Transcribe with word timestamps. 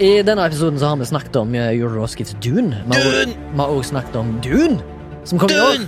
I 0.00 0.22
denne 0.24 0.46
episoden 0.48 0.78
så 0.80 0.88
har 0.88 0.96
vi 0.96 1.04
snakket 1.08 1.36
om 1.36 1.54
eh, 1.54 1.74
Euroskits 1.76 2.32
Dune. 2.40 2.78
Vi 2.86 2.96
har 2.96 3.04
også- 3.04 3.34
Vi 3.52 3.58
har 3.58 3.66
også 3.68 3.88
snakket 3.90 4.16
om 4.16 4.40
Dune, 4.40 4.78
som 5.24 5.38
kom 5.38 5.50
i 5.50 5.58
år. 5.60 5.84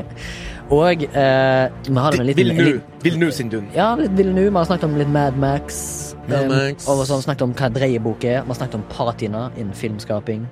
Og 0.70 1.02
eh, 1.02 1.70
vi 1.88 1.94
har 1.98 2.12
en 2.12 2.26
liten 2.26 2.36
Vil 2.44 2.54
nu. 2.54 2.62
liten- 2.64 2.82
Vil 3.02 3.18
nu 3.18 3.30
sin 3.30 3.48
Dune. 3.48 3.66
Ja, 3.74 3.94
litt 3.96 4.10
Ville 4.16 4.32
Vi 4.34 4.50
har 4.54 4.64
snakket 4.64 4.84
om 4.84 4.94
litt 4.96 5.08
Mad 5.08 5.36
Max. 5.36 6.14
Mad 6.28 6.42
eh, 6.44 6.48
Max. 6.48 6.86
Og 6.88 7.06
så 7.06 7.12
har 7.12 7.18
vi 7.18 7.22
snakket 7.26 7.42
om 7.42 7.54
hva 7.54 7.68
dreiebok 7.74 8.24
er. 8.24 8.42
Vi 8.42 8.46
har 8.46 8.54
snakket 8.54 8.74
om 8.74 8.82
patina 8.88 9.50
innen 9.56 9.72
filmskaping. 9.74 10.46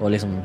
Og 0.00 0.10
liksom 0.10 0.36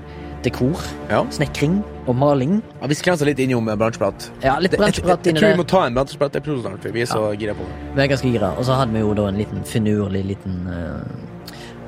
dekor. 0.44 0.80
Ja. 1.10 1.26
Snekring 1.30 1.84
og 2.08 2.16
maling. 2.16 2.62
Ja, 2.82 2.88
vi 2.88 2.96
skrenser 2.96 3.26
litt 3.26 3.40
innom 3.40 3.68
eh, 3.68 3.76
bransjeprat. 3.76 4.30
Ja, 4.44 4.56
litt 4.60 4.72
bransjeprat 4.78 5.26
Jeg, 5.26 5.36
det. 5.36 5.42
jeg 5.42 5.42
tror 5.44 5.52
vi 5.52 5.60
må 5.60 5.68
ta 5.68 5.84
en 5.88 5.94
snart, 6.08 6.94
vi 6.94 7.02
er 7.02 7.06
så 7.06 7.36
gira 7.38 7.54
på 7.54 7.68
det. 7.68 7.76
Vi 7.96 8.02
er 8.02 8.08
ganske 8.08 8.32
gira. 8.32 8.54
Og 8.58 8.64
så 8.66 8.80
hadde 8.80 8.94
vi 8.94 9.00
jo 9.04 9.14
da 9.14 9.28
en 9.28 9.38
liten 9.38 9.60
finurlig 9.68 10.24
liten 10.26 10.56
uh, 10.72 11.31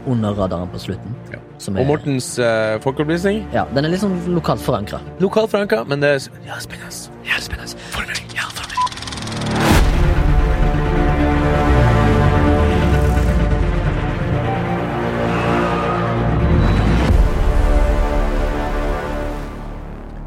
under 0.09 0.35
radaren 0.37 0.69
på 0.73 0.79
slutten. 0.81 1.15
Ja. 1.31 1.39
Som 1.63 1.77
Og 1.77 1.83
er, 1.83 1.87
Mortens 1.87 2.33
uh, 2.39 2.79
folkeopplysning. 2.83 3.45
ja, 3.53 3.63
den 3.75 3.85
er 3.87 3.93
litt 3.93 4.03
sånn 4.03 4.17
lokalt 4.33 4.61
forankra. 4.63 4.99
Lokalt 5.23 5.51
forankra, 5.53 5.83
men 5.87 6.03
det 6.03 6.15
er 6.17 6.29
ja, 6.47 6.59
spennende. 6.63 6.91
Ja, 7.27 7.39
spennende. 7.39 7.77
Ja, 7.77 7.87
formidling. 7.95 8.23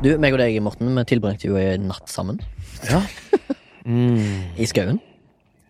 Du, 0.07 0.13
meg 0.23 0.37
og 0.37 0.39
deg, 0.39 0.57
Morten, 0.63 0.93
vi 0.95 1.03
tilbringte 1.09 1.49
jo 1.49 1.57
en 1.59 1.89
natt 1.91 2.11
sammen 2.13 2.41
Ja. 2.87 3.03
Mm. 3.87 4.51
i 4.59 4.67
skauen. 4.67 4.97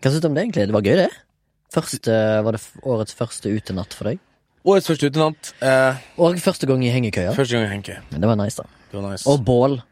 Hva 0.01 0.09
syns 0.09 0.23
du 0.25 0.27
om 0.31 0.37
det, 0.37 0.47
egentlig? 0.47 0.63
Det 0.71 0.73
var 0.73 0.87
gøy, 0.87 0.95
det. 1.03 1.09
Første, 1.75 2.13
var 2.45 2.53
det 2.57 2.61
årets 2.87 3.15
første 3.15 3.51
utenatt 3.51 3.93
for 3.97 4.05
deg? 4.11 4.19
Årets 4.67 4.87
første 4.91 5.07
utenatt. 5.11 5.53
Eh, 5.63 5.97
Og 6.19 6.39
første 6.43 6.67
gang 6.67 6.83
i 6.85 6.91
hengekøya. 6.91 7.35
første 7.35 7.55
gang 7.57 7.67
i 7.67 7.73
hengekøya. 7.75 8.01
Men 8.11 8.21
Det 8.21 8.29
var 8.29 8.37
nice, 8.37 8.57
da. 8.57 8.69
Det 8.93 9.03
var 9.03 9.11
nice. 9.13 9.27
Og 9.31 9.45
bål. 9.45 9.83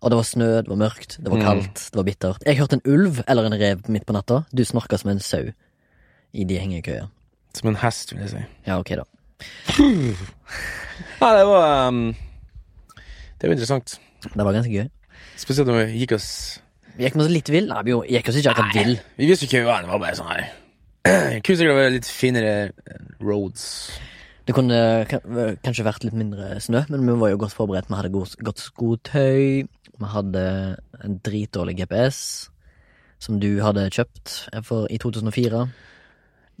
Og 0.00 0.10
det 0.10 0.16
var 0.16 0.22
snø, 0.24 0.48
det 0.62 0.68
var 0.68 0.76
mørkt, 0.78 1.16
det 1.18 1.26
var 1.30 1.38
Mm. 1.38 1.42
kaldt, 1.44 1.74
det 1.90 1.96
var 1.96 2.04
bittert. 2.04 2.42
Jeg 2.46 2.56
hørte 2.56 2.74
en 2.74 2.82
ulv 2.86 3.22
eller 3.26 3.44
en 3.46 3.52
rev 3.60 3.80
midt 3.88 4.06
på 4.06 4.12
natta. 4.14 4.44
Du 4.54 4.62
snorka 4.64 4.96
som 4.98 5.10
en 5.10 5.18
sau 5.18 5.52
i 6.34 6.44
de 6.44 6.58
hengekøya. 6.58 7.08
Som 7.54 7.68
en 7.70 7.74
hest, 7.76 8.12
vil 8.12 8.20
jeg 8.20 8.30
si. 8.30 8.44
Ja, 8.66 8.78
ok, 8.78 8.88
da. 8.94 9.04
Ja, 11.20 11.38
det 11.38 11.46
var 11.46 11.88
um, 11.88 12.14
Det 13.40 13.48
var 13.48 13.54
interessant. 13.54 13.98
Det 14.22 14.44
var 14.44 14.52
ganske 14.52 14.70
gøy. 14.72 14.88
Spesielt 15.38 15.68
når 15.68 15.86
vi 15.86 15.98
gikk 16.06 16.12
oss 16.16 16.60
Vi 16.96 17.04
gikk 17.06 17.14
med 17.16 17.30
litt 17.30 17.48
vill. 17.50 17.68
Nei, 17.70 17.82
vi 17.86 17.92
gikk 18.16 18.28
oss 18.28 18.36
ikke 18.40 18.50
akkurat 18.54 18.74
vill. 18.74 18.96
Vi 19.18 19.26
visste 19.30 19.46
ikke 19.46 19.64
hva 19.66 19.80
det 19.82 19.88
var, 19.90 19.98
bare 20.02 20.16
sånn 20.18 20.30
her. 20.32 20.48
Kunne 21.44 21.58
sikkert 21.60 21.78
vært 21.78 21.94
litt 21.96 22.10
finere 22.12 22.52
eh, 22.68 23.02
roads. 23.24 23.64
Det 24.48 24.54
kunne 24.56 24.78
kanskje 25.60 25.84
vært 25.84 26.06
litt 26.06 26.14
mindre 26.16 26.54
snø, 26.64 26.80
men 26.88 27.02
vi 27.04 27.16
var 27.20 27.34
jo 27.34 27.40
godt 27.42 27.52
forberedt. 27.52 27.90
Vi 27.90 27.98
hadde 27.98 28.12
god- 28.14 28.38
godt 28.46 28.62
skotøy. 28.64 29.66
Vi 29.98 30.08
hadde 30.14 30.44
en 31.04 31.18
dritdårlig 31.26 31.74
GPS, 31.82 32.20
som 33.20 33.36
du 33.42 33.58
hadde 33.60 33.88
kjøpt 33.92 34.36
for, 34.64 34.86
i 34.88 34.96
2004. 35.02 35.66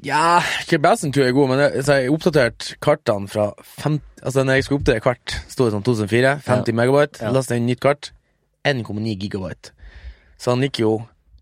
Ja, 0.04 0.40
GPS-en 0.68 1.10
tror 1.14 1.24
jeg 1.24 1.32
er 1.32 1.38
god, 1.38 1.48
men 1.50 1.58
jeg, 1.64 1.84
så 1.86 1.96
jeg 1.98 2.12
oppdatert 2.14 2.68
kartene 2.84 3.26
fra 3.30 3.48
50, 3.80 4.04
Altså 4.22 4.42
når 4.44 4.52
jeg 4.58 4.64
skulle 4.66 4.80
oppdatere 4.82 5.02
kart, 5.02 5.34
sto 5.50 5.64
det 5.66 5.72
sånn 5.74 5.86
2004, 5.86 6.32
50 6.44 6.74
megabyte. 6.74 7.22
Ja. 7.22 7.30
Lastet 7.34 7.56
inn 7.60 7.66
nytt 7.70 7.80
kart, 7.82 8.10
1,9 8.66 9.14
gigabyte. 9.22 9.72
Så 10.38 10.52
han 10.52 10.62
gikk 10.66 10.80
jo 10.84 10.92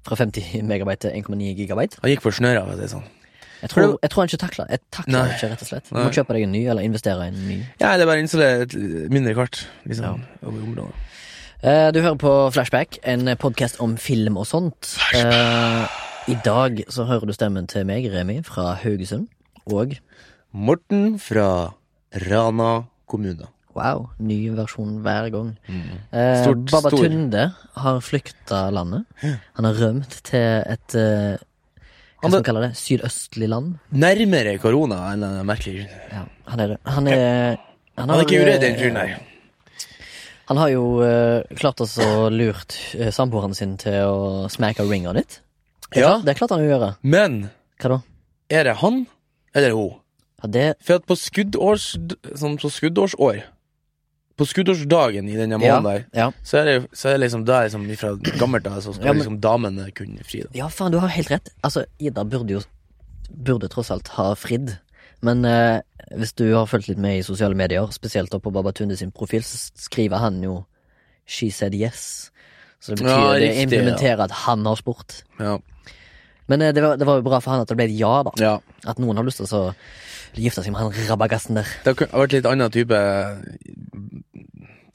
Fra 0.06 0.16
50 0.18 0.62
megabyte 0.66 1.08
til 1.08 1.22
1,9 1.22 1.52
gigabyte. 1.58 1.98
Han 2.02 2.12
gikk 2.12 2.22
for 2.22 2.36
snøra, 2.36 2.62
for 2.64 2.74
å 2.74 2.78
si 2.78 2.84
det 2.84 2.92
sånn. 2.94 3.06
Jeg 3.56 3.72
tror, 3.72 3.94
jeg 4.04 4.10
tror 4.12 4.20
han 4.20 4.28
ikke 4.28 4.38
takla 4.42 4.64
Jeg 4.68 4.80
takla 4.92 5.12
Nei. 5.16 5.28
ikke, 5.32 5.48
rett 5.50 5.62
og 5.64 5.68
slett. 5.70 5.86
Du 5.88 5.94
Nei. 5.96 6.02
må 6.04 6.12
kjøpe 6.12 6.34
deg 6.36 6.44
en 6.44 6.52
ny, 6.52 6.62
eller 6.70 6.86
investere 6.86 7.24
i 7.24 7.32
en 7.32 7.38
ny. 7.48 7.56
Ja, 7.80 7.94
det 7.96 8.04
er 8.04 8.10
bare 8.10 8.22
installere 8.22 8.66
et 8.66 8.74
mindre 9.10 9.32
kart, 9.38 9.62
liksom, 9.88 10.20
over 10.44 10.58
området. 10.60 11.04
Eh, 11.66 11.88
du 11.96 12.00
hører 12.04 12.18
på 12.20 12.34
Flashback, 12.52 12.98
en 13.08 13.32
podkast 13.40 13.80
om 13.80 13.96
film 13.96 14.36
og 14.36 14.44
sånt. 14.46 14.92
Eh, 15.16 15.86
I 16.28 16.36
dag 16.44 16.82
så 16.92 17.06
hører 17.08 17.26
du 17.26 17.32
stemmen 17.32 17.66
til 17.66 17.86
meg, 17.88 18.06
Remi, 18.12 18.42
fra 18.44 18.74
Haugesund. 18.82 19.26
Og 19.66 19.96
Morten 20.52 21.16
fra 21.18 21.72
Rana 22.28 22.84
kommune. 23.08 23.48
Wow, 23.76 24.06
ny 24.18 24.38
versjon 24.56 24.96
hver 25.04 25.28
gang. 25.34 25.52
Eh, 25.68 25.76
Mm. 26.16 26.42
Stort, 26.42 26.64
Baba 26.72 26.90
stor. 26.90 27.04
Tunde 27.06 27.44
har 27.76 28.00
flykta 28.00 28.62
landet. 28.72 29.04
Han 29.58 29.64
har 29.68 29.74
rømt 29.82 30.18
til 30.24 30.62
et 30.64 30.94
eh, 30.96 31.36
Hva 32.16 32.30
skal 32.30 32.32
man 32.38 32.46
kalle 32.48 32.62
det? 32.66 32.72
Sydøstlig 32.80 33.48
land. 33.52 33.74
Nærmere 33.92 34.56
korona 34.62 35.02
enn 35.12 35.22
en 35.28 35.40
merkelig 35.46 35.84
grunn. 35.84 35.96
Ja, 36.12 36.24
han 36.50 36.60
er 36.64 36.76
Han 36.88 37.08
er 37.12 37.56
han 37.96 38.08
Han 38.10 38.18
er 38.18 38.24
ikke 38.26 38.42
uredd, 38.42 38.60
den 38.60 38.74
eh, 38.74 38.80
her. 38.82 38.94
der. 38.94 39.32
Han 40.46 40.56
har 40.60 40.68
jo 40.70 40.82
eh, 41.02 41.42
klart 41.58 41.80
å 41.82 42.28
lurt 42.30 42.76
eh, 42.94 43.10
samboeren 43.10 43.54
sin 43.56 43.76
til 43.82 43.96
å 44.06 44.46
smakke 44.52 44.84
ringa 44.86 45.12
ditt. 45.16 45.40
Det, 45.90 46.00
Ja. 46.02 46.18
det 46.22 46.36
klarte 46.38 46.54
han 46.56 46.64
å 46.66 46.70
gjøre. 46.70 46.90
Men 47.02 47.50
Hva 47.80 47.88
da? 47.96 48.00
er 48.50 48.64
det 48.64 48.76
han 48.82 49.06
eller 49.54 49.72
hun? 49.74 49.94
Ja, 50.42 50.48
det 50.52 50.64
For 50.84 51.00
at 51.00 51.06
på 51.08 51.16
skuddårs... 51.16 51.96
Sånn 52.36 52.58
på 52.60 52.68
skuddårsår 52.70 53.42
På 54.36 54.44
skuddårsdagen 54.44 55.28
i 55.32 55.36
denne 55.38 55.56
måneden 55.56 55.86
der, 55.86 56.02
ja. 56.12 56.26
så 56.44 56.58
er 56.60 56.64
det, 56.68 56.74
så 56.92 57.08
er 57.08 57.16
det 57.16 57.22
liksom 57.24 57.44
da 57.48 57.62
liksom 57.64 57.86
fra 57.96 58.10
gammelt 58.36 58.66
av 58.68 58.82
så 58.84 58.92
skal 58.92 59.06
Ja, 59.06 59.12
men- 59.12 59.22
liksom 59.22 59.38
damene 59.40 59.90
kunne 59.96 60.24
fri. 60.28 60.42
Da. 60.44 60.50
Ja, 60.58 60.68
faen, 60.68 60.92
du 60.92 60.98
har 61.00 61.08
helt 61.08 61.30
rett. 61.32 61.48
Altså, 61.64 61.86
Ida 61.98 62.24
burde 62.24 62.58
jo 62.58 62.60
Burde 63.26 63.66
tross 63.68 63.90
alt 63.90 64.06
ha 64.14 64.34
fridd. 64.38 64.76
Men 65.20 65.44
eh, 65.44 65.80
hvis 66.14 66.32
du 66.38 66.44
har 66.54 66.68
fulgt 66.70 66.86
litt 66.88 67.00
med 67.02 67.18
i 67.18 67.24
sosiale 67.26 67.56
medier, 67.58 67.88
spesielt 67.90 68.30
på 68.30 68.52
Babatunde 68.54 68.96
sin 68.96 69.10
profil, 69.10 69.42
så 69.42 69.58
skriver 69.74 70.22
han 70.22 70.38
jo 70.44 70.64
'She 71.26 71.50
said 71.50 71.74
yes'. 71.74 72.30
Så 72.80 72.94
det 72.94 73.02
betyr 73.02 73.08
Ja, 73.10 73.38
det 73.38 73.62
implementerer 73.62 74.22
at 74.24 74.30
han 74.30 74.64
har 74.66 74.76
spurt. 74.76 75.24
Ja. 75.40 75.58
Men 76.46 76.62
eh, 76.62 76.72
det, 76.72 76.82
var, 76.82 76.96
det 76.96 77.06
var 77.06 77.16
jo 77.16 77.22
bra 77.26 77.40
for 77.40 77.50
han 77.50 77.60
at 77.64 77.68
det 77.68 77.76
ble 77.76 77.88
et 77.88 77.98
ja, 77.98 78.22
da. 78.22 78.30
ja. 78.38 78.58
At 78.86 79.00
noen 79.02 79.16
har 79.16 79.26
lyst 79.26 79.42
til 79.42 79.48
å 79.50 79.72
gifte 80.36 80.62
seg 80.62 80.72
med 80.72 80.80
han 80.80 81.08
rabagassen 81.10 81.56
der. 81.58 81.68
Det 81.84 81.96
har 81.98 82.20
vært 82.22 82.32
litt 82.36 82.46
annen 82.48 82.70
type 82.74 82.98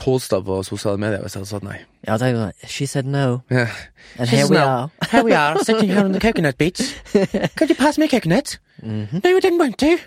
poster 0.01 0.41
på 0.41 0.61
sosiale 0.65 0.97
medier 1.01 1.21
hvis 1.21 1.35
jeg 1.35 1.41
hadde 1.43 1.49
sagt 1.51 1.65
nei. 1.67 1.77
Ja, 2.07 2.15
det 2.17 2.27
er 2.27 2.31
jo 2.33 2.39
sånn, 2.41 2.69
She 2.73 2.87
said 2.89 3.05
no. 3.05 3.41
Yeah. 3.53 3.69
And 4.17 4.29
She 4.29 4.39
here 4.39 4.47
we 4.49 4.57
no. 4.57 4.63
are. 4.65 4.89
Here 5.11 5.23
we 5.27 5.35
are, 5.37 5.59
sitting 5.63 5.91
here 5.91 6.03
on 6.05 6.15
the 6.15 6.19
coconut 6.23 6.57
beach. 6.57 6.81
Could 7.57 7.69
you 7.69 7.75
pass 7.77 7.97
me 8.01 8.05
a 8.05 8.09
coconut? 8.09 8.57
Mhm. 8.81 9.21
No, 9.23 9.29
you 9.29 9.39
didn't 9.41 9.59
want 9.61 9.77
to. 9.79 9.97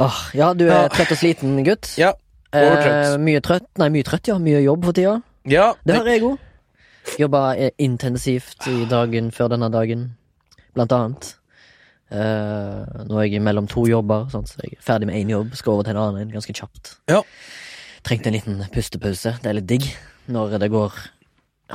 Åh, 0.00 0.18
ja, 0.34 0.52
du 0.54 0.66
er 0.70 0.88
trøtt 0.88 1.12
og 1.12 1.18
sliten, 1.20 1.58
gutt. 1.66 1.92
Ja. 2.00 2.12
overtrøtt. 2.54 3.14
Eh, 3.14 3.18
mye 3.22 3.40
trøtt. 3.44 3.66
Nei, 3.78 3.90
mye 3.94 4.06
trøtt, 4.06 4.30
ja. 4.30 4.38
Mye 4.42 4.62
jobb 4.64 4.84
for 4.88 4.96
tida. 4.96 5.18
Ja. 5.50 5.72
Det 5.86 5.98
hører 5.98 6.14
jeg 6.14 6.24
òg. 6.26 6.38
Jobba 7.20 7.42
intensivt 7.78 8.66
i 8.70 8.84
dagen 8.90 9.30
før 9.34 9.52
denne 9.54 9.68
dagen, 9.72 10.08
blant 10.74 10.92
annet. 10.92 11.30
Eh, 12.10 13.02
nå 13.06 13.20
er 13.20 13.28
jeg 13.28 13.42
mellom 13.44 13.68
to 13.70 13.84
jobber, 13.86 14.26
sånn, 14.32 14.46
så 14.48 14.58
jeg 14.64 14.78
er 14.78 14.82
ferdig 14.82 15.06
med 15.10 15.18
én 15.20 15.30
jobb, 15.30 15.54
skal 15.58 15.76
over 15.76 15.86
til 15.86 15.94
en 15.94 16.02
annen 16.02 16.24
en 16.24 16.34
ganske 16.34 16.54
kjapt. 16.56 16.96
Ja. 17.10 17.20
Trengte 18.06 18.30
en 18.32 18.38
liten 18.38 18.62
pustepause. 18.74 19.36
Det 19.42 19.50
er 19.50 19.58
litt 19.60 19.68
digg 19.70 19.86
når 20.30 20.58
det 20.62 20.70
går 20.72 20.96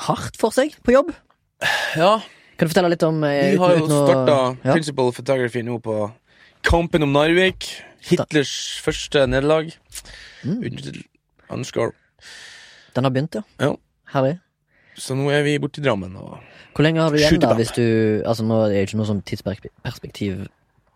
hardt 0.09 0.39
for 0.39 0.55
seg 0.55 0.75
på 0.83 0.95
jobb. 0.95 1.13
ja. 2.01 2.17
Kan 2.55 2.67
du 2.67 2.71
fortelle 2.71 2.91
litt 2.93 3.03
om 3.03 3.17
eh, 3.27 3.51
Vi 3.51 3.59
har 3.59 3.73
jo 3.75 3.87
starta 3.89 4.35
ja. 4.63 4.71
Principal 4.71 5.11
Photography 5.11 5.63
nå 5.67 5.75
på 5.83 5.97
kampen 6.63 7.03
om 7.03 7.11
Narvik. 7.15 7.67
Hitlers 8.05 8.53
første 8.85 9.25
nederlag. 9.27 9.73
Mm. 10.45 10.61
Uten. 10.61 11.03
Den 12.95 13.07
har 13.07 13.11
begynt, 13.11 13.35
ja. 13.35 13.43
Ja. 13.59 13.73
Herlig. 14.13 14.37
Så 14.95 15.15
nå 15.17 15.29
er 15.33 15.43
vi 15.43 15.57
borte 15.59 15.81
i 15.81 15.85
Drammen. 15.85 16.15
Og 16.15 16.37
Hvor 16.75 16.85
lenge 16.85 17.01
har 17.03 17.11
du 17.11 17.17
igjen, 17.19 17.39
da, 17.39 17.53
hvis 17.55 17.73
du 17.75 18.21
Altså, 18.25 18.43
nå 18.47 18.65
er 18.65 18.69
det 18.73 18.83
ikke 18.87 18.99
noe 18.99 19.09
sånn 19.09 19.23
tidsperspektiv 19.27 20.45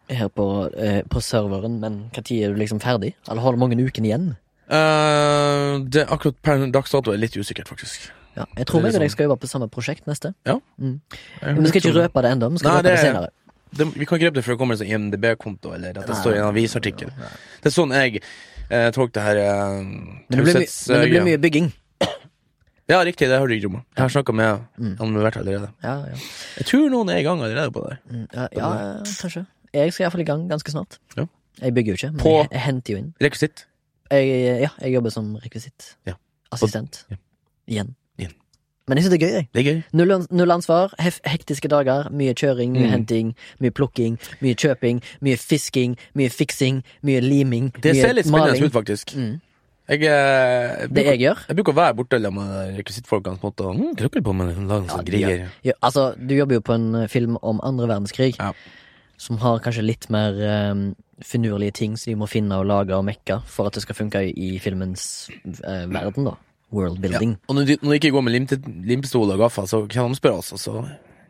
her 0.09 0.29
på, 0.33 0.45
eh, 0.74 1.01
på 1.06 1.21
serveren, 1.21 1.79
men 1.79 2.09
når 2.15 2.31
er 2.33 2.53
du 2.53 2.56
liksom 2.57 2.79
ferdig? 2.81 3.13
Eller 3.29 3.41
har 3.41 3.53
du 3.53 3.59
mange 3.62 3.77
ukene 3.77 4.09
igjen? 4.09 4.29
Uh, 4.69 5.81
det 5.89 6.06
akkurat 6.09 6.38
per 6.45 6.63
dags 6.74 6.91
dato 6.94 7.13
er 7.13 7.21
litt 7.21 7.38
usikkert, 7.38 7.69
faktisk. 7.69 8.09
Ja, 8.38 8.45
jeg 8.57 8.68
tror 8.69 8.83
meg 8.83 8.94
og 8.94 9.01
deg 9.01 9.09
sånn. 9.09 9.15
skal 9.15 9.27
jobbe 9.27 9.41
på 9.41 9.50
samme 9.50 9.68
prosjekt 9.69 10.06
neste. 10.09 10.33
Ja. 10.45 10.59
Mm. 10.79 11.00
Men 11.41 11.63
vi 11.63 11.71
skal 11.71 11.81
ikke 11.81 11.95
røpe 11.97 12.21
det 12.24 12.31
ennå. 12.35 12.50
Vi 12.53 12.62
skal 12.62 12.69
Nei, 12.69 12.77
røpe 12.77 12.83
det, 12.83 12.91
det- 12.91 13.06
senere. 13.06 13.29
det, 13.75 13.88
Vi 13.95 14.06
kan 14.06 14.19
ikke 14.19 14.29
røpe 14.29 14.35
det 14.35 14.45
før 14.45 14.53
det 14.53 14.59
kommer 14.59 14.74
en 14.74 14.81
sånn 14.81 14.94
IMDb-konto, 14.94 15.74
eller 15.75 15.89
at 15.89 16.06
det 16.06 16.15
Nei. 16.15 16.21
står 16.21 16.33
i 16.33 16.38
en 16.38 16.50
avisartikkel. 16.50 17.09
Det 17.62 17.65
er 17.65 17.75
sånn 17.75 17.91
jeg 17.91 18.21
eh, 18.69 18.91
tolker 18.91 19.13
det 19.13 19.24
her 19.24 19.38
eh, 19.38 19.83
men 20.29 20.45
det 20.45 21.09
blir 21.09 21.25
mye 21.25 21.41
bygging. 21.41 21.74
Ja, 22.89 23.03
riktig, 23.06 23.27
det 23.30 23.38
har 23.38 23.47
du 23.47 23.53
ikke 23.53 23.69
om. 23.69 23.75
Jeg 23.95 24.01
har 24.01 24.09
snakka 24.09 24.33
med 24.33 24.62
Mm. 24.80 24.95
han 24.97 25.13
har 25.15 25.24
vært 25.31 25.38
allerede. 25.38 25.69
Ja, 25.83 25.95
ja. 26.09 26.15
Jeg 26.57 26.65
tror 26.65 26.89
noen 26.89 27.09
er 27.09 27.18
i 27.19 27.24
gang 27.24 27.39
allerede 27.41 27.71
på 27.71 27.83
det. 27.89 27.97
Mm, 28.09 28.27
ja, 28.33 28.47
ja, 28.57 28.69
kanskje. 29.21 29.45
Jeg 29.74 29.94
skal 29.94 30.03
iallfall 30.06 30.21
i 30.21 30.25
gang 30.25 30.50
ganske 30.50 30.71
snart. 30.74 30.97
Ja. 31.18 31.25
Jeg 31.62 31.74
bygger 31.75 31.94
jo 31.94 31.94
ikke, 32.00 32.12
men 32.13 32.19
På- 32.19 32.38
jeg, 32.41 32.47
jeg 32.51 32.62
henter 32.62 32.94
jo 32.94 32.97
inn. 32.97 33.13
Rekvisitt. 33.21 33.65
Jeg, 34.12 34.62
ja, 34.62 34.69
jeg 34.81 34.94
jobber 34.94 35.09
som 35.12 35.36
rekvisitt. 35.36 35.95
Ja. 36.07 36.13
Assistent. 36.51 37.06
Ja. 37.12 37.15
Igjen. 37.69 37.95
Igjen. 38.18 38.33
Men 38.88 38.97
jeg 38.97 39.03
synes 39.06 39.19
det 39.19 39.21
er 39.21 39.27
gøy, 39.27 39.33
jeg. 39.36 39.47
Det 39.53 39.59
er 39.68 39.74
gøy. 39.74 39.83
Null, 39.94 40.25
null 40.31 40.50
ansvar, 40.51 40.94
hef, 40.97 41.19
hektiske 41.25 41.69
dager, 41.69 42.09
mye 42.09 42.33
kjøring, 42.33 42.71
mye 42.74 42.88
Mm. 42.88 42.89
henting, 42.89 43.36
mye 43.62 43.69
plukking, 43.69 44.18
mye 44.41 44.56
kjøping, 44.56 45.03
mye 45.21 45.38
fisking, 45.38 45.95
mye 46.15 46.30
fiksing, 46.30 46.81
mye 47.03 47.21
liming, 47.21 47.69
Det 47.80 47.94
mye 47.94 48.01
ser 48.01 48.13
litt 48.13 48.25
spennende 48.25 48.57
maling. 48.57 48.63
ut, 48.65 48.71
faktisk. 48.74 49.13
Mm. 49.15 49.41
Jeg, 49.89 50.03
eh, 50.06 50.81
jeg, 50.83 50.89
Det 50.94 51.06
jeg 51.07 51.19
gjør 51.24 51.39
jeg 51.47 51.57
bruker 51.57 51.74
å 51.74 51.77
være 51.80 51.95
borte 51.97 52.19
med 52.30 52.75
rekvisittfolkene 52.77 53.39
på 53.41 53.47
en 53.47 53.50
måte, 53.50 53.65
og 53.65 53.80
mm, 53.80 54.25
på 54.27 54.33
med 54.38 54.51
en 54.53 54.68
sånn 54.69 55.06
de 55.06 55.12
greier. 55.15 55.47
ja, 55.65 55.74
Altså, 55.81 56.12
du 56.15 56.36
jobber 56.36 56.59
jo 56.59 56.62
på 56.62 56.75
en 56.77 56.89
eh, 56.95 57.07
film 57.09 57.39
om 57.41 57.62
andre 57.65 57.88
verdenskrig, 57.89 58.36
Ja. 58.38 58.51
som 59.18 59.39
har 59.41 59.59
kanskje 59.59 59.83
litt 59.88 60.09
mer 60.13 60.38
um, 60.71 60.83
finurlige 61.25 61.74
ting 61.74 61.97
som 61.97 62.12
de 62.13 62.19
må 62.21 62.30
finne 62.30 62.56
og 62.62 62.68
lage 62.69 62.94
og 62.95 63.03
mekke 63.07 63.41
for 63.50 63.68
at 63.68 63.74
det 63.74 63.81
skal 63.83 63.97
funke 63.97 64.21
i, 64.30 64.59
filmens 64.62 65.30
uh, 65.65 65.89
verden, 65.89 66.30
da. 66.30 66.38
Worldbuilding. 66.71 67.39
Og 67.50 67.56
når 67.57 67.65
de, 67.65 67.77
når 67.81 67.89
de 67.95 67.97
ikke 67.97 68.13
går 68.13 68.21
med 68.27 68.38
limpistol 68.86 69.31
og 69.33 69.41
gaffer, 69.41 69.65
så 69.65 69.81
kan 69.89 70.13
de 70.13 70.21
spørre 70.21 70.38
oss, 70.44 70.53
og 70.53 70.59
så 70.62 70.86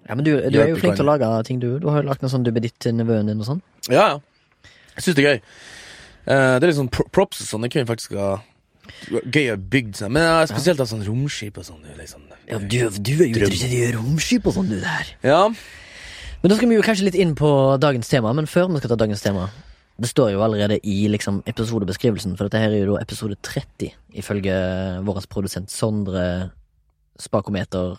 Ja. 0.09 0.15
men 0.15 0.25
du, 0.25 0.35
du 0.35 0.59
er 0.59 0.73
jo 0.73 0.75
flink 0.75 0.97
til 1.00 1.06
å 1.07 1.13
lage 1.15 1.44
ting, 1.47 1.59
du. 1.61 1.79
Du 1.79 1.88
har 1.88 2.03
jo 2.03 2.09
lagt 2.09 2.21
noe 2.21 2.29
sånn 2.29 2.44
duppeditt 2.44 2.75
til 2.79 2.97
nevøen 2.97 3.27
din 3.31 3.39
og 3.39 3.45
sånn. 3.47 3.61
Ja, 3.88 4.09
ja. 4.09 4.19
Jeg 4.97 5.03
syns 5.06 5.15
det 5.15 5.23
er 5.23 5.29
gøy. 5.31 5.41
Eh, 6.29 6.55
det 6.59 6.61
er 6.61 6.69
litt 6.69 6.77
sånn 6.77 6.91
props 6.93 7.41
og 7.41 7.47
sånn, 7.49 7.65
det 7.65 7.73
kunne 7.73 7.89
faktisk 7.89 8.15
ha 8.19 8.37
Gøy 9.09 9.51
å 9.53 9.57
bygge 9.57 9.99
seg, 9.99 10.11
Men 10.13 10.25
eh, 10.25 10.47
spesielt 10.49 10.81
av 10.81 10.87
sånn 10.89 11.03
romskip 11.05 11.59
og 11.61 11.65
sånn. 11.67 11.83
Liksom. 11.97 12.23
Ja, 12.49 12.57
du, 12.57 12.77
du 12.97 13.11
er 13.13 13.27
jo 13.27 13.27
interessert 13.29 13.75
i 13.75 13.91
romskip 13.93 14.47
og 14.49 14.55
sånn, 14.57 14.71
du 14.71 14.79
der. 14.81 15.11
Ja. 15.25 15.43
Men 16.41 16.51
da 16.51 16.57
skal 16.57 16.71
vi 16.71 16.77
jo 16.77 16.85
kanskje 16.85 17.05
litt 17.09 17.17
inn 17.19 17.35
på 17.37 17.49
dagens 17.81 18.09
tema, 18.09 18.33
men 18.35 18.49
før 18.49 18.69
vi 18.71 18.81
skal 18.81 18.93
ta 18.93 18.97
dagens 19.01 19.21
tema 19.25 19.49
Det 19.99 20.07
står 20.09 20.31
jo 20.31 20.43
allerede 20.45 20.79
i 20.87 21.01
liksom 21.11 21.41
episodebeskrivelsen, 21.49 22.37
for 22.39 22.47
dette 22.47 22.61
her 22.63 22.73
er 22.73 22.85
jo 22.85 22.93
da 22.95 23.01
episode 23.03 23.35
30, 23.45 23.91
ifølge 24.21 24.53
vår 25.05 25.25
produsent 25.29 25.73
Sondre 25.73 26.23
Spakometer. 27.19 27.97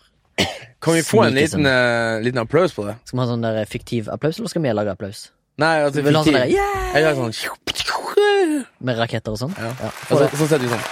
Kan 0.81 0.97
vi 0.97 1.05
få 1.05 1.27
en 1.27 1.37
liten, 1.37 1.69
uh, 1.69 2.17
liten 2.25 2.41
applaus 2.41 2.73
på 2.73 2.87
det? 2.87 2.97
Skal 3.05 3.19
vi 3.19 3.23
ha 3.23 3.29
sånn 3.29 3.45
der 3.45 3.61
fiktiv 3.69 4.09
applaus, 4.09 4.41
eller 4.41 4.53
skal 4.53 4.65
vi 4.65 4.73
lage 4.73 4.97
applaus? 4.97 5.29
Nei, 5.59 5.83
altså 5.85 6.01
Vi 6.01 6.07
vil 6.07 6.17
ha 6.17 6.23
sånn 6.25 6.35
der, 6.39 6.47
yeah! 6.49 6.95
Jeg 6.95 7.17
sånn 7.17 8.65
Med 8.87 8.99
raketter 8.99 9.33
og 9.35 9.39
sånn? 9.41 9.55
Ja. 9.59 9.73
Ja, 9.81 9.91
Og 10.11 10.19
så, 10.23 10.29
så 10.37 10.47
setter 10.47 10.65
vi 10.67 10.71
sånn. 10.73 10.85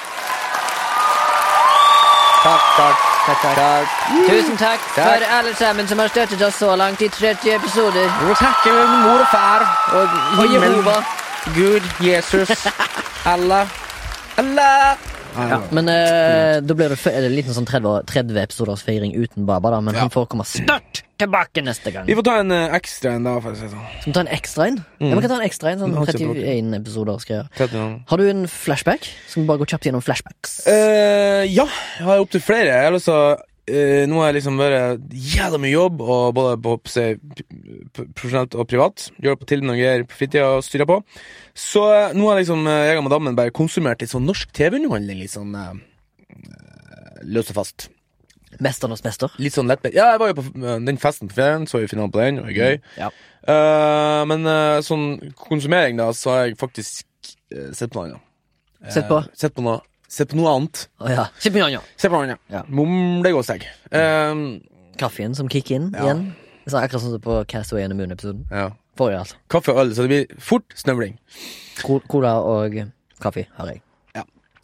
Takk, 2.38 2.66
takk, 2.78 3.05
Takk, 3.28 3.40
takk. 3.43 3.56
takk. 3.58 3.88
Tusen 4.28 4.56
takk 4.56 4.84
Takk. 4.94 5.05
for 5.05 5.25
alle 5.37 5.55
sammen 5.58 5.88
som 5.90 5.99
har 6.00 6.08
støttet 6.08 6.43
oss 6.46 6.56
så 6.62 6.70
langt 6.81 7.02
i 7.05 7.08
30 7.12 7.50
episoder. 7.58 8.06
Vi 8.22 8.28
må 8.31 8.37
mor 9.05 9.20
og 9.20 9.28
far 9.32 9.64
og 9.99 10.14
Og 10.40 10.55
Jehova. 10.55 10.94
Gud, 11.56 11.82
Jesus, 12.00 12.49
Allah. 13.34 13.69
Allah! 14.38 14.96
Ja, 15.38 15.58
men 15.70 15.88
eh, 15.93 16.58
da 16.64 16.75
blir 16.75 16.88
det, 16.94 16.99
en 17.12 17.34
liten 17.34 17.55
sånn 17.55 17.66
30, 17.69 18.06
30 18.08 18.40
episoders 18.43 18.82
feiring 18.87 19.12
uten 19.14 19.44
Baba, 19.46 19.70
da, 19.76 19.81
men 19.84 19.94
Ja. 19.94 20.06
han 20.06 20.10
får 20.10 20.26
komme 20.32 20.44
snart 20.49 21.02
tilbake 21.19 21.62
neste 21.67 21.93
gang. 21.94 22.06
Vi 22.09 22.15
får 22.19 22.26
ta 22.29 22.37
en 22.43 22.55
eh, 22.55 22.76
ekstra 22.79 23.12
en 23.19 23.26
da, 23.29 23.35
for 23.43 23.53
å 23.53 23.59
si 23.59 23.67
det 23.67 23.73
sånn. 23.75 23.88
Skal 24.00 24.11
vi 24.12 24.17
ta 24.17 24.23
en 24.26 24.32
ekstra 24.38 24.69
en? 24.70 24.79
Ja, 25.03 25.11
vi 25.15 25.25
kan 25.25 25.32
ta 25.35 25.41
en 25.41 25.47
ekstra 25.49 25.73
en, 25.75 25.82
sånn 25.82 25.97
Ja, 25.99 26.05
kjempegodt. 26.09 26.41
31 26.44 26.79
episoder 26.81 27.20
skal 27.25 27.37
jeg 27.37 27.69
gjøre. 27.75 27.91
Har 28.12 28.23
du 28.23 28.29
en 28.31 28.47
flashback? 28.53 29.11
Skal 29.29 29.43
vi 29.44 29.49
bare 29.50 29.62
gå 29.65 29.69
kjapt 29.75 29.88
gjennom 29.91 30.05
flashbacks? 30.06 30.56
Eh, 30.70 31.44
ja, 31.53 31.67
jeg 31.99 32.09
har 32.09 32.23
opptil 32.25 32.44
flere. 32.44 32.73
Jeg 32.79 32.88
har 32.91 32.97
lyst 32.97 33.11
til 33.11 33.19
å 33.19 33.29
eh, 33.69 34.06
Nå 34.09 34.23
har 34.23 34.31
jeg 34.31 34.38
liksom 34.38 34.56
vært 34.62 35.11
jævla 35.12 35.59
mye 35.61 35.75
jobb, 35.75 36.00
og 36.00 36.31
både 36.38 36.55
på 36.65 36.76
på 36.79 36.88
p- 36.88 38.06
profesjonelt 38.17 38.55
og 38.56 38.69
privat. 38.70 39.09
Gjør 39.20 39.37
på 39.43 39.50
til 39.50 39.61
noen 39.67 39.76
greier 39.76 40.06
på 40.09 40.17
fritida 40.23 40.47
og 40.56 40.65
styrer 40.65 40.88
på. 40.88 41.00
Så 41.59 41.82
eh, 41.93 42.15
nå 42.17 42.31
har 42.31 42.41
liksom 42.41 42.62
eh, 42.70 42.87
jeg 42.93 43.03
og 43.03 43.09
madammen 43.11 43.37
bare 43.37 43.53
konsumert 43.53 44.00
litt 44.00 44.15
sånn 44.15 44.25
norsk 44.25 44.55
TV-underholdning. 44.56 45.20
Litt 45.20 45.35
sånn 45.35 45.53
eh, 45.59 45.75
eh, 46.32 47.23
løst 47.29 47.53
og 47.53 47.59
fast. 47.61 47.88
Mesternes 48.65 49.03
mester. 49.05 49.33
Litt 49.39 49.55
sånn 49.55 49.69
lettbeint. 49.71 49.95
Ja, 49.95 50.11
jeg 50.15 50.21
var 50.23 50.31
jo 50.33 50.39
på 50.41 50.45
den 50.87 50.99
festen 50.99 51.29
på 51.29 51.35
ferien, 51.39 51.67
så 51.71 51.81
jo 51.83 51.91
finalen 51.91 52.12
på 52.15 52.21
den, 52.23 52.39
og 52.41 52.49
det 52.49 52.55
var 52.56 52.65
gøy. 52.65 52.81
Ja. 52.99 53.11
uh, 53.49 54.23
men 54.31 54.47
uh, 54.49 54.79
sånn 54.85 55.05
konsumering, 55.37 55.97
da, 56.00 56.09
så 56.17 56.33
har 56.35 56.47
jeg 56.49 56.59
faktisk 56.61 57.05
uh, 57.55 57.71
sett 57.77 57.93
på 57.93 58.00
noe 58.03 58.11
annet. 58.15 58.25
Sett 58.95 59.09
på? 59.11 59.21
Sett 59.37 59.55
på 59.56 59.62
noe, 59.67 59.81
sett 60.09 60.31
på 60.33 60.39
noe 60.41 60.53
annet. 60.56 60.85
Oh, 61.03 61.11
ja. 61.12 61.29
Sett 61.39 61.53
på 61.55 61.59
noe 61.61 61.69
annet. 61.71 61.95
Sett 61.99 62.11
på 62.12 62.17
noe 62.17 62.29
annet. 62.31 62.43
Ja. 62.53 62.65
Mumlegåsegg. 62.69 63.65
Um, 63.93 64.45
Kaffen 64.99 65.35
som 65.39 65.49
kicker 65.53 65.77
inn 65.79 65.91
Ja. 65.94 66.05
igjen. 66.09 66.29
Så 66.69 66.77
akkurat 66.81 67.01
sånn 67.01 67.15
som 67.17 67.21
på 67.25 67.41
Castaway 67.49 67.85
and 67.85 67.93
the 67.94 67.97
Moon-episoden. 67.99 68.44
ja. 68.51 68.71
Forrige, 68.99 69.21
altså. 69.23 69.37
Kaffe 69.49 69.71
og 69.71 69.77
øl, 69.85 69.93
så 69.94 70.03
det 70.03 70.09
blir 70.11 70.41
fort 70.43 70.75
snøvling. 70.75 71.12
Co- 71.85 72.01
Cola 72.11 72.33
og 72.43 72.75
kaffe 73.23 73.44
har 73.55 73.69
jeg. 73.71 73.79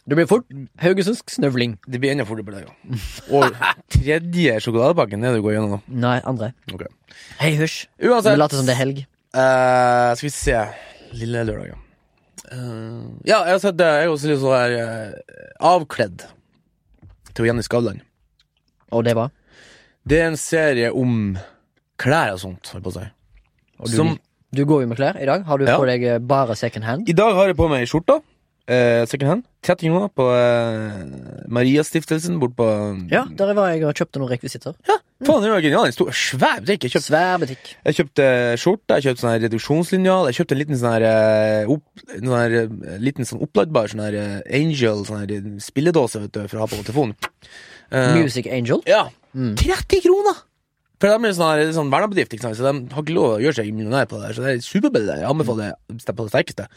Det 0.05 0.17
blir 0.19 0.27
fort 0.29 0.45
haugesundsk 0.85 1.31
snøvling. 1.33 1.79
Det 1.89 1.97
blir 2.03 2.13
enda 2.13 2.27
fortere 2.29 2.45
på 2.45 2.53
deg, 2.53 2.67
ja. 2.69 2.99
Og 3.33 3.55
tredje 3.95 4.59
sjokoladepakken 4.61 5.23
er 5.25 5.33
det 5.33 5.39
du 5.41 5.45
går 5.47 5.55
gjennom 5.57 5.71
nå. 5.77 5.79
Nei, 6.03 6.19
andre. 6.29 6.51
Okay. 6.75 6.91
Hei, 7.41 7.55
hysj. 7.57 7.87
Vi 8.03 8.11
Uansett 8.13 8.37
later 8.37 8.61
som 8.61 8.67
det 8.69 8.75
er 8.77 8.81
helg. 8.83 8.99
eh, 9.33 10.11
Skal 10.19 10.29
vi 10.29 10.33
se 10.35 10.59
Lille 11.17 11.45
lørdag, 11.49 11.71
ja. 11.73 11.79
Eh, 12.53 13.01
ja, 13.31 13.39
jeg 13.47 13.55
har 13.55 13.63
sett 13.63 13.79
det. 13.81 13.87
Jeg 13.97 14.05
er 14.05 14.13
også 14.13 14.29
litt 14.29 14.43
sånn 14.43 14.59
her 14.59 14.77
eh, 14.83 15.41
avkledd 15.73 16.27
til 17.35 17.49
Jenny 17.49 17.65
Skavlan. 17.65 18.03
Og 18.93 19.07
det 19.09 19.17
var? 19.17 19.33
Det 20.05 20.21
er 20.21 20.29
en 20.29 20.37
serie 20.39 20.93
om 20.93 21.39
klær 21.99 22.35
og 22.37 22.43
sånt, 22.45 22.69
holdt 22.75 22.85
på 22.85 22.93
å 22.93 22.97
si. 22.99 23.07
Og 23.81 23.89
du, 23.89 23.97
Som 23.97 24.13
du 24.55 24.65
går 24.69 24.85
jo 24.85 24.91
med 24.93 25.01
klær 25.01 25.17
i 25.17 25.25
dag. 25.27 25.49
Har 25.49 25.59
du 25.59 25.65
Ja. 25.65 25.79
på 25.81 25.89
deg 25.89 26.05
eh, 26.05 26.19
bare 26.21 26.55
second 26.61 26.85
hand? 26.85 27.09
I 27.09 27.17
dag 27.17 27.33
har 27.41 27.49
jeg 27.49 27.57
på 27.57 27.71
meg 27.73 27.89
skjorta. 27.89 28.21
Eh, 28.65 29.05
second 29.05 29.29
hand. 29.29 29.43
30 29.65 29.91
kroner 29.91 30.09
på 30.13 30.25
uh, 30.25 31.01
Mariastiftelsen 31.53 32.39
bort 32.41 32.55
på 32.57 32.65
Ja, 33.13 33.25
der 33.29 33.53
var 33.57 33.73
jeg 33.73 33.83
og 33.85 33.97
kjøpte 33.97 34.21
noen 34.21 34.31
rekvisitter. 34.33 34.73
Ja, 34.89 34.97
faen, 35.25 35.45
det 35.45 35.51
var 35.53 35.65
genial. 35.65 35.89
En 35.89 35.97
stor, 35.97 36.13
svær 36.17 36.63
butikk. 36.65 36.87
Jeg 36.87 36.95
kjøpte, 36.95 37.09
Svær 37.11 37.43
butikk. 37.43 37.75
jeg 37.85 37.99
kjøpte 37.99 38.29
skjorte, 38.61 38.97
jeg 38.99 39.07
kjøpte 39.07 39.25
sånn 39.25 39.33
her 39.35 39.45
reduksjonslinjal, 39.45 40.31
jeg 40.31 40.39
kjøpte 40.41 40.57
en 40.57 40.63
liten 40.63 40.81
sånn 40.81 40.97
her, 40.97 41.07
uh, 41.09 41.75
opp, 41.77 42.05
en 42.17 42.25
sånn 42.31 42.41
her 42.41 42.57
eh, 42.63 42.97
liten 43.05 43.29
sånn 43.29 43.45
oppladbar 43.45 43.93
sånn 43.93 44.05
her 44.05 44.19
eh, 44.21 44.41
Angel, 44.61 45.05
sånn 45.09 45.23
her 45.23 45.37
eh, 45.37 45.53
spilledåse, 45.65 46.25
vet 46.25 46.37
du, 46.37 46.43
for 46.49 46.61
å 46.61 46.65
ha 46.65 46.73
på 46.73 46.81
telefonen. 46.81 47.17
Eh, 47.93 48.17
Music 48.17 48.49
Angel. 48.49 48.81
Ja. 48.89 49.07
Mm. 49.37 49.55
30 49.61 50.05
kroner! 50.09 50.45
For 51.03 51.11
de 51.11 51.29
er 51.29 51.35
sånn, 51.37 51.73
sånn 51.77 51.91
vernebedrift, 51.93 52.37
så 52.41 52.55
de 52.55 52.71
har 52.95 53.03
ikke 53.03 53.17
lov 53.17 53.35
å 53.35 53.41
gjøre 53.43 53.59
seg 53.59 53.73
millionær 53.77 54.07
på 54.09 54.21
det. 54.23 54.31
Så 54.37 54.45
det 54.45 54.53
er 54.55 54.63
superbillig. 54.65 55.19
Jeg 55.21 55.29
anbefaler 55.29 55.75
det 55.91 56.15
på 56.17 56.25
det 56.25 56.33
sterkeste. 56.33 56.69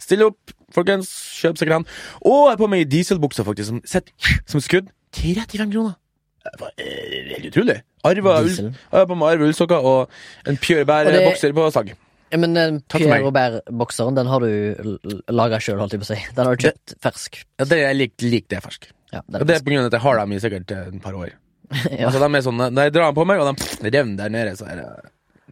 Still 0.00 0.26
opp, 0.30 0.54
folkens. 0.74 1.10
Kjøp 1.40 1.60
grann. 1.68 1.86
Og 2.24 2.46
jeg 2.48 2.54
har 2.54 2.60
på 2.60 2.70
meg 2.72 2.86
dieselbuksa, 2.90 3.44
faktisk, 3.46 3.70
som 3.72 3.80
sett, 3.88 4.12
som 4.48 4.62
skudd. 4.64 4.90
35 5.16 5.72
kroner! 5.74 5.96
Det 6.40 6.56
var 6.56 6.70
eh, 6.80 7.32
helt 7.34 7.50
utrolig. 7.50 7.80
Arva 8.08 8.38
ull, 8.40 8.48
jeg 8.48 8.70
har 8.94 9.08
på 9.10 9.16
meg 9.18 9.34
arva 9.34 9.48
ullsokker 9.50 9.88
og 9.90 10.14
en 10.48 10.56
Pure 10.56 10.86
Og 10.86 10.86
det- 10.88 11.18
Bær-bokser 11.18 11.52
på 11.56 11.66
sag. 11.74 11.92
Ja, 12.30 12.38
men 12.38 12.54
den 12.54 12.78
pjørbærbokseren. 12.88 14.14
Den 14.14 14.26
har 14.30 14.40
du 14.40 14.98
laga 15.34 15.58
sjøl, 15.58 15.80
holdt 15.82 15.96
jeg 15.96 16.00
på 16.00 16.06
å 16.06 16.10
si. 16.14 16.18
Den 16.36 16.46
har 16.46 16.56
du 16.56 16.64
kjøpt 16.64 16.94
fersk. 17.02 17.40
Ja, 17.58 17.66
det 17.66 17.78
er 17.84 17.94
lik, 17.96 18.14
lik 18.22 18.46
det 18.48 18.62
fersk. 18.62 18.86
Ja, 19.10 19.20
Og 19.26 19.40
er 19.40 19.44
det 19.44 19.56
er 19.56 19.64
på 19.66 19.72
grunn 19.72 19.82
av 19.82 19.90
at 19.90 19.96
jeg 19.98 20.04
har 20.06 20.20
dem 20.20 20.32
i 20.32 20.38
sikkert 20.42 20.70
eh, 20.70 20.84
et 20.92 21.02
par 21.02 21.18
år. 21.18 21.32
ja. 21.90 22.06
Altså, 22.06 22.20
de 22.22 22.28
er 22.38 22.44
sånn, 22.46 22.62
Når 22.70 22.86
jeg 22.86 22.94
drar 22.94 23.10
dem 23.10 23.18
på 23.18 23.26
meg, 23.26 23.42
og 23.42 23.58
de 23.58 23.90
revner 23.90 24.16
der 24.22 24.32
nede, 24.36 24.54
så 24.58 24.68
er 24.70 24.80
det 24.80 24.88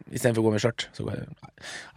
Istedenfor 0.09 0.43
å 0.43 0.49
gå 0.49 0.53
med 0.55 0.63
skjørt, 0.63 0.89
så 0.97 1.05
går 1.05 1.19
jeg 1.19 1.27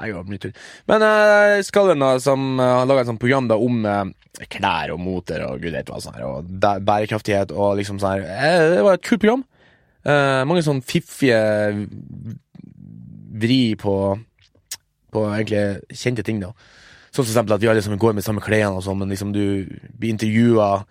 jeg 0.02 0.16
går 0.16 0.30
mye 0.30 0.42
tull. 0.42 0.54
Men 0.90 1.06
uh, 1.06 1.60
Skallen, 1.64 2.02
da, 2.02 2.16
som 2.24 2.60
uh, 2.60 2.66
har 2.80 2.90
laga 2.90 3.06
et 3.06 3.12
sånt 3.12 3.22
program 3.22 3.48
da 3.48 3.58
om 3.62 3.86
uh, 3.86 4.04
klær 4.50 4.94
og 4.94 5.02
moter 5.02 5.44
og 5.46 5.62
gud 5.62 5.76
vet 5.76 5.90
hva 5.92 6.00
sånn 6.02 6.18
her, 6.18 6.26
og 6.28 6.50
bærekraftighet 6.88 7.54
og 7.54 7.76
liksom 7.80 8.00
sånn 8.02 8.22
her 8.22 8.28
eh, 8.32 8.68
Det 8.76 8.86
var 8.86 8.98
et 8.98 9.06
kult 9.06 9.22
program. 9.24 9.44
Eh, 10.02 10.42
mange 10.50 10.64
sånn 10.66 10.82
fiffige 10.86 11.40
vri 13.42 13.76
på 13.80 13.96
På 15.12 15.26
egentlig 15.28 15.98
kjente 15.98 16.24
ting, 16.24 16.40
da. 16.40 16.54
Sånn 17.12 17.26
som 17.26 17.34
eksempel 17.34 17.58
at 17.58 17.62
vi 17.62 17.68
alle 17.68 17.82
liksom 17.82 18.00
går 18.00 18.14
med 18.16 18.24
samme 18.24 18.44
klærne 18.44 18.80
sånn, 18.82 19.02
men 19.02 19.12
liksom 19.12 19.34
du 19.36 19.68
blir 20.00 20.14
intervjua 20.14 20.86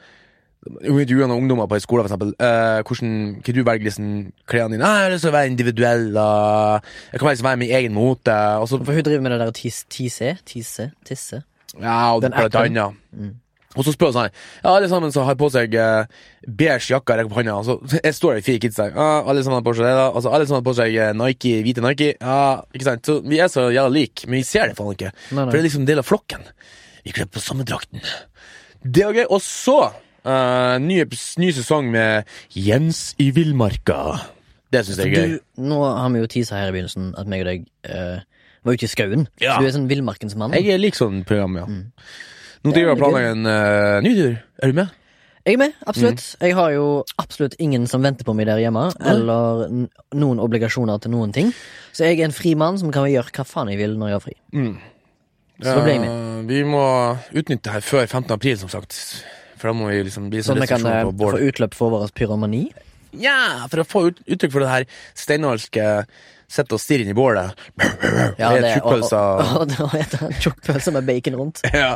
intervjua 0.85 1.25
og 1.31 1.38
ungdommer 1.40 1.67
på 1.71 1.75
en 1.79 1.81
skole, 1.81 2.02
for 2.05 2.11
eksempel. 2.11 2.33
uh, 2.37 2.81
hvordan, 2.85 3.12
kan 3.45 3.55
du 3.55 3.62
velge 3.64 3.85
liksom 3.88 4.09
klærne 4.47 4.75
dine? 4.76 4.85
Ah, 4.85 4.97
jeg 5.00 5.07
har 5.09 5.14
lyst 5.14 5.25
til 5.25 5.31
å 5.33 5.37
være 5.38 5.50
individuell. 5.50 6.09
og 6.17 6.83
jeg 7.12 7.21
kan 7.21 7.29
liksom 7.31 7.49
være 7.49 7.61
min 7.62 7.71
egen 7.81 7.95
mote. 7.95 8.38
Så, 8.69 8.81
For 8.85 8.93
hun 8.93 9.02
driver 9.07 9.21
med 9.25 9.33
det 9.33 9.40
der 9.40 9.52
tis- 9.57 9.87
tise, 9.88 10.35
tise, 10.45 10.90
tisse. 11.05 11.43
ja, 11.81 12.14
og 12.14 12.23
Den 12.23 12.33
blant 12.37 12.55
annet. 12.55 12.99
Mm. 13.12 13.35
Og 13.79 13.85
så 13.87 13.93
spør 13.95 14.11
hun 14.11 14.14
sånn 14.17 14.33
Ja, 14.64 14.71
alle 14.75 14.88
sammen 14.90 15.12
som 15.14 15.23
har 15.25 15.37
på 15.38 15.47
seg 15.55 15.75
uh, 15.79 16.05
beige 16.45 16.90
jakke 16.90 17.14
rekker 17.17 17.31
på 17.31 17.38
hånda. 17.38 17.55
Og 17.55 17.64
så 17.64 18.00
jeg 18.05 18.14
står 18.19 18.35
det 18.35 18.45
fire 18.45 18.59
kids 18.59 18.76
der. 18.76 18.90
Ja, 18.97 19.23
alle 19.23 19.45
sammen 19.47 19.61
har 19.62 19.67
på 19.69 19.76
seg 19.79 19.87
det, 19.87 19.95
da. 19.95 20.09
Altså, 20.11 20.33
alle 20.35 20.45
sammen 20.49 20.61
har 20.61 20.67
på 20.67 20.75
seg 20.76 20.97
eh, 20.99 21.12
Nike, 21.14 21.55
hvite 21.62 21.85
Nike. 21.87 22.11
Ja, 22.21 22.40
ikke 22.75 22.88
sant? 22.88 23.07
Så 23.07 23.21
vi 23.23 23.38
er 23.38 23.49
så 23.49 23.69
jævla 23.71 23.95
like, 23.95 24.26
men 24.26 24.43
vi 24.43 24.45
ser 24.49 24.67
det 24.69 24.76
faen 24.76 24.93
ikke. 24.97 25.12
Nei, 25.31 25.45
For 25.47 25.55
det 25.55 25.61
er 25.62 25.67
liksom 25.71 25.87
en 25.87 25.90
del 25.93 26.02
av 26.02 26.09
flokken. 26.11 26.43
Vi 27.07 27.14
kler 27.17 27.31
på 27.31 27.40
samme 27.40 27.64
drakten. 27.64 28.02
Det 28.83 29.07
var 29.07 29.14
gøy. 29.14 29.26
Og 29.31 29.40
så 29.45 29.79
uh, 30.26 30.76
ny, 30.82 31.00
ny 31.40 31.50
sesong 31.56 31.90
med 31.92 32.28
Jens 32.56 33.10
i 33.22 33.30
villmarka. 33.36 34.00
Det 34.70 34.84
syns 34.86 35.00
jeg 35.02 35.10
er 35.10 35.14
gøy. 35.14 35.36
Du, 35.36 35.64
nå 35.72 35.80
har 35.84 36.10
vi 36.14 36.22
jo 36.22 36.30
tisa 36.30 36.60
her 36.60 36.70
i 36.70 36.74
begynnelsen 36.76 37.12
at 37.18 37.30
meg 37.30 37.44
og 37.44 37.50
deg 37.50 37.66
uh, 37.90 38.22
var 38.66 38.76
ute 38.76 38.86
i 38.86 38.92
skauen. 38.92 39.26
Ja. 39.42 39.56
Så 39.56 39.64
du 39.64 39.70
er 39.70 39.76
sånn 39.78 39.90
villmarkens 39.90 40.36
mann. 40.38 40.54
Jeg 40.54 40.70
er 40.74 40.80
lik 40.82 40.98
sånn 40.98 41.24
program, 41.28 41.58
ja. 41.58 41.66
Mm. 41.66 41.84
Nå 42.60 42.72
driver 42.74 42.90
jeg 42.90 42.92
og 42.92 42.96
er 42.96 43.02
planlegger 43.02 43.36
en 43.36 43.48
uh, 43.48 43.98
ny 44.04 44.14
tur. 44.18 44.40
Er 44.60 44.72
du 44.72 44.80
med? 44.82 44.96
Jeg 45.48 45.56
er 45.56 45.60
med, 45.62 45.76
absolutt. 45.88 46.24
Jeg 46.36 46.52
har 46.54 46.72
jo 46.74 46.86
absolutt 47.18 47.54
ingen 47.64 47.86
som 47.88 48.04
venter 48.04 48.26
på 48.28 48.34
meg 48.36 48.44
der 48.50 48.60
hjemme, 48.60 48.90
eller 49.00 49.62
n 49.72 49.86
noen 50.20 50.42
obligasjoner 50.44 51.00
til 51.00 51.14
noen 51.14 51.32
ting. 51.32 51.48
Så 51.96 52.04
jeg 52.04 52.20
er 52.20 52.28
en 52.28 52.36
fri 52.36 52.52
mann 52.60 52.76
som 52.78 52.92
kan 52.92 53.08
gjøre 53.08 53.32
hva 53.32 53.46
faen 53.48 53.72
jeg 53.72 53.80
vil 53.80 53.96
når 53.96 54.12
jeg 54.12 54.18
har 54.18 54.24
fri. 54.26 54.36
Mm. 54.52 54.74
Så 55.60 55.72
da 55.72 55.80
ble 55.84 55.94
jeg 55.96 56.02
med. 56.04 56.44
Vi 56.50 56.60
må 56.68 56.84
utnytte 57.32 57.64
det 57.66 57.72
her 57.78 57.84
før 57.84 58.04
15. 58.04 58.34
april, 58.36 58.58
som 58.60 58.72
sagt. 58.72 59.00
For 59.61 59.71
da 59.71 59.76
må 59.76 59.90
vi 59.93 60.00
liksom 60.09 60.31
bli 60.33 60.43
Sånn 60.45 60.61
vi 60.62 60.69
kan 60.71 60.87
eh, 60.88 61.05
få 61.05 61.37
utløp 61.50 61.76
for 61.76 61.93
vår 61.93 62.12
pyromani. 62.17 62.67
Ja, 63.21 63.67
for 63.71 63.83
å 63.83 63.87
få 63.88 64.05
ut, 64.09 64.21
uttrykk 64.25 64.55
for 64.55 64.64
det 64.64 64.71
her 64.71 64.87
steinalske 65.19 65.87
Sitte 66.50 66.75
og 66.75 66.81
stirre 66.83 67.05
inn 67.05 67.12
i 67.12 67.14
bålet. 67.14 67.52
Ja, 68.40 68.49
det- 68.50 68.64
er 68.64 68.73
tjukkpølser. 68.75 69.43
og, 69.55 69.75
og, 69.87 69.93
det 70.67 70.95
med 70.97 71.05
bacon 71.07 71.37
rundt. 71.38 71.61
Ja. 71.83 71.93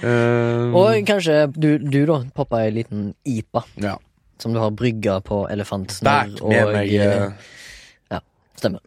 um, 0.00 0.72
Og 0.80 0.96
kanskje 1.04 1.42
du, 1.52 1.74
du 1.76 1.98
da, 2.08 2.22
poppa 2.32 2.62
ei 2.64 2.70
liten 2.72 3.10
IPA 3.28 3.66
ja. 3.84 3.98
som 4.40 4.56
du 4.56 4.62
har 4.62 4.72
brygga 4.72 5.18
på 5.20 5.42
elefantsnørr. 5.52 6.32
Bært 6.40 6.48
med 6.48 6.72
meg 6.72 6.94
Ja, 8.08 8.22
Stemmer. 8.56 8.80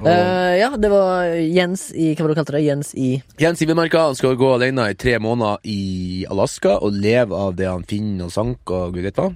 Og 0.00 0.06
Eh, 0.08 0.54
ja, 0.60 0.70
det 0.80 0.88
var 0.90 1.24
Jens 1.36 1.90
i 1.92 2.14
Hva 2.14 2.24
var 2.24 2.28
det 2.32 2.34
du 2.34 2.40
kalte 2.40 2.54
det? 2.56 2.62
Jens 2.64 2.94
i 2.96 3.22
Jens 3.38 3.60
i 3.62 3.66
Villmarka 3.68 4.06
han 4.08 4.14
skal 4.18 4.36
gå 4.40 4.54
alene 4.54 4.88
i 4.90 4.96
tre 4.98 5.18
måneder 5.20 5.58
i 5.68 6.24
Alaska 6.30 6.78
og 6.80 6.92
leve 6.96 7.36
av 7.36 7.54
det 7.56 7.68
han 7.68 7.84
finner 7.84 8.26
og 8.30 8.32
sank 8.34 8.70
og 8.72 8.94
gud 8.96 9.04
vet 9.04 9.16
hva. 9.20 9.28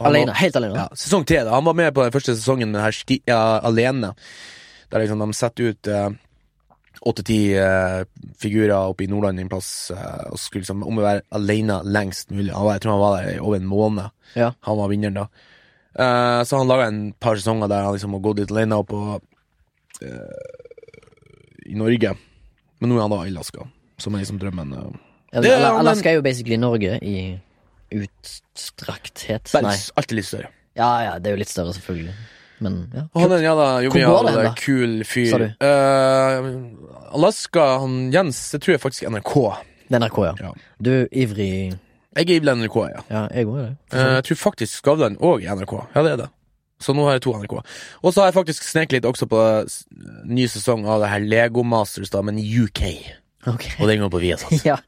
Alene. 0.00 0.26
var- 0.32 0.40
Helt 0.40 0.56
alene. 0.56 0.74
Ja, 0.76 0.88
sesong 0.94 1.24
tre. 1.28 1.42
Han 1.48 1.64
var 1.64 1.74
med 1.74 1.94
på 1.94 2.02
den 2.04 2.12
første 2.12 2.34
sesongen 2.36 2.70
med 2.72 2.80
her 2.80 2.92
sti, 2.92 3.20
ja, 3.28 3.60
alene. 3.64 4.14
Der 4.90 5.00
liksom 5.04 5.18
de 5.20 5.32
setter 5.36 5.70
ut 5.74 5.88
åtte-ti 7.00 7.54
eh, 7.56 8.02
figurer 8.40 8.74
oppe 8.90 9.04
i 9.04 9.08
Nordland 9.08 9.40
en 9.40 9.48
plass 9.48 9.90
eh, 9.94 10.26
og 10.30 10.36
skulle 10.40 10.62
liksom 10.66 10.82
om 10.84 10.98
å 11.00 11.04
være 11.04 11.22
alene 11.32 11.78
lengst 11.88 12.30
mulig. 12.34 12.52
Han 12.52 12.66
var, 12.66 12.74
jeg 12.76 12.82
tror 12.84 12.92
han 12.96 13.00
var 13.04 13.16
der 13.22 13.30
i 13.36 13.40
over 13.40 13.56
en 13.56 13.70
måned. 13.70 14.10
Ja. 14.36 14.50
Han 14.68 14.76
var 14.82 14.90
vinneren 14.92 15.14
da. 15.22 15.26
Eh, 15.96 16.40
så 16.44 16.58
han 16.60 16.68
laga 16.68 16.88
en 16.90 17.00
par 17.18 17.36
sesonger 17.40 17.68
der 17.72 17.86
han 17.86 17.96
liksom 17.96 18.12
har 18.18 18.24
gått 18.26 18.42
litt 18.42 18.52
alene 18.52 18.76
opp 18.82 18.92
og, 18.92 19.14
eh, 19.16 19.26
i 20.02 21.76
Norge. 21.78 22.14
Men 22.80 22.90
nå 22.92 22.96
er 22.98 23.04
han 23.04 23.12
da 23.12 23.20
i 23.26 23.32
Alaska, 23.32 23.66
som 24.00 24.14
er 24.16 24.24
liksom 24.24 24.40
drømmen. 24.40 24.72
eh. 24.72 24.98
Ja, 25.32 25.40
Det 25.44 25.52
er 25.52 25.66
Alaska 25.70 26.10
er 26.10 26.18
jo 26.18 26.22
basically 26.26 26.56
Norge 26.58 26.98
i 27.02 27.38
utstrakthet. 27.90 29.50
Nei. 29.62 29.76
alltid 29.96 30.16
litt 30.18 30.26
større. 30.28 30.50
Ja, 30.78 30.90
ja, 31.04 31.18
det 31.18 31.30
er 31.30 31.36
jo 31.36 31.40
litt 31.42 31.50
større, 31.50 31.74
selvfølgelig. 31.76 32.14
Men 32.60 32.80
ja. 32.94 33.04
Han 33.16 33.32
er 33.32 33.36
en 33.38 33.44
jævla 33.46 33.68
jovial, 33.86 34.48
kul 34.60 35.04
fyr. 35.08 35.46
Uh. 35.60 35.68
Eh, 35.68 36.48
Alaska, 37.16 37.66
han 37.82 38.10
Jens, 38.12 38.50
det 38.52 38.60
tror 38.64 38.76
jeg 38.76 38.82
faktisk 38.82 39.06
er 39.06 39.14
NRK. 39.14 39.32
Det 39.88 39.96
er 39.96 40.02
NRK, 40.04 40.18
ja. 40.28 40.34
Ja. 40.44 40.50
Du 40.78 40.90
er 40.92 41.08
ivrig 41.10 41.48
Jeg 41.72 42.26
er 42.26 42.34
ivrig 42.36 42.56
NRK, 42.60 42.76
ja. 42.90 43.00
Ja, 43.10 43.22
jeg 43.32 43.48
er 43.48 43.62
det. 43.62 43.70
Eh, 43.94 44.12
jeg 44.18 44.26
tror 44.28 44.40
faktisk 44.50 44.82
Skavlan 44.82 45.16
òg 45.18 45.46
er 45.46 45.56
NRK. 45.56 45.74
Ja, 45.94 46.04
det 46.04 46.12
er 46.12 46.20
det. 46.24 46.28
Så 46.80 46.94
nå 46.96 47.04
har 47.06 47.18
jeg 47.18 47.26
to 47.26 47.34
NRK. 47.36 47.56
Og 47.60 48.12
så 48.12 48.22
har 48.22 48.30
jeg 48.30 48.38
faktisk 48.38 48.66
sneket 48.68 48.98
litt 48.98 49.08
også 49.08 49.28
på 49.30 49.40
ny 50.28 50.46
sesong 50.48 50.86
av 50.88 51.04
det 51.04 51.10
her 51.12 51.24
Lego 51.24 51.64
Masters, 51.66 52.12
da, 52.12 52.22
men 52.24 52.40
UK. 52.40 52.82
Okay. 53.48 53.76
Og 53.80 53.88
den 53.88 54.04
går 54.04 54.12
på 54.12 54.22
Viasat. 54.24 54.60
Ja. 54.70 54.80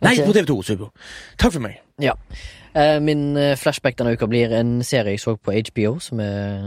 Nei, 0.00 0.14
på 0.24 0.32
TV2. 0.32 0.54
Super. 0.64 0.88
Takk 1.40 1.56
for 1.56 1.64
meg. 1.64 1.80
ja. 2.00 2.16
Eh, 2.70 3.00
min 3.02 3.34
eh, 3.36 3.56
flashback 3.58 3.96
denne 3.98 4.14
uka 4.14 4.28
blir 4.30 4.52
en 4.54 4.78
serie 4.86 5.16
jeg 5.16 5.20
så 5.24 5.34
på 5.34 5.50
HBO, 5.50 5.96
som 5.98 6.20
er 6.22 6.60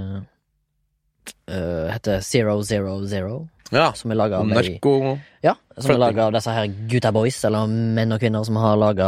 uh, 1.47 1.87
heter 1.93 2.19
Zero 2.19 2.57
Zero 2.67 2.97
Zero. 3.07 3.37
Ja. 3.71 3.91
Som 3.95 4.11
er 4.11 4.19
laga 4.19 4.41
av 4.43 4.49
narko 4.51 5.17
Ja, 5.41 5.55
som 5.77 5.95
er 5.95 6.01
laga 6.01 6.27
av 6.27 6.35
disse 6.35 6.51
her 6.53 6.67
gutta 6.91 7.13
boys, 7.15 7.39
eller 7.47 7.71
menn 7.71 8.13
og 8.13 8.21
kvinner, 8.21 8.43
som 8.45 8.59
har 8.61 8.75
laga 8.77 9.07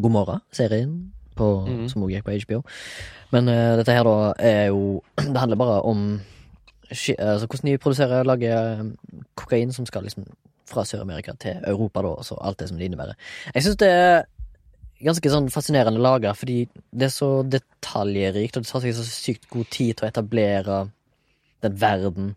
Gomorra-serien, 0.00 1.12
på- 1.34 1.66
Mhm. 1.68 1.88
som 1.90 2.02
også 2.02 2.14
gikk 2.14 2.24
på 2.24 2.36
HBO. 2.44 2.62
Men 3.32 3.48
uh, 3.48 3.76
dette 3.80 3.92
her, 3.92 4.04
da, 4.04 4.32
er 4.38 4.66
jo 4.68 5.02
Det 5.32 5.36
handler 5.40 5.56
bare 5.56 5.82
om 5.82 6.20
altså, 6.90 7.46
hvordan 7.46 7.70
de 7.72 7.78
produserer 7.78 8.20
og 8.20 8.26
lager 8.26 8.80
eh, 8.80 8.84
kokain 9.36 9.72
som 9.72 9.86
skal 9.86 10.02
liksom 10.06 10.26
fra 10.68 10.84
Sør-Amerika 10.84 11.32
til 11.40 11.58
Europa, 11.66 12.00
da, 12.02 12.08
og 12.08 12.24
så 12.24 12.38
alt 12.40 12.58
det 12.58 12.68
som 12.68 12.78
det 12.78 12.86
innebærer. 12.88 13.14
Jeg 13.54 13.62
syns 13.66 13.76
det 13.82 13.88
er 13.90 14.22
ganske 15.04 15.28
sånn 15.32 15.50
fascinerende 15.52 16.00
laga, 16.00 16.32
fordi 16.32 16.68
det 16.92 17.08
er 17.10 17.12
så 17.12 17.42
detaljrikt, 17.44 18.56
og 18.56 18.62
det 18.64 18.70
tar 18.70 18.80
seg 18.80 18.94
så 18.96 19.04
sykt 19.04 19.48
god 19.52 19.66
tid 19.74 19.96
til 19.98 20.06
å 20.06 20.08
etablere 20.08 20.78
den 21.64 21.76
verden 21.80 22.30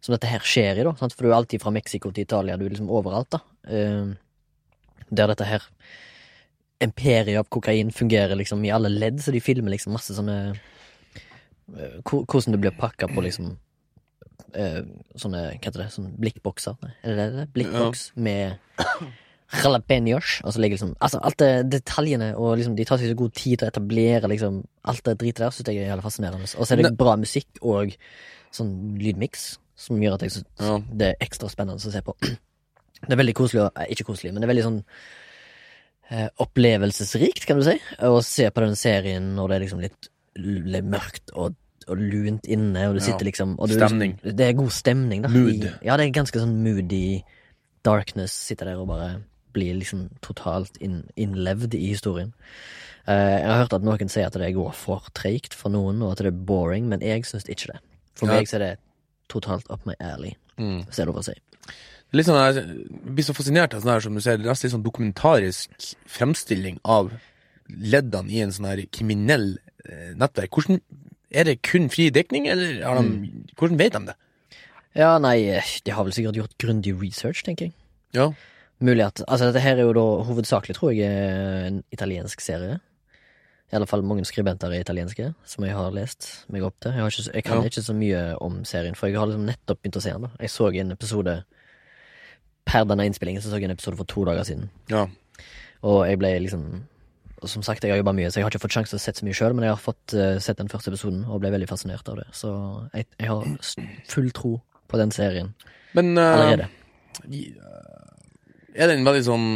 som 0.00 0.14
dette 0.14 0.28
her 0.30 0.40
skjer 0.40 0.80
i, 0.80 0.84
da. 0.86 0.94
Sant? 1.00 1.12
For 1.12 1.26
du 1.26 1.30
er 1.32 1.36
alltid 1.36 1.60
fra 1.60 1.72
Mexico 1.74 2.10
til 2.14 2.22
Italia, 2.24 2.56
du 2.56 2.64
er 2.64 2.70
liksom 2.72 2.88
overalt, 2.90 3.28
da. 3.36 3.42
Uh, 3.68 4.14
der 5.10 5.26
dette 5.34 5.44
her 5.44 5.62
imperiet 6.84 7.38
av 7.40 7.46
kokain 7.48 7.90
fungerer 7.94 8.36
liksom 8.36 8.64
i 8.64 8.70
alle 8.74 8.88
ledd, 8.92 9.20
så 9.24 9.32
de 9.32 9.40
filmer 9.40 9.72
liksom 9.72 9.94
masse 9.96 10.12
sånne 10.16 10.36
eh, 11.76 11.96
Hvordan 12.04 12.52
det 12.54 12.60
blir 12.62 12.74
pakka 12.78 13.08
på 13.08 13.22
liksom 13.24 13.54
eh, 14.54 14.82
sånne, 15.18 15.40
hva 15.56 15.64
heter 15.64 15.82
det, 15.82 15.88
sånne 15.94 16.12
blikkbokser. 16.20 16.76
Er 17.02 17.08
det 17.08 17.16
det? 17.16 17.26
det? 17.32 17.46
ja. 17.46 17.52
Blikkboks 17.56 18.04
med 18.16 18.58
jalapeños. 19.62 20.40
Og 20.44 20.52
så 20.54 20.60
ligger 20.60 20.76
liksom 20.76 20.94
Altså, 21.00 21.18
alt 21.22 21.38
det 21.38 21.50
detaljene, 21.72 22.32
og 22.36 22.56
liksom 22.58 22.76
de 22.76 22.84
tar 22.84 22.98
seg 23.00 23.12
så 23.12 23.18
god 23.18 23.34
tid 23.34 23.58
til 23.58 23.66
å 23.68 23.72
etablere 23.72 24.28
liksom 24.30 24.62
alt 24.90 25.04
det 25.06 25.16
dritet 25.20 25.44
der, 25.44 25.50
syns 25.54 25.68
jeg 25.70 25.82
er 25.82 25.90
jævlig 25.92 26.06
fascinerende. 26.06 26.48
Og 26.58 26.66
så 26.66 26.72
er 26.74 26.82
det 26.82 26.90
Ne- 26.90 26.96
bra 26.96 27.16
musikk 27.16 27.48
og 27.62 27.96
sånn 28.52 28.98
lydmiks, 28.98 29.58
som 29.76 30.00
gjør 30.00 30.14
at 30.14 30.22
jeg 30.22 30.30
synes 30.32 30.46
Ja. 30.60 30.78
det 30.92 31.06
er 31.08 31.24
ekstra 31.26 31.48
spennende 31.48 31.78
å 31.80 31.92
se 31.92 32.00
på. 32.02 32.14
Det 33.06 33.12
er 33.12 33.16
veldig 33.20 33.34
koselig, 33.34 33.60
og 33.62 33.72
eh, 33.76 33.90
ikke 33.92 34.04
koselig, 34.08 34.32
men 34.32 34.40
det 34.40 34.46
er 34.48 34.54
veldig 34.54 34.62
sånn 34.64 34.84
opplevelsesrikt, 36.38 37.46
kan 37.46 37.58
du 37.60 37.64
si, 37.66 37.76
å 38.06 38.20
se 38.24 38.48
på 38.50 38.62
den 38.64 38.76
serien 38.78 39.32
når 39.36 39.48
det 39.48 39.56
er 39.56 39.64
liksom 39.66 39.80
litt, 39.82 40.08
litt 40.38 40.84
mørkt 40.86 41.32
og, 41.34 41.54
og 41.88 41.98
lunt 42.02 42.46
inne, 42.50 42.88
og 42.88 42.94
du 42.96 43.00
Ja. 43.00 43.06
sitter 43.12 43.24
liksom 43.28 43.56
og 43.58 43.68
du, 43.68 43.74
Stemning. 43.74 44.16
Liksom, 44.22 44.36
det 44.36 44.46
er 44.48 44.52
god 44.58 44.70
stemning, 44.74 45.22
da. 45.22 45.28
Mood. 45.28 45.66
Ja, 45.82 45.96
det 45.96 46.06
er 46.08 46.12
ganske 46.22 46.38
sånn 46.42 46.56
moody 46.62 47.22
darkness. 47.86 48.32
Sitter 48.32 48.66
der 48.66 48.80
og 48.82 48.88
bare 48.88 49.22
blir 49.54 49.74
liksom 49.78 50.08
totalt 50.20 50.76
inn, 50.80 51.04
innlevd 51.16 51.74
i 51.74 51.86
historien. 51.94 52.32
Uh, 53.08 53.38
jeg 53.38 53.46
har 53.46 53.60
hørt 53.62 53.72
at 53.72 53.82
noen 53.86 54.08
sier 54.10 54.26
at 54.26 54.32
det 54.34 54.54
går 54.54 54.72
for 54.74 55.04
treigt 55.14 55.54
for 55.54 55.70
noen, 55.70 56.02
og 56.02 56.12
at 56.12 56.18
det 56.18 56.26
er 56.32 56.40
boring, 56.48 56.88
men 56.90 57.00
jeg 57.00 57.22
syns 57.24 57.46
ikke 57.48 57.72
det. 57.72 57.80
For 58.14 58.26
Ja. 58.26 58.34
meg 58.34 58.48
så 58.48 58.56
er 58.56 58.58
det 58.58 58.78
totalt 59.28 59.64
up 59.70 59.86
my 59.86 59.94
alley, 60.00 60.34
Mm. 60.58 60.84
hvis 60.86 60.96
det 60.96 61.02
er 61.02 61.06
lov 61.06 61.16
å 61.22 61.24
si. 61.24 61.34
Litt 62.14 62.26
sånn, 62.28 62.38
jeg 62.54 63.14
blir 63.16 63.24
så 63.26 63.34
fascinert 63.34 63.74
av 63.74 63.82
sånn 63.82 63.92
her, 63.92 64.00
som 64.04 64.14
du 64.14 64.20
ser, 64.22 64.38
nesten 64.38 64.68
litt 64.68 64.74
sånn 64.76 64.84
dokumentarisk 64.86 65.96
fremstilling 66.06 66.78
av 66.84 67.10
leddene 67.68 68.30
i 68.30 68.40
en 68.44 68.52
sånn 68.54 68.68
her 68.70 68.84
kriminell 68.94 69.56
eh, 69.88 70.12
nettverk. 70.18 70.54
Hvordan, 70.54 70.80
er 71.34 71.44
det 71.48 71.56
kun 71.66 71.88
fri 71.90 72.08
dekning, 72.14 72.46
eller 72.48 72.82
har 72.86 73.00
de, 73.02 73.08
Mm. 73.08 73.46
hvordan 73.58 73.76
vet 73.78 73.92
de 73.92 74.04
det? 74.06 74.14
Ja, 74.94 75.18
nei, 75.18 75.48
eh, 75.50 75.62
de 75.84 75.90
har 75.92 76.04
vel 76.04 76.12
sikkert 76.12 76.36
gjort 76.38 76.56
grundig 76.58 76.94
research, 77.00 77.42
tenker 77.44 77.66
jeg. 77.66 77.74
Ja. 78.14 78.30
Mulig 78.80 79.04
at 79.06 79.22
Altså, 79.28 79.50
dette 79.52 79.60
her 79.62 79.76
er 79.76 79.82
jo 79.88 79.92
da 79.92 80.24
hovedsakelig, 80.24 80.76
tror 80.76 80.94
jeg, 80.94 81.00
eh, 81.10 81.66
en 81.66 81.82
italiensk 81.92 82.40
serie. 82.40 82.80
I 83.72 83.76
alle 83.76 83.86
fall 83.86 84.02
mange 84.02 84.22
skribenter 84.24 84.70
er 84.72 84.80
italienske, 84.84 85.34
som 85.44 85.64
jeg 85.64 85.74
har 85.74 85.90
lest 85.90 86.44
meg 86.48 86.62
opp 86.62 86.78
til. 86.80 86.92
Jeg, 86.92 87.00
har 87.00 87.10
ikke, 87.10 87.34
jeg 87.34 87.44
kan 87.44 87.56
Ja. 87.62 87.68
ikke 87.68 87.82
så 87.82 87.94
mye 87.94 88.36
om 88.40 88.64
serien, 88.64 88.94
for 88.94 89.08
jeg 89.08 89.16
har 89.18 89.26
liksom 89.26 89.44
nettopp 89.44 89.82
begynt 89.82 89.96
å 89.96 90.02
se 90.02 90.12
den. 90.12 90.22
da 90.22 90.30
Jeg 90.38 90.50
så 90.50 90.72
en 90.72 90.92
episode 90.92 91.44
Per 92.66 92.84
denne 92.88 93.06
innspillingen 93.08 93.42
så 93.42 93.50
så 93.50 93.60
jeg 93.60 93.68
en 93.70 93.76
episode 93.76 93.98
for 93.98 94.08
to 94.10 94.26
dager 94.28 94.46
siden. 94.48 94.68
ja. 94.90 95.06
Og 95.86 96.06
jeg 96.08 96.18
ble 96.18 96.30
liksom 96.42 96.62
og 97.42 97.50
Som 97.52 97.62
sagt, 97.62 97.84
jeg 97.84 97.92
har 97.92 97.98
jobba 98.00 98.14
mye, 98.16 98.30
så 98.32 98.40
jeg 98.40 98.46
har 98.46 98.50
ikke 98.50 98.62
fått 98.64 98.74
sjanse 98.78 98.90
til 98.94 98.96
å 98.96 99.02
sett 99.02 99.18
så 99.20 99.26
mye 99.26 99.36
sjøl, 99.36 99.52
men 99.54 99.66
jeg 99.66 99.74
har 99.74 99.80
fått 99.80 100.14
uh, 100.16 100.38
sett 100.40 100.56
den 100.56 100.70
første 100.72 100.88
episoden 100.88 101.26
og 101.28 101.42
ble 101.42 101.50
veldig 101.52 101.68
fascinert 101.68 102.08
av 102.08 102.16
det. 102.16 102.24
Så 102.32 102.48
jeg, 102.96 103.04
jeg 103.20 103.28
har 103.28 103.44
full 104.08 104.30
tro 104.34 104.52
på 104.88 105.00
den 105.00 105.12
serien 105.12 105.52
Men 105.92 106.16
uh, 106.16 106.24
allerede. 106.32 106.68
eh, 107.28 108.80
er 108.82 108.88
den 108.92 109.04
veldig 109.04 109.24
sånn 109.26 109.46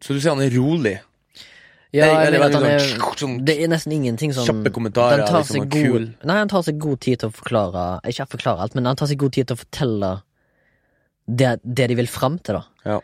Så 0.00 0.16
du 0.16 0.22
sier 0.22 0.32
han 0.32 0.42
er 0.44 0.54
rolig? 0.56 0.94
Ja, 1.92 2.04
jeg 2.04 2.14
er 2.14 2.34
mener 2.34 2.46
at 2.46 2.56
han 2.56 2.66
er 2.68 2.88
sånn, 3.20 3.36
Det 3.48 3.56
er 3.64 3.70
nesten 3.72 3.94
ingenting 3.96 4.32
som 4.36 4.48
Kjappe 4.48 4.72
kommentarer, 4.72 5.22
den 5.22 5.30
tar 5.30 5.44
liksom, 5.44 5.60
seg 5.62 5.70
god, 5.72 5.92
kul. 5.92 6.08
Nei, 6.28 6.36
han 6.40 6.50
tar 6.52 6.64
seg 6.66 6.80
god 6.82 7.04
tid 7.04 7.22
til 7.22 7.30
å 7.30 7.36
forklare 7.36 7.84
Ikke 8.12 8.28
forklare 8.36 8.64
alt, 8.64 8.76
men 8.78 8.88
han 8.88 8.98
tar 8.98 9.08
seg 9.12 9.20
god 9.20 9.36
tid 9.36 9.48
til 9.48 9.56
å 9.56 9.62
fortelle 9.62 10.10
det, 11.28 11.58
det 11.62 11.88
de 11.92 11.96
vil 11.98 12.08
fram 12.10 12.38
til, 12.40 12.56
da. 12.58 12.64
Ja. 12.88 12.98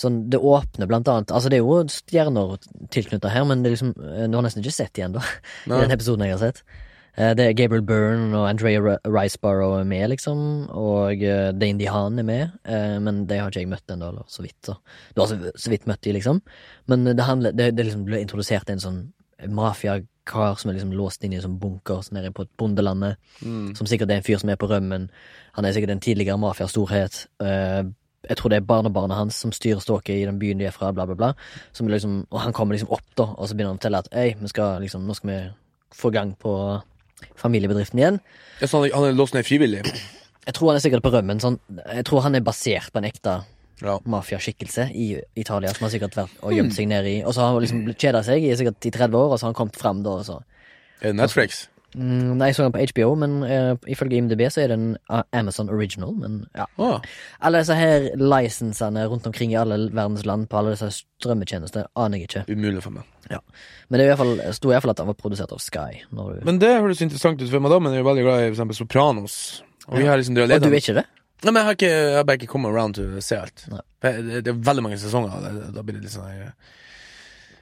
Sånn, 0.00 0.22
det 0.32 0.38
åpner 0.40 0.88
blant 0.88 1.08
annet 1.12 1.28
Altså, 1.34 1.50
det 1.52 1.58
er 1.58 1.64
jo 1.66 1.80
stjerner 1.92 2.54
tilknytta 2.94 3.28
her, 3.34 3.44
men 3.44 3.60
det 3.60 3.68
er 3.68 3.74
liksom 3.74 3.90
Du 4.32 4.36
har 4.38 4.44
nesten 4.46 4.62
ikke 4.62 4.72
sett 4.72 4.94
de 4.96 5.08
Nei. 5.12 5.20
i 5.66 5.80
den 5.82 5.92
episoden 5.92 6.24
jeg 6.24 6.32
har 6.38 6.40
sett. 6.40 6.62
Eh, 7.18 7.34
Det 7.36 7.44
er 7.50 7.56
Gabriel 7.58 7.82
Byrne 7.84 8.30
og 8.38 8.46
Andrea 8.48 8.80
Ri- 8.80 8.96
Riceborough 9.04 9.80
er 9.82 9.84
med, 9.90 10.06
liksom. 10.14 10.40
Og 10.72 11.20
eh, 11.20 11.50
Dane 11.52 11.76
DeHaan 11.82 12.16
er 12.22 12.28
med, 12.30 12.54
eh, 12.64 12.96
men 13.02 13.26
de 13.28 13.40
har 13.42 13.50
ikke 13.52 13.60
jeg 13.66 13.68
møtt 13.74 13.92
ennå, 13.92 14.08
eller 14.14 14.24
så 14.30 14.40
vidt. 14.46 14.56
Så. 14.70 14.78
Du 15.16 15.20
har 15.20 15.28
så, 15.34 15.68
vidt 15.74 15.84
møtt 15.90 16.00
de, 16.06 16.14
liksom. 16.16 16.40
Men 16.88 17.04
det, 17.10 17.20
handler, 17.28 17.52
det, 17.52 17.72
det 17.76 17.84
liksom 17.90 18.06
ble 18.08 18.22
introdusert 18.24 18.70
en 18.72 18.80
sånn 18.80 19.02
mafiakar 20.30 20.58
som 20.58 20.70
er 20.70 20.74
liksom 20.74 20.92
låst 20.92 21.24
inn 21.24 21.32
i 21.32 21.36
en 21.36 21.42
sånn 21.44 21.58
bunker 21.60 22.02
så 22.02 22.14
nede 22.14 22.32
på 22.32 22.42
et 22.42 22.50
bondelandet. 22.58 23.16
Mm. 23.42 23.74
Som 23.76 23.86
sikkert 23.86 24.10
er 24.10 24.20
en 24.20 24.26
fyr 24.26 24.38
som 24.38 24.50
er 24.50 24.56
på 24.56 24.68
rømmen. 24.68 25.10
Han 25.56 25.64
er 25.64 25.72
sikkert 25.72 25.90
en 25.90 26.00
tidligere 26.00 26.38
mafiastorhet. 26.38 27.26
Uh, 27.40 27.92
Jeg 28.28 28.36
tror 28.36 28.50
det 28.50 28.56
er 28.60 28.66
barnebarnet 28.68 29.16
hans 29.16 29.34
som 29.34 29.50
styrer 29.50 29.80
ståket 29.80 30.14
i 30.14 30.26
den 30.26 30.38
byen 30.38 30.58
de 30.58 30.66
er 30.66 30.70
fra, 30.70 30.92
bla, 30.92 31.06
bla, 31.06 31.14
bla. 31.14 31.32
Som 31.72 31.88
liksom, 31.88 32.26
og 32.30 32.40
han 32.40 32.52
kommer 32.52 32.74
liksom 32.74 32.90
opp, 32.92 33.06
da, 33.16 33.24
og 33.24 33.48
så 33.48 33.54
begynner 33.54 33.72
han 33.72 33.78
å 33.78 33.80
fortelle 33.80 33.98
at 33.98 34.10
Ei, 34.12 34.34
skal 34.46 34.82
liksom, 34.82 35.06
nå 35.06 35.14
skal 35.16 35.30
vi 35.30 35.38
få 35.96 36.10
gang 36.10 36.34
på 36.36 36.52
familiebedriften 37.36 37.98
igjen. 37.98 38.20
Ja, 38.60 38.66
så 38.66 38.82
han, 38.82 38.90
han 38.92 39.08
er 39.08 39.16
låst 39.16 39.34
ned 39.34 39.48
frivillig? 39.48 39.80
Jeg 40.44 40.54
tror 40.54 40.68
han 40.68 40.76
er 40.76 40.84
sikkert 40.84 41.02
på 41.02 41.14
rømmen. 41.14 41.40
Sånn, 41.40 41.56
jeg 41.80 42.04
tror 42.04 42.20
han 42.26 42.36
er 42.36 42.44
basert 42.44 42.92
på 42.92 43.00
en 43.00 43.08
ekte 43.08 43.38
Ja. 43.82 43.98
mafiaskikkelse 44.04 44.88
i 44.94 45.08
Italia, 45.36 45.72
som 45.74 45.86
har 45.86 45.90
sikkert 45.94 46.16
vært 46.18 46.38
og 46.42 46.52
gjemt 46.52 46.74
seg 46.76 46.88
ned 46.90 47.06
i 47.06 47.22
Og 47.24 47.32
så 47.34 47.40
har 47.40 47.52
han 47.54 47.62
liksom 47.64 47.86
kjeda 47.96 48.22
seg 48.26 48.44
i 48.44 48.54
sikkert 48.56 48.84
i 48.86 48.90
30 48.92 49.16
år, 49.16 49.32
og 49.32 49.38
så 49.38 49.46
har 49.46 49.52
han 49.54 49.60
kommet 49.60 49.76
fram 49.80 50.02
da, 50.04 50.10
og 50.20 50.24
så 50.26 50.40
det 51.02 51.14
Netflix? 51.16 51.68
mm, 51.96 52.36
Nei, 52.36 52.46
jeg 52.50 52.54
så 52.58 52.66
den 52.68 52.72
på 52.76 52.82
HBO, 52.92 53.14
men 53.18 53.38
uh, 53.42 53.76
ifølge 53.88 54.18
IMDb 54.20 54.42
så 54.52 54.60
er 54.62 54.68
det 54.68 54.76
en 54.78 54.96
uh, 55.10 55.22
Amazon 55.32 55.70
original, 55.72 56.12
men 56.14 56.46
ja. 56.54 56.66
Ah, 56.78 57.00
Alle 57.40 57.58
disse 57.64 57.74
her 57.74 58.10
licensene 58.20 59.06
rundt 59.08 59.26
omkring 59.26 59.52
i 59.52 59.56
alle 59.58 59.88
verdens 59.90 60.26
land 60.28 60.46
på 60.52 60.58
alle 60.60 60.74
disse 60.76 60.90
strømmetjenester 61.18 61.88
aner 61.96 62.18
jeg 62.20 62.28
ikke. 62.28 62.44
umulig 62.52 62.82
for 62.84 62.90
meg. 62.90 63.04
Men 63.88 63.98
det 63.98 64.04
i 64.06 64.10
hvert 64.10 64.18
fall, 64.18 64.36
sto 64.54 64.68
i 64.70 64.74
hvert 64.74 64.82
fall 64.84 64.90
at 64.94 64.98
han 65.02 65.08
var 65.10 65.14
produsert 65.18 65.52
av 65.54 65.58
Sky. 65.62 66.02
Du, 66.10 66.40
Men 66.44 66.58
det 66.62 66.70
høres 66.80 67.00
interessant 67.02 67.40
ut, 67.42 67.48
for 67.50 67.60
meg, 67.62 67.70
da, 67.72 67.78
men 67.82 67.92
jeg 67.94 68.02
er 68.04 68.08
veldig 68.10 68.24
glad 68.26 68.40
i 68.42 68.46
for 68.48 68.54
eksempel 68.58 68.78
Sopranos. 68.78 69.62
Og 69.88 69.98
vi 69.98 70.04
Ja. 70.04 70.10
har 70.10 70.18
liksom 70.18 70.36
og 70.38 70.62
du 70.62 70.68
er 70.68 70.76
ikke 70.78 70.94
det? 71.00 71.06
Nei, 71.42 71.52
men 71.54 71.60
jeg 71.62 71.66
har, 71.70 71.76
ikke, 71.78 71.90
jeg 71.94 72.16
har 72.18 72.26
bare 72.28 72.38
ikke 72.40 72.50
kommet 72.52 72.70
around 72.74 72.98
til 72.98 73.14
å 73.16 73.22
se 73.24 73.38
alt. 73.40 73.64
Nei. 73.72 73.80
Det, 74.04 74.10
det, 74.26 74.42
det 74.44 74.52
er 74.52 74.60
veldig 74.68 74.82
mange 74.84 74.98
sesonger, 75.00 75.32
og 75.38 75.44
det, 75.46 75.70
da 75.76 75.82
blir 75.86 75.96
det 75.98 76.04
litt 76.06 76.12
sånn 76.14 76.28
jeg, 76.28 76.52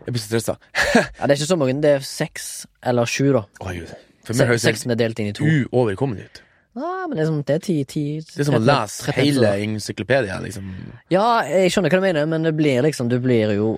jeg 0.07 0.15
blir 0.15 0.23
så 0.25 0.29
stressa. 0.33 0.57
Ja, 1.19 1.27
Det 1.27 1.31
er 1.31 1.37
ikke 1.39 1.49
så 1.53 1.57
mange, 1.61 1.77
det 1.85 1.95
er 1.99 2.05
seks 2.07 2.49
eller 2.87 3.09
sju, 3.11 3.29
da. 3.37 3.45
Å, 3.63 3.73
Gud. 3.77 3.95
For 4.29 4.37
meg 4.37 4.51
høres 4.51 4.63
det 4.67 4.73
Seksen 4.75 4.93
er 4.95 4.99
delt 5.01 5.19
inn 5.23 5.31
i 5.31 5.35
to. 5.37 5.47
uoverkommelig 5.73 6.27
ut. 6.29 6.41
Ja, 6.79 6.91
men 7.09 7.17
det 7.17 7.23
er, 7.25 7.29
som, 7.31 7.39
det 7.49 7.55
er 7.57 7.63
ti, 7.65 7.75
ti 7.91 8.03
Det 8.23 8.43
er 8.45 8.47
som 8.47 8.59
å 8.59 8.63
lese 8.63 9.15
hele 9.17 9.49
encyklopedia, 9.65 10.37
liksom. 10.45 10.67
Ja, 11.11 11.25
jeg 11.49 11.73
skjønner 11.75 11.91
hva 11.91 11.99
du 11.99 12.05
mener, 12.05 12.29
men 12.31 12.45
det 12.47 12.53
blir 12.59 12.85
liksom 12.85 13.09
Du 13.11 13.17
blir 13.25 13.51
jo 13.57 13.71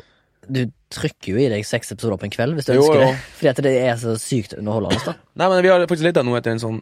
Du 0.45 0.59
trykker 0.93 1.31
jo 1.33 1.39
i 1.41 1.47
deg 1.53 1.65
seks 1.65 1.95
episoder 1.95 2.19
på 2.21 2.27
en 2.29 2.35
kveld 2.35 2.59
hvis 2.59 2.69
du 2.69 2.75
Jo, 2.75 2.83
ønsker 2.83 3.01
jo. 3.01 3.07
det. 3.15 3.23
Fordi 3.39 3.51
at 3.55 3.63
det 3.69 3.73
er 3.87 3.97
så 4.03 4.17
sykt 4.21 4.57
underholdende. 4.59 5.01
da 5.07 5.15
Nei, 5.41 5.49
men 5.55 5.63
vi 5.65 5.71
har 5.73 5.87
faktisk 5.87 6.09
lett 6.11 6.21
nå 6.27 6.35
etter 6.37 6.53
en 6.57 6.61
sånn 6.67 6.81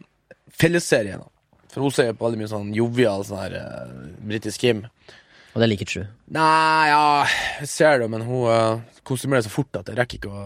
fellesserie. 0.59 1.21
da. 1.21 1.29
For 1.69 1.81
hun 1.85 1.91
ser 1.93 2.13
på 2.17 2.25
veldig 2.25 2.39
mye 2.41 2.49
sånn 2.51 2.71
jovial 2.73 3.21
sånn 3.27 3.41
her 3.43 3.55
uh, 3.59 3.91
britisk 4.25 4.63
Kim. 4.63 4.83
Og 5.53 5.61
det 5.61 5.67
liker 5.69 5.85
ikke 5.85 6.01
du. 6.03 6.09
Nei, 6.37 6.87
ja, 6.89 7.03
jeg 7.59 7.69
ser 7.71 7.99
det, 8.03 8.07
men 8.13 8.21
hun 8.25 8.47
uh, 8.49 8.79
konsumerer 9.07 9.45
så 9.45 9.51
fort 9.53 9.79
at 9.81 9.89
jeg 9.89 9.97
rekker 9.99 10.19
ikke 10.21 10.29
å 10.33 10.43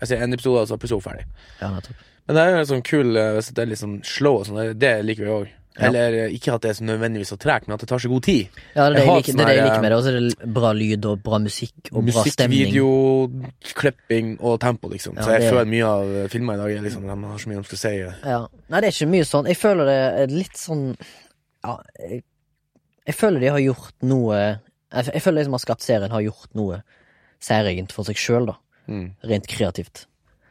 Jeg 0.00 0.08
ser 0.08 0.22
en 0.24 0.32
episode, 0.32 0.62
og 0.62 0.68
så 0.68 0.74
er 0.76 0.80
plutselig 0.80 1.02
hun 1.02 1.08
ferdig. 1.10 1.26
Ja, 1.60 1.68
nettopp. 1.74 2.04
Men 2.26 2.36
det 2.36 2.42
er 2.44 2.50
jo 2.54 2.58
en 2.60 2.68
sånn 2.70 2.84
kul 2.86 3.16
uh, 3.16 3.34
Hvis 3.36 3.50
det 3.56 3.62
er 3.64 3.68
litt 3.72 3.80
sånn 3.80 3.98
slow 4.06 4.38
og 4.40 4.46
sånn, 4.48 4.60
det- 4.62 4.78
det 4.80 4.92
liker 5.04 5.24
vi 5.26 5.34
òg. 5.34 5.50
Ja. 5.78 5.86
Eller 5.86 6.14
uh, 6.26 6.32
ikke 6.34 6.52
at 6.56 6.64
det 6.64 6.70
er 6.72 6.76
så 6.80 6.84
nødvendigvis 6.84 7.30
så 7.30 7.36
tregt, 7.40 7.68
men 7.68 7.76
at 7.76 7.80
det 7.84 7.88
tar 7.88 8.00
så 8.02 8.08
god 8.10 8.24
tid. 8.26 8.48
Ja, 8.74 8.88
det 8.90 8.90
er 8.90 8.94
det 8.96 9.02
Jeg 9.04 9.14
liker, 9.16 9.30
sånn 9.30 9.38
det 9.38 9.44
er 9.44 9.48
det 9.50 9.54
jeg 9.56 9.66
liker 9.68 9.84
med 9.84 9.92
det. 9.92 9.96
Og 9.96 10.02
så 10.02 10.10
er 10.10 10.16
det 10.20 10.48
bra 10.56 10.72
lyd 10.76 11.06
og 11.06 11.22
bra 11.22 11.38
musikk 11.40 11.90
og 11.92 12.08
bra 12.08 12.24
stemning. 12.26 12.72
Musikkvideo, 12.74 13.68
klipping 13.78 14.32
og 14.40 14.56
tempo, 14.60 14.90
liksom. 14.90 15.14
Ja, 15.16 15.22
så 15.24 15.36
jeg 15.36 15.44
det- 15.44 15.52
føler 15.54 15.70
mye 15.70 15.86
av 15.92 16.10
uh, 16.16 16.24
filmer 16.32 16.54
i 16.58 16.62
dag 16.62 16.74
er 16.74 16.82
liksom, 16.88 17.06
de 17.06 17.16
har 17.30 17.38
så 17.38 17.48
mye 17.52 17.60
de 17.62 17.70
skal 17.70 17.82
si. 17.84 17.94
Ja. 18.02 18.40
Nei, 18.68 18.80
det 18.80 18.88
er 18.90 18.96
ikke 18.96 19.10
mye 19.14 19.28
sånn. 19.30 19.46
Jeg 19.46 19.60
føler 19.60 19.84
det 19.92 20.00
er 20.24 20.34
litt 20.34 20.56
sånn 20.58 20.84
Ja, 21.64 21.76
jeg, 22.00 22.22
jeg 23.06 23.14
føler 23.14 23.40
de 23.40 23.50
har 23.54 23.60
gjort 23.60 23.94
noe 24.02 24.36
Jeg, 24.40 25.06
jeg 25.14 25.22
føler 25.22 25.38
liksom 25.38 25.52
som 25.52 25.58
har 25.58 25.64
skapt 25.66 25.82
serien, 25.86 26.10
har 26.10 26.24
gjort 26.24 26.54
noe 26.58 26.82
særegent 27.40 27.92
for 27.92 28.04
seg 28.04 28.18
sjøl, 28.20 28.46
da. 28.50 28.56
Mm. 28.90 29.14
Rent 29.22 29.46
kreativt. 29.46 30.06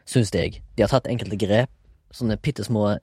Syns 0.08 0.32
jeg. 0.34 0.62
De 0.74 0.82
har 0.82 0.88
tatt 0.90 1.06
enkelte 1.12 1.36
grep, 1.38 1.70
sånne 2.10 2.38
bitte 2.40 2.64
små 2.64 2.96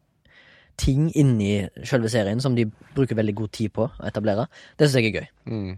ting 0.78 1.10
inni 1.18 1.66
selve 1.88 2.10
serien 2.12 2.42
som 2.44 2.56
de 2.58 2.68
bruker 2.96 3.18
veldig 3.18 3.36
god 3.38 3.54
tid 3.58 3.74
på 3.76 3.88
å 3.88 4.08
etablere. 4.08 4.48
Det 4.78 4.88
syns 4.88 5.02
jeg 5.02 5.12
er 5.12 5.20
gøy. 5.22 5.28
Mm. 5.50 5.74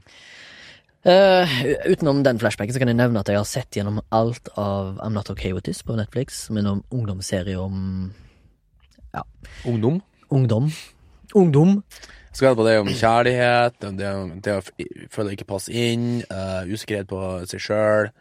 Uh, 1.00 1.48
utenom 1.88 2.26
den 2.28 2.40
flashbacken 2.42 2.76
så 2.76 2.82
kan 2.82 2.92
jeg 2.92 3.00
nevne 3.00 3.22
at 3.22 3.30
jeg 3.32 3.40
har 3.40 3.48
sett 3.48 3.78
gjennom 3.78 4.02
alt 4.12 4.52
av 4.60 4.98
I'm 5.00 5.16
Not 5.16 5.32
Okay 5.32 5.54
With 5.56 5.64
This 5.70 5.80
på 5.88 5.96
Netflix, 5.96 6.44
som 6.48 6.60
er 6.60 6.68
en 6.68 6.84
ungdomsserie 6.92 7.60
om 7.60 8.12
Ungdom. 9.66 10.02
ungdom. 10.30 10.72
Ungdom. 11.34 11.84
Skal 12.32 12.56
på 12.56 12.66
det 12.68 12.80
om 12.80 12.88
kjærlighet, 12.88 13.84
om 13.88 13.98
det, 13.98 14.10
det 14.44 14.58
å 14.60 14.62
føle 15.12 15.34
ikke 15.34 15.48
passe 15.50 15.74
inn, 15.74 16.22
uh, 16.30 16.68
usikkerhet 16.68 17.08
på 17.10 17.22
seg 17.50 17.64
sjøl, 17.64 18.12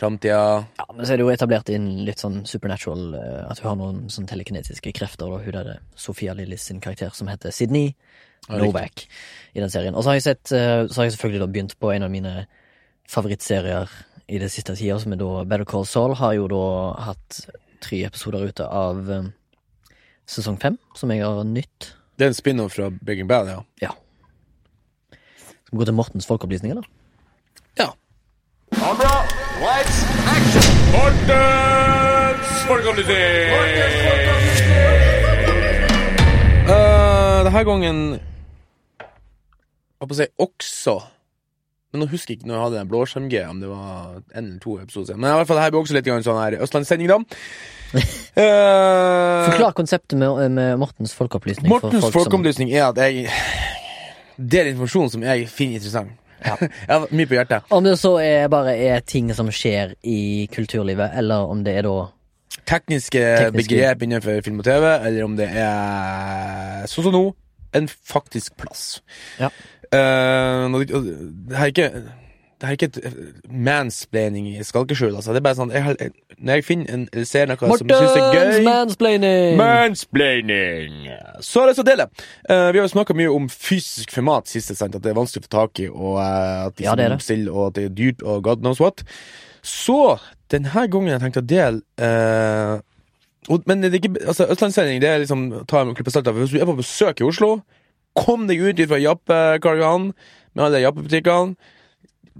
framtida. 0.00 0.64
Ja, 0.78 0.86
men 0.94 1.04
så 1.04 1.14
er 1.14 1.20
det 1.20 1.26
jo 1.26 1.32
etablert 1.32 1.70
inn 1.72 1.88
litt 2.06 2.22
sånn 2.22 2.42
supernatural 2.48 3.14
eh, 3.18 3.42
At 3.50 3.60
hun 3.60 3.68
har 3.70 3.78
noen 3.80 4.00
sånn 4.12 4.28
telekinetiske 4.30 4.94
krefter. 4.96 5.30
Og 5.30 5.44
hun 5.44 5.56
der 5.56 5.82
Sofia 5.98 6.34
Lillis 6.36 6.64
sin 6.70 6.80
karakter 6.82 7.12
som 7.16 7.30
heter 7.30 7.54
Sydney 7.54 7.92
Ja, 8.48 8.58
Novak 8.58 9.04
i 9.52 9.60
den 9.60 9.72
serien. 9.72 9.94
Og 9.94 10.04
så 10.04 10.12
har 10.12 10.20
jeg 10.20 10.26
sett 10.28 10.52
eh, 10.56 10.86
Så 10.88 11.00
har 11.00 11.08
jeg 11.08 11.16
selvfølgelig 11.16 11.42
da 11.44 11.50
begynt 11.52 11.76
på 11.80 11.92
en 11.94 12.06
av 12.06 12.12
mine 12.12 12.46
favorittserier 13.10 13.90
i 14.30 14.38
det 14.38 14.50
siste 14.54 14.76
tida, 14.78 14.94
som 15.02 15.12
er 15.12 15.18
da 15.18 15.42
Better 15.42 15.66
Call 15.66 15.86
Saul. 15.90 16.14
Har 16.14 16.36
jo 16.36 16.46
da 16.50 16.66
hatt 17.08 17.40
tre 17.82 18.04
episoder 18.06 18.44
ute 18.46 18.66
av 18.66 19.10
eh, 19.10 19.26
sesong 20.30 20.60
fem, 20.62 20.78
som 20.94 21.10
jeg 21.10 21.24
har 21.26 21.42
nytt. 21.48 21.90
Det 22.14 22.28
er 22.28 22.30
en 22.30 22.38
spin-off 22.38 22.76
fra 22.76 22.90
Breaking 22.94 23.26
Bad, 23.26 23.50
ja. 23.82 23.90
Skal 25.10 25.74
vi 25.74 25.82
gå 25.82 25.90
til 25.90 25.98
Mortens 25.98 26.30
folkeopplysninger, 26.30 26.78
eller? 26.78 26.86
Ja. 27.80 27.90
Kamera, 28.76 29.39
lights, 29.60 29.96
action! 30.24 30.66
Mortens 30.94 32.52
folkeopplysning! 32.68 33.50
Uh, 36.70 37.40
denne 37.44 37.62
gangen 37.66 37.98
Jeg 38.14 40.00
holdt 40.00 40.12
på 40.12 40.14
å 40.14 40.18
si 40.20 40.26
også 40.44 40.94
Men 41.90 42.04
nå 42.04 42.08
husker 42.12 42.32
jeg 42.32 42.40
ikke 42.40 42.48
når 42.50 42.56
jeg 42.56 42.64
hadde 42.64 42.78
den 42.78 42.90
blåskjerm-G, 42.92 43.40
om 43.50 43.58
det 43.64 43.70
var 43.72 44.20
en 44.20 44.44
eller 44.44 44.60
to 44.62 44.76
episoder. 44.78 45.18
Men 45.18 45.32
i 45.32 45.34
hvert 45.40 45.48
fall, 45.50 45.58
det 45.58 45.64
her 45.64 45.72
blir 45.74 45.82
også 45.82 45.96
litt 45.96 46.10
sånn 46.28 46.38
her 46.38 46.56
Østlandssending, 46.62 47.10
da. 47.10 47.18
Uh, 48.38 49.48
Forklar 49.50 49.74
konseptet 49.74 50.14
med, 50.20 50.54
med 50.54 50.78
Mortens 50.78 51.16
folkeopplysning. 51.18 51.66
Mortens 51.72 52.06
folkeopplysning 52.14 52.70
som- 52.70 52.78
er 52.78 52.86
at 52.92 53.02
jeg 53.02 53.26
deler 54.38 54.70
informasjon 54.70 55.10
som 55.16 55.26
jeg 55.26 55.50
finner 55.50 55.80
interessant. 55.82 56.14
Ja. 56.44 56.56
jeg 56.88 56.92
har 56.92 57.10
mye 57.10 57.30
på 57.30 57.38
hjertet. 57.38 57.68
Om 57.70 57.84
det 57.84 57.96
så 58.00 58.14
er 58.22 58.48
bare 58.52 58.76
er 58.76 59.04
ting 59.04 59.30
som 59.36 59.50
skjer 59.54 59.94
i 60.02 60.48
kulturlivet, 60.52 61.12
eller 61.20 61.50
om 61.50 61.64
det 61.66 61.76
er 61.80 61.88
da 61.88 61.98
Tekniske, 62.66 63.20
Tekniske- 63.20 63.56
begrep 63.56 64.02
innenfor 64.02 64.40
film 64.44 64.58
og 64.62 64.66
TV, 64.66 64.86
eller 65.06 65.24
om 65.24 65.36
det 65.38 65.46
er 65.48 66.88
sånn 66.90 67.06
som 67.06 67.14
nå, 67.14 67.22
en 67.78 67.86
faktisk 67.88 68.56
plass. 68.58 69.00
Ja. 69.38 69.50
Uh, 69.90 70.70
det 70.78 71.56
her 71.56 71.66
er 71.66 71.72
ikke 71.72 71.88
det 72.60 72.68
er 72.68 72.76
ikke 72.76 72.88
et 72.90 72.98
eh, 73.08 73.12
mansplaining 73.48 74.50
i 74.50 74.64
skalkeskjul. 74.64 75.14
Altså. 75.16 75.32
Det 75.32 75.40
er 75.40 75.44
bare 75.46 75.56
sånn 75.56 75.70
jeg, 75.72 75.82
har- 75.86 75.96
Når 76.36 76.58
jeg 76.58 76.64
finner 76.66 76.90
en, 76.92 77.06
eller 77.12 77.28
ser 77.28 77.46
noe 77.48 77.56
som 77.56 77.88
jeg 77.88 78.02
syns 78.02 78.18
er 78.18 78.34
gøy 78.36 78.64
mansplaining! 78.66 79.56
Mansplaining! 79.56 80.98
Så 81.40 81.62
er 81.62 81.70
det 81.70 81.76
så 81.78 81.84
å 81.84 81.88
dele. 81.88 82.06
Eh, 82.48 82.66
vi 82.72 82.80
har 82.80 82.84
jo 82.84 82.92
snakka 82.92 83.16
mye 83.16 83.32
om 83.32 83.48
fysisk 83.48 84.12
format 84.12 84.50
sist, 84.50 84.74
sant? 84.76 84.94
at 84.98 85.02
det 85.04 85.12
er 85.14 85.16
vanskelig 85.18 85.44
å 85.44 85.48
få 85.48 85.54
tak 85.56 85.80
i, 85.80 85.88
og 85.88 86.18
uh, 86.20 86.68
at 86.68 86.76
de 86.76 86.84
Ja, 86.84 86.94
det 86.98 87.08
er 87.08 87.16
det. 87.16 87.48
og 87.48 87.62
at 87.70 87.78
det 87.78 87.84
er 87.88 87.96
dyrt, 87.96 88.22
og 88.22 88.44
god 88.44 88.60
knows 88.60 88.80
what. 88.80 89.02
Så 89.64 90.18
denne 90.52 90.86
gangen 90.92 91.12
jeg 91.14 91.20
tenkte 91.24 91.40
å 91.44 91.48
dele 91.48 91.80
uh, 92.00 92.80
og, 93.48 93.64
Men 93.66 93.80
det 93.82 93.90
er 93.94 93.98
ikke 94.02 94.26
altså, 94.26 94.46
Østlandssending, 94.52 95.00
det 95.00 95.08
er 95.08 95.22
liksom 95.24 95.48
ta 95.68 95.80
en 95.80 95.94
klipp 95.96 96.12
salt. 96.12 96.28
av. 96.28 96.36
Hvis 96.36 96.52
du 96.52 96.60
er 96.60 96.68
på 96.68 96.76
besøk 96.76 97.20
i 97.22 97.26
Oslo, 97.26 97.62
kom 98.18 98.46
deg 98.50 98.60
ut 98.60 98.80
fra 98.90 99.00
Jappe 99.00 99.38
Karl 99.64 99.80
Johan 99.80 100.10
med 100.54 100.64
alle 100.66 100.82
Jappe-butikkene. 100.84 101.56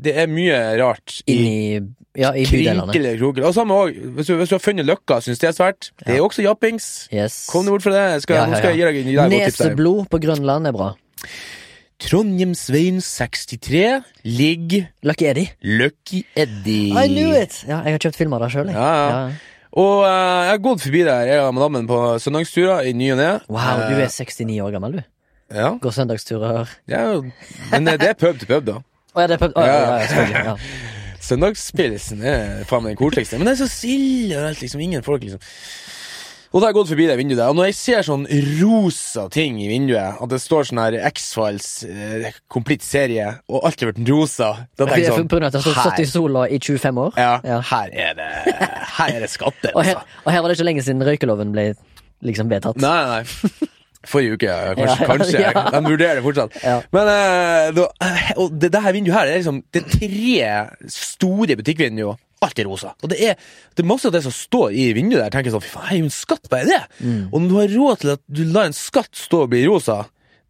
Det 0.01 0.15
er 0.17 0.27
mye 0.33 0.57
rart 0.81 1.19
i 1.29 1.35
i, 1.37 1.81
ja, 2.19 2.31
i 2.35 2.47
bydelene. 2.49 3.17
Kroker. 3.21 3.45
Og 3.47 3.55
samme 3.55 3.77
også, 3.77 4.11
hvis, 4.17 4.31
hvis 4.41 4.49
du 4.51 4.55
har 4.57 4.63
funnet 4.65 4.87
Løkka, 4.89 5.21
syns 5.23 5.39
det 5.43 5.51
er 5.51 5.57
svært. 5.57 5.91
Det 6.01 6.17
er 6.17 6.25
også 6.25 6.43
jappings. 6.47 6.87
Yes. 7.13 7.43
Kom 7.53 7.67
deg 7.69 7.77
bort 7.77 7.85
fra 7.87 7.93
det. 7.95 8.23
Skal, 8.25 8.37
Ja, 8.41 8.47
ja, 8.49 8.73
gi 8.73 9.05
deg, 9.05 9.05
deg. 9.13 9.35
Neseblod 9.37 10.09
på 10.11 10.21
Grønland 10.25 10.67
er 10.71 10.75
bra. 10.77 10.91
Trondheimsveien 12.01 13.01
63 13.05 14.03
ligger 14.25 14.87
Lucky 15.05 15.27
Eddie. 15.29 15.51
Lucky 15.61 16.23
Eddie. 16.35 16.95
I 16.97 17.07
knew 17.13 17.35
it! 17.37 17.61
Ja, 17.69 17.83
jeg 17.85 17.99
har 17.99 18.05
kjøpt 18.07 18.17
filmer 18.23 18.41
der 18.41 18.53
sjøl, 18.55 18.71
jeg. 18.73 18.77
Ja, 18.81 18.91
ja. 19.13 19.57
Og 19.71 20.01
uh, 20.03 20.09
jeg 20.09 20.51
har 20.55 20.63
gått 20.65 20.83
forbi 20.83 21.03
der, 21.07 21.29
jeg 21.29 21.43
og 21.45 21.53
madammen, 21.55 21.85
på 21.87 21.99
søndagsturer 22.25 22.89
i 22.89 22.95
ny 22.97 23.13
og 23.15 23.21
ne. 23.21 23.29
Wow, 23.53 23.85
du 23.85 24.01
Eh, 24.01 24.07
er 24.09 24.15
69 24.17 24.57
år 24.65 24.73
gammel, 24.75 24.97
du. 24.97 25.03
Ja, 25.55 25.75
Går 25.83 25.95
søndagsturer. 25.95 26.73
ja, 26.91 27.05
men 27.71 27.89
eh, 27.91 27.99
det 28.01 28.09
er 28.15 28.19
pub 28.19 28.39
til 28.41 28.49
pub, 28.51 28.65
da. 28.67 28.79
Å 29.14 29.20
ja, 29.25 29.27
det 29.27 29.37
er 29.37 29.42
pub... 29.44 29.53
Å, 29.59 29.66
ja, 29.66 29.75
Ja. 29.75 29.85
ja, 29.85 30.01
ja, 30.01 30.09
selvfølgelig. 30.09 30.46
Ja. 30.46 30.57
Søndagspilsen 31.31 32.23
er 32.25 32.64
faen 32.68 32.83
meg 32.87 32.94
den 32.96 33.01
koseligste. 33.03 33.38
Men 33.38 33.51
det 33.51 33.57
er 33.59 33.62
så 33.64 33.70
stille 33.70 34.38
og 34.40 34.49
alt, 34.51 34.61
liksom. 34.64 34.81
Ingen 34.83 35.03
folk, 35.07 35.23
liksom. 35.27 35.42
Og 36.51 36.59
da 36.59 36.66
har 36.66 36.73
jeg 36.73 36.77
gått 36.81 36.88
forbi 36.90 37.05
det 37.07 37.14
vinduet 37.20 37.38
der, 37.38 37.51
og 37.53 37.59
når 37.61 37.68
jeg 37.68 37.75
ser 37.79 38.01
sånn 38.09 38.25
rosa 38.59 39.29
ting 39.31 39.61
i 39.62 39.68
vinduet, 39.70 40.16
at 40.18 40.33
det 40.33 40.40
står 40.42 40.64
sånn 40.66 40.81
her 40.83 40.96
X-Files, 41.12 41.68
eh, 41.87 42.33
komplett 42.51 42.83
serie, 42.83 43.29
og 43.46 43.68
alt 43.68 43.85
har 43.85 43.92
vært 43.92 44.01
rosa, 44.11 44.49
da 44.75 44.88
tenker 44.88 45.05
jeg 45.05 45.12
sånn 45.14 45.29
På 45.31 45.38
grunn 45.38 45.46
av 45.46 45.53
at 45.53 45.61
jeg 45.61 45.68
har 45.77 45.85
stått 45.87 46.03
i 46.03 46.09
sola 46.11 46.42
i 46.51 46.59
25 46.59 46.99
år. 47.05 47.12
ja, 47.23 47.37
Ja. 47.46 47.61
her 47.70 47.94
er 47.94 48.18
det 48.18 48.27
Her 48.96 49.14
er 49.14 49.20
det 49.23 49.31
skatter, 49.31 49.70
Og 49.77 49.85
her, 49.87 50.01
altså. 50.01 50.18
og 50.27 50.33
her 50.35 50.42
var 50.42 50.49
det 50.51 50.59
ikke 50.59 50.68
lenge 50.73 50.83
siden 50.88 51.07
røykeloven 51.07 51.53
ble 51.55 51.68
liksom 52.27 52.51
vedtatt. 52.51 52.83
Nei, 52.83 52.99
nei. 53.07 53.68
Forrige 54.09 54.39
uke, 54.39 54.49
kanskje. 54.79 54.87
Ja, 54.87 54.97
ja, 54.97 55.07
kanskje 55.11 55.41
ja. 55.45 55.63
De 55.75 55.81
vurderer 55.85 56.17
det 56.17 56.25
fortsatt. 56.25 56.55
Men 56.95 57.11
eh, 57.13 57.67
da, 57.77 57.87
og 58.41 58.55
det, 58.57 58.71
det 58.73 58.81
her 58.87 58.95
vinduet 58.97 59.17
her 59.19 59.29
det 59.29 59.35
er 59.35 59.43
liksom 59.43 59.59
Det 59.75 59.83
er 59.83 59.91
tre 59.93 60.91
store 60.95 61.57
butikkvinduer. 61.61 62.17
Alt 62.41 62.63
er 62.63 62.65
rosa. 62.71 62.95
Og 63.05 63.11
det 63.13 63.19
er, 63.21 63.35
det 63.77 63.85
er 63.85 63.89
masse 63.91 64.09
av 64.09 64.15
det 64.15 64.23
som 64.25 64.33
står 64.33 64.73
i 64.73 64.87
vinduet 64.97 65.21
der. 65.27 65.35
tenker 65.35 65.53
sånn, 65.53 65.61
fy 65.67 65.75
faen, 65.75 65.91
det 65.91 65.99
er 65.99 66.01
jo 66.01 66.07
en 66.09 66.15
skatt, 66.17 66.49
hva 66.49 66.63
er 66.63 66.71
det? 66.71 66.81
Og 67.29 67.37
når 67.43 67.51
du 67.51 67.57
har 67.59 67.75
råd 67.77 68.01
til 68.01 68.13
at 68.15 68.23
du 68.33 68.41
lar 68.55 68.71
en 68.71 68.77
skatt 68.79 69.13
stå 69.27 69.43
og 69.45 69.51
bli 69.53 69.61
rosa, 69.69 69.99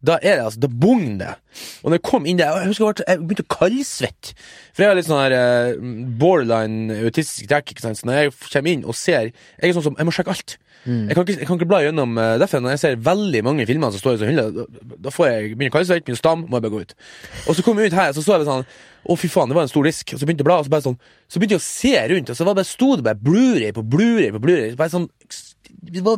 da 0.01 0.17
er 0.21 0.39
det 0.39 0.45
altså, 0.47 0.63
da 0.63 0.69
bugner 0.81 1.17
det. 1.21 1.33
Og 1.83 1.91
når 1.91 1.99
jeg 1.99 2.05
kom 2.07 2.25
inn 2.25 2.39
der, 2.39 2.57
jeg 2.63 2.71
husker 2.71 3.01
jeg 3.01 3.05
jeg 3.07 3.21
begynte 3.21 3.45
å 3.45 3.53
kaldsvette. 3.53 4.33
For 4.73 4.83
jeg 4.83 4.91
har 4.91 4.97
litt 4.97 5.07
sånn 5.09 5.21
her 5.21 5.35
eh, 5.37 5.83
borderline 6.21 6.97
autistisk 7.05 7.49
trekk. 7.51 7.73
ikke 7.73 7.85
sant? 7.85 7.99
Så 7.99 8.09
når 8.09 8.19
jeg 8.19 8.35
kommer 8.47 8.73
inn 8.73 8.85
og 8.87 8.97
ser 8.97 9.29
Jeg 9.29 9.69
er 9.69 9.75
sånn 9.77 9.89
som, 9.91 9.97
jeg 9.99 10.07
må 10.07 10.13
sjekke 10.15 10.33
alt. 10.33 10.57
Jeg, 10.81 11.13
kan 11.13 11.21
ikke, 11.21 11.37
jeg 11.37 11.45
kan 11.45 11.59
ikke 11.59 11.67
bla 11.69 11.79
gjennom 11.83 12.15
uh, 12.17 12.39
Derfor 12.41 12.61
når 12.63 12.73
jeg 12.73 12.81
ser 12.81 12.95
veldig 13.05 13.43
mange 13.45 13.65
filmer 13.69 13.91
som 13.93 14.01
står 14.01 14.23
i 14.23 14.29
hylle, 14.31 14.47
da, 14.55 14.63
da 15.05 15.11
får 15.13 15.27
jeg 15.29 15.51
begynner 15.51 15.73
kaldsvette, 15.75 16.07
begynner 16.07 16.17
stam, 16.17 16.47
må 16.47 16.57
jeg 16.57 16.65
bare 16.65 16.73
gå 16.73 16.81
ut. 16.81 16.95
Og 17.45 17.57
så 17.57 17.65
kom 17.65 17.77
jeg 17.77 17.91
ut 17.91 17.97
her, 17.99 18.15
så 18.17 18.23
så 18.25 18.39
jeg 18.39 18.47
sånn 18.49 18.65
Å, 18.65 19.17
fy 19.17 19.29
faen, 19.29 19.51
det 19.51 19.57
var 19.57 19.67
en 19.67 19.71
stor 19.71 19.85
disk. 19.85 20.15
Og 20.15 20.21
så 20.21 20.25
begynte 20.25 20.41
jeg 20.41 20.47
å 20.47 20.49
bla, 20.49 20.57
og 20.61 20.65
så 20.65 20.73
bare 20.73 20.87
sånn 20.87 20.97
Så 21.29 21.41
begynte 21.41 21.59
jeg 21.59 21.61
å 21.61 21.67
se 21.67 21.93
rundt, 22.15 22.33
og 22.33 22.39
så 22.39 22.47
var 22.47 22.55
det 22.55 22.63
bare, 22.63 22.71
sto 22.71 22.89
det 22.97 23.05
bare 23.05 23.21
Blu-ray 23.29 23.75
på 23.77 23.85
Blu-ray 23.93 24.33
på 24.33 24.41
Blu-ray. 24.41 24.73
Bare 24.79 24.93
sånn 24.95 25.05
Det 25.69 26.05
var 26.05 26.17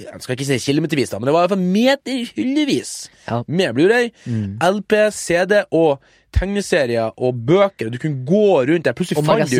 Jeg 0.00 0.22
skal 0.24 0.36
ikke 0.36 0.48
si 0.48 0.58
kilometervis, 0.70 1.10
da, 1.12 1.18
men 1.20 1.28
det 1.28 1.34
var 1.34 1.44
i 1.44 1.48
hvert 1.48 1.56
fall 1.56 1.66
meterhyllevis 1.76 2.94
Ja. 3.28 3.42
med 3.46 3.76
Blu-ray, 3.76 4.10
LP, 4.64 4.96
CD 5.12 5.62
og 5.70 6.00
tegneserier 6.32 7.10
og 7.18 7.34
bøker. 7.46 7.90
Du 7.90 7.98
kunne 7.98 8.24
gå 8.26 8.62
rundt 8.62 8.84
der. 8.86 8.94
Plutselig 8.96 9.18
Og 9.18 9.24
fant 9.26 9.50
du 9.50 9.56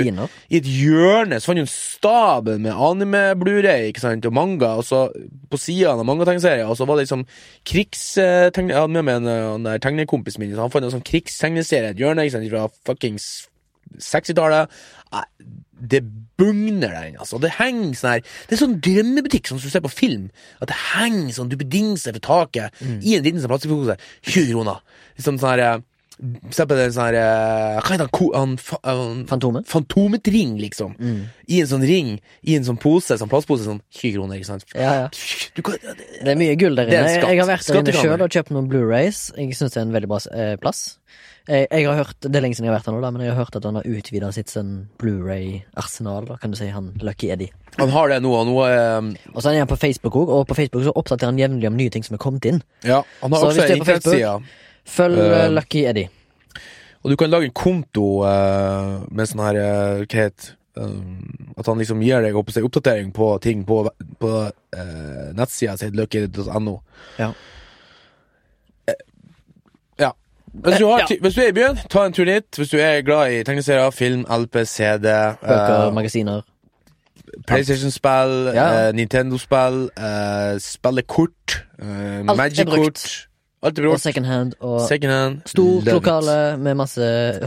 i 0.50 0.56
et 0.60 0.68
hjørne 0.70 1.40
så 1.40 1.50
fant 1.50 1.58
du 1.58 1.64
en 1.64 1.70
stabel 1.70 2.60
med 2.62 2.72
anime-Blu-ray 2.72 3.90
og 4.26 4.32
manga, 4.32 4.76
og 4.78 4.84
så 4.86 5.08
på 5.50 5.58
sidene 5.58 5.98
av 5.98 6.06
mangategneserier, 6.06 6.66
og 6.70 6.76
så 6.78 6.86
var 6.86 6.96
det 6.96 7.08
liksom 7.08 7.26
krigstegne... 7.66 8.70
Jeg 8.70 8.80
hadde 8.80 8.94
med 9.02 9.02
meg 9.02 9.16
en 9.26 9.66
en 9.66 9.80
tegnekompisen 9.82 10.40
min, 10.40 10.54
han 10.58 10.70
fant 10.70 10.86
en 10.86 10.94
sånn 10.94 11.06
krigstegneserie 11.06 11.90
i 11.90 11.94
et 11.96 12.02
hjørne 12.02 12.24
ikke 12.24 12.38
sant, 12.38 12.50
fra 12.54 12.68
fuckings 12.86 13.30
60-tallet. 13.98 14.70
Det 15.80 16.02
bugner 16.36 16.88
der 16.92 17.08
inne, 17.10 17.18
altså. 17.24 17.40
Det 17.40 17.50
henger 17.58 17.94
sånn 17.96 18.10
her 18.12 18.20
Det 18.48 18.56
er 18.56 18.60
sånn 18.64 18.80
drømmebutikk 18.80 19.46
som 19.48 19.58
du 19.58 19.68
ser 19.70 19.80
på 19.84 19.90
film. 19.92 20.30
At 20.60 20.68
det 20.68 20.76
henger 20.94 21.32
sånn 21.36 21.48
duppedingser 21.52 22.12
fra 22.16 22.20
taket 22.20 22.82
i 23.02 23.16
en 23.16 23.22
liten 23.24 23.40
sånn 23.40 23.48
plastikkpose. 23.52 23.96
20 24.22 24.50
kroner. 24.52 24.80
Liksom 25.16 25.38
sånn 25.40 25.56
her 25.58 25.82
Se 26.52 26.66
på 26.68 26.76
den 26.76 26.90
en 26.90 26.92
sånn 26.92 27.06
her 27.06 27.16
eh, 27.16 27.78
Hva 27.80 27.94
heter 27.94 28.10
han? 28.12 28.58
Han, 28.84 29.22
Fantomet? 29.24 29.64
Fantometring, 29.66 30.58
liksom. 30.60 30.92
I 31.48 31.60
en 31.62 31.66
sånn 31.70 31.86
ring, 31.88 32.10
i 32.44 32.56
en 32.58 32.66
sånn 32.66 32.76
pose, 32.76 33.16
sånn 33.16 33.30
plastpose, 33.30 33.64
sånn 33.64 33.80
20 33.96 34.18
kroner, 34.18 34.36
ikke 34.36 34.50
sant. 34.50 34.66
Ja, 34.74 34.92
ja. 34.98 35.08
Du 35.56 35.62
kan, 35.62 35.78
det- 35.80 35.96
Det 36.24 36.28
er 36.28 36.36
mye 36.36 36.58
gull 36.60 36.74
der 36.76 36.88
er 36.88 36.92
inne. 36.92 37.24
Jeg 37.24 37.38
har 37.40 37.48
vært 37.48 37.64
der 37.66 37.80
inne 37.80 37.92
sjøl 38.02 38.20
og 38.20 38.30
kjøpt 38.36 38.50
noen 38.52 38.68
Blu-rays. 38.68 39.32
Jeg 39.34 39.54
syns 39.56 39.72
det 39.72 39.76
er 39.80 39.86
en 39.88 39.92
veldig 39.96 40.08
bra 40.12 40.18
eh, 40.36 40.56
plass. 40.56 40.98
Jeg, 41.48 41.66
jeg 41.70 41.86
har 41.88 41.96
hørt, 41.96 42.16
Det 42.20 42.36
er 42.36 42.42
lenge 42.44 42.54
siden 42.54 42.66
jeg 42.68 42.72
har 42.74 42.78
vært 42.80 42.86
her 42.90 42.94
nå, 42.94 43.00
da, 43.02 43.10
men 43.10 43.22
jeg 43.24 43.32
har 43.34 43.44
hørt 43.44 43.56
at 43.56 43.64
han 43.64 43.74
har 43.80 43.86
utvida 43.88 44.28
sitt 44.32 44.48
sånn 44.52 44.72
Blu-ray-arsenal. 45.00 46.26
da, 46.28 46.36
Kan 46.36 46.50
du 46.52 46.56
si 46.60 46.68
han 46.68 46.92
Lucky 47.02 47.30
Eddie. 47.32 47.50
han 47.78 47.88
har 47.90 48.08
det 48.08 48.20
nå, 48.22 48.32
og 48.34 48.46
nå 48.46 48.56
er 48.66 49.10
Og 49.34 49.42
så 49.42 49.50
er 49.52 49.58
han 49.58 49.66
på 49.70 49.78
Facebook 49.80 50.14
òg, 50.14 50.28
og 50.28 50.46
på 50.46 50.54
Facebook 50.58 50.84
så 50.84 50.92
oppdaterer 50.94 51.32
han 51.32 51.38
jevnlig 51.38 51.66
om 51.70 51.76
nye 51.76 51.90
ting 51.90 52.04
som 52.04 52.14
er 52.14 52.18
kommet 52.22 52.44
inn. 52.44 52.62
Ja, 52.84 53.02
han 53.22 53.32
har 53.32 53.40
Så 53.40 53.46
også 53.50 53.60
hvis 53.60 53.68
du 53.70 53.74
en 53.74 53.80
på 53.80 53.90
Facebook- 53.92 54.14
internettside. 54.14 54.56
Følg 54.84 55.18
Eh, 55.18 55.44
eh, 55.44 55.50
Lucky 55.50 55.84
Eddie. 55.86 56.08
Og 57.02 57.10
du 57.10 57.16
kan 57.16 57.30
lage 57.30 57.44
en 57.48 57.52
konto 57.56 58.22
uh, 58.24 59.00
med 59.10 59.28
sånn 59.28 59.40
her 59.40 59.56
uh, 59.56 60.04
Hva 60.04 60.26
heter 60.26 60.50
um, 60.76 61.52
At 61.56 61.66
han 61.66 61.78
liksom 61.80 62.02
gir 62.04 62.20
deg 62.20 62.36
oppdatering 62.36 63.12
på 63.16 63.30
ting 63.40 63.64
på, 63.64 63.88
på 64.20 64.32
uh, 64.50 65.32
nettsida 65.32 65.78
si 65.80 65.88
lucky.no. 65.96 66.80
Ja. 67.18 67.32
Hvis 70.52 70.78
du, 70.78 70.86
har, 70.86 70.98
Ja. 70.98 71.16
hvis 71.20 71.34
du 71.34 71.40
er 71.40 71.48
i 71.48 71.52
byen, 71.52 71.76
ta 71.90 72.04
en 72.06 72.12
tur 72.12 72.24
dit. 72.24 72.46
Hvis 72.56 72.68
du 72.70 72.76
er 72.78 73.02
glad 73.06 73.30
i 73.32 73.42
tegneserier, 73.46 73.90
film, 73.94 74.24
LP, 74.30 74.64
CD, 74.66 75.06
Bøker, 75.42 75.86
uh, 75.88 75.94
magasiner. 75.94 76.42
PlayStation-spill, 77.46 78.50
Ja. 78.54 78.88
uh, 78.88 78.92
Nintendo-spill, 78.96 79.90
uh, 79.96 80.58
spillekort, 80.58 81.64
uh, 81.82 82.24
Magic-kort. 82.36 83.26
Alt 83.62 83.78
er 83.78 83.82
Og 83.82 83.90
brukt. 83.90 84.00
second 84.00 84.24
hand. 84.26 84.52
Og 84.60 84.88
Second 84.88 85.12
hand. 85.12 85.40
stort 85.46 85.84
lokale 85.84 86.56
med 86.58 86.74
masse 86.76 87.00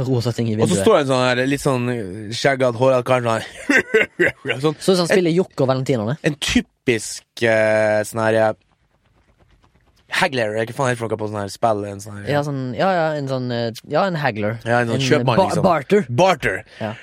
rosa 0.07 0.31
ting 0.31 0.47
i 0.47 0.51
vinduet. 0.55 0.69
Og 0.71 0.77
så 0.77 0.83
står 0.83 0.97
det 0.97 1.01
en 1.01 1.07
sånn 1.07 1.23
her 1.37 1.45
litt 1.47 1.61
sånn 1.61 1.87
skjeggete, 2.31 2.77
hårete 2.77 3.03
kar 3.03 3.21
sånn 3.21 4.61
sånn, 4.61 4.75
som 4.79 4.95
han 5.01 5.07
spiller 5.07 5.31
Jokke 5.33 5.61
og 5.65 5.67
Valentinerne. 5.71 6.17
En 6.23 6.35
typisk 6.35 7.23
uh, 7.41 8.03
sånn 8.05 8.21
her 8.27 8.33
eh, 8.35 8.53
Hagler, 10.13 10.53
hva 10.59 10.73
faen 10.77 10.91
heter 10.93 11.09
det 11.09 11.17
på 11.19 11.27
sånn 11.31 11.39
her 11.41 11.49
spill? 11.53 11.83
En 11.89 11.99
sånn 12.03 12.19
her, 12.21 12.29
Ja, 12.31 12.43
sånn, 12.45 12.61
ja, 12.77 12.91
ja, 12.93 13.05
en 13.17 13.27
sånn 13.31 13.49
eh, 13.51 13.71
Ja, 13.89 14.05
en 14.07 14.15
hagler. 14.21 14.59
Ja, 14.63 14.83
en 14.83 14.91
sånn 14.93 15.01
kjøpmann, 15.01 15.37
ba 15.39 15.47
liksom. 15.49 15.63
Barter. 15.65 16.05
Barter. 16.09 16.63
Ja. 16.79 16.93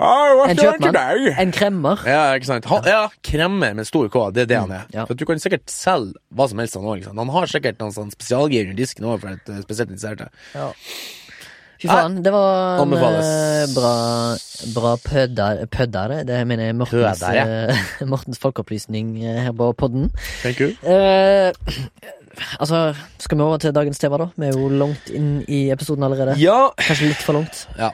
Ah, 0.00 0.30
hva 0.32 0.46
En 0.48 0.56
til 0.56 0.64
kjøpmann. 0.70 0.94
deg? 0.96 1.26
En 1.42 1.50
kremmer. 1.52 1.98
Ja, 2.08 2.20
ikke 2.38 2.46
sant. 2.48 2.64
Han, 2.70 2.86
ja, 2.88 3.02
kremmer 3.26 3.74
med 3.76 3.84
stor 3.90 4.06
K, 4.08 4.22
det 4.32 4.46
er 4.46 4.50
det 4.54 4.60
han 4.62 4.70
er. 4.72 4.84
Mm, 4.88 4.94
ja. 4.96 5.04
For 5.04 5.12
at 5.12 5.20
du 5.20 5.26
kan 5.28 5.42
sikkert 5.42 5.66
selge 5.68 6.14
hva 6.32 6.46
som 6.48 6.62
helst 6.62 6.78
han 6.78 6.86
òg. 6.88 7.04
Han 7.10 7.28
har 7.34 7.50
sikkert 7.52 7.82
noen 7.82 7.92
sånn 7.92 8.14
spesialgir 8.14 8.64
under 8.70 8.78
disken 8.78 9.04
òg, 9.10 9.18
for 9.20 9.34
et 9.34 9.50
uh, 9.52 9.58
spesielt 9.66 9.90
interesserte. 9.92 10.30
Ja. 10.54 10.70
Fy 11.80 11.88
faen, 11.88 12.18
det 12.24 12.28
var 12.32 12.76
en 12.76 12.82
Anbefales. 12.86 13.28
eh, 13.28 13.66
bra, 13.72 13.92
bra 14.76 14.90
pødder, 15.00 15.62
pøddere. 15.72 16.18
Det 16.28 16.40
mener 16.48 16.66
jeg 16.70 16.76
Mortens, 16.76 17.22
Pøddere. 17.22 17.68
eh, 17.72 18.06
Mortens 18.12 18.40
folkeopplysning 18.42 19.14
eh, 19.24 19.38
her 19.46 19.52
på 19.56 19.70
podden. 19.80 20.10
Thank 20.42 20.60
you. 20.60 20.74
Eh, 20.84 21.52
altså, 22.58 22.80
skal 23.18 23.38
vi 23.38 23.44
over 23.44 23.60
til 23.62 23.74
dagens 23.74 23.98
tema, 23.98 24.18
da? 24.20 24.28
Vi 24.36 24.48
er 24.48 24.56
jo 24.56 24.70
langt 24.72 25.10
inn 25.14 25.40
i 25.48 25.68
episoden 25.74 26.06
allerede. 26.06 26.36
Ja. 26.40 26.70
Kanskje 26.80 27.10
litt 27.12 27.24
for 27.24 27.38
langt. 27.40 27.66
ja. 27.78 27.92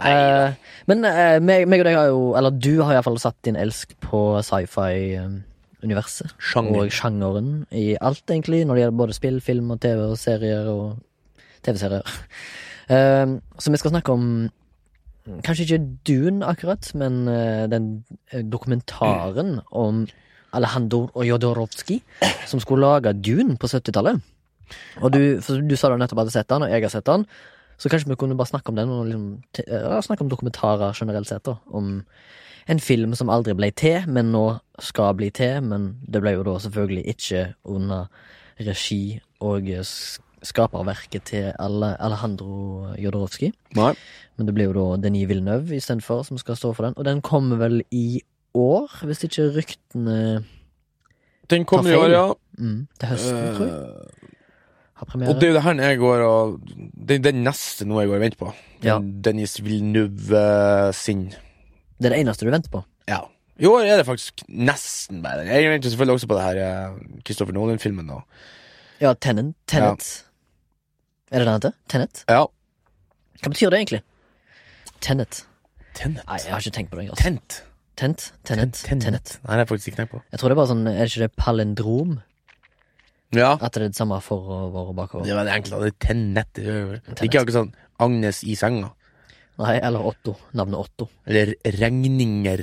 Uh, 0.00 0.54
men 0.88 1.04
uh, 1.04 1.36
meg, 1.44 1.66
meg 1.68 1.82
og 1.82 1.84
deg 1.84 1.92
har 1.92 2.06
jo 2.08 2.20
Eller 2.32 2.54
du 2.56 2.78
har 2.80 2.94
iallfall 2.94 3.18
satt 3.20 3.36
din 3.44 3.58
elsk 3.60 3.90
på 4.00 4.40
sci-fi-universet. 4.46 6.32
Sjanger. 6.40 6.86
Og 6.86 6.94
sjangeren 6.96 7.50
i 7.68 7.98
alt, 8.00 8.24
egentlig, 8.32 8.62
når 8.64 8.78
det 8.78 8.84
gjelder 8.86 9.00
både 9.02 9.16
spill, 9.18 9.36
film 9.44 9.74
og 9.74 9.82
TV 9.84 10.00
og 10.06 10.16
serier 10.16 10.70
og 10.72 10.96
TV-serier. 11.68 12.16
Uh, 12.88 13.36
så 13.60 13.74
vi 13.74 13.82
skal 13.82 13.92
snakke 13.92 14.16
om 14.16 14.24
Kanskje 15.44 15.66
ikke 15.66 15.86
Dune, 16.08 16.46
akkurat, 16.46 16.94
men 16.94 17.28
eh, 17.28 17.66
den 17.70 18.04
eh, 18.32 18.42
dokumentaren 18.52 19.60
om 19.70 20.06
Alejandro 20.56 21.08
Jodorowsky, 21.24 22.00
som 22.46 22.60
skulle 22.60 22.86
lage 22.86 23.14
Dune 23.14 23.56
på 23.60 23.70
70-tallet. 23.70 24.20
Og 25.02 25.12
du, 25.12 25.40
du 25.40 25.76
sa 25.76 25.90
du 25.90 25.96
nettopp 25.98 26.22
hadde 26.24 26.34
sett 26.34 26.50
den, 26.50 26.66
og 26.66 26.70
jeg 26.70 26.84
har 26.84 26.92
sett 26.92 27.08
den. 27.08 27.26
Så 27.80 27.88
kanskje 27.88 28.12
vi 28.12 28.18
kunne 28.20 28.36
bare 28.36 28.50
snakke 28.50 28.72
om 28.72 28.76
den, 28.76 28.92
og 28.92 29.06
liksom, 29.08 30.02
snakke 30.04 30.24
om 30.26 30.30
dokumentarer 30.30 30.96
generelt 30.96 31.30
sett. 31.30 31.44
da 31.48 31.56
Om 31.66 32.02
en 32.70 32.80
film 32.80 33.14
som 33.18 33.30
aldri 33.32 33.54
ble 33.56 33.70
til, 33.72 34.04
men 34.06 34.32
nå 34.34 34.44
skal 34.78 35.14
bli 35.18 35.30
til. 35.34 35.62
Men 35.64 35.94
det 36.06 36.22
ble 36.22 36.36
jo 36.36 36.44
da 36.46 36.58
selvfølgelig 36.60 37.06
ikke 37.14 37.46
under 37.64 38.10
regi 38.60 39.20
og 39.40 39.70
skaperverket 40.44 41.24
til 41.32 41.50
Alejandro 41.60 42.92
Jodorowsky. 43.00 43.50
Nei. 43.76 43.94
Men 44.36 44.48
det 44.48 44.54
blir 44.56 44.70
jo 44.70 44.76
da 44.76 45.00
Denis 45.02 45.28
Villeneuve 45.28 45.76
istedenfor 45.76 46.22
som 46.28 46.38
skal 46.40 46.56
stå 46.56 46.72
for 46.76 46.88
den. 46.88 46.96
Og 46.96 47.04
den 47.08 47.20
kommer 47.24 47.60
vel 47.60 47.80
i 47.90 48.22
år, 48.54 48.88
hvis 49.06 49.24
ikke 49.26 49.48
ryktene 49.56 50.44
Den 51.50 51.64
kommer 51.66 51.90
i 51.90 51.98
år, 51.98 52.10
ja. 52.14 52.24
mm, 52.58 52.86
Til 53.00 53.08
høsten, 53.12 53.40
tror 53.56 53.66
jeg. 53.66 53.74
Eh, 53.74 54.36
Har 55.00 55.06
premiere. 55.08 55.32
og 55.34 55.40
det 55.40 55.48
er 55.48 55.52
jo 55.52 55.56
det 55.58 55.62
her 55.64 55.80
jeg 55.80 55.98
går 55.98 56.22
og 56.26 56.60
Det 57.08 57.16
er 57.16 57.24
den 57.32 57.42
neste 57.46 57.86
nå 57.88 58.00
jeg 58.02 58.08
går 58.10 58.18
og 58.20 58.24
venter 58.24 58.38
på. 58.42 58.52
Ja. 58.84 58.98
Dennis 59.00 59.58
Villeneuve 59.64 60.92
sin. 60.94 61.28
Det 62.00 62.06
er 62.10 62.14
det 62.16 62.20
eneste 62.24 62.44
du 62.46 62.50
venter 62.52 62.70
på. 62.70 62.82
Ja. 63.08 63.22
I 63.60 63.66
år 63.68 63.84
er 63.84 63.96
det 64.00 64.06
faktisk 64.08 64.44
nesten 64.48 65.22
bare 65.22 65.42
den. 65.42 65.48
Jeg 65.52 65.70
venter 65.70 65.90
selvfølgelig 65.92 66.14
også 66.20 66.28
på 66.30 66.36
det 66.38 66.44
her 66.46 66.60
eh, 66.64 66.98
Christopher 67.26 67.52
Nolan-filmen. 67.56 68.10
Ja, 69.00 69.12
Tenet. 69.14 69.54
Tenet. 69.68 70.24
Er 71.30 71.38
det 71.38 71.46
det 71.46 71.52
han 71.52 71.60
heter? 71.60 71.74
Tenet? 71.88 72.24
Ja. 72.28 72.44
Hva 73.40 73.48
betyr 73.52 73.70
det 73.72 73.78
egentlig? 73.82 74.00
Tenet. 75.00 75.44
Tenet. 75.94 76.24
Nei, 76.28 76.38
jeg 76.44 76.52
har 76.52 76.60
ikke 76.64 76.74
tenkt 76.76 76.90
på 76.92 76.98
det. 77.00 77.08
Altså. 77.10 77.22
Tent. 77.24 77.60
Tent? 78.00 78.30
Tenet? 78.48 78.80
Tenet. 78.86 79.04
Tenet. 79.04 79.32
Nei, 79.44 79.56
det 79.58 79.66
er 79.66 79.68
faktisk 79.68 79.90
ikke 79.92 79.98
knekk 80.00 80.12
på. 80.14 80.20
Jeg 80.32 80.40
tror 80.40 80.48
det 80.48 80.54
er 80.56 80.60
bare 80.62 80.70
sånn 80.72 80.86
Er 80.88 81.00
det 81.04 81.10
ikke 81.12 81.24
det 81.26 81.34
palindrom? 81.36 82.14
Ja. 83.36 83.52
At 83.60 83.74
det 83.76 83.82
er 83.82 83.88
det 83.92 83.98
samme 83.98 84.16
forover 84.24 84.88
og 84.90 84.96
bakover? 84.98 85.26
Det 85.28 85.36
var 85.36 85.44
det 85.46 85.52
enkle. 85.58 85.82
Det 85.84 85.92
er 85.92 85.98
Tenet. 86.06 86.48
Det 86.56 86.64
er 86.66 86.80
jo- 86.80 86.94
er 86.96 87.24
ikke 87.28 87.42
akkurat 87.44 87.58
sånn 87.60 87.72
Agnes 88.00 88.42
i 88.48 88.56
senga. 88.58 88.90
Nei, 89.60 89.76
eller 89.84 90.00
Otto. 90.08 90.36
Navnet 90.56 90.78
Otto. 90.80 91.08
Eller 91.28 91.52
regninger. 91.64 92.62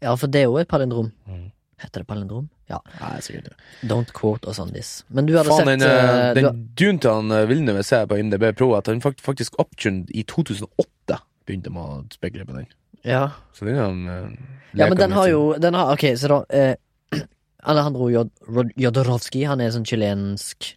Ja, 0.00 0.14
for 0.14 0.28
det 0.28 0.40
er 0.44 0.44
jo 0.46 0.56
et 0.58 0.68
palindrom. 0.68 1.10
Mm. 1.28 1.50
Heter 1.82 2.00
det 2.04 2.06
palindrom? 2.06 2.48
Ja. 2.70 2.78
Nei, 3.00 3.18
sikkert 3.20 3.50
ikke. 3.50 3.56
Don't 3.90 4.12
quote 4.14 4.46
us 4.48 4.58
on 4.62 4.70
this. 4.72 5.02
Men 5.10 5.26
du 5.26 5.34
hadde 5.36 5.50
Faen, 5.50 5.66
sett 5.66 5.80
den, 5.80 5.82
eh, 5.82 6.28
eh, 6.30 6.34
du, 6.34 6.40
den 6.40 6.68
Dune 6.74 6.98
til 7.00 7.10
han 7.10 7.30
eh, 7.32 7.46
Villeneuve 7.46 7.84
ser 7.84 8.04
jeg 8.04 8.08
på 8.08 8.18
IMDb 8.18 8.56
Pro 8.56 8.74
at 8.78 8.86
han 8.86 9.00
fakt- 9.00 9.20
faktisk 9.20 9.58
opptunet 9.58 10.08
i 10.14 10.22
2008 10.22 11.20
begynte 11.46 11.70
med 11.70 11.82
å 11.82 12.06
spekulere 12.14 12.46
på 12.46 12.54
den. 12.56 12.66
Ja. 13.06 13.22
Så 13.54 13.64
det 13.68 13.76
er 13.76 13.84
han 13.86 14.02
uh, 14.10 14.34
ja, 14.76 14.88
men 14.90 14.98
den 14.98 15.14
har 15.14 15.28
jo 15.30 15.42
den 15.62 15.76
har, 15.78 15.92
Ok, 15.94 16.02
så 16.18 16.28
da 16.32 16.38
eh, 16.50 16.74
Alejandro 17.70 18.08
Jod 18.12 18.30
Rod- 18.50 18.74
Jodorowsky 18.76 19.44
Han 19.48 19.62
er 19.62 19.70
sånn 19.74 19.86
chilensk 19.88 20.72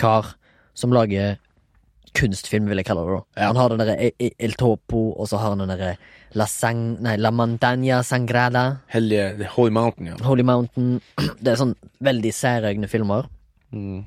kar 0.00 0.32
som 0.74 0.90
lager 0.96 1.36
kunstfilm, 2.16 2.66
vil 2.68 2.80
jeg 2.80 2.86
kalle 2.88 3.02
det. 3.06 3.18
da. 3.36 3.46
Han 3.50 3.56
har 3.60 3.70
den 3.72 3.80
derre 3.80 3.94
E- 4.08 4.16
E- 4.20 4.34
El 4.44 4.52
Topo, 4.60 5.12
og 5.16 5.28
så 5.30 5.38
har 5.40 5.52
han 5.54 5.62
den 5.62 5.70
derre 5.72 5.94
La 6.36 6.44
Sang... 6.48 6.80
Nei, 7.04 7.14
La 7.20 7.30
Montaña 7.32 8.02
Sangrada. 8.04 8.80
Hellige 8.92 9.30
The 9.38 9.48
Holy 9.54 9.72
Mountain, 9.72 10.10
ja. 10.10 10.16
Holy 10.24 10.44
Mountain. 10.44 10.98
Det 11.44 11.52
er 11.54 11.60
sånn 11.60 11.72
veldig 12.04 12.32
særegne 12.36 12.88
filmer. 12.92 13.28
Mm. 13.72 14.02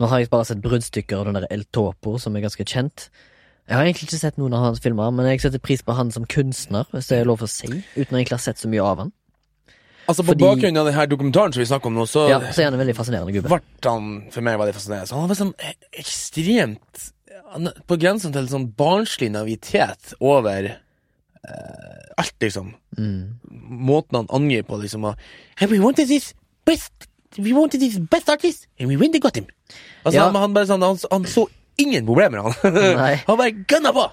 Nå 0.00 0.10
har 0.12 0.20
jeg 0.24 0.28
bare 0.32 0.48
sett 0.50 0.60
bruddstykker 0.64 1.22
av 1.22 1.28
den 1.30 1.38
der 1.40 1.48
El 1.52 1.64
Topo, 1.72 2.16
som 2.20 2.36
er 2.36 2.44
ganske 2.44 2.66
kjent. 2.68 3.06
Jeg 3.66 3.74
har 3.76 3.84
egentlig 3.84 4.06
ikke 4.06 4.18
sett 4.20 4.36
noen 4.38 4.54
av 4.54 4.62
hans 4.62 4.80
filmer, 4.82 5.10
men 5.10 5.26
jeg 5.26 5.40
setter 5.42 5.58
pris 5.62 5.82
på 5.82 5.94
han 5.98 6.10
som 6.14 6.24
kunstner, 6.30 6.86
hvis 6.92 7.08
det 7.10 7.18
er 7.18 7.24
lov 7.26 7.42
å 7.42 7.48
si, 7.50 7.66
uten 7.96 8.14
å 8.14 8.20
egentlig 8.20 8.36
ha 8.36 8.42
sett 8.44 8.60
så 8.62 8.68
mye 8.70 8.84
av 8.84 8.98
han. 9.02 9.12
Altså 10.06 10.22
På 10.22 10.30
Fordi- 10.36 10.44
bakgrunn 10.44 10.76
av 10.78 10.86
denne 10.86 11.06
dokumentaren 11.10 11.52
som 11.52 11.60
vi 11.60 11.66
snakker 11.66 11.86
om 11.90 11.94
nå, 11.98 12.04
så 12.06 12.28
Ja, 12.30 12.38
så 12.52 12.60
er 12.62 12.64
han 12.70 12.74
en 12.74 12.80
veldig 12.86 12.94
fascinerende 12.94 13.32
gubbe. 13.34 13.48
ble 13.48 13.90
han 13.90 14.30
for 14.30 14.40
meg 14.40 14.58
veldig 14.58 14.74
fascinerende. 14.74 15.08
Så 15.08 15.18
han 15.18 15.28
var 15.28 15.54
e- 15.58 15.74
ekstremt 15.98 17.12
På 17.88 17.96
grensen 17.98 18.32
til 18.32 18.46
sånn 18.48 18.72
barnslig 18.74 19.30
navitet 19.30 20.14
over 20.20 20.66
uh, 21.48 22.12
alt, 22.18 22.34
liksom. 22.40 22.74
Mm. 22.98 23.38
Måten 23.70 24.16
han 24.16 24.26
angir 24.28 24.62
på, 24.66 24.78
liksom. 24.82 25.04
Og, 25.04 25.16
hey, 25.56 25.66
we 25.68 25.78
wanted 25.78 26.08
this 26.08 26.34
best 26.66 26.92
We 27.38 27.52
wanted 27.52 27.80
this 27.80 27.98
best 27.98 28.28
artist, 28.30 28.66
and 28.80 28.88
we 28.88 28.96
went 28.96 29.14
and 29.14 29.22
got 29.22 29.36
him. 29.36 29.46
Altså, 30.04 30.16
Ja. 30.18 30.24
han, 30.26 30.34
han, 30.34 30.54
bare 30.54 30.66
sånn, 30.66 30.80
han, 30.82 30.96
han 31.10 31.24
så 31.24 31.46
ingen 31.82 32.06
problemer, 32.06 32.42
han. 32.46 32.54
Han 33.28 33.38
bare 33.40 33.52
gønna 33.68 33.92
på. 33.96 34.06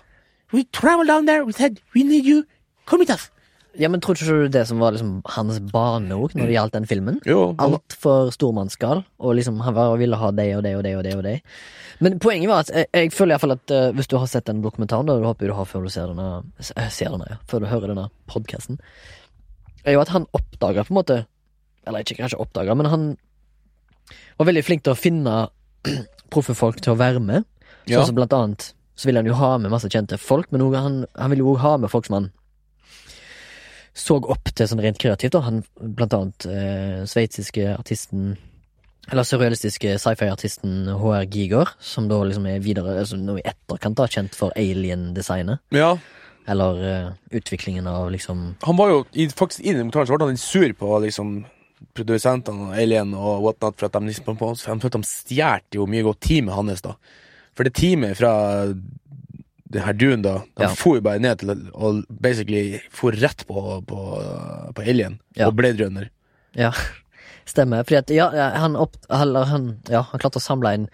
We 0.54 0.64
travel 0.76 1.08
down 1.10 1.26
there, 1.26 1.46
we 1.46 1.54
said 1.54 1.80
we 1.96 2.04
need 2.04 2.26
you, 2.30 2.44
come 2.86 3.02
with 3.02 3.12
us. 3.14 3.30
Ja, 3.74 3.88
men 3.90 4.04
tror 4.06 4.14
ikke 4.14 4.28
du 4.30 4.52
det 4.54 4.68
som 4.70 4.78
var 4.78 4.94
liksom 4.94 5.24
hans 5.34 5.56
baneord 5.74 6.36
når 6.38 6.46
det 6.46 6.54
gjaldt 6.54 6.76
den 6.76 6.84
filmen? 6.86 7.16
Jo, 7.26 7.56
han- 7.58 7.74
Altfor 7.80 8.30
stormannsgal, 8.36 9.02
og 9.18 9.34
liksom 9.34 9.58
han 9.66 9.74
bare 9.74 9.96
ville 9.98 10.20
ha 10.22 10.30
det 10.30 10.46
og 10.60 10.62
det 10.62 10.76
og 10.78 10.84
det 10.86 10.92
og 11.00 11.04
det. 11.08 11.16
og 11.18 11.24
det 11.24 11.40
Men 12.00 12.20
poenget 12.22 12.52
var 12.52 12.60
at 12.68 12.70
jeg, 12.70 12.86
jeg 12.94 13.12
føler 13.18 13.34
iallfall 13.34 13.56
at 13.56 13.74
uh, 13.74 13.90
hvis 13.98 14.08
du 14.12 14.18
har 14.22 14.28
sett 14.30 14.46
den 14.46 14.62
dokumentaren, 14.62 15.10
da, 15.10 15.16
det 15.18 15.26
håper 15.26 15.50
du 15.50 15.56
har 15.58 15.66
før 15.66 15.88
du 15.88 15.90
ser 15.90 16.06
denne, 16.12 16.44
eh, 16.62 16.90
ser 16.94 17.10
denne 17.16 17.26
ja, 17.32 17.40
før 17.50 17.64
du 17.66 17.66
hører 17.72 17.88
denne 17.96 18.06
podkasten, 18.30 18.78
er 19.86 19.98
jo 19.98 20.02
at 20.06 20.14
han 20.14 20.30
oppdaga 20.38 20.86
på 20.86 20.94
en 20.94 21.00
måte 21.02 21.26
Eller 21.88 22.06
ikke 22.06 22.16
kanskje 22.22 22.38
oppdaga, 22.40 22.76
men 22.78 22.86
han 22.88 23.18
var 24.38 24.46
veldig 24.48 24.64
flink 24.64 24.84
til 24.86 24.94
å 24.94 25.00
finne 25.02 25.34
proffe 26.34 26.54
folk 26.56 26.78
til 26.80 26.94
å 26.94 27.00
være 27.02 27.20
med. 27.20 27.44
Ja. 27.86 28.00
Sånn 28.00 28.14
som 28.14 28.18
blant 28.22 28.34
annet 28.38 28.72
så 28.96 29.10
ville 29.10 29.24
han 29.24 29.28
jo 29.28 29.36
ha 29.40 29.58
med 29.58 29.74
masse 29.74 29.90
kjente 29.90 30.20
folk, 30.22 30.52
men 30.54 30.62
også, 30.62 30.82
han, 30.86 30.98
han 31.18 31.34
ville 31.34 31.44
jo 31.44 31.54
også 31.56 31.64
ha 31.66 31.78
med 31.82 31.92
folk 31.92 32.08
som 32.08 32.20
han 32.20 32.32
så 33.94 34.18
opp 34.18 34.50
til 34.58 34.70
sånn 34.70 34.82
rent 34.82 34.98
kreativt. 35.02 35.36
Da. 35.36 35.44
Han, 35.46 35.62
blant 35.78 36.16
annet 36.18 36.48
eh, 36.50 37.04
sveitsiske 37.10 37.76
artisten 37.76 38.34
Eller 39.12 39.26
surrealistiske 39.28 39.98
sci-fi-artisten 40.00 40.88
HR 40.96 41.26
Giger, 41.28 41.74
som 41.84 42.08
da 42.08 42.22
liksom 42.24 42.46
er 42.48 42.62
videre 42.64 42.96
altså 43.02 43.18
nå 43.20 43.36
i 43.38 43.46
etterkant 43.46 44.00
da, 44.00 44.08
kjent 44.08 44.38
for 44.38 44.56
alien-designet. 44.56 45.60
Ja, 45.76 45.98
Eller 46.48 46.80
eh, 46.88 47.10
utviklingen 47.36 47.88
av 47.88 48.10
liksom 48.12 48.56
han 48.64 48.80
var 48.80 48.94
jo 48.94 49.04
i, 49.12 49.28
faktisk 49.28 49.62
i 49.64 49.74
den 49.74 49.92
dokumentaren 49.92 50.08
så 50.08 50.16
ble 50.16 50.30
han 50.30 50.38
litt 50.38 50.44
sur 50.44 50.74
på 50.80 51.02
liksom 51.04 51.36
produsentene 51.94 52.70
og 52.70 52.78
Alien 52.80 53.12
og 53.14 53.44
whatnot 53.44 53.76
for 53.76 53.90
at 53.90 53.98
de 53.98 54.08
liksom 54.08 54.38
på, 54.40 54.54
han 54.72 54.82
følte 54.82 55.02
de 55.04 55.08
stjal 55.10 55.66
jo 55.76 55.86
mye 55.90 56.06
godt 56.08 56.22
teamet 56.24 56.56
hans, 56.56 56.82
da. 56.86 56.96
For 57.54 57.64
det 57.68 57.74
teamet 57.78 58.18
fra 58.18 58.34
det 59.74 59.82
her 59.82 59.94
duen, 59.98 60.22
da, 60.22 60.40
de 60.58 60.68
Ja. 60.68 60.74
for 60.78 60.96
jo 61.00 61.02
bare 61.06 61.20
ned 61.22 61.40
til 61.42 61.50
og 61.74 62.04
basically 62.10 62.80
for 62.94 63.12
rett 63.18 63.46
på, 63.50 63.82
på, 63.90 64.00
på 64.76 64.82
Alien 64.86 65.20
Ja. 65.38 65.48
og 65.48 65.56
Blade 65.58 65.82
Runner. 65.84 66.10
Ja, 66.56 66.72
stemmer. 67.46 67.84
Fordi 67.84 68.00
at 68.00 68.14
ja, 68.14 68.28
han, 68.60 68.76
opp, 68.80 68.98
eller, 69.10 69.48
han, 69.50 69.70
ja, 69.92 70.04
han 70.12 70.22
klarte 70.22 70.42
å 70.42 70.44
samle 70.44 70.74
en 70.74 70.90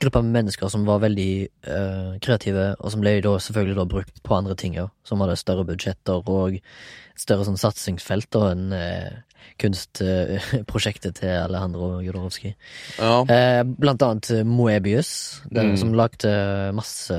gruppe 0.00 0.22
med 0.22 0.36
mennesker 0.38 0.70
som 0.72 0.86
var 0.88 1.02
veldig 1.04 1.30
uh, 1.68 2.18
kreative, 2.24 2.74
og 2.78 2.94
som 2.94 3.04
ble 3.04 3.18
da 3.24 3.36
selvfølgelig 3.42 3.78
da 3.80 3.88
brukt 3.94 4.22
på 4.22 4.36
andre 4.38 4.56
ting, 4.58 4.76
ja. 4.78 4.88
Som 5.08 5.22
hadde 5.24 5.38
større 5.40 5.66
budsjetter 5.68 6.22
og 6.28 6.58
et 6.58 7.22
større 7.22 7.46
sånn 7.48 7.58
satsingsfelt 7.60 8.30
da 8.34 8.52
enn 8.52 8.68
uh, 8.74 9.24
kunstprosjektet 9.58 11.20
til 11.20 11.30
Alejandro 11.30 12.00
Jodorowsky. 12.04 12.52
Ja. 12.98 13.22
Eh, 13.32 13.62
blant 13.64 14.02
annet 14.04 14.30
eh, 14.34 14.44
Moebius, 14.46 15.40
den 15.50 15.72
Mm. 15.72 15.76
som 15.80 15.94
lagde 15.96 16.32
masse 16.74 17.16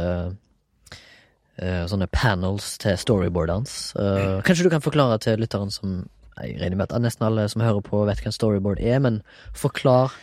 eh, 1.58 1.86
sånne 1.88 2.08
panels 2.12 2.78
til 2.78 2.98
storyboardene 3.00 3.60
hans. 3.60 3.96
Eh, 3.96 4.42
kanskje 4.46 4.68
du 4.68 4.70
kan 4.70 4.84
forklare 4.84 5.18
til 5.20 5.39
lytteren 5.42 5.72
som 5.72 6.06
Jeg 6.38 6.60
regner 6.62 6.78
med 6.80 6.92
at 6.92 7.02
nesten 7.04 7.26
alle 7.28 7.48
som 7.52 7.63
hører 7.63 7.82
på, 7.86 8.04
vet 8.08 8.22
hva 8.24 8.32
en 8.32 8.36
storyboard 8.36 8.80
er, 8.80 9.00
men 9.04 9.22
forklar 9.58 10.13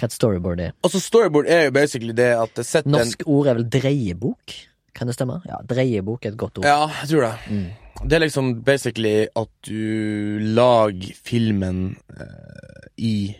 hva 0.00 0.08
et 0.08 0.16
storyboard 0.16 0.62
er. 0.64 0.72
Altså, 0.86 1.02
storyboard 1.02 1.50
er 1.50 1.66
jo 1.66 1.74
basically 1.76 2.16
det 2.16 2.30
at 2.38 2.54
det 2.56 2.64
setter 2.68 2.88
en 2.88 2.96
Norsk 2.96 3.26
ord 3.28 3.50
er 3.50 3.60
vel 3.60 3.68
dreiebok? 3.68 4.56
Kan 4.96 5.10
det 5.10 5.14
stemme? 5.14 5.40
Ja, 5.48 5.60
dreiebok 5.68 6.24
er 6.24 6.34
et 6.34 6.40
godt 6.40 6.58
ord. 6.62 6.66
Ja, 6.66 6.88
jeg 7.02 7.12
tror 7.12 7.26
det. 7.28 7.34
Mm. 7.50 7.68
Det 8.00 8.16
er 8.16 8.24
liksom 8.24 8.54
basically 8.64 9.14
at 9.36 9.50
du 9.68 10.40
lager 10.56 11.12
filmen 11.24 11.82
uh, 12.16 12.84
i 12.96 13.34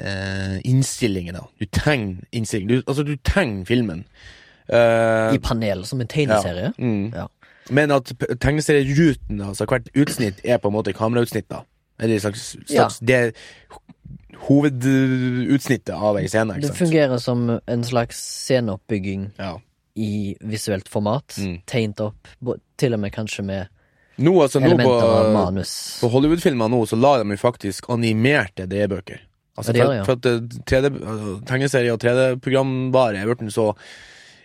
uh, 0.00 0.56
innstillingen, 0.64 1.36
da. 1.36 1.44
Du 1.60 1.66
tegner 1.68 2.24
innstillingen. 2.32 2.80
Du, 2.80 2.82
altså, 2.86 3.04
du 3.04 3.16
tegner 3.16 3.68
filmen. 3.68 4.06
Uh, 4.70 5.34
I 5.34 5.42
panel, 5.42 5.84
som 5.84 6.00
en 6.00 6.08
tegneserie. 6.08 6.72
Ja. 6.72 6.72
Mm. 6.78 7.12
Ja. 7.14 7.26
Men 7.68 7.90
at 7.92 8.08
tegneserieruten, 8.40 9.42
altså 9.44 9.66
hvert 9.68 9.90
utsnitt, 9.94 10.40
er 10.44 10.58
på 10.58 10.68
en 10.70 10.74
måte 10.78 10.94
kamerautsnitt, 10.96 11.46
da. 11.52 11.60
Eller 12.00 12.16
et 12.16 12.22
slags, 12.24 12.56
Ja. 12.72 12.88
Det 13.04 13.34
hovedutsnittet 14.40 15.92
av 15.94 16.16
ei 16.18 16.26
scene, 16.28 16.54
ikke 16.56 16.60
Det 16.64 16.70
sant. 16.72 16.78
fungerer 16.78 17.18
som 17.20 17.50
en 17.66 17.82
slags 17.84 18.16
sceneoppbygging 18.46 19.32
Ja. 19.38 19.58
i 19.96 20.36
visuelt 20.40 20.88
format. 20.88 21.36
Mm. 21.38 21.62
Tegnet 21.66 22.00
opp, 22.00 22.28
til 22.78 22.94
og 22.94 23.00
med 23.00 23.12
kanskje 23.12 23.44
med 23.44 23.68
Nå, 24.20 24.34
altså, 24.42 24.60
nå 24.60 24.76
på, 24.76 25.00
på 26.00 26.08
Hollywood-filmer 26.12 26.68
nå, 26.68 26.82
så 26.86 26.96
la 27.00 27.22
de 27.22 27.30
jo 27.30 27.36
faktisk 27.40 27.86
animerte 27.88 28.66
DE-bøker. 28.68 29.18
Altså, 29.56 29.72
for, 29.72 30.04
for 30.04 30.12
at 30.12 30.26
eh, 30.26 30.40
3D, 30.68 30.90
altså, 31.00 31.46
tegneserie 31.48 31.92
og 31.94 32.00
3D-programvare 32.02 33.16
er 33.22 33.30
blitt 33.34 33.52
så 33.54 33.70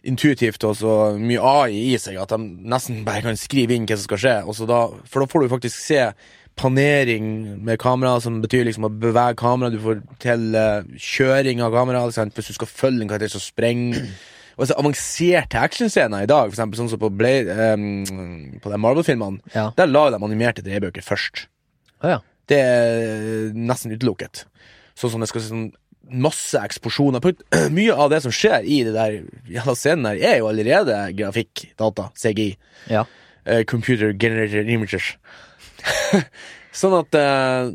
intuitivt 0.06 0.63
og 0.68 0.78
så 0.80 0.96
mye 1.20 1.41
AI 1.41 1.84
i 1.94 2.00
seg 2.02 2.18
at 2.22 2.34
de 2.34 2.39
nesten 2.72 3.04
bare 3.08 3.24
kan 3.26 3.39
skrive 3.39 3.76
inn 3.76 3.88
hva 3.89 3.98
som 3.98 4.08
skal 4.08 4.22
skje. 4.22 4.36
Da, 4.70 4.82
for 5.10 5.24
da 5.24 5.30
får 5.32 5.46
du 5.46 5.54
faktisk 5.56 5.80
se 5.82 6.02
panering 6.56 7.26
med 7.65 7.80
kamera, 7.82 8.20
som 8.24 8.39
betyr 8.44 8.63
liksom 8.68 8.88
å 8.88 8.94
bevege 8.94 9.36
kamera. 9.39 9.74
Du 9.74 9.82
får 9.84 10.00
til 10.24 10.56
uh, 10.56 10.88
kjøring 10.96 11.62
av 11.65 11.76
kamera, 11.76 12.06
liksom, 12.08 12.32
hvis 12.36 12.52
du 12.52 12.58
skal 12.60 12.72
følge 12.72 13.04
en 13.04 13.12
karakter 13.12 13.34
som 13.36 13.44
sprenger. 13.44 14.08
Og 14.56 14.70
så 14.70 14.78
avanserte 14.80 15.60
actionscener 15.60 16.24
i 16.24 16.30
dag, 16.32 16.48
for 16.48 16.56
eksempel 16.56 16.80
sånn 16.80 16.94
som 16.94 17.02
på, 17.02 17.10
Blade, 17.12 17.52
eh, 17.52 18.62
på 18.63 18.72
de 18.72 18.78
Marvel-filmene. 18.80 19.44
Ja. 19.52 19.65
Der 19.76 19.89
la 19.91 20.06
de 20.13 20.22
animerte 20.24 20.63
D-bøker 20.63 21.04
først. 21.04 21.50
Å 22.00 22.13
ja. 22.13 22.22
Det 22.48 22.62
er 22.62 23.50
nesten 23.52 23.91
utelukket. 23.91 24.46
Sånn 24.96 25.12
som 25.12 25.24
det 25.24 25.28
skal 25.28 25.44
se 25.44 25.52
sånn 25.52 25.65
masse 26.10 26.60
eksplosjoner. 26.60 27.24
Mye 27.78 27.94
av 27.94 28.12
det 28.13 28.22
som 28.26 28.34
skjer 28.34 28.65
i 28.65 28.82
det 28.88 28.96
der 28.96 29.20
jævla 29.52 29.76
scenen 29.78 30.10
her, 30.12 30.22
er 30.34 30.39
jo 30.41 30.50
allerede 30.52 31.00
grafikk, 31.18 31.68
data, 31.80 32.10
CGI. 32.18 32.54
ja. 32.91 33.06
Uh, 33.46 33.62
computer 33.70 34.10
generated 34.10 34.65
images. 34.74 35.12
sånn 36.80 36.96
at 36.98 37.13
uh, 37.13 37.68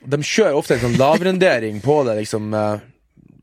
de 0.00 0.20
kjører 0.24 0.56
ofte 0.56 0.78
en 0.78 0.86
sånn 0.86 0.96
lavrendering 0.96 1.82
på 1.84 1.98
det, 2.08 2.14
liksom, 2.22 2.46
uh, 2.56 2.80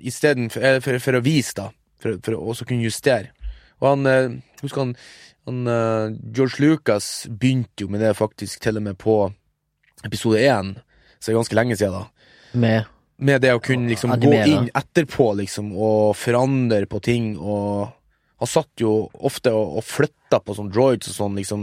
istedenfor 0.02 0.66
uh, 0.66 0.80
for, 0.82 0.98
for 1.04 1.20
å 1.20 1.22
vise, 1.22 1.54
da. 1.60 1.68
For, 2.02 2.18
for 2.26 2.38
å 2.38 2.50
også 2.50 2.66
kunne 2.66 2.86
justere. 2.86 3.30
Og 3.78 3.92
han 3.92 4.10
uh, 4.10 4.34
Husker 4.64 4.82
han, 4.82 4.96
han 5.46 5.68
eh, 5.70 6.16
George 6.34 6.58
Lucas 6.64 7.28
begynte 7.30 7.86
jo 7.86 7.92
med 7.94 8.02
det 8.02 8.16
faktisk 8.18 8.64
til 8.64 8.80
og 8.80 8.86
med 8.88 8.98
på 8.98 9.20
episode 10.08 10.42
én, 10.42 10.72
så 11.20 11.28
det 11.28 11.36
er 11.36 11.38
ganske 11.38 11.58
lenge 11.60 11.78
siden, 11.78 12.00
da. 12.00 12.32
Med 12.58 12.95
Med 13.18 13.42
det 13.42 13.54
å 13.56 13.62
kunne 13.64 13.88
liksom 13.88 14.12
gå 14.20 14.32
inn 14.44 14.70
etterpå 14.76 15.30
liksom 15.40 15.70
og 15.72 16.16
forandre 16.20 16.86
på 16.92 17.00
ting 17.02 17.38
og 17.38 17.94
Han 18.44 18.50
satt 18.52 18.82
jo 18.84 19.10
ofte 19.24 19.54
og, 19.56 19.78
og 19.80 19.84
flytta 19.88 20.42
på 20.44 20.54
sånn 20.58 20.68
droids 20.70 21.08
og 21.08 21.16
sånn 21.16 21.38
liksom 21.40 21.62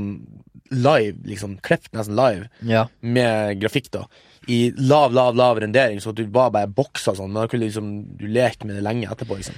live, 0.73 1.19
liksom 1.29 1.59
klippet 1.61 1.93
nesten 1.93 2.17
live 2.17 2.47
Ja. 2.65 2.87
med 3.03 3.61
grafikk, 3.61 3.91
da. 3.93 4.07
I 4.49 4.73
lav, 4.79 5.13
lav, 5.13 5.37
lav 5.37 5.61
rendering, 5.61 6.01
så 6.01 6.15
du 6.17 6.25
var 6.33 6.49
bare 6.51 6.67
boksa 6.73 7.13
sånn, 7.15 7.29
men 7.31 7.43
da 7.43 7.49
kunne 7.53 7.67
liksom 7.69 8.17
du 8.17 8.25
leke 8.27 8.65
med 8.65 8.79
det 8.81 8.83
lenge 8.87 9.05
etterpå, 9.13 9.37
liksom. 9.37 9.55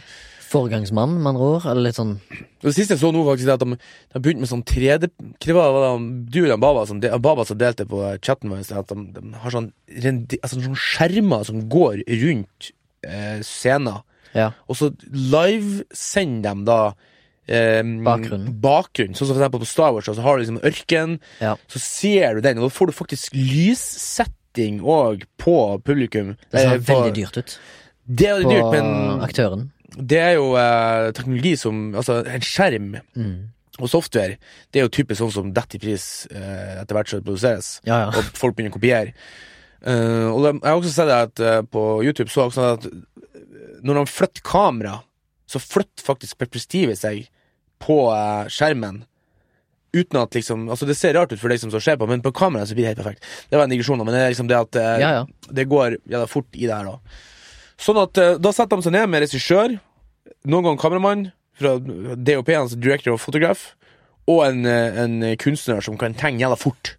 Foregangsmann, 0.55 1.17
med 1.19 1.33
andre 1.35 1.49
ord? 1.57 1.67
Eller 1.69 1.89
litt 1.91 1.99
sånn 1.99 2.15
det 2.65 2.73
siste 2.73 2.95
jeg 2.95 3.01
så 3.03 3.11
nå, 3.13 3.21
faktisk, 3.27 3.51
er 3.51 3.59
at 3.59 3.61
de, 3.67 3.77
de 4.15 4.21
begynte 4.25 4.41
med 4.41 4.49
sånn 4.49 4.63
3D 4.65 5.11
Hva 5.53 5.67
var 5.75 5.99
det 5.99 6.31
du 6.33 6.39
og 6.47 6.61
Baba 6.63 6.87
som, 6.89 7.01
de, 7.03 7.11
Baba 7.21 7.45
som 7.45 7.59
delte 7.61 7.85
på 7.91 8.01
chatten 8.25 8.49
vår, 8.55 8.63
at 8.73 8.89
de, 8.95 9.03
de 9.19 9.35
har 9.43 9.53
sånn, 9.53 9.67
altså, 10.41 10.63
sånn 10.65 10.79
skjermer 10.81 11.45
som 11.45 11.61
går 11.69 12.01
rundt 12.09 12.71
eh, 13.05 13.43
scener, 13.45 14.01
Ja. 14.35 14.49
og 14.67 14.75
så 14.81 14.89
livesender 15.13 16.55
de 16.55 16.65
da 16.67 16.79
eh, 17.47 17.83
Bakgrunnen. 17.85 18.55
bakgrunn. 18.65 19.13
Sånn 19.15 19.29
som 19.29 19.35
for 19.37 19.43
eksempel 19.43 19.61
på 19.63 19.69
Star 19.69 19.93
Wars, 19.93 20.09
så 20.09 20.25
har 20.25 20.39
du 20.39 20.45
liksom 20.47 20.61
ørken, 20.65 21.19
Ja. 21.45 21.57
så 21.69 21.79
ser 21.83 22.35
du 22.35 22.41
den, 22.47 22.59
og 22.59 22.71
da 22.71 22.75
får 22.79 22.87
du 22.91 22.97
faktisk 22.97 23.37
lyssetting 23.37 24.81
òg 24.81 25.25
på 25.39 25.59
publikum. 25.85 26.37
Det 26.51 26.61
ser 26.61 26.75
Eh, 26.75 26.79
på- 26.81 26.95
veldig 26.95 27.15
dyrt 27.15 27.37
ut 27.37 27.59
Det 28.09 28.27
er 28.29 28.43
på 28.43 28.51
dyrt, 28.51 28.73
men 28.73 29.21
aktøren. 29.21 29.71
Det 29.99 30.19
er 30.21 30.33
jo 30.39 30.53
eh, 30.59 31.11
teknologi 31.15 31.57
som 31.61 31.95
Altså, 31.95 32.21
en 32.27 32.41
skjerm 32.45 32.95
Mm. 33.17 33.49
og 33.81 33.89
software, 33.91 34.37
det 34.73 34.81
er 34.81 34.85
jo 34.87 34.93
typisk 34.95 35.21
sånn 35.21 35.33
som 35.35 35.53
detter 35.55 35.77
i 35.77 35.83
pris 35.83 36.27
eh, 36.31 36.81
etter 36.83 36.95
hvert 36.95 37.09
som 37.11 37.19
det 37.21 37.27
produseres, 37.27 37.81
Ja, 37.87 38.05
ja. 38.05 38.09
og 38.15 38.25
folk 38.39 38.55
begynner 38.57 38.71
å 38.75 38.79
kopiere. 38.79 39.15
Uh, 39.85 40.31
og 40.33 40.47
jeg 40.47 40.61
har 40.65 40.79
også 40.79 40.93
sett 40.95 41.11
at 41.13 41.41
uh, 41.45 41.61
på 41.69 41.81
YouTube 42.07 42.31
så 42.33 42.41
har 42.41 42.47
jeg 42.47 42.53
også 42.55 42.63
sett 42.63 42.79
at 42.79 42.87
eh, 43.37 43.81
når 43.85 43.99
de 43.99 44.05
flytter 44.15 44.45
kamera, 44.47 44.95
så 45.45 45.61
flytter 45.61 46.07
faktisk 46.07 46.39
perspektivet 46.41 46.97
seg 46.97 47.27
på 47.85 47.99
uh, 48.09 48.47
skjermen. 48.49 49.03
Uten 49.95 50.23
at 50.23 50.35
liksom 50.35 50.71
Altså, 50.73 50.87
det 50.89 50.97
ser 50.97 51.13
rart 51.19 51.35
ut 51.35 51.39
for 51.43 51.53
deg 51.53 51.61
som 51.61 51.71
ser 51.75 51.99
på, 52.01 52.09
men 52.09 52.23
på 52.25 52.33
kamera 52.33 52.65
så 52.65 52.73
blir 52.75 52.87
det 52.89 52.95
helt 52.95 53.03
perfekt. 53.05 53.29
Det 53.51 53.59
var 53.61 53.67
en 53.69 53.75
digresjon, 53.75 54.01
men 54.01 54.15
det 54.17 54.23
er 54.25 54.33
liksom 54.33 54.49
det 54.49 54.57
at 54.63 54.81
Ja, 55.03 55.11
ja. 55.21 55.27
det 55.53 55.69
går 55.69 55.99
jævla 56.09 56.27
fort 56.33 56.49
i 56.57 56.65
det 56.65 56.73
her, 56.75 56.89
da. 56.89 57.21
Sånn 57.81 57.99
at 58.01 58.19
eh, 58.21 58.37
da 58.39 58.53
setter 58.55 58.79
de 58.79 58.87
seg 58.87 58.95
ned 58.95 59.11
med 59.11 59.25
regissør, 59.25 59.79
noen 60.47 60.67
ganger 60.67 60.83
kameramann 60.83 61.25
fra 61.59 61.77
DOP, 61.79 62.51
altså 62.55 62.79
Director 62.79 63.15
of 63.15 63.25
Photograph, 63.25 63.73
og 64.31 64.45
en, 64.47 64.65
eh, 64.67 65.01
en 65.05 65.19
kunstner 65.41 65.83
som 65.85 65.99
kan 66.01 66.15
tegne 66.19 66.43
jævla 66.43 66.59
fort. 66.59 66.95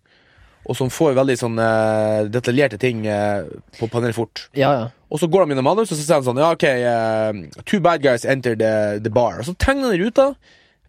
Og 0.65 0.73
som 0.73 0.89
får 0.89 1.13
veldig 1.13 1.35
sånn 1.37 1.59
uh, 1.61 2.25
detaljerte 2.33 2.79
ting 2.81 3.03
uh, 3.05 3.45
på 3.77 3.85
panel 3.93 4.15
fort. 4.17 4.47
Ja, 4.57 4.71
ja. 4.73 4.87
Og 5.13 5.19
så 5.21 5.27
går 5.29 5.43
de 5.43 5.53
gjennom 5.53 5.67
manus, 5.67 5.91
og 5.93 5.99
så 5.99 6.01
sier 6.01 6.17
han 6.17 6.25
sånn 6.25 6.39
Ja, 6.41 6.47
OK, 6.55 6.65
uh, 6.65 7.61
two 7.69 7.77
bad 7.85 8.01
guys 8.01 8.25
enter 8.25 8.57
the, 8.57 8.97
the 9.05 9.11
bar. 9.13 9.37
Og 9.43 9.45
så 9.45 9.53
tegner 9.61 9.93
i 9.93 9.99
ruta. 10.01 10.31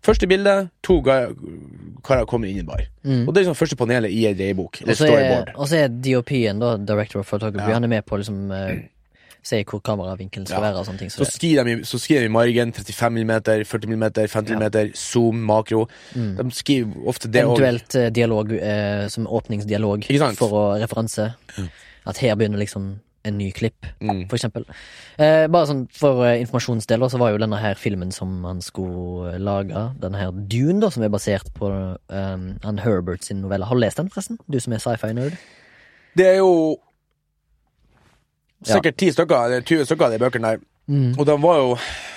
Første 0.06 0.24
bilde, 0.30 0.54
to 0.86 0.96
karer 1.04 2.24
kommer 2.30 2.48
inn 2.48 2.62
i 2.62 2.64
en 2.64 2.70
bar. 2.70 2.86
Og 3.04 3.28
det 3.34 3.42
er 3.42 3.44
liksom 3.44 3.58
første 3.58 3.76
panelet 3.76 4.16
i 4.16 4.24
en 4.30 4.36
dreiebok. 4.38 4.80
Og 4.86 4.96
så 4.96 5.10
er, 5.12 5.50
er 5.82 5.92
DOP-en, 5.92 6.62
da, 6.62 6.76
Director 6.80 7.20
of 7.20 7.28
Photography, 7.28 7.68
Ja. 7.68 7.76
han 7.76 7.84
er 7.84 7.92
med 7.98 8.06
på 8.08 8.16
liksom 8.22 8.46
si 9.46 9.60
hvor 9.64 9.80
kameravinkelen 9.86 10.46
skal 10.48 10.58
Ja. 10.58 10.64
være 10.68 10.80
og 10.82 10.86
sånne 10.88 10.98
ting. 11.04 11.10
Så 11.14 11.24
Så 11.24 11.36
skriver 11.38 11.64
de, 11.68 11.76
så 11.86 11.98
skriver 12.02 12.26
de 12.26 12.32
margen 12.34 12.72
35 12.72 13.24
mm, 13.24 13.32
40 13.64 13.86
mm, 13.94 14.04
50 14.28 14.56
mm, 14.58 14.92
zoom, 14.98 15.40
makro. 15.46 15.86
De 16.14 16.50
skriver 16.50 17.06
ofte 17.06 17.30
det 17.30 17.42
eventuelt 17.44 17.94
eh, 17.94 18.10
dialog 18.10 18.52
eh, 18.52 19.06
som 19.08 19.26
åpningsdialog 19.26 20.06
for 20.36 20.48
å 20.60 20.64
referanse. 20.82 21.32
At 22.06 22.18
her 22.22 22.34
begynner 22.38 22.58
liksom 22.58 22.96
en 23.26 23.38
ny 23.38 23.48
klipp, 23.50 23.86
Mm. 24.00 24.28
for 24.30 24.36
eksempel. 24.36 24.62
Eh, 25.18 25.48
bare 25.50 25.66
sånn 25.66 25.88
for 25.90 26.20
eh, 26.28 26.36
informasjonsdeler, 26.44 27.08
så 27.10 27.18
var 27.18 27.32
jo 27.32 27.38
denne 27.42 27.58
her 27.58 27.74
filmen 27.74 28.12
som 28.14 28.44
han 28.46 28.60
skulle 28.62 29.32
eh, 29.34 29.38
lage, 29.42 29.82
denne 29.98 30.14
her 30.20 30.30
Dune, 30.30 30.78
da, 30.80 30.90
som 30.94 31.02
er 31.02 31.08
basert 31.10 31.48
på 31.58 31.66
eh, 32.08 32.36
han 32.62 32.78
Herbert 32.78 33.24
sin 33.26 33.40
novelle. 33.42 33.66
Har 33.66 33.74
du 33.74 33.80
lest 33.82 33.96
den, 33.98 34.10
forresten? 34.14 34.38
Du 34.48 34.60
som 34.62 34.72
er 34.76 34.78
sci-fi-nerd? 34.78 35.34
Det 36.16 36.26
er 36.26 36.36
jo 36.38 36.78
Ja. 36.78 36.85
Sikkert 38.66 38.98
ti 39.00 39.12
stykker, 39.14 39.44
eller 39.46 39.66
20 39.66 39.86
stykker 39.88 40.08
av 40.08 40.16
de 40.16 40.22
bøkene 40.22 40.54
der. 40.54 40.64
Mm. 40.86 41.16
Og 41.18 41.26
de 41.26 41.34
var 41.42 41.56
jo 41.58 41.70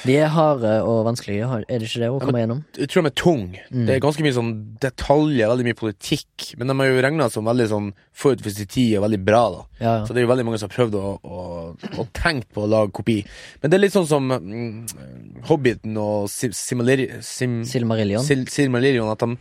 De 0.06 0.14
er 0.22 0.30
harde 0.30 0.72
og 0.86 1.00
vanskelige, 1.08 1.48
er 1.66 1.80
det 1.82 1.88
ikke 1.88 2.04
det, 2.04 2.10
å 2.14 2.20
komme 2.22 2.44
gjennom? 2.44 2.60
Jeg 2.78 2.92
tror 2.92 3.04
de 3.04 3.10
er 3.10 3.16
tung. 3.18 3.42
Mm. 3.74 3.88
Det 3.88 3.96
er 3.96 4.04
ganske 4.04 4.24
mye 4.24 4.36
sånn 4.36 4.52
detaljer, 4.84 5.50
veldig 5.50 5.66
mye 5.66 5.78
politikk. 5.80 6.52
Men 6.60 6.70
de 6.70 6.76
har 6.78 6.92
jo 6.92 7.02
regna 7.04 7.28
som 7.34 7.50
veldig 7.50 7.68
sånn 7.72 7.90
forut 8.14 8.44
for 8.46 8.54
sin 8.54 8.70
tid 8.70 8.94
og 9.00 9.08
veldig 9.08 9.20
bra, 9.26 9.42
da. 9.56 9.64
Ja, 9.80 9.88
ja. 9.90 10.06
Så 10.06 10.14
det 10.14 10.22
er 10.22 10.28
jo 10.28 10.32
veldig 10.32 10.46
mange 10.48 10.62
som 10.62 10.70
har 10.70 10.76
prøvd 10.78 11.00
å, 11.02 11.16
å, 11.18 11.48
å 11.74 12.08
tenkt 12.22 12.54
på 12.56 12.64
å 12.64 12.70
lage 12.70 12.94
kopi. 13.02 13.18
Men 13.60 13.74
det 13.74 13.80
er 13.80 13.84
litt 13.88 13.98
sånn 13.98 14.08
som 14.12 14.30
mm, 14.30 15.44
Hobbiten 15.50 15.98
og 16.00 16.30
Sim, 16.32 16.54
Sim, 16.54 16.86
Silmarillion. 17.68 18.24
Sil, 18.24 18.46
Silmarillion, 18.54 19.10
at 19.12 19.26
de, 19.26 19.34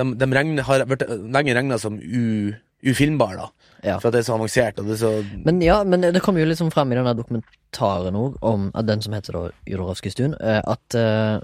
de, 0.00 0.10
de 0.24 0.32
regner, 0.40 0.64
har 0.66 0.88
vært 0.88 1.04
lenge 1.20 1.54
regna 1.60 1.78
som 1.82 2.00
u, 2.00 2.56
ufilmbare, 2.80 3.44
da. 3.44 3.59
Ja. 3.84 3.96
For 3.98 4.10
at 4.10 4.16
det 4.16 4.20
er 4.20 4.28
så 4.28 4.36
avansert, 4.36 4.78
og 4.78 4.88
det 4.88 4.98
er 4.98 5.00
så 5.00 5.12
Men 5.44 5.62
ja, 5.64 5.78
men 5.84 6.02
det 6.02 6.22
kom 6.22 6.36
jo 6.36 6.44
liksom 6.44 6.70
fram 6.72 6.92
i 6.92 6.98
denne 6.98 7.14
dokumentaren 7.16 8.18
òg, 8.18 8.36
om 8.44 8.68
den 8.74 9.02
som 9.02 9.16
heter 9.16 9.36
da 9.36 9.44
Jodorowsky 9.68 10.12
Stuen, 10.12 10.36
eh, 10.40 10.60
at 10.60 10.96
eh, 10.98 11.40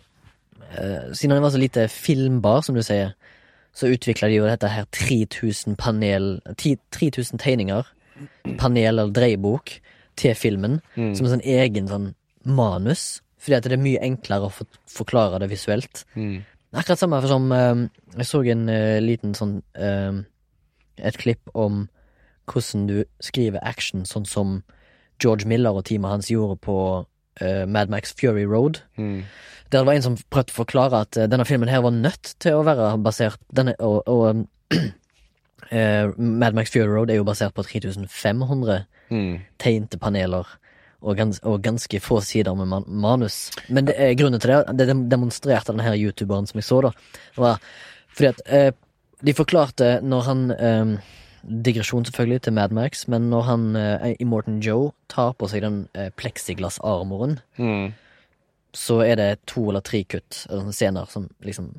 siden 1.12 1.36
den 1.36 1.42
var 1.42 1.54
så 1.54 1.62
lite 1.62 1.88
filmbar, 1.88 2.60
som 2.66 2.76
du 2.76 2.82
sier, 2.84 3.14
så 3.76 3.88
utvikla 3.92 4.28
de 4.28 4.38
jo 4.40 4.48
dette 4.48 4.68
her 4.68 4.84
3000 4.92 5.76
panel 5.76 6.40
10 6.56 6.76
3000 6.92 7.40
tegninger, 7.40 7.88
panel 8.58 8.88
eller 8.92 9.12
dreiebok, 9.12 9.78
til 10.16 10.34
filmen, 10.34 10.80
som 10.96 11.26
en 11.26 11.34
sånn 11.34 11.44
egen 11.44 11.88
sånn 11.90 12.06
manus. 12.48 13.20
Fordi 13.42 13.58
at 13.58 13.66
det 13.68 13.76
er 13.76 13.82
mye 13.82 14.02
enklere 14.02 14.48
å 14.48 14.52
for 14.52 14.78
forklare 14.90 15.42
det 15.42 15.50
visuelt. 15.52 16.04
mm. 16.14 16.38
Akkurat 16.76 16.98
samme 16.98 17.20
som 17.24 17.52
um, 17.52 17.82
Jeg 18.18 18.26
så 18.26 18.40
en 18.42 18.64
uh, 18.68 18.98
liten 19.00 19.36
sånn 19.38 19.52
um, 19.80 20.16
Et 20.98 21.16
klipp 21.16 21.52
om 21.54 21.86
hvordan 22.52 22.86
du 22.86 22.96
skriver 23.20 23.62
action, 23.62 24.04
sånn 24.08 24.26
som 24.28 24.62
George 25.22 25.48
Miller 25.48 25.76
og 25.76 25.86
teamet 25.88 26.12
hans 26.12 26.30
gjorde 26.30 26.58
på 26.64 26.78
uh, 27.42 27.64
Mad 27.68 27.92
Max 27.92 28.14
Fury 28.18 28.44
Road. 28.44 28.82
Mm. 28.96 29.24
Der 29.72 29.78
det 29.80 29.86
var 29.86 29.96
en 29.96 30.04
som 30.04 30.18
prøvde 30.30 30.54
å 30.54 30.60
forklare 30.60 31.00
at 31.06 31.16
uh, 31.16 31.26
denne 31.30 31.46
filmen 31.48 31.70
her 31.72 31.84
var 31.84 31.94
nødt 31.94 32.36
til 32.42 32.58
å 32.58 32.66
være 32.66 32.92
basert 33.02 33.40
denne, 33.52 33.74
Og, 33.80 34.02
og 34.08 34.44
uh, 34.74 36.12
Mad 36.42 36.54
Max 36.54 36.70
Fury 36.72 36.88
Road 36.88 37.10
er 37.10 37.20
jo 37.20 37.28
basert 37.28 37.56
på 37.56 37.66
3500 37.66 38.84
Mm. 39.06 39.36
tegnte 39.62 40.00
paneler 40.02 40.48
og, 40.98 41.12
gans, 41.14 41.38
og 41.46 41.60
ganske 41.62 42.00
få 42.02 42.16
sider 42.26 42.56
med 42.58 42.66
man 42.66 42.84
manus. 42.88 43.52
Men 43.68 43.86
det 43.86 43.94
grunnen 44.18 44.40
til 44.42 44.50
det, 44.50 44.74
det 44.80 44.96
demonstrerte 45.12 45.70
denne 45.70 45.84
her 45.86 45.94
youtuberen 45.94 46.48
som 46.50 46.58
jeg 46.58 46.66
så, 46.66 46.80
da, 46.88 46.90
var 47.36 47.60
fordi 48.10 48.32
at 48.32 48.74
de 49.22 49.34
forklarte 49.36 50.00
når 50.02 50.26
han 50.26 50.42
Digresjon 51.46 52.04
selvfølgelig 52.08 52.40
til 52.42 52.52
Mad 52.56 52.72
Max, 52.74 53.04
men 53.08 53.28
når 53.30 53.42
han 53.46 53.76
eh, 53.76 54.14
i 54.20 54.24
Morton 54.26 54.58
Joe 54.64 54.90
tar 55.08 55.32
på 55.38 55.48
seg 55.48 55.62
den 55.62 55.88
eh, 55.94 56.10
plexiglass-armoren, 56.16 57.38
Mm. 57.58 57.92
så 58.76 58.98
er 59.06 59.16
det 59.16 59.28
to 59.46 59.68
eller 59.70 59.80
tre 59.80 60.02
kutt, 60.04 60.46
eller 60.50 60.72
scener 60.72 61.06
som 61.08 61.28
liksom 61.44 61.70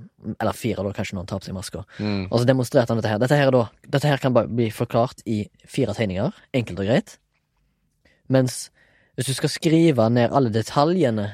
Eller 0.41 0.51
fire, 0.57 0.81
da, 0.83 0.91
kanskje, 0.95 1.13
når 1.13 1.21
han 1.25 1.27
tar 1.27 1.39
på 1.39 1.45
seg 1.45 1.53
maska. 1.57 1.83
Mm. 1.99 2.27
Og 2.31 2.39
så 2.39 2.45
demonstrerte 2.47 2.89
han 2.89 2.97
dette 2.97 3.09
her. 3.11 3.19
Dette 3.19 3.35
her, 3.37 3.47
er 3.47 3.51
da, 3.51 3.65
dette 3.87 4.07
her 4.07 4.17
kan 4.17 4.33
bare 4.33 4.47
bli 4.49 4.69
forklart 4.73 5.21
i 5.25 5.43
fire 5.67 5.93
tegninger, 5.93 6.31
enkelt 6.57 6.79
og 6.79 6.85
greit. 6.89 7.17
Mens 8.29 8.69
hvis 9.15 9.29
du 9.29 9.33
skal 9.37 9.49
skrive 9.49 10.09
ned 10.13 10.31
alle 10.35 10.49
detaljene 10.53 11.29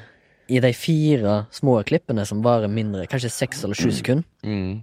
i 0.48 0.60
de 0.60 0.72
fire 0.76 1.46
små 1.54 1.78
klippene 1.88 2.26
som 2.28 2.42
varer 2.44 2.68
mindre, 2.68 3.06
kanskje 3.08 3.30
seks 3.32 3.64
eller 3.64 3.74
sju 3.78 3.90
sekunder, 3.92 4.24
Mm. 4.44 4.82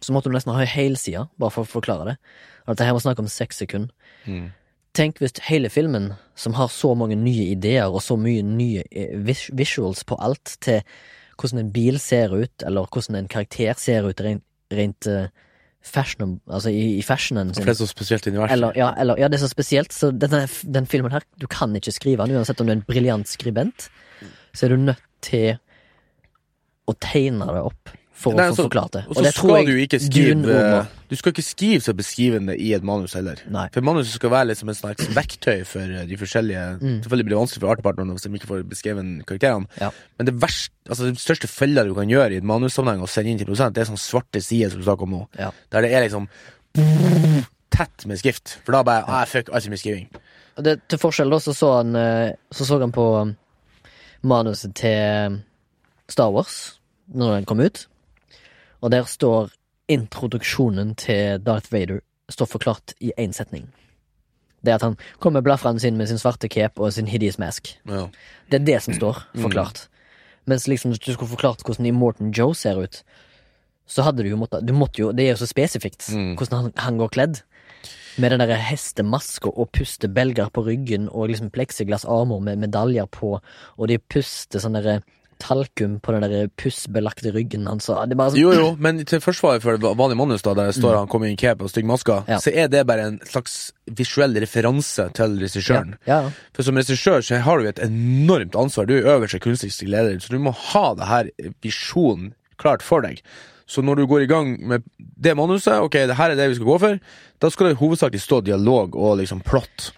Så 0.00 0.14
måtte 0.14 0.30
du 0.30 0.36
nesten 0.36 0.54
ha 0.54 0.62
ei 0.64 0.70
helside 0.70 1.26
bare 1.40 1.54
for 1.54 1.66
å 1.66 1.72
forklare 1.76 2.12
det. 2.12 2.18
Og 2.64 2.74
dette 2.74 2.88
her 2.88 2.96
var 2.96 3.04
snakk 3.04 3.22
om 3.22 3.30
seks 3.30 3.60
sekunder. 3.62 3.92
Mm. 4.24 4.52
Tenk 4.94 5.18
hvis 5.18 5.34
hele 5.48 5.70
filmen, 5.74 6.12
som 6.38 6.54
har 6.54 6.70
så 6.70 6.92
mange 6.98 7.16
nye 7.18 7.48
ideer 7.50 7.90
og 7.90 8.02
så 8.04 8.16
mye 8.20 8.44
nye 8.46 8.84
eh, 8.94 9.14
visuals 9.52 10.04
på 10.06 10.18
alt, 10.22 10.56
til 10.62 10.84
hvordan 11.40 11.64
en 11.64 11.72
bil 11.74 11.98
ser 11.98 12.34
ut, 12.34 12.62
eller 12.62 12.86
hvordan 12.86 13.18
en 13.18 13.30
karakter 13.30 13.74
ser 13.78 14.06
ut 14.06 14.22
rent, 14.22 14.44
rent 14.70 15.08
eh, 15.10 15.32
fashion, 15.84 16.38
altså 16.46 16.70
i, 16.72 16.84
i 16.98 17.02
fashionen 17.04 17.50
For 17.56 17.66
det 17.66 17.74
er 17.74 17.80
så 17.82 17.90
spesielt 17.90 18.26
univers. 18.30 18.54
Eller, 18.54 18.78
ja, 18.78 18.92
eller, 19.00 19.18
ja, 19.20 19.28
det 19.28 19.40
er 19.40 19.44
så 19.44 19.50
spesielt. 19.50 19.92
Så 19.92 20.12
denne, 20.14 20.44
den 20.62 20.86
filmen 20.86 21.12
her, 21.12 21.26
du 21.40 21.46
kan 21.50 21.74
ikke 21.76 21.92
skrive 21.92 22.24
den, 22.24 22.38
uansett 22.38 22.62
om 22.62 22.70
du 22.70 22.72
er 22.72 22.78
en 22.78 22.86
briljant 22.86 23.28
skribent. 23.28 23.90
Så 24.54 24.66
er 24.66 24.74
du 24.74 24.86
nødt 24.86 25.02
til 25.24 25.58
å 26.88 26.94
tegne 27.00 27.50
det 27.50 27.66
opp 27.66 27.92
for 28.14 28.36
Nei, 28.38 28.46
å 28.52 28.54
få 28.54 28.68
forklart 28.68 28.94
det. 28.94 29.00
Og 29.10 29.16
så 29.18 29.24
det 29.26 29.32
tror 29.34 29.56
jeg 29.58 29.66
du 29.90 29.96
skrive. 30.04 30.58
Du 31.10 31.16
skal 31.18 31.34
ikke 31.34 31.44
skrive 31.44 31.80
så 31.82 31.94
beskrivende 31.98 32.54
i 32.56 32.70
et 32.76 32.84
manus 32.86 33.16
heller. 33.18 33.40
Nei. 33.52 33.66
For 33.74 33.84
manuset 33.84 34.14
skal 34.16 34.32
være 34.32 34.52
liksom 34.52 34.70
en 34.70 34.78
slags 34.78 35.08
verktøy 35.16 35.64
for 35.68 35.82
eh, 35.82 36.06
de 36.08 36.18
forskjellige 36.20 36.62
Mm. 36.74 37.00
Selvfølgelig 37.04 37.24
blir 37.26 37.34
det 37.34 37.38
vanskelig 37.38 37.62
for 37.62 37.72
artpartnerne 37.74 38.14
hvis 38.14 38.24
de 38.24 38.30
ikke 38.38 38.48
får 38.48 38.62
beskrevet 38.68 39.26
karakterene. 39.28 39.68
Ja. 39.80 39.90
Men 40.18 40.26
det 40.26 40.34
verste, 40.42 40.74
altså 40.88 41.06
den 41.06 41.18
største 41.20 41.48
fella 41.50 41.84
du 41.86 41.92
kan 41.94 42.10
gjøre 42.10 42.34
i 42.34 42.40
et 42.40 42.46
manussammenheng 42.46 43.04
og 43.04 43.10
sende 43.12 43.30
inn 43.30 43.40
til 43.40 43.48
prosent, 43.48 43.74
det 43.76 43.84
er 43.84 43.90
sånn 43.90 44.00
svarte 44.00 44.42
sider 44.42 44.72
som 44.72 44.80
du 44.80 44.86
snakker 44.86 45.06
om 45.06 45.14
nå. 45.16 45.22
Ja. 45.38 45.50
Der 45.74 45.86
det 45.86 45.92
er 45.94 46.06
liksom 46.06 46.28
tett 47.74 48.06
med 48.06 48.20
skrift. 48.20 48.58
For 48.64 48.76
da 48.76 48.82
bare 48.86 49.04
ah, 49.06 49.24
fuck 49.28 49.50
altfor 49.52 49.76
er 49.76 49.82
skriving. 49.82 50.08
Det, 50.64 50.76
til 50.88 51.00
forskjell 51.02 51.32
da, 51.34 51.40
så 51.42 51.54
så 51.56 51.72
han, 51.80 51.96
eh, 51.98 52.34
så 52.54 52.66
så 52.66 52.78
han 52.82 52.94
på 52.94 53.06
um, 53.20 53.34
manuset 54.22 54.74
til 54.78 55.40
Star 56.08 56.30
Wars, 56.34 56.78
når 57.06 57.38
den 57.38 57.48
kom 57.50 57.60
ut. 57.60 57.86
Og 58.84 58.92
der 58.92 59.06
står 59.08 59.48
introduksjonen 59.88 60.92
til 61.00 61.40
Darth 61.44 61.72
Vader 61.72 62.02
står 62.32 62.48
forklart 62.48 62.94
i 63.00 63.12
én 63.20 63.32
setning. 63.36 63.66
Det 64.64 64.72
at 64.76 64.84
han 64.84 64.96
kommer 65.20 65.44
blafrende 65.44 65.84
inn 65.84 65.98
med 66.00 66.08
sin 66.08 66.20
svarte 66.20 66.48
cape 66.48 66.80
og 66.80 66.92
sin 66.96 67.08
hideous 67.08 67.38
mask. 67.40 67.74
Ja. 67.88 68.06
Det 68.50 68.60
er 68.60 68.64
det 68.64 68.78
som 68.84 68.96
står 68.96 69.20
forklart. 69.40 69.86
Mens 70.48 70.68
liksom 70.68 70.92
hvis 70.92 71.00
du 71.00 71.12
skulle 71.12 71.32
forklart 71.32 71.64
hvordan 71.64 71.88
Immortan 71.88 72.32
Joe 72.36 72.54
ser 72.56 72.80
ut, 72.80 73.02
så 73.86 74.04
hadde 74.04 74.24
du 74.24 74.30
jo 74.30 74.36
måttet 74.40 74.64
Du 74.64 74.72
måtte 74.72 75.00
jo, 75.00 75.12
Det 75.12 75.26
er 75.26 75.34
jo 75.34 75.42
så 75.44 75.46
spesifikt 75.48 76.08
Mm. 76.12 76.36
hvordan 76.36 76.62
han, 76.62 76.72
han 76.76 76.98
går 76.98 77.08
kledd. 77.08 77.42
Med 78.18 78.30
den 78.30 78.40
der 78.40 78.54
hestemaska 78.56 79.48
og 79.48 79.72
pustebelger 79.72 80.48
på 80.48 80.64
ryggen 80.64 81.08
og 81.08 81.28
liksom 81.28 81.50
pleksiglassarmer 81.50 82.40
med 82.40 82.56
medaljer 82.56 83.06
på, 83.06 83.40
og 83.76 83.88
de 83.88 83.98
puster 83.98 84.60
sånne 84.60 84.82
der 84.82 85.00
talkum 85.38 86.00
på 86.00 86.12
den 86.14 86.22
der 86.30 86.48
pussbelagte 86.60 87.32
ryggen 87.34 87.66
hans. 87.66 87.86
sånn 87.86 88.36
Jo, 88.36 88.52
jo, 88.52 88.76
men 88.78 89.04
til 89.04 89.20
forsvaret 89.20 89.62
for 89.62 89.76
vanlig 89.78 90.16
manus, 90.16 90.42
da, 90.42 90.54
der 90.54 90.72
står 90.72 90.96
han 90.96 91.08
kommer 91.08 91.26
i 91.26 91.30
en 91.30 91.36
cape 91.40 91.62
og 91.64 91.70
stygg 91.70 91.84
maske, 91.86 92.20
Mm. 92.24 92.28
Ja. 92.28 92.38
så 92.38 92.52
er 92.54 92.68
det 92.68 92.86
bare 92.86 93.06
en 93.06 93.18
slags 93.24 93.72
visuell 93.86 94.34
referanse 94.40 95.12
til 95.14 95.38
regissøren. 95.40 95.96
Ja, 96.06 96.22
ja. 96.22 96.30
For 96.54 96.62
som 96.62 96.76
regissør 96.76 97.20
så 97.22 97.40
har 97.42 97.58
du 97.58 97.66
et 97.68 97.78
enormt 97.78 98.54
ansvar. 98.54 98.86
Du 98.86 98.94
er 98.96 99.02
øverste 99.18 99.40
kunstneriske 99.40 99.86
leder, 99.88 100.20
så 100.20 100.28
du 100.30 100.38
må 100.38 100.52
ha 100.54 100.94
det 100.94 101.06
her 101.06 101.30
visjonen 101.62 102.32
klart 102.56 102.82
for 102.82 103.00
deg. 103.02 103.20
Så 103.66 103.80
når 103.82 103.96
du 103.96 104.06
går 104.06 104.22
i 104.22 104.26
gang 104.26 104.58
med 104.60 104.82
det 104.98 105.34
manuset, 105.36 105.80
ok, 105.80 105.92
det 106.06 106.16
her 106.16 106.30
er 106.30 106.36
det 106.36 106.50
vi 106.50 106.54
skal 106.58 106.66
gå 106.68 106.78
for, 106.80 106.98
da 107.40 107.50
skal 107.50 107.68
det 107.70 107.78
hovedsakelig 107.80 108.20
stå 108.20 108.42
dialog 108.44 108.94
og 108.94 109.18
liksom 109.22 109.40
plott. 109.40 109.92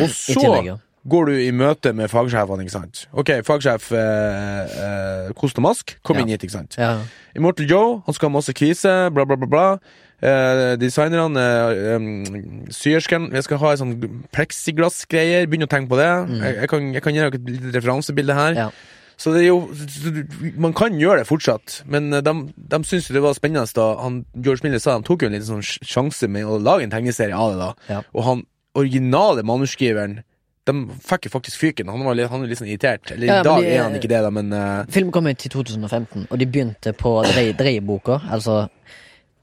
Og 0.00 0.08
så. 0.08 0.78
Går 1.08 1.26
du 1.30 1.32
i 1.40 1.50
møte 1.56 1.92
med 1.96 2.10
fagsjefene, 2.12 2.64
ikke 2.66 2.74
sant. 2.76 3.06
Ok, 3.12 3.30
fagsjef 3.46 3.90
eh, 3.96 4.74
eh, 4.88 5.30
Kost 5.38 5.58
og 5.60 5.64
Mask, 5.68 5.96
kom 6.02 6.16
Ja. 6.16 6.22
inn 6.26 6.28
hit, 6.34 6.44
ikke 6.44 6.56
sant. 6.58 6.76
ja. 6.78 6.98
Immortal 7.36 7.66
Joe, 7.70 8.02
han 8.06 8.14
skal 8.16 8.28
ha 8.30 8.34
masse 8.38 8.52
kvise, 8.56 8.94
bla, 9.14 9.24
bla, 9.24 9.36
bla. 9.36 9.46
bla. 9.46 9.66
Eh, 10.18 10.74
designerne, 10.82 11.42
eh, 11.70 11.94
um, 11.94 12.66
syersken 12.74 13.28
Jeg 13.32 13.44
skal 13.46 13.60
ha 13.62 13.68
en 13.70 13.78
sånn 13.78 13.92
pleksiglassgreier. 14.34 15.46
Begynne 15.46 15.68
å 15.68 15.70
tenke 15.70 15.92
på 15.92 15.98
det. 16.00 16.08
Jeg, 16.42 16.54
jeg, 16.64 16.68
kan, 16.72 16.88
jeg 16.96 17.02
kan 17.04 17.14
gi 17.14 17.20
dere 17.22 17.38
et 17.38 17.50
lite 17.52 17.74
referansebilde 17.78 18.34
her. 18.34 18.56
Mm. 18.56 18.62
Ja. 18.64 18.70
Så 19.18 19.32
det 19.34 19.40
er 19.42 19.48
jo 19.48 19.68
Man 20.62 20.74
kan 20.78 20.94
gjøre 20.98 21.22
det 21.24 21.28
fortsatt, 21.30 21.80
men 21.90 22.12
eh, 22.14 22.22
de, 22.22 22.34
de 22.54 22.80
syntes 22.86 23.08
jo 23.10 23.16
det 23.16 23.22
var 23.24 23.34
spennende 23.38 23.66
da 23.78 23.86
han, 24.02 24.20
George 24.34 24.62
Miller 24.66 24.82
sa 24.82 24.96
de 24.98 25.06
tok 25.08 25.22
jo 25.22 25.30
en 25.30 25.34
liten 25.38 25.48
sånn 25.48 25.64
sjanse 25.86 26.28
med 26.30 26.46
å 26.46 26.58
lage 26.62 26.86
en 26.86 26.90
tegneserie 26.94 27.34
av 27.34 27.54
det. 27.54 27.58
da 27.62 27.94
Ja. 27.96 28.02
Og 28.14 28.24
han 28.28 28.44
originale 28.78 29.42
manuskriveren 29.46 30.20
de 30.68 30.74
fikk 31.08 31.26
jo 31.28 31.32
faktisk 31.34 31.58
fyken. 31.62 31.90
Han 31.92 32.04
var 32.06 32.16
litt, 32.18 32.28
han 32.30 32.42
var 32.44 32.50
litt 32.50 32.60
sånn 32.60 32.70
irritert. 32.70 33.12
Eller 33.16 33.26
Ja, 33.32 33.40
i 33.40 33.46
dag 33.48 33.62
de- 33.64 33.74
er 33.74 33.82
han 33.86 33.96
ikke 33.98 34.10
det, 34.12 34.22
da, 34.26 34.30
men 34.34 34.52
uh... 34.52 34.84
Filmen 34.94 35.12
kom 35.16 35.26
ut 35.30 35.44
i 35.48 35.52
2015, 35.52 36.26
og 36.30 36.38
de 36.40 36.46
begynte 36.48 36.92
på 36.96 37.14
Drei- 37.32 37.52
Dreieboka, 37.58 38.20
altså 38.30 38.66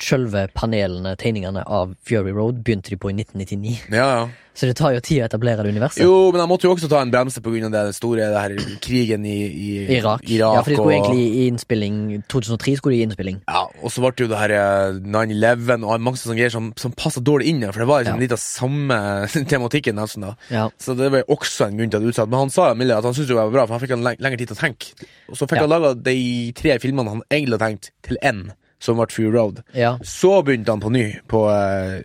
sjølve 0.02 0.48
panelene, 0.56 1.16
tegningene 1.20 1.64
av 1.68 1.93
Fury 2.08 2.32
Road, 2.36 2.64
begynte 2.66 2.89
de 2.93 2.98
på 2.98 3.12
i 3.12 3.16
1999. 3.20 3.78
ja, 3.91 4.10
ja. 4.20 4.26
Så 4.56 4.70
det 4.70 4.78
tar 4.80 4.93
jo 4.96 5.02
tid 5.04 5.20
å 5.20 5.26
etablere 5.26 5.66
det 5.66 5.72
universet. 5.76 6.00
Jo, 6.00 6.30
men 6.32 6.39
han 6.39 6.48
måtte 6.48 6.64
jo 6.64 6.70
også 6.72 6.88
ta 6.88 7.02
en 7.04 7.10
bremse 7.12 7.41
av 7.43 7.74
det 7.76 7.82
store 7.98 8.24
det 8.32 8.39
her, 8.39 8.54
krigen 8.80 9.26
i, 9.28 9.34
i 9.52 9.98
Irak. 9.98 10.22
ja, 10.32 10.54
for 10.64 10.72
de 10.72 10.78
skulle 10.78 10.93
egentlig 10.96 11.26
i 11.26 11.48
innspilling 11.50 11.98
2003 12.32 12.78
skulle 12.80 12.96
de 12.96 13.02
i 13.02 13.04
innspilling. 13.04 13.41
Ja, 13.52 13.66
og 13.84 13.91
så 13.91 14.00
ble 14.00 14.14
det 14.16 14.24
jo 14.24 14.30
det 14.32 14.39
her 14.39 14.54
eh, 14.56 15.02
9-11 15.04 15.84
og 15.84 16.00
mange 16.00 16.22
sånne 16.22 16.38
greier 16.39 16.56
som, 16.56 16.72
som 16.80 16.96
passa 16.96 17.20
dårlig 17.20 17.52
inn 17.52 17.66
for 17.68 17.84
det 17.84 17.89
var 17.91 18.06
liksom 18.06 18.16
Ja. 18.16 18.24
litt 18.24 18.32
av 18.38 18.39
samme 18.46 19.02
tematikken 19.52 20.00
nesten. 20.00 20.24
Ja. 20.48 20.70
Så 20.80 20.96
det 20.96 21.12
var 21.12 21.26
jo 21.26 21.36
også 21.36 21.68
en 21.68 21.76
grunn 21.76 21.91
til 21.91 22.00
at 22.00 22.08
det 22.08 22.16
utsatt. 22.16 22.32
Men 22.32 22.46
han 22.46 22.56
sa 22.56 22.72
Mille, 22.80 22.96
at 22.96 23.04
han 23.04 23.12
syntes 23.18 23.34
det 23.36 23.41
var 23.41 23.52
bra, 23.52 23.68
for 23.68 23.76
han 23.76 23.84
fikk 23.84 23.98
en 24.00 24.08
leng 24.08 24.24
lengre 24.24 24.39
tid 24.39 24.54
til 24.54 24.56
å 24.56 24.64
tenke. 24.64 24.96
Og 25.28 25.36
så 25.36 25.52
fikk 25.52 25.66
han 25.66 25.74
laga 25.76 25.91
de 26.00 26.16
tre 26.56 26.80
filmene 26.80 27.12
han 27.12 27.26
egentlig 27.28 27.60
hadde 27.60 27.68
tenkt, 27.68 27.91
til 28.08 28.24
én, 28.24 28.46
som 28.86 29.00
ble 29.02 29.08
Fury 29.12 29.32
Road. 29.34 29.64
Ja. 29.78 29.96
Så 30.06 30.38
begynte 30.46 30.76
han 30.76 30.84
på 30.84 30.92
ny, 30.94 31.08
på 31.32 31.46
uh, 31.50 31.98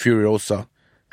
Fury 0.00 0.24
Rosa, 0.24 0.62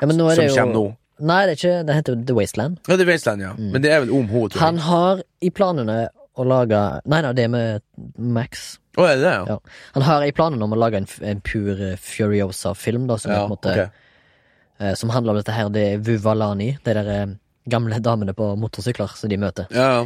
ja, 0.00 0.08
som 0.08 0.24
kommer 0.24 0.74
nå. 0.74 0.86
Nei, 1.20 1.42
det 1.44 1.52
er 1.52 1.58
ikke 1.58 1.72
det 1.84 1.96
heter 1.98 2.20
The 2.26 2.34
Wasteland. 2.36 2.78
Ja, 2.88 2.96
er 2.96 3.08
Wasteland, 3.10 3.42
ja. 3.44 3.50
Men 3.58 3.84
det 3.84 3.90
er 3.92 4.00
vel 4.06 4.12
om 4.16 4.24
henne, 4.30 4.48
tror 4.48 4.56
jeg. 4.56 4.64
Han 4.64 4.78
har 4.86 5.20
i 5.44 5.50
planene 5.52 5.98
å 6.40 6.46
lage 6.48 6.78
Nei, 7.04 7.20
nei, 7.24 7.32
det 7.36 7.44
er 7.44 7.50
med 7.52 7.82
Max. 8.16 8.78
Å, 8.96 9.04
er 9.04 9.18
det 9.18 9.26
det, 9.26 9.34
ja? 9.34 9.56
Ja. 9.56 9.58
Han 9.98 10.06
har 10.06 10.24
i 10.26 10.32
planene 10.34 10.64
om 10.66 10.72
å 10.74 10.78
lage 10.80 11.02
en, 11.02 11.08
en 11.28 11.42
pur 11.44 11.76
eh, 11.76 11.98
Furiosa-film, 12.00 13.04
da, 13.10 13.18
som, 13.20 13.34
Ja, 13.34 13.42
på 13.44 13.50
en 13.50 13.54
måte, 13.54 13.74
okay. 13.76 14.56
eh, 14.80 14.96
som 14.98 15.12
handler 15.14 15.36
om 15.36 15.40
dette 15.42 15.54
her. 15.54 15.70
Det 15.74 15.84
er 15.92 16.02
Vuvalani, 16.08 16.72
de 16.86 16.96
der 16.96 17.12
eh, 17.14 17.36
gamle 17.70 18.00
damene 18.02 18.34
på 18.36 18.54
motorsykler 18.58 19.12
som 19.20 19.30
de 19.30 19.38
møter. 19.40 19.68
Ja, 19.76 19.90
ja. 20.00 20.04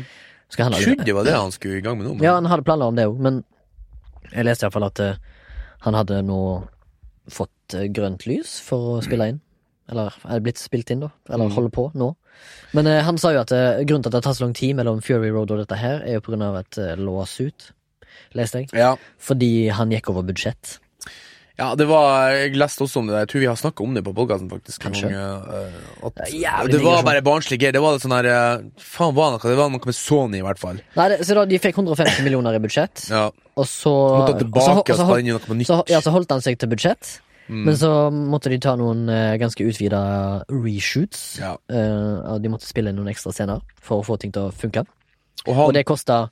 Trodde 0.54 1.06
det 1.06 1.14
var 1.16 1.24
det 1.26 1.32
han 1.34 1.50
skulle 1.54 1.80
i 1.80 1.82
gang 1.82 1.96
med 1.98 2.06
nå. 2.06 2.14
men- 2.14 2.22
Ja, 2.26 2.34
han 2.36 2.46
hadde 2.46 2.66
planer 2.66 2.90
om 2.90 2.98
det 2.98 3.06
òg, 3.08 3.18
men 3.18 3.40
jeg 4.30 4.46
leste 4.46 4.66
iallfall 4.66 4.88
at 4.88 5.02
eh, 5.02 5.18
han 5.84 5.96
hadde 5.98 6.22
nå 6.24 6.40
fått 7.32 7.76
eh, 7.76 7.88
grønt 7.92 8.26
lys 8.28 8.58
for 8.64 8.96
å 8.96 9.02
spille 9.04 9.32
inn. 9.32 9.40
Eller 9.92 10.14
er 10.32 10.40
blitt 10.44 10.60
spilt 10.60 10.90
inn, 10.94 11.04
da. 11.04 11.10
Eller 11.28 11.52
holder 11.52 11.72
på 11.72 11.90
nå. 11.98 12.14
Men 12.76 12.88
eh, 12.90 13.02
han 13.04 13.18
sa 13.20 13.34
jo 13.34 13.42
at 13.42 13.52
eh, 13.54 13.82
grunnen 13.84 14.04
til 14.04 14.10
at 14.10 14.16
det 14.16 14.20
har 14.22 14.26
tatt 14.28 14.40
så 14.40 14.46
lang 14.46 14.56
tid 14.56 14.76
mellom 14.78 15.02
Fury 15.04 15.30
Road 15.34 15.52
og 15.54 15.60
dette 15.60 15.78
her, 15.78 16.00
er 16.04 16.18
jo 16.18 16.24
på 16.24 16.32
grunn 16.32 16.46
av 16.46 16.56
et 16.62 16.80
uh, 16.80 16.94
låsut, 16.98 17.68
leste 18.38 18.62
jeg. 18.64 18.72
Ja. 18.78 18.94
Fordi 19.20 19.68
han 19.76 19.92
gikk 19.92 20.10
over 20.12 20.26
budsjett. 20.26 20.78
Ja, 21.54 21.68
det 21.78 21.84
var 21.86 22.32
Jeg 22.34 22.56
leste 22.58 22.82
også 22.82 22.98
om 22.98 23.06
det. 23.06 23.18
Jeg 23.22 23.28
tror 23.30 23.42
vi 23.44 23.46
har 23.46 23.58
snakka 23.58 23.84
om 23.84 23.92
det 23.94 24.02
på 24.02 24.14
podkasten. 24.16 24.48
Kanskje. 24.82 25.10
gang, 25.12 25.44
at, 26.02 26.16
Det 26.26 26.72
det 26.72 26.80
var 26.82 27.04
bare 27.06 27.22
barnslig 27.22 27.60
gøy. 27.62 27.70
Det 27.76 27.82
var 27.82 28.00
sånn 28.02 28.14
her 28.16 28.26
eh, 28.26 28.64
Faen, 28.82 29.14
var 29.14 29.36
noe? 29.36 29.42
Det 29.42 29.58
var 29.60 29.70
noe 29.70 29.78
med 29.86 29.94
Sony, 29.94 30.40
i 30.40 30.46
hvert 30.46 30.58
fall. 30.58 30.80
Nei, 30.98 31.08
det, 31.12 31.20
så 31.28 31.36
da, 31.38 31.44
De 31.46 31.60
fikk 31.62 31.78
150 31.78 32.24
millioner 32.26 32.58
i 32.58 32.62
budsjett, 32.64 33.06
Ja. 33.12 33.28
og 33.54 33.68
så 33.70 33.92
Måtte 34.18 34.40
tilbake 34.42 34.96
og, 34.96 34.98
så, 34.98 35.20
inn 35.22 35.30
noe 35.30 35.44
på 35.44 35.54
nytt. 35.54 35.70
så, 35.70 35.78
ja, 35.90 36.02
så 36.02 36.10
holdt 36.14 36.34
han 36.34 36.42
seg 36.42 36.58
til 36.58 36.72
budsjett, 36.74 37.20
Mm. 37.44 37.64
men 37.66 37.74
så 37.76 37.88
måtte 38.08 38.48
de 38.48 38.56
ta 38.56 38.72
noen 38.80 39.02
uh, 39.04 39.34
ganske 39.36 39.60
utvida 39.60 39.98
reshoots. 40.48 41.36
Ja. 41.42 41.50
Uh, 41.68 42.24
og 42.32 42.38
de 42.40 42.48
måtte 42.48 42.64
spille 42.64 42.88
inn 42.88 42.96
noen 42.96 43.10
ekstra 43.12 43.34
scener 43.36 43.60
for 43.84 44.00
å 44.00 44.06
få 44.06 44.16
ting 44.16 44.32
til 44.32 44.46
å 44.48 44.52
funke. 44.56 44.86
Og 45.44 45.50
han, 45.52 45.66
Og 45.66 45.74
det 45.76 45.84
kosta 45.84 46.30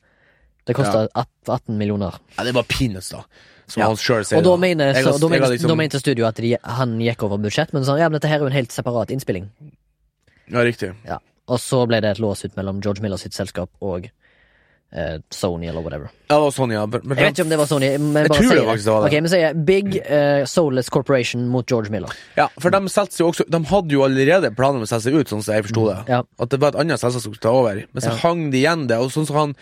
Det 0.65 0.73
kosta 0.79 1.05
18 1.13 1.77
millioner. 1.77 2.17
ja, 2.39 2.45
det 2.49 2.55
var 2.57 2.65
peanuts, 2.65 3.11
da. 3.13 3.21
Som 3.73 3.81
Ja. 3.81 3.87
han 3.89 3.97
sjøl 3.97 4.25
sier. 4.29 4.37
Og 4.39 4.45
da 4.45 4.57
mener, 4.61 4.93
så, 4.93 5.15
da, 5.19 5.29
mener, 5.33 5.49
liksom- 5.49 5.69
da 5.73 5.75
mente 5.81 5.99
studio 6.03 6.27
at 6.29 6.37
de, 6.37 6.57
han 6.63 6.99
gikk 7.01 7.23
over 7.25 7.39
budsjett, 7.41 7.73
men 7.73 7.87
sånn, 7.89 7.99
ja, 7.99 8.09
men 8.11 8.21
dette 8.21 8.29
her 8.29 8.37
er 8.37 8.45
jo 8.45 8.51
en 8.53 8.59
helt 8.61 8.73
separat 8.75 9.09
innspilling. 9.15 9.49
Ja, 10.53 10.61
riktig. 10.61 10.93
Ja. 11.09 11.19
Og 11.49 11.59
så 11.59 11.87
ble 11.89 12.01
det 12.05 12.11
et 12.11 12.21
lås 12.21 12.45
ut 12.45 12.55
mellom 12.59 12.83
George 12.85 13.01
Miller 13.01 13.17
sitt 13.17 13.33
selskap 13.33 13.71
og 13.81 14.11
eh, 14.93 15.19
Sony, 15.33 15.69
eller 15.71 15.81
whatever. 15.81 16.11
Ja, 16.29 16.37
det 16.37 16.43
var 16.45 16.51
Sony, 16.51 16.75
ja. 16.75 16.85
Men, 16.87 17.01
men, 17.05 17.17
Jeg 17.19 17.25
vet 17.25 17.39
ikke 17.39 17.47
om 17.47 17.49
det 17.53 17.59
var 17.59 17.67
Sony, 17.71 17.89
men 17.99 18.27
Jeg 18.27 18.31
tror 18.31 18.51
det 18.53 18.65
faktisk 18.67 18.85
det 18.85 18.93
var 18.93 19.01
det. 19.03 19.09
Ok, 19.09 19.23
men 19.23 19.33
sier 19.33 19.55
Big 19.65 19.97
eh, 20.03 20.45
Soulless 20.45 20.91
Corporation 20.93 21.47
mot 21.49 21.67
George 21.67 21.91
Miller. 21.91 22.13
ja, 22.37 22.49
for 22.61 22.71
de 22.71 22.81
jo 22.83 23.31
også 23.31 23.49
De 23.49 23.63
hadde 23.73 23.97
jo 23.97 24.03
allerede 24.05 24.55
planer 24.55 24.77
om 24.83 24.85
å 24.85 24.91
selge 24.91 25.09
seg 25.09 25.15
ut, 25.17 25.29
sånn 25.33 25.43
som 25.43 25.55
jeg 25.55 25.65
forsto 25.65 25.87
det. 25.89 25.99
Ja. 26.13 26.23
At 26.39 26.51
det 26.51 26.61
var 26.61 26.69
et 26.75 26.81
annet 26.85 27.01
selskap 27.01 27.23
som 27.23 27.33
skulle 27.33 27.47
ta 27.49 27.55
over. 27.57 27.85
Men 27.93 28.03
så 28.03 28.11
Ja. 28.13 28.17
hang 28.17 28.51
de 28.51 28.63
igjen 28.63 28.87
det. 28.89 28.99
Og 28.99 29.11
sånn 29.11 29.27
som 29.27 29.37
han 29.37 29.57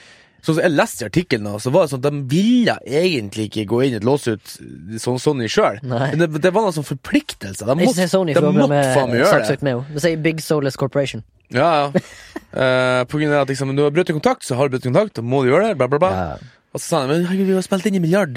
Som 0.46 0.60
jeg 0.60 0.72
leste 0.72 1.08
artikkelen, 1.10 1.48
og 1.50 1.60
så 1.62 1.72
var 1.74 1.84
det 1.84 1.92
sånn 1.92 2.02
at 2.02 2.06
de 2.08 2.22
ville 2.30 2.76
egentlig 2.86 3.48
ikke 3.50 3.66
gå 3.72 3.82
inn 3.86 3.96
i 3.96 3.98
et 3.98 4.06
låsut 4.06 4.54
sånn 5.02 5.20
Sony 5.20 5.50
sjøl. 5.52 5.80
Men 5.84 6.22
det, 6.22 6.30
det 6.40 6.52
var 6.54 6.64
noen 6.66 6.76
sånn 6.78 6.88
forpliktelse. 6.88 7.66
De 7.68 7.76
måtte, 7.76 8.06
Sony, 8.10 8.36
de 8.36 8.44
måtte 8.46 8.70
med, 8.72 8.94
faen 8.96 9.12
meg 9.12 9.22
gjøre 9.24 9.42
det. 9.50 9.74
Det 9.90 10.04
sier 10.04 10.22
Big 10.24 10.40
Soulless 10.44 10.80
Corporation. 10.80 11.24
Ja, 11.50 11.68
ja. 11.90 12.04
uh, 12.54 13.02
på 13.10 13.18
grunn 13.18 13.34
av 13.34 13.44
at 13.44 13.52
liksom, 13.52 13.74
du 13.76 13.82
har 13.82 13.92
brutt 13.94 14.12
kontakt, 14.14 14.46
så 14.46 14.56
har 14.58 14.68
du 14.68 14.76
brutt 14.76 14.86
kontakt, 14.86 15.16
da 15.18 15.24
må 15.26 15.42
du 15.44 15.50
gjøre 15.50 15.72
det. 15.72 15.78
Bla, 15.80 15.90
bla, 15.90 16.00
bla. 16.02 16.10
Ja. 16.14 16.56
Og 16.70 16.78
så 16.78 16.84
sa 16.84 17.00
han 17.02 17.10
men 17.10 17.24
herregud, 17.26 17.48
vi 17.48 17.56
har 17.58 17.64
spilt 17.66 17.88
inn 17.90 17.96
i 17.98 18.02
milliard, 18.02 18.36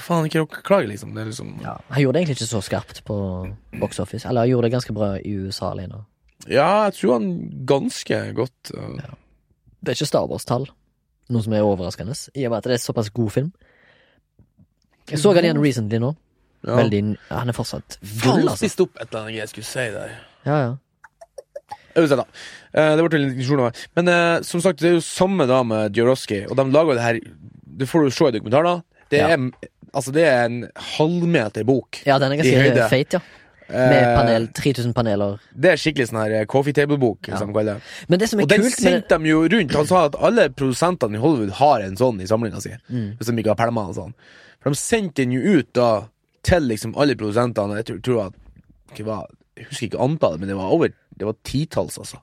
faen 0.00 0.24
ikke 0.24 0.40
dere 0.40 0.62
klager, 0.64 0.88
liksom. 0.88 1.12
Det 1.16 1.26
liksom 1.28 1.58
Ja. 1.60 1.76
Han 1.92 2.00
gjorde 2.00 2.16
det 2.16 2.22
egentlig 2.22 2.38
ikke 2.38 2.52
så 2.54 2.62
skarpt 2.64 3.02
på 3.04 3.16
box 3.82 4.00
office. 4.00 4.24
Eller 4.28 4.46
han 4.46 4.54
gjorde 4.54 4.70
det 4.70 4.76
ganske 4.78 4.96
bra 4.96 5.10
i 5.20 5.34
USA 5.44 5.74
alene. 5.74 6.06
Ja, 6.48 6.86
jeg 6.88 6.96
tror 6.98 7.18
han 7.18 7.28
ganske 7.68 8.20
godt 8.36 8.72
uh, 8.76 9.12
Det 9.80 9.92
er 9.92 9.98
ikke 9.98 10.08
Star 10.08 10.26
Wars-tall, 10.28 10.66
noe 11.32 11.42
som 11.44 11.52
er 11.56 11.64
overraskende, 11.64 12.14
i 12.34 12.44
og 12.46 12.50
med 12.52 12.58
at 12.58 12.64
det 12.68 12.76
er 12.78 12.82
såpass 12.84 13.10
god 13.14 13.30
film. 13.32 13.52
Jeg 15.10 15.20
så 15.20 15.34
han 15.36 15.44
igjen 15.44 15.60
recently 15.62 15.98
nå. 16.00 16.14
ja. 16.66 16.76
Veldig 16.78 17.00
Han 17.28 17.48
er 17.52 17.56
fortsatt 17.56 17.98
gull, 18.22 18.46
altså. 18.48 18.56
spiste 18.62 18.86
opp 18.86 18.96
et 19.00 19.08
eller 19.10 19.20
annet 19.26 19.38
jeg 19.42 19.48
skulle 19.52 19.68
si 19.68 19.86
der. 19.92 20.14
Ja, 20.48 20.56
ja. 20.62 20.72
Uansett, 21.94 22.18
da. 22.18 22.24
Eh, 22.74 22.96
det 22.98 23.04
ble 23.06 23.18
en 23.20 23.28
diskusjon 23.36 23.60
av 23.62 23.68
det. 23.70 23.84
Men 23.94 24.08
eh, 24.10 24.40
som 24.48 24.62
sagt, 24.64 24.80
det 24.82 24.88
er 24.90 24.96
jo 24.96 25.04
samme 25.06 25.46
da 25.46 25.60
med 25.66 25.94
Djoroski, 25.94 26.40
og 26.50 26.56
de 26.58 26.64
lager 26.74 26.98
det 26.98 27.04
her 27.04 27.20
Det 27.78 27.86
får 27.90 28.04
du 28.08 28.10
se 28.16 28.28
i 28.30 28.34
dokumentaren. 28.38 28.82
Det 29.12 29.18
Ja. 29.20 29.28
er, 29.36 29.70
altså, 29.92 30.10
det 30.14 30.24
er 30.26 30.44
en 30.48 30.58
halvmeter 30.96 31.64
bok. 31.68 32.00
Ja, 32.06 32.18
den 32.18 32.32
er 32.32 32.40
ganske 32.42 32.88
feit, 32.90 33.12
ja. 33.14 33.20
Med 33.68 33.96
Eh, 33.96 34.16
panel, 34.16 34.48
3000 34.52 34.92
paneler. 34.94 35.38
Det 35.56 35.70
er 35.72 35.80
skikkelig 35.80 36.10
sånn 36.10 36.20
her 36.20 36.32
eh, 36.40 36.44
coffee 36.44 36.74
table-bok, 36.76 37.28
Ja. 37.28 37.38
Men 38.08 38.18
det 38.18 38.28
som 38.28 38.38
er 38.38 38.44
Og 38.44 38.48
kult 38.50 38.62
den 38.62 38.70
sendte 38.70 39.18
de 39.18 39.28
jo 39.30 39.42
rundt. 39.48 39.72
Han 39.74 39.86
sa 39.86 40.04
at 40.06 40.16
alle 40.20 40.48
produsentene 40.50 41.16
i 41.16 41.20
Hollywood 41.22 41.50
har 41.60 41.80
en 41.80 41.96
sånn 41.96 42.20
i 42.20 42.26
samlinga 42.26 42.60
si. 42.60 42.74
Mm. 42.90 43.16
Hvis 43.16 43.26
de 43.26 43.36
ikke 43.40 43.54
har 43.56 43.60
permer 43.66 43.88
og 43.88 43.94
sånn. 43.94 44.14
For 44.60 44.70
de 44.70 44.76
sendte 44.76 45.24
den 45.24 45.32
jo 45.32 45.58
ut 45.58 45.72
da 45.72 46.08
til 46.42 46.68
liksom 46.68 46.94
alle 46.96 47.16
produsentene. 47.16 47.80
Jeg 47.80 47.86
tror, 47.86 48.00
tror 48.00 48.26
at 48.26 48.34
Jeg 49.56 49.66
husker 49.68 49.86
ikke 49.86 50.02
antallet, 50.02 50.40
men 50.40 50.48
det 50.48 50.56
var 50.56 50.70
over 50.70 50.88
Det 51.16 51.26
var 51.26 51.34
titalls, 51.44 51.96
altså. 51.98 52.18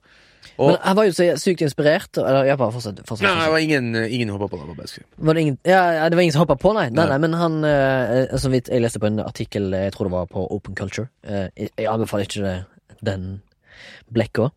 Og 0.58 0.72
Men 0.72 0.78
han 0.84 0.96
var 0.98 1.06
jo 1.08 1.14
så 1.16 1.26
sykt 1.42 1.62
inspirert. 1.66 2.18
Eller 2.18 2.48
jeg 2.50 2.58
bare 2.60 2.74
fortsatt, 2.74 3.02
fortsatt, 3.06 3.08
fortsatt. 3.08 3.38
Nei, 3.38 3.46
det 3.46 3.52
var 3.54 3.64
ingen, 3.66 3.96
ingen 4.06 4.30
hoppa 4.34 4.48
på 4.52 4.60
det. 4.60 5.04
var 5.18 5.34
det 5.38 5.42
ingen 5.42 5.58
Ja, 5.66 6.10
det 6.10 6.16
var 6.18 6.22
ingen 6.26 6.34
som 6.36 6.44
hoppa 6.44 6.58
på, 6.60 6.74
nei. 6.78 6.88
Nei, 6.90 6.98
Nei. 7.06 7.10
nei 7.14 7.20
men 7.24 7.34
han 7.40 7.60
eh, 7.68 8.38
Så 8.42 8.50
vidt 8.54 8.70
jeg 8.70 8.82
leste 8.84 9.00
på 9.02 9.10
en 9.10 9.20
artikkel, 9.24 9.70
jeg 9.74 9.94
tror 9.96 10.10
det 10.10 10.16
var 10.16 10.26
på 10.32 10.44
Open 10.52 10.76
Culture 10.76 11.08
eh, 11.24 11.48
Jeg 11.58 11.70
jeg 11.78 11.88
anbefaler 11.92 12.26
ikke 12.28 12.44
det, 12.46 12.56
den 13.06 13.30
blekka. 14.12 14.50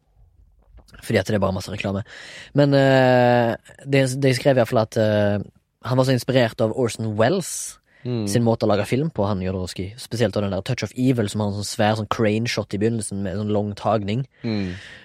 Fordi 1.04 1.18
at 1.20 1.26
det 1.28 1.36
er 1.36 1.42
bare 1.42 1.54
masse 1.56 1.72
reklame. 1.72 2.02
Men 2.56 2.74
eh, 2.74 3.54
de, 3.84 4.04
de 4.20 4.34
skrev 4.36 4.56
iallfall 4.60 4.82
at 4.84 4.96
eh, 5.00 5.38
han 5.84 5.98
var 6.00 6.06
så 6.08 6.14
inspirert 6.16 6.60
av 6.64 6.72
Orson 6.80 7.14
Wells 7.18 7.78
sin 8.28 8.44
måte 8.44 8.66
å 8.66 8.68
lage 8.68 8.84
film 8.88 9.10
på, 9.14 9.24
han 9.28 9.42
Jodorowsky. 9.42 9.86
Spesielt 10.00 10.36
av 10.36 10.44
den 10.44 10.52
der 10.52 10.64
Touch 10.66 10.84
of 10.84 10.92
Evil, 10.92 11.28
som 11.32 11.40
har 11.40 11.50
en 11.50 11.58
sånn 11.58 11.68
svær 11.68 11.96
sånn 11.98 12.10
crane 12.12 12.50
shot 12.50 12.74
i 12.76 12.80
begynnelsen, 12.80 13.22
med 13.24 13.38
sånn 13.40 13.52
lang 13.54 13.70
tagning. 13.78 14.26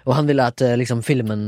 Og 0.06 0.16
han 0.18 0.28
ville 0.30 0.48
at 0.52 0.64
eh, 0.66 0.76
liksom 0.80 1.04
filmen, 1.08 1.44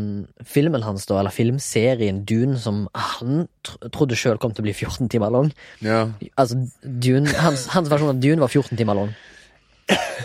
filmen 0.47 0.85
hans, 0.85 1.07
da, 1.09 1.19
eller 1.19 1.35
filmserien 1.35 2.23
Dune, 2.27 2.59
som 2.61 2.85
han 2.95 3.45
tr 3.67 3.91
trodde 3.91 4.17
sjøl 4.17 4.39
kom 4.41 4.55
til 4.55 4.63
å 4.63 4.69
bli 4.69 4.75
14 4.77 5.09
timer 5.11 5.33
lang 5.33 5.51
Ja. 5.83 6.05
Altså, 6.39 6.61
Dune, 6.81 7.29
hans, 7.41 7.67
hans 7.73 7.91
versjon 7.91 8.13
av 8.13 8.21
Dune 8.23 8.43
var 8.43 8.51
14 8.51 8.79
timer 8.79 8.97
lang. 8.97 9.11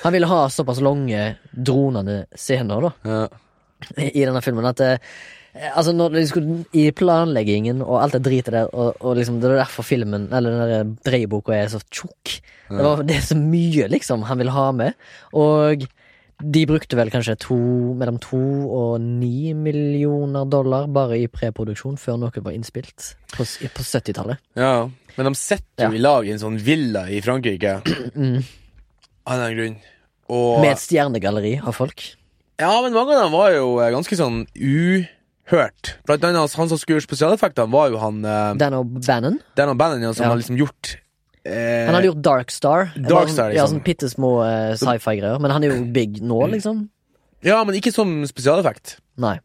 Han 0.04 0.14
ville 0.14 0.28
ha 0.30 0.44
såpass 0.52 0.82
lange, 0.84 1.32
dronende 1.50 2.26
scener, 2.38 2.86
da 2.86 2.92
ja. 3.10 3.22
i 4.04 4.22
denne 4.22 4.42
filmen 4.44 4.68
at 4.68 4.82
eh, 4.84 5.16
Altså 5.74 5.92
når 5.96 6.12
de 6.16 6.22
skulle 6.28 6.56
I 6.76 6.90
planleggingen 6.96 7.82
og 7.84 8.00
alt 8.02 8.16
det 8.18 8.22
dritet 8.26 8.52
der, 8.54 8.66
og, 8.74 8.96
og 9.00 9.16
liksom 9.16 9.38
det 9.40 9.50
er 9.50 9.60
derfor 9.62 9.86
filmen 9.86 10.26
Eller 10.34 10.50
den 10.52 10.72
der 10.72 10.90
dreieboka 11.10 11.54
er 11.56 11.68
så 11.72 11.80
tjukk. 11.90 12.38
Det, 12.68 12.82
var, 12.82 13.02
det 13.06 13.16
er 13.16 13.24
så 13.28 13.36
mye, 13.38 13.86
liksom, 13.92 14.24
han 14.28 14.38
vil 14.42 14.50
ha 14.52 14.66
med. 14.74 14.92
Og 15.32 15.86
de 16.42 16.62
brukte 16.68 16.98
vel 16.98 17.08
kanskje 17.08 17.36
to, 17.40 17.56
mellom 17.96 18.18
to 18.20 18.36
og 18.76 19.00
ni 19.00 19.54
millioner 19.56 20.44
dollar 20.52 20.84
bare 20.92 21.16
i 21.22 21.28
preproduksjon 21.32 21.96
før 21.96 22.18
noe 22.20 22.42
var 22.44 22.52
innspilt 22.52 23.14
på, 23.32 23.46
på 23.46 23.86
70-tallet. 23.86 24.42
ja. 24.60 24.88
Men 25.16 25.30
de 25.30 25.38
setter 25.40 25.86
jo 25.86 25.94
Ja. 25.94 25.96
i 25.96 26.00
lag 26.04 26.26
en 26.28 26.42
sånn 26.42 26.58
villa 26.60 27.06
i 27.08 27.22
Frankrike. 27.24 27.78
Av 29.30 29.38
den 29.40 29.54
grunn. 29.56 29.76
Og 30.28 30.60
Med 30.60 30.74
et 30.74 30.82
stjernegalleri 30.82 31.54
av 31.64 31.72
folk. 31.72 32.02
Ja, 32.60 32.74
men 32.84 32.92
mange 32.92 33.14
av 33.16 33.22
dem 33.24 33.32
var 33.32 33.48
jo 33.54 33.70
eh, 33.80 33.88
ganske 33.94 34.18
sånn 34.18 34.42
uhørt. 35.50 35.94
Blant 36.06 36.24
annet 36.24 36.54
han 36.58 36.68
som 36.68 36.78
skulle 36.78 36.98
gjøre 37.00 37.06
spesialeffektene, 37.08 37.70
var 37.70 37.90
jo 37.90 37.98
han 38.02 38.22
uh, 38.24 38.54
Dan 38.58 38.72
O'Bannon. 38.74 39.38
Dan 39.56 39.72
O'Bannon, 39.74 40.02
ja, 40.02 40.12
som 40.12 40.24
Ja. 40.26 40.30
har 40.34 40.40
liksom 40.40 40.58
gjort 40.58 40.96
eh, 41.46 41.86
Han 41.86 41.94
hadde 41.94 42.08
gjort 42.10 42.22
Dark 42.22 42.50
Star. 42.50 42.92
Dark 42.96 43.28
Star, 43.30 43.50
Ja, 43.54 43.64
liksom. 43.64 43.78
sånn 43.78 43.84
bitte 43.86 44.08
små 44.10 44.32
eh, 44.44 44.74
sci-fi-greier. 44.76 45.38
Men 45.40 45.50
han 45.54 45.62
er 45.64 45.74
jo 45.76 45.84
big 45.92 46.20
nå, 46.22 46.40
liksom. 46.50 46.88
Ja, 47.46 47.62
men 47.64 47.74
ikke 47.78 47.92
som 47.94 48.22
spesialeffekt. 48.26 48.98
Nei, 49.16 49.38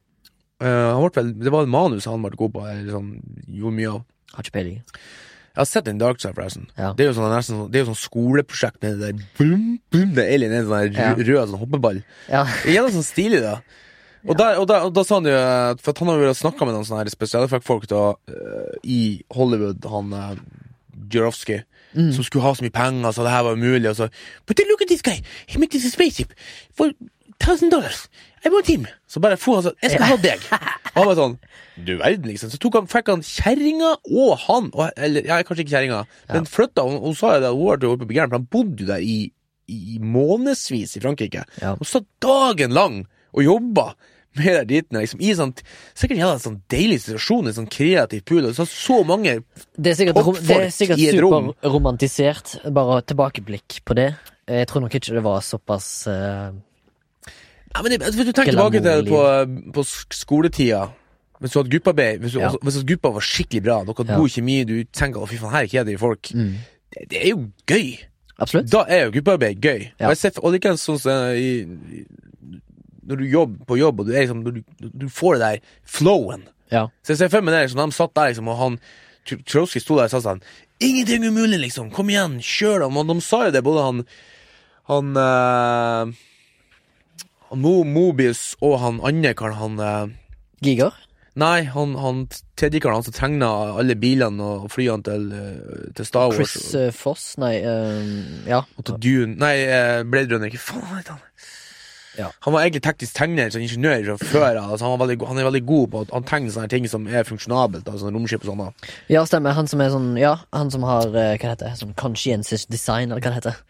Eh, 0.61 0.67
han 0.69 1.01
ble 1.01 1.09
vel, 1.23 1.29
det 1.41 1.49
var 1.51 1.63
et 1.65 1.69
manus 1.73 2.05
han 2.05 2.21
ble 2.21 2.37
god 2.37 2.51
på, 2.53 2.61
eller 2.69 2.91
sånn, 2.93 3.07
gjorde 3.49 3.73
mye 3.79 3.87
av. 3.95 4.03
har 4.35 4.43
ikke 4.43 4.51
peiling. 4.53 4.75
Jeg 4.85 5.57
har 5.57 5.65
sett 5.65 5.85
den 5.85 5.97
Dark 5.97 6.19
Star, 6.21 6.33
forresten. 6.37 6.67
Ja. 6.77 6.93
Det 6.93 7.01
er 7.01 7.09
jo 7.09 7.15
sånn, 7.17 7.31
nesten, 7.33 7.55
sånn- 7.57 7.71
det 7.71 7.79
er 7.81 7.85
jo 7.85 7.89
sånn 7.95 7.97
skoleprosjekt 7.97 8.77
med 8.83 8.99
det 8.99 9.07
der 9.17 9.23
boom, 9.39 9.79
boom, 9.89 10.13
det 10.13 10.27
alien 10.31 10.53
er 10.53 10.59
en 10.59 10.67
sånn 10.69 10.93
der 10.93 11.01
Ja. 11.01 11.15
rød, 11.15 11.25
rød 11.25 11.49
sånn 11.49 11.59
hoppeball. 11.63 12.03
Ja, 12.29 12.43
Det 12.45 12.69
er 12.69 12.75
Jævla 12.77 12.91
sånn 12.93 13.09
stilig, 13.09 13.41
da. 13.41 13.55
Og, 14.27 14.37
der, 14.37 14.59
og, 14.61 14.67
der, 14.69 14.83
og 14.85 14.91
da 14.93 15.03
sa 15.07 15.17
han 15.17 15.25
jo 15.25 15.37
For 15.81 15.97
han 15.97 16.11
har 16.11 16.25
jo 16.27 16.33
snakka 16.37 16.65
med 16.67 16.75
noen 16.75 16.85
sånne 16.85 17.03
her 17.03 17.09
spesialeffektfolk 17.13 17.87
da 17.89 18.01
eh, 18.29 18.75
i 18.85 18.99
Hollywood, 19.33 19.87
han 19.89 20.13
uh, 20.13 20.35
Mm. 21.91 22.13
som 22.15 22.23
skulle 22.23 22.43
ha 22.45 22.53
så 22.55 22.63
mye 22.63 22.71
penger, 22.71 23.11
så 23.11 23.23
det 23.25 23.31
her 23.33 23.43
var 23.43 23.57
umulig, 23.59 23.89
og 23.89 23.95
så 23.97 24.05
But 24.47 24.55
then 24.55 24.67
look 24.69 24.81
at 24.81 24.87
this 24.87 25.01
guy! 25.01 25.17
He 25.47 25.59
made 25.59 25.71
this 25.71 25.91
spaceship 25.91 26.31
for 26.73 26.93
thousand 27.39 27.71
dollars! 27.71 28.07
I 28.45 28.49
want 28.49 28.67
him! 28.67 28.85
Så 29.07 29.19
bare 29.19 29.35
få 29.35 29.57
han 29.57 29.65
sånn 29.65 29.75
Jeg 29.83 29.97
skal 29.97 30.07
ha 30.07 30.15
deg! 30.23 30.45
Og 30.93 31.01
han 31.01 31.09
var 31.09 31.19
sånn 31.19 31.35
Du 31.75 31.97
verden, 31.99 32.29
liksom. 32.31 32.53
Så 32.53 32.61
tok 32.63 32.77
han, 32.79 32.87
fikk 32.87 33.11
han 33.11 33.25
kjerringa 33.27 33.91
og 34.07 34.37
han, 34.45 34.71
og, 34.71 34.87
eller 34.95 35.27
ja, 35.27 35.41
kanskje 35.43 35.65
ikke 35.65 35.75
kjerringa, 35.75 35.99
men 36.31 36.47
flytta 36.47 36.85
Hun, 36.87 36.97
hun 37.03 37.17
sa 37.19 37.35
jo 37.35 37.43
det, 37.43 37.51
hun 37.59 37.79
ble 37.83 37.91
oppe 37.91 38.05
på 38.05 38.11
begjæren, 38.13 38.31
for 38.31 38.39
han 38.39 38.49
bodde 38.55 38.85
jo 38.85 38.91
der 38.93 39.03
i, 39.03 39.17
i 39.67 39.99
månedsvis 39.99 40.95
i 40.95 41.03
Frankrike. 41.03 41.43
Ja. 41.59 41.75
Og 41.75 41.87
satt 41.91 42.07
dagen 42.23 42.71
lang 42.75 43.01
og 43.35 43.43
jobba 43.45 43.91
med 44.39 44.55
der 44.55 44.65
dit. 44.65 44.87
liksom, 44.95 45.21
i 45.21 45.33
sånn 45.35 45.53
Sikkert 45.93 46.15
en 46.15 46.23
jævla 46.23 46.41
sånn 46.41 46.59
deilig 46.71 47.01
situasjon, 47.05 47.49
en 47.49 47.57
sånn 47.59 47.69
kreativ 47.71 48.23
pool, 48.27 48.47
og 48.47 48.55
så 48.55 48.65
så 48.69 49.01
mange 49.07 49.39
det 49.75 49.93
er 49.93 49.97
sikkert, 49.99 50.21
rom, 50.23 50.37
det 50.39 50.57
er 50.57 50.73
sikkert 50.73 51.01
superromantisert. 51.01 52.55
Bare 52.73 53.01
tilbakeblikk 53.03 53.81
på 53.87 53.97
det. 53.99 54.11
Jeg 54.51 54.67
tror 54.71 54.85
nok 54.85 54.95
ikke 54.97 55.15
det 55.15 55.23
var 55.23 55.43
såpass 55.45 55.87
uh, 56.11 56.51
Ja, 57.71 57.81
men 57.83 57.93
det, 57.93 58.01
Hvis 58.03 58.27
du 58.27 58.33
tenker 58.35 58.51
tilbake 58.51 58.81
til 58.83 59.05
på, 59.07 59.21
på 59.77 59.83
skoletida 60.17 60.89
Hvis 61.39 61.53
du 61.53 61.59
hadde 61.59 61.71
gruppearbeid 61.75 62.23
Hvis, 62.25 62.35
Ja. 62.41 62.49
hvis 62.59 62.81
gruppa 62.89 63.13
var 63.15 63.25
skikkelig 63.25 63.63
bra, 63.63 63.77
dere 63.85 63.95
hadde 64.01 64.15
Ja. 64.15 64.19
god 64.19 64.33
kjemi, 64.33 64.57
du 64.67 64.75
tenker 64.91 65.21
'å, 65.21 65.29
fy 65.29 65.37
faen, 65.37 65.53
her 65.53 65.63
er 65.63 65.71
kjedelige 65.71 66.01
folk', 66.01 66.33
mm. 66.33 66.55
det, 66.91 67.05
det 67.09 67.21
er 67.21 67.29
jo 67.29 67.45
gøy. 67.67 67.99
Absolutt. 68.41 68.71
Da 68.71 68.85
er 68.89 69.05
jo 69.05 69.11
gruppearbeid 69.11 69.61
gøy. 69.61 69.81
Ja. 69.99 70.09
Og, 70.09 70.11
jeg 70.15 70.17
ser, 70.17 70.41
og 70.41 70.53
likeens 70.53 70.83
sånn 70.83 70.99
som 70.99 71.31
i 71.37 71.65
Når 73.07 73.21
du 73.21 73.25
jobber 73.25 73.69
på 73.69 73.77
jobb, 73.79 74.01
og 74.01 74.09
du, 74.09 74.15
liksom, 74.15 74.43
du, 74.45 74.63
du 74.79 75.07
får 75.09 75.37
det 75.37 75.45
der 75.45 75.77
flowen 75.83 76.47
Ja. 76.71 76.87
Så 77.03 77.13
jeg 77.13 77.23
ser 77.23 77.31
for 77.33 77.43
meg 77.43 77.55
det, 77.55 77.63
liksom, 77.67 77.81
de 77.83 77.97
satt 77.97 78.13
der, 78.15 78.31
liksom, 78.31 78.51
og 78.51 78.59
han 78.61 78.81
Tr- 79.27 79.41
Trotsky 79.45 79.81
sto 79.81 79.97
der 79.99 80.09
og 80.09 80.13
sa 80.15 80.21
sånn 80.23 80.43
Ingenting 80.81 81.27
umulig, 81.29 81.59
liksom! 81.61 81.91
Kom 81.93 82.09
igjen, 82.09 82.39
kjør, 82.41 82.87
dem! 82.87 82.97
Og 82.97 83.09
de 83.11 83.17
sa 83.21 83.43
jo 83.45 83.53
det, 83.53 83.61
både 83.65 83.83
han 83.85 84.03
Han 84.89 85.11
uh, 85.17 86.13
han 87.51 87.59
Mo, 87.59 87.81
Mobius 87.83 88.53
og 88.63 88.77
han 88.79 89.01
andre 89.03 89.33
karen, 89.35 89.57
han 89.59 89.79
uh, 89.83 90.13
Giger. 90.63 90.95
Nei, 91.41 91.63
han, 91.67 91.95
han 91.99 92.25
tredje 92.59 92.79
karen, 92.83 92.99
han 92.99 93.05
som 93.07 93.15
tegna 93.15 93.49
alle 93.79 93.95
bilene 93.99 94.43
og 94.43 94.69
flyene 94.71 95.03
til, 95.03 95.29
eh, 95.31 95.85
til 95.95 96.07
Star 96.07 96.31
Wars. 96.31 96.51
Chris 96.51 96.95
Foss. 96.95 97.23
Nei, 97.39 97.53
eh, 97.63 98.11
ja. 98.51 98.59
Og 98.75 98.87
til 98.87 98.99
Dune 99.03 99.39
Nei, 99.39 99.53
uh, 99.63 100.01
Blade 100.07 100.35
Runner. 100.35 100.51
Hva 100.51 100.63
faen 100.65 100.97
heter 100.97 101.15
han? 101.15 101.23
Ja. 102.17 102.27
Han 102.45 102.53
var 102.53 102.65
egentlig 102.65 102.81
teknisk 102.83 103.15
tegner, 103.15 103.51
sånn 103.53 103.63
ingeniør 103.63 104.17
før. 104.19 104.57
Altså, 104.59 104.83
han, 104.83 104.99
veldig 104.99 105.17
han 105.29 105.39
er 105.39 105.47
veldig 105.47 105.61
god 105.69 105.91
på 105.93 106.03
han 106.11 106.27
tegner 106.27 106.51
sånne 106.51 106.71
ting 106.73 106.87
som 106.91 107.07
er 107.07 107.27
funksjonabelt. 107.27 107.87
Altså, 107.87 108.05
sånn 108.07 108.17
romskip 108.17 108.43
og 108.43 108.51
sånn. 108.51 108.89
ja, 109.11 109.23
stemmer. 109.29 109.55
Han 109.55 109.69
som 109.71 109.83
er 109.83 109.93
sånn 109.93 110.11
Ja, 110.19 110.35
han 110.55 110.71
som 110.73 110.83
har 110.87 111.07
eh, 111.13 111.37
Hva 111.39 111.53
heter 111.53 111.69
det? 111.69 111.73
Sånn 111.79 111.95
conscientious 111.99 112.67
design, 112.67 113.11
eller 113.11 113.23
hva 113.23 113.31
det 113.31 113.39
heter. 113.39 113.61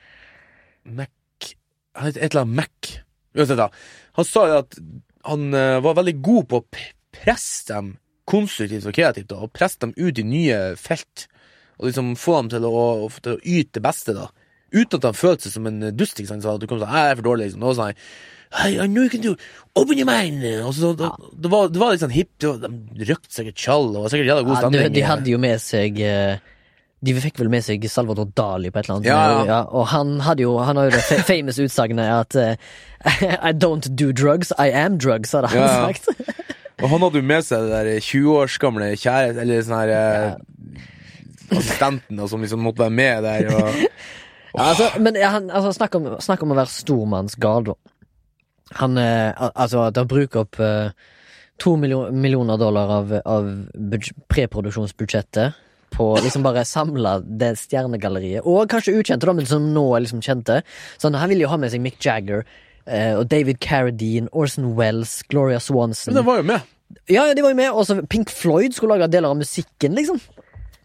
Mac 0.97 1.51
Han 1.97 2.07
heter 2.09 2.23
et 2.23 2.31
eller 2.31 2.45
annet 2.47 2.59
Mac. 2.63 2.93
Uansett, 3.37 3.59
da. 3.61 3.69
Han 4.17 4.27
sa 4.27 4.47
jo 4.49 4.59
at 4.63 4.79
han 5.29 5.53
eh, 5.53 5.77
var 5.85 5.99
veldig 5.99 6.17
god 6.25 6.47
på 6.49 6.61
å 6.61 6.67
presse 7.21 7.67
dem 7.69 7.95
konstruktivt 8.31 8.87
og 8.87 8.95
kreativt, 8.95 9.29
da, 9.29 9.41
og 9.43 9.53
presse 9.53 9.81
dem 9.83 9.93
ut 9.97 10.17
i 10.17 10.25
nye 10.25 10.59
felt. 10.79 11.27
Og 11.81 11.89
liksom 11.89 12.13
få 12.19 12.37
dem 12.39 12.51
til 12.53 12.65
å, 12.69 13.09
til 13.21 13.35
å 13.35 13.41
yte 13.41 13.77
det 13.79 13.83
beste, 13.85 14.15
da. 14.17 14.27
Uten 14.71 14.99
at 14.99 15.07
han 15.09 15.17
følte 15.17 15.47
seg 15.47 15.57
som 15.57 15.65
en 15.67 15.79
dust. 15.95 16.19
ikke 16.19 16.31
sant? 16.31 16.43
Så 16.45 16.57
du 16.61 16.67
kom 16.69 16.79
sånn, 16.79 16.93
jeg 16.93 17.11
er 17.11 17.17
for 17.19 17.27
dårlig, 17.27 17.49
liksom. 17.49 17.65
Og 17.67 17.75
sånn, 17.79 17.97
Hey, 18.51 18.73
I 18.83 18.85
know 18.87 19.03
you 19.03 19.09
can 19.09 19.21
do 19.21 19.37
Open 19.79 19.97
your 19.97 20.05
mind! 20.09 20.43
Og 20.67 20.73
så, 20.75 20.89
det, 20.99 21.07
det, 21.39 21.51
var, 21.51 21.69
det 21.71 21.79
var 21.79 21.93
litt 21.93 22.01
sånn 22.03 22.11
hipt. 22.11 22.33
De 22.43 23.05
røkte 23.07 23.31
sikkert 23.31 23.61
tjall, 23.63 23.93
og 23.95 24.03
var 24.03 24.11
sikkert 24.11 24.27
jævla 24.27 24.43
god 24.43 24.57
Ja, 24.57 24.71
de, 24.75 24.89
de 24.91 25.03
hadde 25.07 25.31
jo 25.31 25.39
med 25.39 25.61
seg 25.63 26.01
eh, 26.03 26.41
De 26.99 27.15
fikk 27.23 27.39
vel 27.39 27.51
med 27.53 27.63
seg 27.63 27.87
Salvador 27.87 28.27
Dali 28.35 28.67
på 28.73 28.81
et 28.81 28.89
eller 28.89 28.97
annet. 28.99 29.07
Ja, 29.07 29.45
ja. 29.47 29.61
og 29.71 29.87
han 29.93 30.17
hadde 30.27 30.43
jo 30.43 30.57
Han 30.59 30.81
har 30.81 30.89
jo 30.89 30.97
det 30.97 31.21
famous 31.31 31.61
utsagnet 31.63 32.11
at 32.11 32.35
eh, 32.41 32.71
I 33.49 33.53
don't 33.55 33.87
do 33.95 34.11
drugs, 34.11 34.51
I 34.59 34.67
am 34.83 34.99
drugs, 34.99 35.31
hadde 35.31 35.53
han 35.55 35.63
Ja, 35.63 35.87
sagt. 35.87 36.11
Og 36.81 36.89
han 36.91 37.05
hadde 37.07 37.21
jo 37.23 37.29
med 37.31 37.47
seg 37.47 37.69
det 37.69 37.79
der 37.87 38.03
20 38.03 38.35
års 38.35 38.59
gamle 38.59 38.91
kjære 38.99 39.45
Eller 39.45 39.63
sånn 39.63 39.79
her 39.79 39.95
eh, 39.95 40.81
Assistenten 41.55 42.19
da, 42.19 42.27
som 42.31 42.43
liksom 42.43 42.61
måtte 42.63 42.83
være 42.85 42.95
med 42.95 43.25
der. 43.25 43.49
Og, 43.55 43.79
Ja, 44.53 44.67
altså, 44.71 44.89
men 44.99 45.17
han, 45.21 45.49
altså, 45.49 45.71
snakk, 45.75 45.95
om, 45.95 46.07
snakk 46.23 46.43
om 46.43 46.53
å 46.53 46.59
være 46.59 46.73
stormannsgal, 46.73 47.71
da. 47.71 47.77
Han 48.79 48.95
eh, 48.99 49.35
Altså, 49.35 49.81
at 49.89 49.97
han 49.99 50.07
bruker 50.07 50.45
opp 50.45 50.59
eh, 50.63 50.93
to 51.61 51.75
millio 51.79 52.05
millioner 52.15 52.57
dollar 52.59 52.91
av, 53.01 53.11
av 53.27 53.49
preproduksjonsbudsjettet 54.31 55.59
på 55.91 56.07
liksom 56.23 56.43
bare 56.45 56.63
samle 56.65 57.17
det 57.41 57.51
stjernegalleriet, 57.59 58.45
og 58.47 58.69
kanskje 58.71 58.95
ukjente, 58.95 59.27
da, 59.27 59.35
men 59.35 59.47
som 59.49 59.65
nå 59.75 59.83
er 59.95 60.05
liksom 60.05 60.21
kjente. 60.23 60.61
Så 60.95 61.11
han 61.11 61.31
ville 61.31 61.43
jo 61.43 61.51
ha 61.51 61.59
med 61.59 61.73
seg 61.73 61.83
Mick 61.83 61.99
Jagger 62.03 62.45
eh, 62.85 63.17
og 63.17 63.25
David 63.31 63.59
Carradine, 63.63 64.31
Orson 64.31 64.71
Wells, 64.79 65.19
Gloria 65.27 65.59
Swanson. 65.59 66.13
men 66.13 66.21
den 66.21 66.29
var 66.29 66.39
jo 66.39 66.47
med. 66.53 66.69
Ja, 67.11 67.25
ja, 67.27 67.35
de 67.35 67.43
var 67.43 67.53
jo 67.53 67.59
med, 67.59 67.71
og 67.71 67.85
så 67.87 67.99
Pink 68.07 68.31
Floyd 68.31 68.75
skulle 68.75 68.95
lage 68.95 69.11
deler 69.11 69.35
av 69.35 69.39
musikken, 69.39 69.95
liksom. 69.99 70.19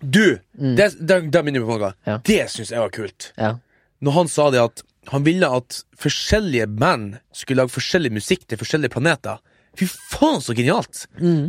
Du! 0.07 0.39
Det, 0.55 0.91
det, 1.01 1.17
det 1.35 1.43
minner 1.47 1.63
meg 1.65 1.71
på 1.71 1.79
noe. 1.83 1.93
Ja. 2.07 2.19
Det 2.27 2.45
syns 2.53 2.71
jeg 2.75 2.83
var 2.83 2.93
kult. 2.95 3.33
Ja. 3.41 3.57
Når 4.05 4.13
han 4.21 4.29
sa 4.31 4.51
det 4.55 4.61
at 4.63 4.83
han 5.11 5.23
ville 5.27 5.49
at 5.59 5.81
forskjellige 6.03 6.67
band 6.79 7.19
skulle 7.35 7.63
lage 7.65 7.75
forskjellig 7.77 8.11
musikk 8.17 8.47
til 8.51 8.59
forskjellige 8.61 8.93
planeter. 8.97 9.39
Fy 9.77 9.87
faen, 10.11 10.41
så 10.41 10.55
genialt! 10.57 11.03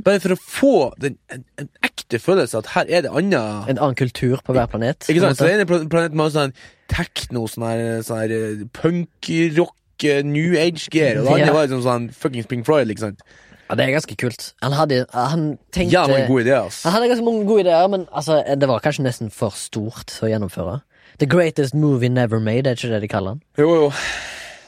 Bare 0.06 0.20
for 0.20 0.36
å 0.36 0.38
få 0.42 0.72
den, 1.00 1.16
en, 1.32 1.46
en 1.62 1.70
ekte 1.88 2.20
følelse 2.20 2.60
at 2.60 2.70
her 2.74 2.90
er 2.92 3.06
det 3.06 3.12
anna 3.16 3.42
En 3.72 3.78
annen 3.80 3.96
kultur 3.98 4.42
på 4.46 4.54
hver 4.58 4.68
planet. 4.74 5.08
Ikke 5.10 5.24
sant? 5.24 5.40
Så 5.40 5.48
den 5.48 5.62
ene 5.62 5.68
pla- 5.70 5.86
planeten 5.90 6.20
var 6.20 6.34
sånn 6.36 6.54
tekno, 6.92 7.46
sånn 7.50 7.66
her, 7.70 7.84
sånn 8.06 8.20
her 8.26 8.34
eh, 8.36 8.66
punkrock, 8.76 9.74
eh, 10.06 10.22
new 10.28 10.58
age-gear, 10.60 11.22
og 11.22 11.30
det 11.30 11.34
andre 11.38 11.48
Ja. 11.48 11.54
var 11.56 11.68
liksom 11.70 11.86
sånn 11.88 12.10
fuckings 12.14 12.48
Pink 12.52 12.68
Floyd, 12.68 12.92
sant? 13.00 13.24
Ja, 13.68 13.76
det 13.76 13.84
er 13.86 13.94
ganske 13.98 14.16
kult. 14.16 14.54
Han 14.64 14.76
hadde 14.78 15.06
Han 15.14 15.58
tenkte 15.76 15.94
Ja, 15.94 16.06
mange 16.08 16.28
gode 16.30 16.46
ideer, 16.46 16.68
ass. 16.70 16.84
Han 16.88 16.96
hadde 16.96 17.10
ganske 17.12 17.26
mange 17.26 17.46
gode 17.50 17.66
ideer, 17.66 17.88
men 17.92 18.08
altså, 18.12 18.40
det 18.56 18.70
var 18.70 18.84
kanskje 18.84 19.04
nesten 19.08 19.32
for 19.34 19.56
stort 19.56 20.16
å 20.24 20.30
gjennomføre. 20.32 20.80
The 21.20 21.28
greatest 21.28 21.74
movie 21.76 22.10
never 22.10 22.40
made, 22.40 22.70
er 22.70 22.78
ikke 22.78 22.94
det 22.94 23.02
de 23.04 23.12
kaller 23.12 23.36
han? 23.36 23.42
Jo, 23.58 23.70
jo. 23.76 23.88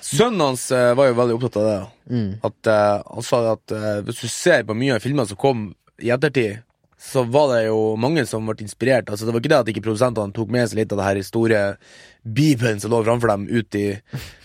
Sønnen 0.10 0.42
hans 0.42 0.64
eh, 0.74 0.94
var 0.98 1.12
jo 1.12 1.18
veldig 1.20 1.36
opptatt 1.38 1.60
av 1.62 1.68
det. 1.68 1.80
Mm. 2.10 2.30
At 2.48 2.70
eh, 2.72 3.02
Han 3.14 3.26
sa 3.26 3.42
at 3.54 3.76
eh, 3.76 4.00
hvis 4.08 4.24
du 4.24 4.32
ser 4.32 4.64
på 4.66 4.76
mye 4.78 4.96
av 4.98 5.04
filmene 5.04 5.30
som 5.30 5.38
kom 5.40 5.68
i 6.02 6.10
ettertid, 6.16 6.64
så 7.00 7.24
var 7.32 7.54
det 7.54 7.62
jo 7.70 7.96
mange 7.96 8.26
som 8.28 8.44
ble 8.48 8.66
inspirert. 8.66 9.08
Altså 9.08 9.26
Det 9.26 9.32
var 9.34 9.40
ikke 9.40 9.52
det 9.54 9.60
at 9.62 9.70
ikke 9.72 9.84
produsentene 9.86 10.36
tok 10.36 10.52
med 10.52 10.68
seg 10.68 10.82
litt 10.82 10.92
av 10.92 11.00
det 11.00 11.08
her 11.08 11.20
store 11.24 11.62
bibelen 12.28 12.82
som 12.84 12.92
lå 12.92 13.00
framfor 13.08 13.32
dem, 13.32 13.46
ut 13.48 13.78
i 13.80 13.86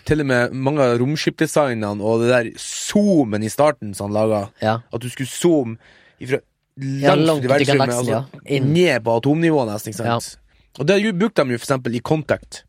Til 0.07 0.23
og 0.23 0.29
med 0.31 0.55
mange 0.55 0.85
av 0.85 0.99
romskipdesignene 1.03 1.99
og 1.99 2.23
det 2.23 2.31
der 2.31 2.51
zoomen 2.61 3.43
i 3.43 3.51
starten 3.51 3.95
som 3.99 4.11
han 4.11 4.19
laga. 4.21 4.43
Ja. 4.63 4.79
At 4.93 5.03
du 5.03 5.11
skulle 5.11 5.31
zoome 5.31 5.79
ifra 6.23 6.39
Ja, 6.77 7.15
langt, 7.15 7.27
langt 7.27 7.45
ut 7.45 7.47
i 7.47 7.51
verdensrommet, 7.51 7.95
altså, 7.95 8.43
ja. 8.51 8.61
Ned 8.67 9.05
på 9.07 9.13
atomnivå, 9.21 9.63
nesten. 9.69 9.93
ikke 9.93 10.03
sant? 10.03 10.39
Og 10.79 10.87
det 10.89 10.97
brukte 11.15 11.45
de 11.45 11.55
jo 11.55 11.61
for 11.61 11.69
eksempel 11.69 11.95
i 11.95 12.01
Contact. 12.03 12.65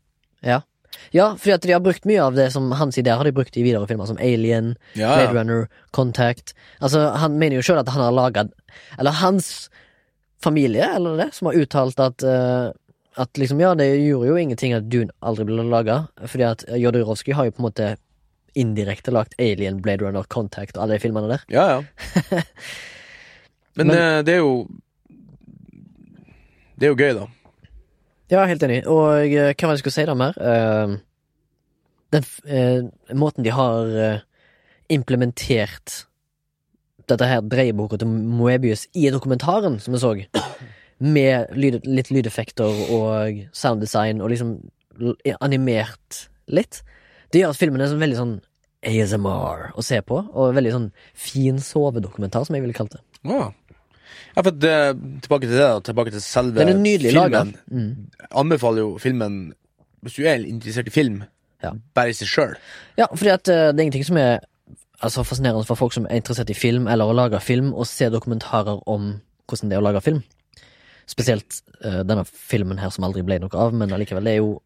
Ja. 0.46 0.60
ja, 1.10 1.32
at 1.34 1.62
de 1.66 1.72
har 1.74 1.82
brukt 1.82 2.06
mye 2.06 2.22
av 2.22 2.36
det 2.38 2.52
som 2.54 2.70
hans 2.78 2.98
ideer, 2.98 3.18
har 3.18 3.26
de 3.26 3.34
brukt 3.34 3.56
i 3.58 3.64
videre 3.66 3.86
filmer, 3.90 4.06
som 4.06 4.18
Alien, 4.22 4.76
Ja, 4.94 5.16
Blade. 5.16 5.34
Runner, 5.34 5.66
Contact. 5.90 6.54
Altså, 6.78 7.02
han 7.18 7.34
mener 7.40 7.58
jo 7.58 7.66
sjøl 7.66 7.82
at 7.82 7.90
han 7.90 8.04
har 8.04 8.14
laga 8.14 8.46
Eller 8.98 9.10
hans 9.22 9.70
familie, 10.42 10.88
eller 10.96 11.16
det, 11.16 11.30
som 11.34 11.46
har 11.50 11.56
uttalt 11.62 12.00
at 12.00 12.22
uh, 12.26 12.70
At 13.16 13.38
liksom, 13.40 13.60
ja, 13.60 13.70
det 13.74 13.86
gjorde 13.96 14.28
jo 14.28 14.36
ingenting 14.36 14.74
at 14.76 14.90
Dune 14.92 15.08
aldri 15.24 15.46
ble 15.48 15.62
laga, 15.64 16.02
fordi 16.28 16.44
at 16.44 16.64
Jodorowsky 16.76 17.32
har 17.32 17.46
jo 17.48 17.54
på 17.56 17.62
en 17.62 17.68
måte 17.70 17.86
indirekte 18.56 19.12
lagt 19.12 19.32
Alien, 19.40 19.78
Blade 19.84 20.04
Runner, 20.04 20.24
Contact 20.28 20.76
og 20.76 20.82
alle 20.84 20.98
de 20.98 21.00
filmene 21.06 21.28
der. 21.32 21.42
Ja, 21.48 21.64
ja. 21.70 21.80
Men, 23.76 23.86
Men- 23.88 23.96
eh, 23.96 24.22
det 24.24 24.34
er 24.34 24.42
jo 24.44 24.66
Det 26.76 26.86
er 26.86 26.92
jo 26.92 26.96
gøy, 27.00 27.12
da. 27.16 27.26
Ja, 28.32 28.44
helt 28.50 28.62
enig. 28.66 28.82
Og 28.90 29.24
eh, 29.24 29.52
hva 29.54 29.68
var 29.68 29.72
det 29.72 29.78
jeg 29.78 29.82
skulle 29.84 29.96
si 29.96 30.04
da 30.08 30.14
mer? 30.18 30.36
Eh, 30.36 30.96
den 32.16 32.24
eh, 32.44 33.14
måten 33.16 33.44
de 33.46 33.52
har 33.54 33.92
eh, 34.06 34.20
implementert 34.92 36.02
dette 37.10 37.28
her 37.30 37.42
dreieboka 37.46 37.98
til 38.00 38.08
Moebius 38.10 38.86
i 38.98 39.08
dokumentaren, 39.14 39.78
som 39.82 39.94
vi 39.94 40.00
så, 40.02 40.14
med 40.98 41.52
lyd, 41.54 41.80
litt 41.86 42.10
lydeffekter 42.14 42.80
og 42.96 43.42
sounddesign, 43.56 44.22
og 44.24 44.32
liksom 44.32 44.56
animert 45.44 46.26
litt, 46.48 46.80
det 47.32 47.42
gjør 47.42 47.52
at 47.52 47.60
filmen 47.60 47.82
er 47.84 47.90
sånn 47.92 48.00
veldig 48.02 48.18
sånn 48.20 48.34
ASMR 48.86 49.70
å 49.76 49.84
se 49.84 49.98
på, 50.06 50.18
og 50.30 50.54
veldig 50.56 50.72
sånn 50.74 50.88
fin 51.12 51.58
sovedokumentar, 51.62 52.46
som 52.46 52.56
jeg 52.56 52.64
ville 52.64 52.76
kalt 52.76 52.94
det. 52.94 53.02
Ja. 53.26 53.48
ja, 54.36 54.42
for 54.42 54.52
det, 54.54 54.74
tilbake 55.26 55.48
til 55.48 55.56
det. 55.58 55.70
Tilbake 55.88 56.12
til 56.14 56.22
selve 56.22 56.60
Den 56.60 56.70
er 56.76 56.78
nydelig 56.78 57.14
filmen. 57.16 57.54
Mm. 57.66 57.88
Anbefaler 58.30 58.84
jo 58.84 58.92
filmen 59.02 59.40
hvis 60.06 60.20
du 60.20 60.28
er 60.28 60.44
interessert 60.46 60.92
i 60.92 60.94
film, 60.94 61.24
Ja. 61.64 61.72
bare 61.96 62.12
i 62.12 62.14
seg 62.14 62.28
sjøl. 62.30 62.52
Ja, 63.00 63.08
fordi 63.10 63.32
at 63.32 63.48
eh, 63.50 63.72
det 63.72 63.80
er 63.80 63.86
ingenting 63.88 64.06
som 64.06 64.20
er 64.22 64.44
altså, 65.02 65.24
fascinerende 65.24 65.66
for 65.68 65.76
folk 65.78 65.92
som 65.96 66.06
er 66.10 66.20
interessert 66.20 66.50
i 66.50 66.56
film, 66.58 66.86
eller 66.88 67.04
å 67.10 67.14
lage 67.16 67.40
film, 67.44 67.72
og 67.74 67.86
se 67.86 68.08
dokumentarer 68.12 68.80
om 68.86 69.14
hvordan 69.46 69.70
det 69.70 69.76
er 69.76 69.82
å 69.82 69.86
lage 69.86 70.02
film. 70.02 70.22
Spesielt 71.06 71.60
uh, 71.84 72.02
denne 72.02 72.24
filmen 72.26 72.78
her 72.82 72.90
som 72.90 73.04
aldri 73.06 73.22
ble 73.22 73.38
noe 73.42 73.54
av, 73.62 73.74
men 73.74 73.92
allikevel, 73.94 74.24
det 74.26 74.32
er 74.36 74.40
jo 74.42 74.56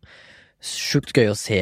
sjukt 0.61 1.13
gøy 1.17 1.29
å 1.33 1.37
se 1.37 1.61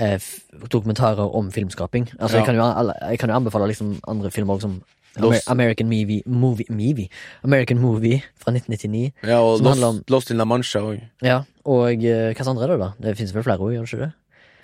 uh, 0.00 0.30
dokumentarer 0.72 1.34
om 1.36 1.50
filmskaping. 1.52 2.08
Altså, 2.18 2.36
Ja. 2.36 2.42
jeg, 2.42 2.46
kan 2.46 2.56
jo, 2.56 2.92
jeg 3.10 3.18
kan 3.18 3.30
jo 3.32 3.36
anbefale 3.40 3.68
liksom 3.72 4.00
andre 4.08 4.30
filmer 4.30 4.54
også, 4.58 4.68
som 4.68 4.80
Lost. 5.18 5.48
American 5.50 5.88
Movie, 5.90 6.22
movie, 6.26 6.64
movie 6.70 7.08
American 7.42 7.80
Movie 7.82 8.20
fra 8.38 8.52
1999. 8.52 9.12
Ja, 9.26 9.40
og 9.42 9.58
Lost, 9.60 9.82
om- 9.82 9.96
Lost, 9.96 10.10
Lost 10.10 10.30
in 10.30 10.36
La 10.38 10.44
Mancha 10.44 10.78
òg. 10.78 11.00
Ja, 11.20 11.40
og 11.64 12.04
uh, 12.04 12.30
hva 12.30 12.46
andre 12.48 12.64
er 12.64 12.68
det 12.68 12.78
da? 12.78 12.92
Det 13.00 13.16
finnes 13.18 13.34
vel 13.34 13.42
flere 13.42 13.58
òg, 13.58 13.72
gjør 13.74 13.88
det 13.88 13.90
ikke 13.90 14.04
det? 14.04 14.12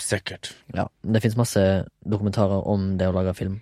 Sikkert. 0.02 0.52
Ja, 0.74 0.88
det 1.02 1.22
finnes 1.24 1.38
masse 1.38 1.62
dokumentarer 2.04 2.66
om 2.68 2.94
det 3.00 3.08
å 3.08 3.14
lage 3.16 3.34
film. 3.38 3.60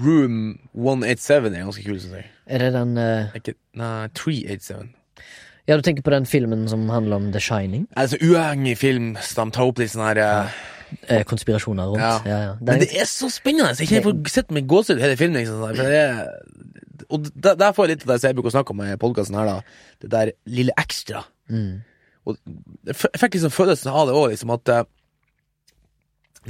Room 0.00 0.58
187 0.74 1.50
er 1.52 1.64
ganske 1.64 1.84
kul, 1.84 1.98
syns 2.00 2.18
jeg. 2.18 2.30
Er 2.46 2.62
det 2.62 2.70
den 2.74 2.96
eh, 3.00 3.32
Er 3.34 3.40
Ikke, 3.40 3.56
nei, 3.78 4.08
387. 4.16 4.94
Ja, 5.66 5.76
du 5.76 5.82
tenker 5.82 6.04
på 6.06 6.14
den 6.14 6.26
filmen 6.30 6.68
som 6.70 6.86
handler 6.90 7.18
om 7.18 7.32
The 7.34 7.42
Shining? 7.42 7.88
Er 7.96 8.06
det 8.06 8.14
så 8.14 8.22
uavhengig 8.22 8.76
film, 8.78 9.16
som 9.22 9.50
tar 9.50 9.66
opp 9.66 9.82
litt 9.82 9.92
sånn 9.94 10.06
her 10.06 10.22
uh... 10.22 10.58
Eh, 11.10 11.24
konspirasjoner 11.26 11.90
rundt? 11.90 12.02
Ja. 12.02 12.20
Ja, 12.22 12.38
ja. 12.44 12.52
Men 12.60 12.84
det 12.84 12.92
er 12.94 13.08
så 13.10 13.26
spennende! 13.34 13.74
Jeg 13.74 13.90
kjenner 13.90 14.04
jeg 14.04 14.06
får 14.06 14.36
sett 14.36 14.54
meg 14.54 14.68
gåsehud 14.70 15.02
hele 15.02 15.18
filmen. 15.18 15.40
Liksom, 15.42 15.64
for 15.64 15.82
det 15.82 16.04
er, 16.04 16.20
og 17.10 17.26
der, 17.34 17.58
der 17.58 17.74
får 17.74 17.88
jeg 17.88 17.96
litt 17.96 18.06
av 18.06 18.12
det 18.12 18.20
som 18.22 18.30
jeg 18.30 18.38
bruker 18.38 18.52
å 18.52 18.54
snakke 18.54 18.74
om 18.76 18.84
i 18.86 18.94
podkasten 19.02 19.38
her, 19.40 19.50
da. 19.50 19.82
Det 20.02 20.12
der 20.14 20.32
lille 20.58 20.76
ekstra. 20.78 21.24
Mm. 21.50 21.82
Og 22.26 22.38
jeg 22.86 22.98
fikk 23.18 23.36
liksom 23.38 23.54
følelsen 23.54 23.90
av 23.90 24.06
det 24.06 24.14
òg, 24.18 24.28
liksom, 24.32 24.54
at 24.54 24.70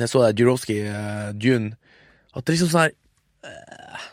jeg 0.04 0.12
så 0.12 0.22
det 0.26 0.36
Jurowski 0.40 0.80
uh, 0.84 1.32
Dune 1.32 1.74
At 2.34 2.44
det 2.44 2.52
er 2.52 2.56
liksom 2.58 2.72
sånn 2.72 2.84
her 2.86 2.94
uh, 3.48 4.06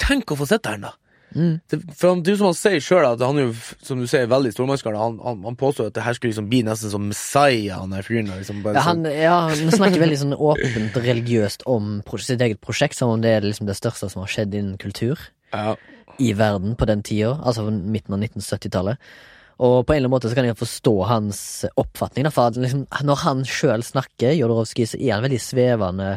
Tenk 0.00 0.32
å 0.32 0.38
få 0.40 0.48
sett 0.48 0.66
her, 0.66 0.80
da! 0.80 0.94
Mm. 1.34 1.60
Det, 1.70 1.78
for 1.94 2.10
han, 2.10 2.22
det 2.24 2.32
er 2.32 2.34
jo 2.34 2.40
som 2.40 2.48
han 2.48 2.58
sier 2.58 2.82
sjøl, 2.82 3.04
at 3.06 3.22
han 3.22 3.38
er 3.38 3.46
jo, 3.46 3.52
som 3.86 4.00
du 4.02 4.06
sier, 4.10 4.26
veldig 4.30 4.52
stormannskare. 4.54 4.98
Han, 4.98 5.18
han, 5.22 5.44
han 5.46 5.58
påstår 5.58 5.90
at 5.90 5.96
det 5.98 6.04
her 6.04 6.16
skulle 6.16 6.32
liksom 6.32 6.48
bli 6.50 6.62
nesten 6.66 6.92
som 6.92 7.06
Messiah, 7.06 7.78
han 7.78 7.94
der 7.94 8.06
fyren. 8.06 8.32
Liksom, 8.32 8.62
Ja, 8.66 8.84
han, 8.88 9.06
ja, 9.06 9.36
han 9.52 9.74
snakker 9.74 10.02
veldig 10.02 10.20
sånn 10.24 10.36
åpent 10.36 10.98
religiøst 10.98 11.66
om 11.70 12.00
sitt 12.18 12.42
eget 12.42 12.62
prosjekt, 12.64 12.98
som 12.98 13.14
om 13.14 13.22
det 13.22 13.36
er 13.36 13.46
liksom 13.46 13.70
det 13.70 13.78
største 13.78 14.10
som 14.10 14.24
har 14.24 14.32
skjedd 14.32 14.56
innen 14.56 14.80
kultur 14.80 15.20
ja. 15.54 15.76
i 16.18 16.32
verden 16.38 16.74
på 16.78 16.88
den 16.90 17.04
tida, 17.06 17.36
altså 17.38 17.68
midten 17.70 18.16
av 18.16 18.24
1970-tallet. 18.26 19.12
Og 19.60 19.82
på 19.84 19.92
en 19.92 19.98
eller 20.00 20.08
annen 20.08 20.14
måte 20.16 20.30
så 20.32 20.36
kan 20.38 20.46
jeg 20.48 20.56
forstå 20.56 20.92
hans 21.10 21.40
oppfatning, 21.76 22.24
da, 22.24 22.32
for 22.32 22.56
liksom, 22.56 22.86
når 23.04 23.18
han 23.26 23.42
sjøl 23.44 23.82
snakker, 23.84 24.32
Jodorowsky, 24.38 24.86
så 24.88 24.96
er 25.00 25.18
han 25.18 25.26
veldig 25.26 25.40
svevende 25.44 26.14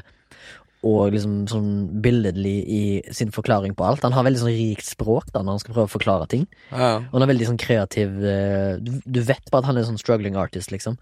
og 0.83 1.13
liksom 1.15 1.35
sånn 1.47 1.67
billedlig 2.03 2.55
i 2.67 2.79
sin 3.15 3.29
forklaring 3.31 3.71
på 3.75 3.85
alt. 3.87 4.03
Han 4.03 4.15
har 4.15 4.25
veldig 4.27 4.41
sånn 4.41 4.51
rikt 4.51 4.87
språk 4.87 5.29
da 5.31 5.39
når 5.39 5.55
han 5.55 5.61
skal 5.63 5.75
prøve 5.77 5.87
å 5.87 5.93
forklare 5.93 6.27
ting. 6.31 6.43
Ja. 6.73 6.97
Og 7.07 7.13
han 7.15 7.23
er 7.23 7.31
veldig 7.31 7.47
sånn 7.53 7.59
kreativ 7.61 8.17
eh, 8.27 8.73
Du, 8.83 8.97
du 9.05 9.21
vet 9.23 9.47
bare 9.51 9.63
at 9.63 9.69
han 9.69 9.79
er 9.79 9.87
sånn 9.87 9.99
struggling 10.01 10.35
artist, 10.39 10.73
liksom. 10.75 10.97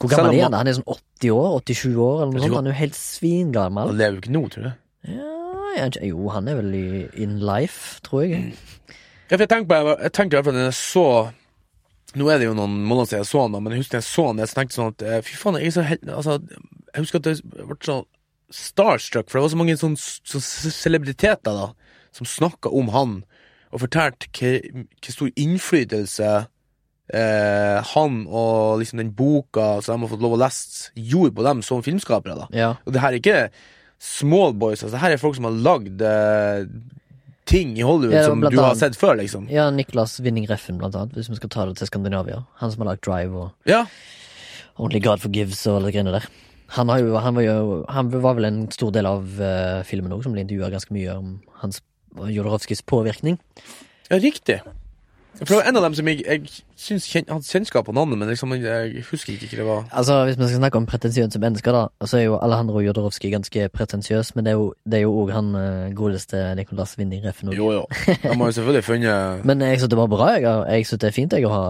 Hvor 0.00 0.10
gammel 0.14 0.32
er 0.38 0.46
han- 0.46 0.56
han? 0.56 0.64
Han 0.64 0.70
er 0.72 0.78
sånn 0.78 0.88
80 0.88 1.34
år? 1.36 1.60
87 1.60 1.96
år? 1.96 2.22
Eller 2.22 2.32
noe 2.32 2.40
sånt? 2.46 2.56
Han 2.56 2.66
er 2.70 2.72
jo 2.72 2.80
helt 2.80 2.96
svingammel. 2.98 3.92
Han 3.92 4.00
lever 4.00 4.16
jo 4.16 4.22
ikke 4.24 4.34
nå, 4.38 4.42
tror 4.56 4.64
jeg. 4.70 4.74
Ja, 5.12 5.86
er 5.86 6.08
jo, 6.08 6.28
han 6.32 6.48
er 6.48 6.56
vel 6.62 6.74
i, 6.74 6.88
in 7.22 7.36
life, 7.44 8.00
tror 8.08 8.24
jeg. 8.26 8.54
For 9.28 9.38
jeg 9.44 9.48
tenker, 9.48 9.68
på, 9.68 9.94
jeg 10.02 10.12
tenker 10.12 10.42
fall 10.44 10.56
når 10.56 10.66
jeg 10.70 10.78
så 10.80 11.06
Nå 12.18 12.28
er 12.28 12.40
det 12.42 12.48
jo 12.50 12.54
noen 12.56 12.74
måneder 12.84 13.08
siden 13.08 13.22
jeg 13.22 13.30
så 13.30 13.42
han, 13.46 13.54
da, 13.54 13.60
men 13.64 13.72
jeg 13.74 13.84
husker 13.84 13.98
jeg 14.00 14.06
så 14.08 14.26
han, 14.28 14.40
jeg 14.42 14.52
tenkte 14.52 14.76
sånn 14.76 14.92
at 14.92 15.04
eh, 15.08 15.20
fy 15.24 15.36
faen, 15.40 15.58
jeg 15.60 15.70
er 15.70 15.76
så 15.76 15.84
helt 15.88 16.08
Altså, 16.12 16.38
jeg 16.92 17.04
husker 17.06 17.22
at 17.22 17.30
jeg 17.30 17.68
ble 17.70 17.76
så 17.88 17.98
starstruck, 18.52 19.30
for 19.30 19.38
det 19.38 19.44
var 19.46 19.52
så 19.54 19.60
mange 19.62 19.76
sånne 19.80 19.96
sånn 19.98 20.44
celebriteter 20.76 21.56
da 21.56 21.68
som 22.12 22.28
snakka 22.28 22.68
om 22.68 22.90
han, 22.92 23.14
og 23.72 23.80
fortalte 23.86 24.28
hvilken 24.36 25.14
stor 25.14 25.30
innflytelse 25.40 26.32
eh, 27.16 27.78
han 27.94 28.18
og 28.28 28.82
liksom 28.82 29.00
den 29.00 29.14
boka 29.16 29.78
som 29.80 29.96
de 29.96 30.04
har 30.04 30.12
fått 30.12 30.24
lov 30.24 30.36
å 30.36 30.42
lese, 30.42 30.90
gjorde 30.92 31.32
på 31.38 31.46
dem 31.48 31.62
som 31.64 31.84
filmskapere. 31.86 32.36
da 32.42 32.48
Ja. 32.52 32.74
og 32.84 32.92
det 32.92 33.00
her 33.00 33.14
er 33.16 33.22
ikke 33.22 33.50
small 34.02 34.52
boys, 34.52 34.82
altså 34.82 34.96
det 34.98 35.04
her 35.06 35.14
er 35.16 35.22
folk 35.22 35.38
som 35.38 35.48
har 35.48 35.56
lagd 35.64 36.02
eh, 36.04 36.66
ting 37.52 37.74
i 37.78 37.84
Hollywood 37.86 38.16
Ja, 38.16 38.24
som 38.30 38.42
du 38.42 38.58
har 38.58 38.74
sett 38.80 38.96
før, 38.98 39.14
liksom. 39.20 39.46
ja, 39.52 39.68
Niklas 39.74 40.18
Winning 40.24 40.48
Reffen, 40.50 40.80
blant 40.80 40.96
annet, 40.98 41.14
hvis 41.18 41.30
vi 41.30 41.38
skal 41.38 41.52
ta 41.52 41.66
det 41.68 41.76
til 41.80 41.90
Skandinavia. 41.90 42.42
Han 42.62 42.72
som 42.72 42.84
har 42.84 42.94
lagt 42.94 43.06
Drive 43.06 43.36
og 43.46 43.68
Ja, 43.68 43.84
Only 44.80 45.02
God 45.04 45.20
Forgives 45.20 45.60
og 45.68 45.78
alle 45.78 45.90
de 45.90 45.96
greiene 45.98 46.14
der. 46.14 46.26
Han, 46.72 46.88
jo, 46.96 47.16
han, 47.20 47.36
var 47.36 47.44
jo, 47.44 47.80
han 47.92 48.08
var 48.12 48.38
vel 48.38 48.48
en 48.48 48.60
stor 48.72 48.92
del 48.94 49.04
av 49.04 49.26
uh, 49.36 49.82
filmen 49.84 50.14
òg, 50.16 50.22
som 50.24 50.32
ble 50.32 50.46
intervjua 50.46 50.70
ganske 50.72 50.94
mye 50.96 51.12
om 51.12 51.34
hans 51.60 51.82
Jodorowskis 52.16 52.80
påvirkning. 52.88 53.36
ja 54.08 54.18
riktig. 54.20 54.60
For 55.38 55.48
det 55.48 55.56
var 55.56 55.68
en 55.68 55.78
av 55.80 55.84
dem 55.86 55.94
som 55.96 56.08
jeg, 56.10 56.20
jeg 56.26 56.50
syns 56.78 57.06
kjen, 57.08 57.26
hadde 57.30 57.48
kjennskap 57.48 57.86
på 57.88 57.94
navnet, 57.96 58.18
men 58.20 58.28
liksom, 58.28 58.52
jeg, 58.60 59.04
husker 59.08 59.32
ikke 59.32 59.48
hva 59.48 59.58
det 59.62 59.66
var. 59.68 59.84
Altså, 59.90 60.18
Hvis 60.28 60.38
vi 60.38 60.48
skal 60.50 60.60
snakke 60.60 60.80
om 60.82 60.86
pretensiøse 60.86 61.40
mennesker, 61.42 61.76
da, 61.76 62.06
så 62.06 62.18
er 62.20 62.24
jo 62.26 62.36
Alejandro 62.36 62.82
Jodorowsky 62.84 63.32
ganske 63.32 63.68
pretensiøs, 63.72 64.34
men 64.36 64.46
det 64.46 64.52
er 64.52 64.58
jo 64.60 64.66
det 64.84 65.00
er 65.00 65.04
jo 65.06 65.14
også 65.22 65.36
han 65.38 65.52
eh, 65.58 65.92
godeste 65.96 66.42
Nicolas 66.58 66.96
Winning 66.98 67.24
Reffen. 67.24 67.52
Jo, 67.56 67.70
jo. 67.72 67.84
Han 68.26 68.38
må 68.38 68.50
jo 68.50 68.58
selvfølgelig 68.58 68.84
funnet 68.84 69.44
Men 69.48 69.64
jeg 69.64 69.80
syns 69.80 69.94
det 69.94 69.98
var 70.02 70.10
bra. 70.12 70.32
Jeg, 70.36 70.66
jeg 70.76 70.90
syns 70.90 71.00
det 71.00 71.08
er 71.08 71.16
fint 71.16 71.38
jeg, 71.38 71.48
å 71.48 71.54
ha 71.54 71.64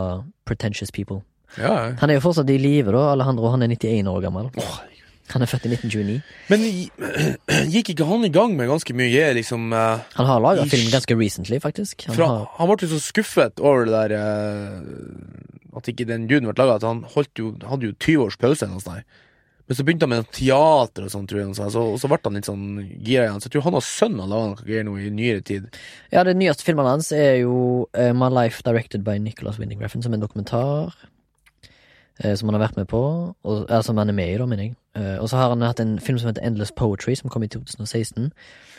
pretentious 0.48 0.90
people. 0.90 1.22
Ja, 1.56 1.72
jeg. 1.86 1.96
Han 2.00 2.10
er 2.10 2.18
jo 2.18 2.26
fortsatt 2.26 2.50
i 2.50 2.58
live, 2.58 2.92
da. 2.92 3.12
Alejandro 3.12 3.52
han 3.54 3.62
er 3.62 3.76
91 3.76 4.10
år 4.10 4.24
gammel. 4.26 4.50
Åh, 4.58 4.78
Han 5.30 5.44
er 5.44 5.48
født 5.48 5.66
i 5.68 5.72
1929. 5.72 6.18
Men 6.50 6.64
gikk 7.74 7.92
ikke 7.94 8.06
han 8.08 8.26
i 8.26 8.32
gang 8.34 8.56
med 8.58 8.68
ganske 8.68 8.96
mye, 8.96 9.30
liksom 9.38 9.70
uh, 9.72 10.02
Han 10.18 10.28
har 10.28 10.42
laga 10.44 10.66
film 10.68 10.90
ganske 10.92 11.16
recently, 11.16 11.60
faktisk. 11.62 12.06
Han 12.10 12.18
fra, 12.18 12.28
har, 12.28 12.46
han, 12.58 12.72
ble 12.72 12.90
så 12.90 13.00
skuffet 13.00 13.62
over 13.62 13.88
det 13.88 14.00
der 14.10 14.16
uh, 14.18 15.76
At 15.78 15.88
ikke 15.88 16.08
den 16.10 16.26
duden 16.28 16.50
ble 16.50 16.56
laga, 16.58 16.80
at 16.80 16.88
han 16.88 17.04
jo, 17.38 17.54
hadde 17.68 17.92
jo 17.92 17.96
20 17.96 18.26
års 18.26 18.40
pause. 18.40 18.66
eller. 18.68 19.04
Men 19.70 19.78
så 19.78 19.84
begynte 19.86 20.08
han 20.08 20.12
med 20.12 20.30
teater 20.34 21.06
og 21.06 21.12
sånn, 21.14 21.26
tror 21.30 21.40
jeg, 21.40 21.54
så, 21.56 21.70
så, 21.72 21.84
og 21.94 22.00
så 22.02 22.10
ble 22.10 22.18
han 22.24 22.36
litt 22.36 22.50
sånn 22.50 22.66
gira 22.98 23.28
igjen. 23.28 23.40
Så 23.40 23.48
jeg 23.48 23.54
tror 23.54 23.66
han 23.70 23.78
og 23.78 23.86
sønnen 23.86 24.24
har 24.24 24.32
laga 24.34 24.50
noe 24.50 24.66
greier 24.66 24.84
nå 24.88 24.98
i 24.98 25.12
nyere 25.14 25.44
tid. 25.48 25.70
ja, 26.12 26.26
den 26.28 26.42
nyeste 26.42 26.66
filmen 26.66 26.88
hans 26.88 27.08
er 27.16 27.38
jo 27.44 27.54
uh, 27.86 28.12
My 28.12 28.28
Life 28.28 28.66
Directed 28.66 29.06
by 29.06 29.16
Nicholas 29.22 29.62
Winding 29.62 29.80
Refn, 29.80 30.04
som 30.04 30.12
er 30.12 30.20
en 30.20 30.26
dokumentar. 30.26 30.92
Eh, 32.24 32.34
som 32.36 32.48
han 32.48 32.54
har 32.54 32.66
vært 32.66 32.76
med 32.76 32.88
på, 32.90 33.02
og, 33.42 33.66
ja, 33.68 33.82
som 33.82 33.98
han 33.98 34.08
er 34.08 34.16
med 34.16 34.34
i, 34.34 34.38
da, 34.38 34.46
mener 34.46 34.68
jeg. 34.68 34.74
Eh, 34.96 35.16
og 35.18 35.28
så 35.28 35.36
har 35.36 35.48
han 35.52 35.62
hatt 35.62 35.80
en 35.80 35.98
film 36.00 36.18
som 36.18 36.30
heter 36.30 36.44
Endless 36.46 36.72
Poetry, 36.72 37.14
som 37.14 37.30
kom 37.30 37.42
i 37.42 37.48
2016. 37.48 38.32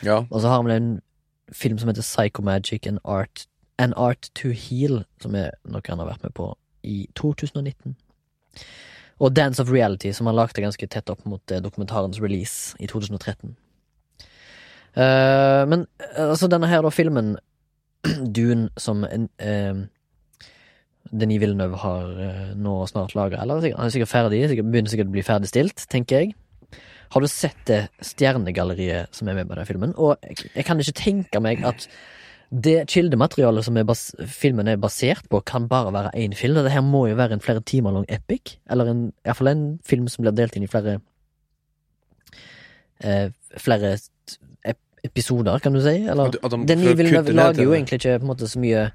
Ja. 0.06 0.24
Og 0.30 0.40
så 0.40 0.48
har 0.48 0.62
han 0.62 0.70
en 0.70 1.00
film 1.52 1.78
som 1.78 1.88
heter 1.88 2.02
Psychomagic 2.02 2.86
and 2.86 2.98
Art, 3.04 3.46
An 3.78 3.94
Art 3.96 4.30
to 4.34 4.48
Heal, 4.48 5.04
som 5.22 5.34
er 5.34 5.50
noe 5.64 5.82
han 5.88 5.98
har 5.98 6.12
vært 6.12 6.22
med 6.22 6.34
på 6.34 6.52
i 6.84 7.08
2019. 7.14 7.96
Og 9.18 9.36
Dance 9.36 9.62
of 9.62 9.70
Reality, 9.70 10.12
som 10.12 10.26
han 10.26 10.36
lagde 10.36 10.62
ganske 10.62 10.86
tett 10.86 11.10
opp 11.10 11.24
mot 11.26 11.50
eh, 11.50 11.62
dokumentarens 11.62 12.20
release 12.22 12.76
i 12.80 12.86
2013. 12.86 13.56
Uh, 14.94 15.66
men 15.66 15.86
altså, 16.14 16.46
denne 16.46 16.68
her 16.70 16.82
da, 16.86 16.90
filmen 16.94 17.34
Dune, 18.36 18.68
som 18.78 19.04
en, 19.04 19.28
eh, 19.42 19.74
Denis 21.12 21.40
Villeneuve 21.42 21.76
har 21.82 22.08
eh, 22.24 22.54
nå 22.56 22.78
snart 22.88 23.14
laga, 23.14 23.42
eller 23.42 23.60
han 23.74 23.86
er 23.86 23.92
sikkert 23.92 24.08
ferdig, 24.12 24.42
sikkert, 24.50 24.70
begynner 24.72 24.90
sikkert 24.92 25.10
å 25.12 25.14
bli 25.14 25.22
ferdigstilt, 25.26 25.84
tenker 25.92 26.22
jeg. 26.22 26.34
Har 27.14 27.20
du 27.22 27.28
sett 27.30 27.60
det 27.68 27.82
stjernegalleriet 28.02 29.12
som 29.14 29.28
er 29.28 29.36
med 29.38 29.46
på 29.50 29.54
den 29.58 29.68
filmen? 29.68 29.92
Og 30.00 30.16
jeg, 30.24 30.48
jeg 30.56 30.64
kan 30.66 30.80
ikke 30.80 30.96
tenke 30.98 31.42
meg 31.44 31.62
at 31.68 31.84
det 32.54 32.84
kildematerialet 32.90 33.66
som 33.66 33.76
er 33.80 33.86
bas 33.88 34.02
filmen 34.30 34.68
er 34.70 34.76
basert 34.80 35.26
på, 35.30 35.40
kan 35.46 35.68
bare 35.70 35.92
være 35.94 36.10
én 36.18 36.34
film. 36.38 36.56
Dette 36.58 36.72
her 36.74 36.82
må 36.86 37.04
jo 37.10 37.16
være 37.18 37.36
en 37.38 37.42
flere 37.44 37.62
timer 37.66 37.94
lang 37.96 38.04
epic, 38.12 38.56
eller 38.70 38.90
en, 38.90 39.04
fall 39.34 39.50
en 39.52 39.64
film 39.86 40.08
som 40.10 40.24
blir 40.24 40.34
delt 40.36 40.56
inn 40.58 40.66
i 40.66 40.70
flere 40.70 40.98
eh, 43.04 43.28
Flere 43.60 43.94
ep 44.64 44.78
episoder, 45.04 45.58
kan 45.60 45.74
du 45.76 45.82
si? 45.84 45.98
Eller 46.08 46.30
At- 46.32 46.38
at 46.42 46.50
de 46.56 46.64
Denis 46.66 46.96
Villeneuve 46.98 47.32
lager 47.36 47.62
jo 47.62 47.74
egentlig 47.76 48.00
ikke 48.00 48.18
måte 48.24 48.48
så 48.48 48.58
mye 48.58 48.86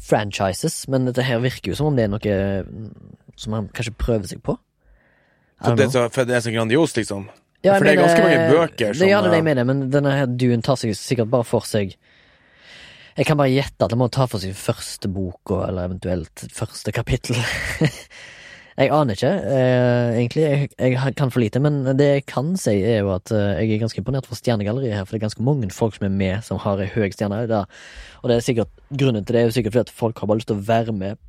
franchises, 0.00 0.84
men 0.90 1.08
dette 1.08 1.24
her 1.24 1.40
virker 1.42 1.72
jo 1.72 1.78
som 1.78 1.90
om 1.90 1.96
det 1.96 2.06
er 2.06 2.12
noe 2.12 2.36
mm, 2.66 2.90
som 3.40 3.56
han 3.56 3.70
kanskje 3.74 3.94
prøver 3.98 4.30
seg 4.30 4.42
på. 4.44 4.56
For 5.64 5.78
det, 5.78 5.88
så, 5.94 6.08
for 6.12 6.28
det 6.28 6.36
er 6.36 6.44
så 6.44 6.52
grandios, 6.52 6.96
liksom. 6.96 7.28
Ja, 7.64 7.78
for 7.78 7.86
det 7.86 7.94
er 7.94 8.02
ganske 8.02 8.20
mange 8.20 8.40
eh, 8.42 8.50
bøker 8.52 8.90
Det 8.92 8.98
som, 8.98 9.08
ja, 9.08 9.22
det 9.24 9.30
er 9.30 9.32
det 9.32 9.38
eh, 9.38 9.40
jeg 9.40 9.46
mener, 9.46 9.64
men 9.64 9.78
denne 9.92 10.10
her 10.12 10.26
Dune 10.28 10.60
tar 10.66 10.76
seg 10.76 10.92
sikkert 10.98 11.30
bare 11.32 11.46
for 11.48 11.64
seg 11.64 11.94
Jeg 13.16 13.24
kan 13.24 13.38
bare 13.40 13.54
gjette 13.54 13.86
at 13.86 13.94
han 13.94 14.02
må 14.02 14.10
ta 14.12 14.26
for 14.28 14.42
seg 14.42 14.52
første 14.58 15.08
boka, 15.08 15.62
eller 15.68 15.88
eventuelt 15.88 16.44
første 16.52 16.92
kapittel. 16.92 17.38
jeg 18.78 18.90
aner 18.90 19.14
ikke, 19.14 19.30
eh, 19.30 20.16
egentlig. 20.18 20.42
Jeg, 20.44 20.70
jeg 20.78 21.14
kan 21.16 21.30
for 21.30 21.40
lite, 21.40 21.60
men 21.62 21.82
det 21.98 22.08
jeg 22.08 22.24
kan 22.26 22.56
si, 22.58 22.74
er 22.82 23.04
jo 23.04 23.12
at 23.14 23.30
eh, 23.30 23.60
jeg 23.62 23.76
er 23.76 23.82
ganske 23.84 24.00
imponert 24.02 24.26
for 24.26 24.34
stjernegalleriet 24.40 24.96
her, 24.96 25.04
for 25.04 25.14
det 25.14 25.20
er 25.22 25.26
ganske 25.28 25.44
mange 25.46 25.70
folk 25.70 25.94
som 25.94 26.08
er 26.08 26.14
med, 26.16 26.42
som 26.46 26.58
har 26.58 26.82
ei 26.82 26.88
høy 26.90 27.06
stjerne. 27.14 27.44
Der. 27.50 27.68
Og 28.22 28.30
det 28.32 28.36
er 28.40 28.46
sikkert 28.48 28.72
grunnen 28.90 29.24
til 29.24 29.36
det 29.36 29.42
er 29.44 29.46
jo 29.50 29.54
sikkert 29.58 29.76
fordi 29.76 29.86
at 29.88 29.94
folk 30.02 30.18
har 30.18 30.30
bare 30.30 30.40
lyst 30.42 30.50
til 30.50 30.58
å 30.58 30.66
være 30.66 30.92
med 30.96 31.20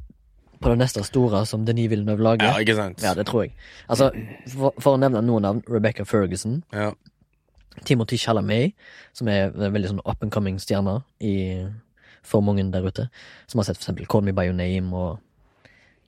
på 0.63 0.71
det 0.71 0.79
neste 0.79 1.03
store 1.05 1.43
som 1.45 1.65
Denis 1.67 1.89
Villeneuve 1.91 2.23
lager. 2.23 2.47
Ja, 2.47 2.61
ikke 2.63 2.77
sant? 2.77 3.03
Ja, 3.03 3.13
det 3.13 3.27
tror 3.29 3.43
jeg. 3.45 3.53
Altså, 3.91 4.09
for, 4.49 4.73
for 4.79 4.95
å 4.95 5.01
nevne 5.01 5.21
noen 5.21 5.43
navn, 5.45 5.63
Rebecca 5.69 6.05
Ferguson, 6.07 6.63
Ja. 6.73 6.93
Timothy 7.83 8.15
Chalamet, 8.15 8.71
som 9.11 9.27
er 9.27 9.49
en 9.51 9.73
veldig 9.75 9.89
sånn 9.91 10.03
up 10.07 10.21
and 10.23 10.31
coming 10.31 10.55
stjerne 10.63 11.01
i, 11.19 11.65
for 12.23 12.39
mange 12.41 12.63
der 12.71 12.87
ute. 12.87 13.09
Som 13.51 13.59
har 13.59 13.67
sett 13.67 13.75
for 13.81 13.83
eksempel 13.83 14.07
Call 14.07 14.23
Me 14.23 14.31
By 14.31 14.45
Your 14.47 14.55
Name 14.55 14.95
og 14.95 15.19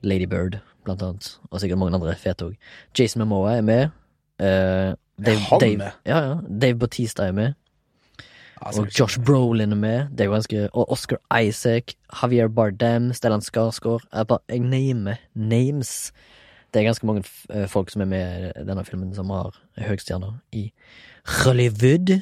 Lady 0.00 0.24
Bird, 0.24 0.56
blant 0.88 1.04
annet. 1.06 1.30
Og 1.50 1.62
sikkert 1.62 1.80
mange 1.80 1.98
andre 1.98 2.16
fete 2.18 2.48
òg. 2.48 2.72
Jason 2.98 3.22
Mamoa 3.22 3.58
er 3.58 3.64
med. 3.66 3.94
Uh, 4.38 4.94
Dave, 5.18 5.40
han 5.50 5.62
Dave, 5.62 5.78
med? 5.80 6.02
Ja, 6.06 6.18
ja. 6.24 6.36
Dave 6.48 6.78
Bautista 6.78 7.26
er 7.28 7.34
med. 7.36 7.56
Altså, 8.62 8.82
Og 8.82 8.88
Josh 8.98 9.20
Brolin 9.20 9.72
er 9.72 9.76
med. 9.76 10.08
Det 10.10 10.20
er 10.20 10.24
jo 10.24 10.34
ganske 10.34 10.68
Og 10.72 10.90
Oscar 10.92 11.18
Isaac, 11.40 11.94
Javier 12.22 12.48
Bardem, 12.48 13.12
Stellan 13.12 13.42
Skarsgård. 13.42 14.06
Jeg 14.12 14.26
bare 14.26 14.38
Jeg 14.48 14.60
namer 14.60 15.14
names. 15.34 16.12
Det 16.74 16.80
er 16.80 16.84
ganske 16.90 17.06
mange 17.06 17.24
eh, 17.50 17.68
folk 17.68 17.90
som 17.90 18.02
er 18.04 18.10
med 18.10 18.52
i 18.60 18.64
denne 18.68 18.84
filmen, 18.84 19.14
som 19.14 19.30
har 19.30 19.56
høgstjerner 19.80 20.34
i 20.52 20.70
Hollywood. 21.44 22.18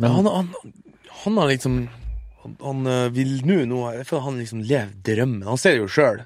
Men 0.00 0.10
han, 0.10 0.26
han, 0.26 0.52
han 1.24 1.38
har 1.40 1.48
liksom 1.50 1.88
Han, 2.42 2.56
han 2.62 2.86
eh, 2.86 3.14
vil 3.14 3.40
nå 3.48 3.64
nå 3.64 3.80
Jeg 3.96 4.06
føler 4.06 4.22
han 4.28 4.38
liksom 4.38 4.60
lever 4.62 4.92
drømmen. 5.08 5.48
Han 5.48 5.58
ser 5.58 5.76
det 5.76 5.82
jo 5.82 5.88
sjøl. 5.90 6.22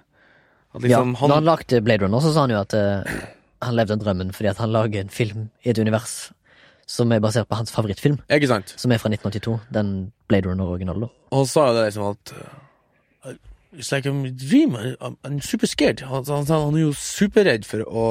At 0.71 0.83
ja, 0.85 0.89
liksom, 0.89 1.15
når 1.17 1.21
han 1.21 1.31
han, 1.35 1.49
lagde 1.49 1.81
Blade 1.83 2.05
Runner, 2.05 2.23
så 2.23 2.33
sa 2.35 2.45
han 2.47 2.55
jo 2.55 2.61
at 2.61 2.75
uh, 2.79 3.15
han 3.67 3.75
levde 3.75 3.99
drømmen 3.99 4.31
fordi 4.37 4.53
at 4.53 4.61
han 4.63 4.71
lager 4.73 5.03
en 5.03 5.11
film 5.11 5.49
i 5.65 5.73
et 5.73 5.79
univers 5.79 6.31
som 6.91 7.13
er 7.15 7.21
basert 7.23 7.47
på 7.47 7.55
hans 7.55 7.71
favorittfilm, 7.71 8.19
Ikke 8.35 8.49
sant? 8.51 8.73
som 8.77 8.91
er 8.91 8.99
fra 8.99 9.11
1982. 9.13 9.61
Den 9.75 10.11
Blade 10.29 10.49
Runner-originalen. 10.49 11.07
Og 11.31 11.37
han 11.39 11.47
sa 11.47 11.69
jo 11.69 11.77
det 11.77 11.85
liksom 11.87 12.09
at 12.09 12.33
uh, 12.35 13.37
It's 13.73 13.93
like 13.93 14.07
a 14.07 14.13
dream. 14.13 14.75
I'm, 14.75 15.17
I'm 15.23 15.41
super 15.41 15.67
scared. 15.67 16.01
Han, 16.01 16.25
han, 16.27 16.47
han 16.47 16.75
er 16.75 16.81
jo 16.81 16.93
superredd 16.99 17.63
for 17.69 17.87
å, 17.87 18.07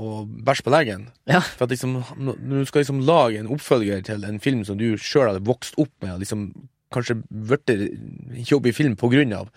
og 0.00 0.30
bæsj 0.46 0.62
på 0.64 0.72
legen. 0.72 1.08
Ja. 1.28 1.42
For 1.44 1.66
at 1.66 1.74
liksom, 1.74 1.98
når 2.16 2.62
du 2.62 2.68
skal 2.68 2.80
liksom 2.86 3.02
lage 3.04 3.42
en 3.42 3.50
oppfølger 3.52 4.00
til 4.08 4.24
en 4.24 4.40
film 4.40 4.64
som 4.64 4.78
du 4.80 4.94
sjøl 4.96 5.28
hadde 5.28 5.44
vokst 5.44 5.76
opp 5.76 5.92
med, 6.00 6.22
liksom 6.22 6.48
kanskje 6.92 7.16
blitt 7.30 7.70
jobb 8.50 8.66
i 8.66 8.72
film 8.74 8.96
på 8.98 9.10
grunn 9.12 9.32
av, 9.36 9.50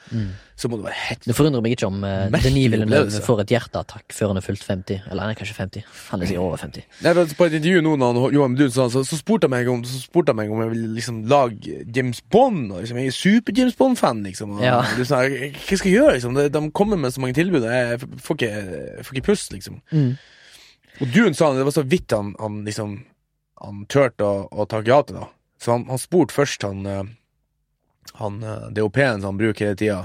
så 0.56 0.70
må 0.70 0.78
det 0.78 0.86
være 0.86 1.00
helt 1.10 1.26
Det 1.26 1.36
forundrer 1.36 1.64
meg 1.66 1.74
ikke 1.76 1.88
om 1.90 2.04
uh, 2.06 2.28
Denis 2.44 2.70
Villeneuve 2.72 3.22
får 3.26 3.42
et 3.44 3.54
hjerteattakk 3.56 4.14
før 4.14 4.34
han 4.34 4.40
er 4.40 4.46
fylt 4.46 4.64
50. 4.64 5.08
Eller 5.10 5.26
han 5.26 5.34
er 5.34 5.40
kanskje 5.40 5.56
50. 5.58 5.88
Han 6.12 6.22
er 6.22 6.30
sikkert 6.30 6.46
over 6.46 6.62
50. 6.62 6.86
Nei, 7.06 7.14
På 7.40 7.48
et 7.48 7.58
intervju 7.58 7.82
nå 7.86 7.96
når 8.02 8.36
Johan 8.36 8.58
Dun 8.60 8.74
sa, 8.74 8.86
så, 8.94 9.04
så 9.08 9.20
spurte 9.20 9.50
han 9.50 9.56
meg 9.56 9.72
om 9.72 9.82
meg 10.38 10.52
om 10.54 10.62
jeg 10.64 10.72
ville 10.74 10.92
liksom 10.98 11.24
lage 11.30 11.80
James 11.96 12.22
Bond. 12.34 12.72
Og 12.72 12.84
liksom, 12.84 13.00
jeg 13.02 13.12
er 13.12 13.18
super-James 13.18 13.78
Bond-fan, 13.80 14.24
liksom. 14.28 14.58
Og, 14.58 14.64
Ja. 14.64 14.82
liksom, 14.98 15.24
jeg, 15.26 15.54
hva 15.58 15.78
skal 15.80 15.92
jeg 15.92 15.98
gjøre, 16.00 16.14
liksom? 16.18 16.38
De, 16.38 16.48
de 16.54 16.64
kommer 16.72 16.98
med 16.98 17.14
så 17.14 17.22
mange 17.24 17.38
tilbud, 17.38 17.64
og 17.64 17.74
jeg 17.74 18.00
får 18.22 18.40
ikke, 18.40 18.52
jeg 19.00 19.06
får 19.08 19.18
ikke 19.18 19.30
pust, 19.32 19.54
liksom. 19.54 19.82
Mm. 19.92 20.14
Og 21.02 21.08
Dun 21.14 21.34
sa 21.34 21.50
han, 21.50 21.58
det 21.58 21.66
var 21.66 21.76
så 21.76 21.86
vidt 21.90 22.14
han, 22.14 22.36
han 22.40 22.62
liksom 22.68 23.00
Han 23.64 23.86
turte 23.88 24.26
å, 24.28 24.48
å 24.52 24.66
ta 24.68 24.82
ja 24.84 25.02
til 25.08 25.16
det. 25.22 25.28
Så 25.64 25.72
han, 25.72 25.86
han 25.88 26.02
spurte 26.02 26.36
først 26.36 26.66
han, 26.68 26.82
eh, 26.86 27.04
han 28.20 28.44
eh, 28.44 28.70
DOP-en 28.78 29.22
som 29.22 29.34
han 29.34 29.42
bruker 29.42 29.72
hele 29.72 29.80
tida, 29.80 30.00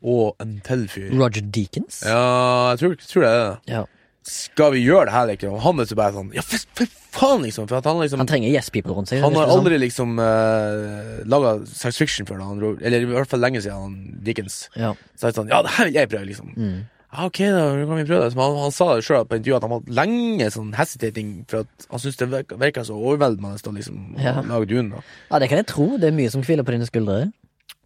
og 0.00 0.36
en 0.40 0.60
til 0.64 0.86
fyr. 0.88 1.10
Roger 1.12 1.44
Deakins? 1.44 2.02
Ja, 2.08 2.70
jeg 2.72 2.78
tror, 2.82 2.94
tror 3.04 3.22
det 3.26 3.32
er 3.32 3.40
det 3.42 3.74
Ja. 3.74 3.82
skal 4.24 4.72
vi 4.72 4.84
gjøre 4.84 5.06
det 5.10 5.12
her, 5.12 5.26
liksom? 5.28 5.58
Han 5.60 5.80
er 5.80 5.84
så 5.90 5.96
bare 5.98 6.12
sånn 6.16 6.30
Ja, 6.34 6.42
for, 6.42 6.64
for 6.78 6.86
faen, 7.12 7.42
liksom! 7.44 7.68
For 7.68 7.76
at 7.80 7.84
han 7.84 8.00
liksom 8.00 8.22
Han 8.22 8.30
trenger 8.30 8.48
yes 8.48 8.70
people 8.70 8.94
rundt 8.96 9.08
seg. 9.12 9.20
Han 9.24 9.36
har 9.36 9.52
aldri 9.52 9.76
liksom 9.80 10.16
uh, 10.20 11.20
laga 11.28 11.58
science 11.66 11.98
fiction 12.00 12.26
før, 12.28 12.40
da, 12.40 12.72
eller 12.86 13.04
i 13.04 13.10
hvert 13.12 13.28
fall 13.28 13.40
lenge 13.44 13.60
siden, 13.60 13.76
han 13.76 14.24
Dickens. 14.24 14.68
Ja. 14.76 14.94
Så 15.16 15.28
er 15.28 15.34
det 15.34 15.40
sånn 15.42 15.52
Ja, 15.52 15.60
det 15.66 15.76
her 15.76 15.90
vil 15.90 16.00
jeg 16.00 16.08
prøve, 16.12 16.24
liksom. 16.32 16.54
Mm. 16.56 16.80
Ja, 17.10 17.24
ok, 17.26 17.38
da 17.50 17.62
kan 17.74 17.96
vi 17.98 18.04
prøve 18.06 18.28
det. 18.28 18.36
Han, 18.38 18.56
han 18.62 18.70
sa 18.74 18.86
det 18.94 19.02
sjøl 19.06 19.24
på 19.26 19.38
intervjuet 19.40 19.58
at 19.58 19.66
han 19.66 19.72
var 19.74 19.88
lenge 19.98 20.46
sånn 20.54 20.70
hesitating, 20.78 21.32
for 21.50 21.64
at 21.64 21.88
han 21.90 21.98
syntes 22.02 22.20
det 22.20 22.28
virka, 22.30 22.58
virka 22.60 22.84
så 22.86 22.94
overveldende 22.94 23.56
å 23.58 23.74
liksom 23.74 24.14
Ja. 24.22 24.36
lage 24.46 24.68
Dune. 24.70 24.90
da. 24.94 25.02
ja, 25.32 25.38
det 25.42 25.48
kan 25.50 25.58
jeg 25.58 25.66
tro. 25.72 25.88
Det 25.98 26.08
er 26.12 26.16
mye 26.20 26.30
som 26.30 26.42
hviler 26.46 26.62
på 26.66 26.76
dine 26.76 26.86
skuldre. 26.86 27.32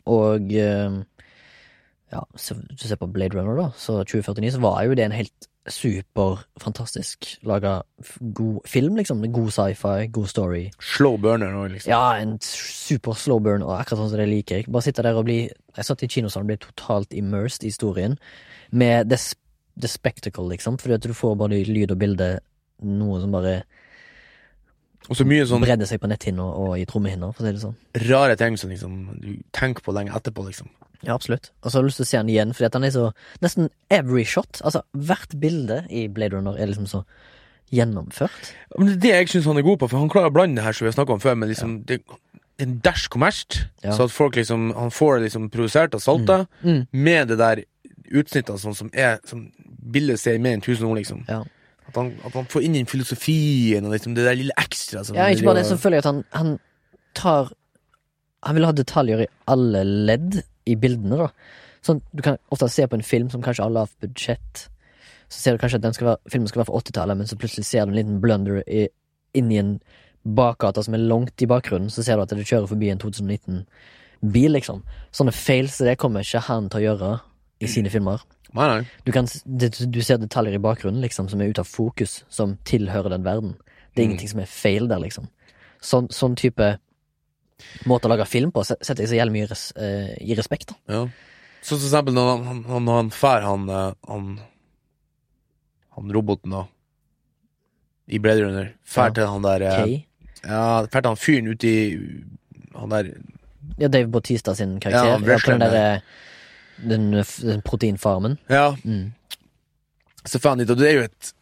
Og 0.05 0.53
eh, 0.53 0.99
ja, 2.13 2.21
så, 2.37 2.55
hvis 2.55 2.83
du 2.85 2.89
ser 2.91 3.01
på 3.01 3.09
Blade 3.11 3.33
Runner, 3.39 3.57
da, 3.57 3.71
så 3.81 4.03
2049, 4.05 4.53
så 4.59 4.61
var 4.61 4.83
jo 4.85 4.95
det 4.95 5.07
en 5.09 5.17
helt 5.17 5.49
super, 5.73 6.43
fantastisk 6.61 7.39
laga 7.49 7.79
god 8.37 8.61
film, 8.69 8.99
liksom. 9.01 9.25
God 9.33 9.49
sci-fi, 9.57 10.07
god 10.13 10.29
story. 10.29 10.67
Slow 10.85 11.17
burner 11.17 11.55
nå, 11.57 11.63
liksom. 11.73 11.89
Ja, 11.89 12.19
en 12.21 12.37
super 12.45 13.17
slow 13.17 13.41
burn, 13.41 13.65
og 13.65 13.73
akkurat 13.81 14.03
sånn 14.03 14.11
som 14.13 14.21
det 14.21 14.29
liker 14.29 14.61
jeg. 14.61 14.69
Bare 14.69 14.85
sitte 14.85 15.03
der 15.03 15.17
og 15.17 15.25
bli 15.25 15.47
Jeg 15.49 15.89
satt 15.89 16.05
i 16.05 16.11
kinosalen 16.13 16.45
og 16.45 16.53
ble 16.53 16.61
totalt 16.61 17.17
immersed 17.17 17.65
i 17.65 17.73
historien. 17.73 18.19
Med 18.73 19.11
the, 19.11 19.19
the 19.81 19.89
spectacle, 19.89 20.45
liksom. 20.49 20.79
Fordi 20.79 20.95
at 20.95 21.03
du 21.03 21.15
får 21.15 21.37
både 21.37 21.65
lyd 21.69 21.91
og 21.91 21.99
bilde 21.99 22.39
noe 22.83 23.21
som 23.21 23.33
bare 23.33 23.63
Og 25.09 25.17
så 25.19 25.25
mye 25.29 25.45
sånn 25.45 25.61
bredde 25.61 25.85
seg 25.87 26.01
på 26.01 26.09
netthinna 26.09 26.43
og 26.43 26.79
i 26.81 26.87
trommehinna, 26.89 27.29
for 27.37 27.45
å 27.45 27.47
si 27.47 27.53
det 27.53 27.61
sånn. 27.61 27.75
rare 28.09 28.37
ting 28.41 28.57
som 28.57 28.71
liksom 28.71 28.95
du 29.21 29.35
tenker 29.53 29.85
på 29.85 29.93
lenge 29.93 30.15
etterpå, 30.17 30.47
liksom. 30.47 30.71
Ja, 31.05 31.13
absolutt. 31.15 31.51
Og 31.63 31.69
så 31.71 31.77
har 31.77 31.83
jeg 31.85 31.91
lyst 31.91 31.99
til 32.01 32.07
å 32.07 32.09
se 32.09 32.17
han 32.17 32.29
igjen, 32.33 32.55
fordi 32.57 32.65
at 32.71 32.73
han 32.79 32.85
er 32.85 32.91
så 32.95 33.13
Nesten 33.45 33.69
every 33.91 34.25
shot, 34.25 34.63
altså 34.65 34.81
hvert 34.97 35.35
bilde 35.39 35.83
i 35.93 36.07
Blade 36.09 36.33
Runner 36.39 36.57
er 36.57 36.67
liksom 36.71 36.87
så 36.89 37.03
gjennomført. 37.75 38.55
Men 38.79 38.89
det 38.89 38.95
er 38.97 39.03
det 39.05 39.13
jeg 39.13 39.29
syns 39.35 39.49
han 39.51 39.61
er 39.61 39.67
god 39.67 39.79
på, 39.83 39.89
for 39.91 39.99
han 40.01 40.09
klarer 40.13 40.33
å 40.33 40.35
blande 40.37 40.57
det 40.61 40.65
her 40.65 40.73
som 40.77 40.87
vi 40.87 40.91
har 40.93 40.97
snakka 40.97 41.17
om 41.19 41.21
før, 41.21 41.37
men 41.37 41.51
liksom 41.53 41.77
det, 41.89 42.01
en 42.65 42.79
dash 42.85 43.09
kommersielt. 43.13 43.67
Ja. 43.85 43.93
Så 43.99 44.07
at 44.09 44.15
folk 44.15 44.37
liksom 44.39 44.71
Han 44.77 44.91
får 44.95 45.17
det 45.19 45.23
liksom 45.29 45.51
produsert 45.51 45.95
og 45.95 46.01
salta, 46.01 46.47
Mm. 46.63 46.87
med 46.93 47.29
det 47.29 47.39
der 47.39 47.65
utsnittene 48.15 48.61
sånn 48.61 48.77
som 48.79 48.91
er 48.93 49.19
Som 49.29 49.49
bildet 49.95 50.21
ser 50.23 50.39
mer 50.43 50.57
enn 50.57 50.65
tusen 50.65 50.87
ord, 50.89 50.99
liksom. 51.01 51.25
Ja. 51.29 51.43
At, 51.89 51.99
han, 51.99 52.15
at 52.25 52.37
han 52.37 52.47
får 52.51 52.65
inn 52.65 52.79
den 52.79 52.89
filosofien 52.89 53.85
og 53.85 53.93
liksom 53.93 54.15
det 54.17 54.25
der 54.27 54.39
lille 54.39 54.55
ekstra. 54.61 55.05
Ja, 55.15 55.29
ikke 55.29 55.51
bare 55.51 55.61
det, 55.61 55.69
så 55.69 55.77
føler 55.81 56.01
jeg 56.01 56.07
at 56.07 56.11
han, 56.11 56.23
han 56.33 56.55
tar 57.15 57.53
Han 58.45 58.57
vil 58.59 58.67
ha 58.69 58.73
detaljer 58.77 59.25
i 59.25 59.31
alle 59.49 59.85
ledd 59.85 60.43
i 60.69 60.75
bildene, 60.81 61.17
da. 61.17 61.29
Sånn, 61.85 62.01
du 62.13 62.21
kan 62.25 62.37
ofte 62.53 62.69
se 62.73 62.85
på 62.89 62.97
en 62.97 63.05
film 63.05 63.31
som 63.33 63.43
kanskje 63.45 63.65
har 63.65 63.73
lavt 63.73 63.95
budsjett. 64.05 64.67
Så 65.33 65.41
ser 65.41 65.57
du 65.57 65.61
kanskje 65.61 65.81
at 65.81 65.85
den 65.85 65.97
skal 65.97 66.11
være, 66.11 66.33
filmen 66.33 66.49
skal 66.49 66.63
være 66.63 66.71
fra 66.71 66.81
80-tallet, 66.81 67.19
men 67.21 67.29
så 67.29 67.39
plutselig 67.41 67.67
ser 67.69 67.85
du 67.85 67.93
en 67.93 67.99
liten 67.99 68.21
blunder 68.21 68.61
i, 68.65 68.87
inni 69.37 69.59
en 69.61 69.75
bakgate 70.25 70.85
som 70.85 70.97
er 70.97 71.05
langt 71.05 71.45
i 71.45 71.49
bakgrunnen. 71.49 71.93
Så 71.93 72.05
ser 72.05 72.17
du 72.17 72.25
at 72.25 72.33
det 72.33 72.45
kjører 72.45 72.69
forbi 72.71 72.89
en 72.93 73.01
2019-bil, 73.01 74.57
liksom. 74.57 74.85
Sånne 75.13 75.37
feils 75.37 75.81
det 75.85 75.99
kommer 76.01 76.25
ikke 76.25 76.45
han 76.49 76.69
til 76.73 76.81
å 76.81 76.85
gjøre 76.87 77.13
i 77.65 77.69
sine 77.73 77.91
filmer. 77.91 78.23
Nei, 78.55 78.67
nei. 78.71 78.87
Du, 79.05 79.11
kan, 79.13 79.27
du 79.27 80.01
ser 80.05 80.19
detaljer 80.23 80.55
i 80.55 80.63
bakgrunnen 80.63 81.01
liksom, 81.03 81.29
som 81.29 81.41
er 81.43 81.51
ute 81.51 81.65
av 81.65 81.67
fokus, 81.71 82.21
som 82.31 82.57
tilhører 82.65 83.11
den 83.17 83.25
verden. 83.27 83.57
Det 83.95 84.03
er 84.03 84.07
Mm. 84.07 84.11
ingenting 84.11 84.29
som 84.31 84.41
er 84.41 84.47
feil 84.51 84.89
der, 84.89 84.99
liksom. 85.03 85.29
sånn, 85.85 86.09
sånn 86.11 86.35
type 86.37 86.79
måte 87.87 88.07
å 88.09 88.11
lage 88.11 88.25
film 88.27 88.51
på 88.53 88.63
setter 88.65 89.03
jeg 89.05 89.09
så 89.11 89.19
jævlig 89.19 89.33
mye 89.37 89.49
res, 89.51 89.73
uh, 89.77 90.15
i 90.21 90.35
respekt. 90.35 90.73
da. 90.73 90.75
Ja. 90.95 91.03
Så 91.63 91.77
for 91.79 91.85
eksempel 91.87 92.15
når 92.15 92.45
han, 92.45 92.63
han, 92.65 92.87
han 92.89 93.11
fær 93.11 93.43
han, 93.43 93.69
eh, 93.71 93.93
han 94.09 94.41
Han 95.97 96.11
roboten 96.13 96.51
da 96.51 96.65
I 98.11 98.19
Blade 98.19 98.43
Runner 98.45 98.73
Fær 98.85 99.07
Ja. 99.09 99.15
til 99.17 99.27
han 99.31 99.43
der 99.47 99.63
eh, 99.63 99.77
Kay. 99.79 99.95
Ja, 100.45 100.83
fær 100.91 101.01
til 101.05 101.09
han 101.13 101.17
fyren 101.21 101.49
uti 101.55 101.71
i 101.71 101.95
Han 102.75 102.91
der 102.91 103.13
Ja, 103.79 103.89
Dave 103.89 104.09
Bautista 104.13 104.55
sin 104.55 104.79
karakter. 104.81 105.07
Ja, 105.07 105.19
Ja, 105.19 105.39
på 105.39 105.51
den 105.51 105.61
der, 105.61 105.95
eh, 105.95 106.01
den, 106.79 107.11
den 107.13 107.63
proteinfarmen. 107.63 108.39
Ja, 108.51 108.75
Mm. 108.85 109.13
så 110.27 110.39
Og 110.71 110.79
det 110.79 110.89
er 110.91 110.95
jo 110.95 111.03
et 111.05 111.33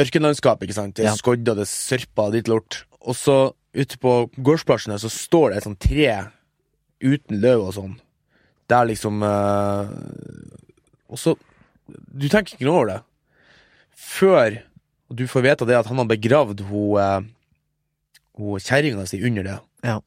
ørkenlandskap, 0.00 0.62
ikke 0.62 0.72
sant 0.74 0.94
Det 0.96 1.04
er 1.04 1.10
Ja. 1.10 1.16
skodder, 1.16 1.54
det 1.54 1.62
er 1.62 1.64
sørper, 1.68 2.30
ditt 2.32 2.48
lort 2.48 2.84
Og 3.00 3.14
så 3.14 3.52
ute 3.74 3.98
på 3.98 4.30
gårdsplassen 4.42 4.98
Så 4.98 5.10
står 5.10 5.50
det 5.50 5.56
et 5.58 5.64
sånt 5.64 5.80
tre 5.80 6.30
Uten 7.02 7.40
løv 7.40 7.66
og 7.66 7.74
sånn 7.74 8.00
Der 8.68 8.84
liksom 8.86 9.22
øh, 9.22 9.88
Og 11.10 11.18
så 11.18 11.36
Du 12.18 12.28
tenker 12.28 12.54
ikke 12.56 12.64
noe 12.64 12.76
over 12.80 12.86
det 12.86 13.00
Før 13.96 14.58
du 15.12 15.26
får 15.26 15.42
vite 15.42 15.66
det 15.66 15.76
at 15.76 15.86
han 15.90 15.98
har 15.98 16.06
begravd 16.06 16.60
Hun, 16.60 16.96
eh, 17.00 17.20
hun 18.38 18.60
kjerringa 18.60 19.06
si 19.06 19.20
under 19.26 19.42
det 19.42 19.58
Ja. 19.84 19.98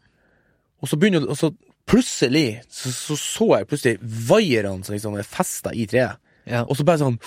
Og 0.82 0.88
så 0.90 0.98
begynner 0.98 1.28
Og 1.30 1.38
så 1.38 1.54
plutselig 1.90 2.62
Så 2.70 2.92
så, 2.92 3.16
så 3.20 3.48
jeg 3.58 3.68
plutselig 3.68 3.98
Vaierne 4.30 4.84
som 4.86 4.96
liksom 4.96 5.18
er 5.20 5.28
festet 5.28 5.76
i 5.76 5.86
treet 5.90 6.18
Ja. 6.46 6.64
og 6.68 6.76
så 6.78 6.84
bare 6.88 7.00
sånn 7.02 7.20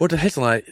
Ble 0.00 0.08
det 0.08 0.18
helt 0.22 0.34
sånn 0.34 0.48
her 0.48 0.62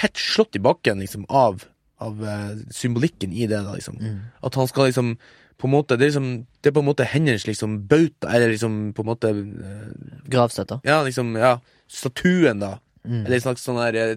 Helt 0.00 0.16
slått 0.20 0.56
i 0.56 0.62
bakken 0.64 1.00
liksom 1.00 1.24
Av, 1.28 1.64
av 2.00 2.20
uh, 2.24 2.54
symbolikken 2.72 3.32
i 3.32 3.46
det 3.46 3.62
da 3.64 3.74
liksom 3.76 3.96
Mm. 4.00 4.18
At 4.42 4.54
han 4.54 4.68
skal 4.68 4.88
liksom 4.90 5.14
På 5.60 5.68
en 5.68 5.74
måte 5.76 5.96
Det 5.96 6.06
er 6.06 6.10
liksom 6.12 6.30
Det 6.62 6.70
er 6.72 6.76
på 6.76 6.80
en 6.84 6.88
måte 6.90 7.04
hennes 7.08 7.46
liksom 7.46 7.82
Bauta 7.88 8.32
Eller 8.32 8.48
liksom 8.54 8.92
På 8.96 9.02
en 9.04 9.10
måte 9.12 9.32
uh, 9.32 9.92
Gravstøtta. 10.28 10.80
Ja 10.84 11.02
liksom 11.04 11.36
Ja 11.36 11.58
Statuen 11.88 12.60
da 12.64 12.78
Mm. 13.02 13.24
Eller 13.26 13.34
en 13.34 13.42
slags 13.42 13.64
sånn 13.66 13.80
her 13.82 13.96
eh, 13.98 14.12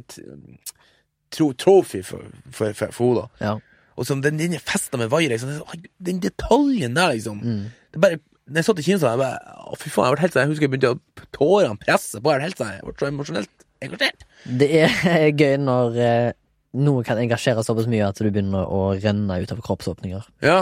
tro, 1.33 1.47
Trophy 1.57 2.03
for, 2.05 2.21
for, 2.53 2.69
for, 2.77 2.91
for 2.93 3.07
henne 3.15 3.29
Ja. 3.41 3.53
Og 3.97 4.05
sånn 4.05 4.21
Den, 4.21 4.37
den 4.37 4.53
er 4.53 4.61
festet 4.61 4.99
med 5.01 5.09
vaier 5.09 5.31
liksom, 5.33 5.49
den- 5.55 5.87
Den 5.97 6.19
detaljen 6.21 6.93
der 6.93 7.15
liksom 7.15 7.39
Mm. 7.41 7.63
Det 7.91 8.01
bare 8.03 8.19
Når 8.45 8.61
jeg 8.61 8.67
satt 8.67 8.79
i 8.81 8.85
kinoen 8.85 9.05
jeg 9.09 9.19
bare 9.21 9.59
Å 9.65 9.77
fy 9.81 9.89
faen 9.89 10.05
Jeg 10.09 10.15
ble 10.15 10.21
helt 10.25 10.35
sånn 10.35 10.43
Jeg 10.43 10.51
husker 10.51 10.65
jeg 10.67 10.71
begynte 10.75 10.91
å 10.93 11.27
Tårene 11.33 11.79
presse 11.81 12.19
på 12.21 12.33
Jeg 12.33 12.39
ble 12.41 12.45
helt 12.45 12.59
sånn 12.61 12.73
Jeg 12.75 12.85
ble 12.85 12.95
så 12.99 13.07
emosjonelt 13.09 13.65
engasjert 13.85 14.25
Det 14.61 14.69
er 15.15 15.27
gøy 15.33 15.55
når 15.63 15.97
eh, 16.05 16.31
noe 16.75 17.03
kan 17.07 17.17
engasjere 17.21 17.63
såpass 17.63 17.87
mye 17.87 18.03
at 18.09 18.17
du 18.19 18.27
begynner 18.27 18.67
å 18.67 18.81
renne 18.99 19.37
ut 19.39 19.51
av 19.53 19.61
kroppsåpninger. 19.63 20.25
Ja, 20.43 20.57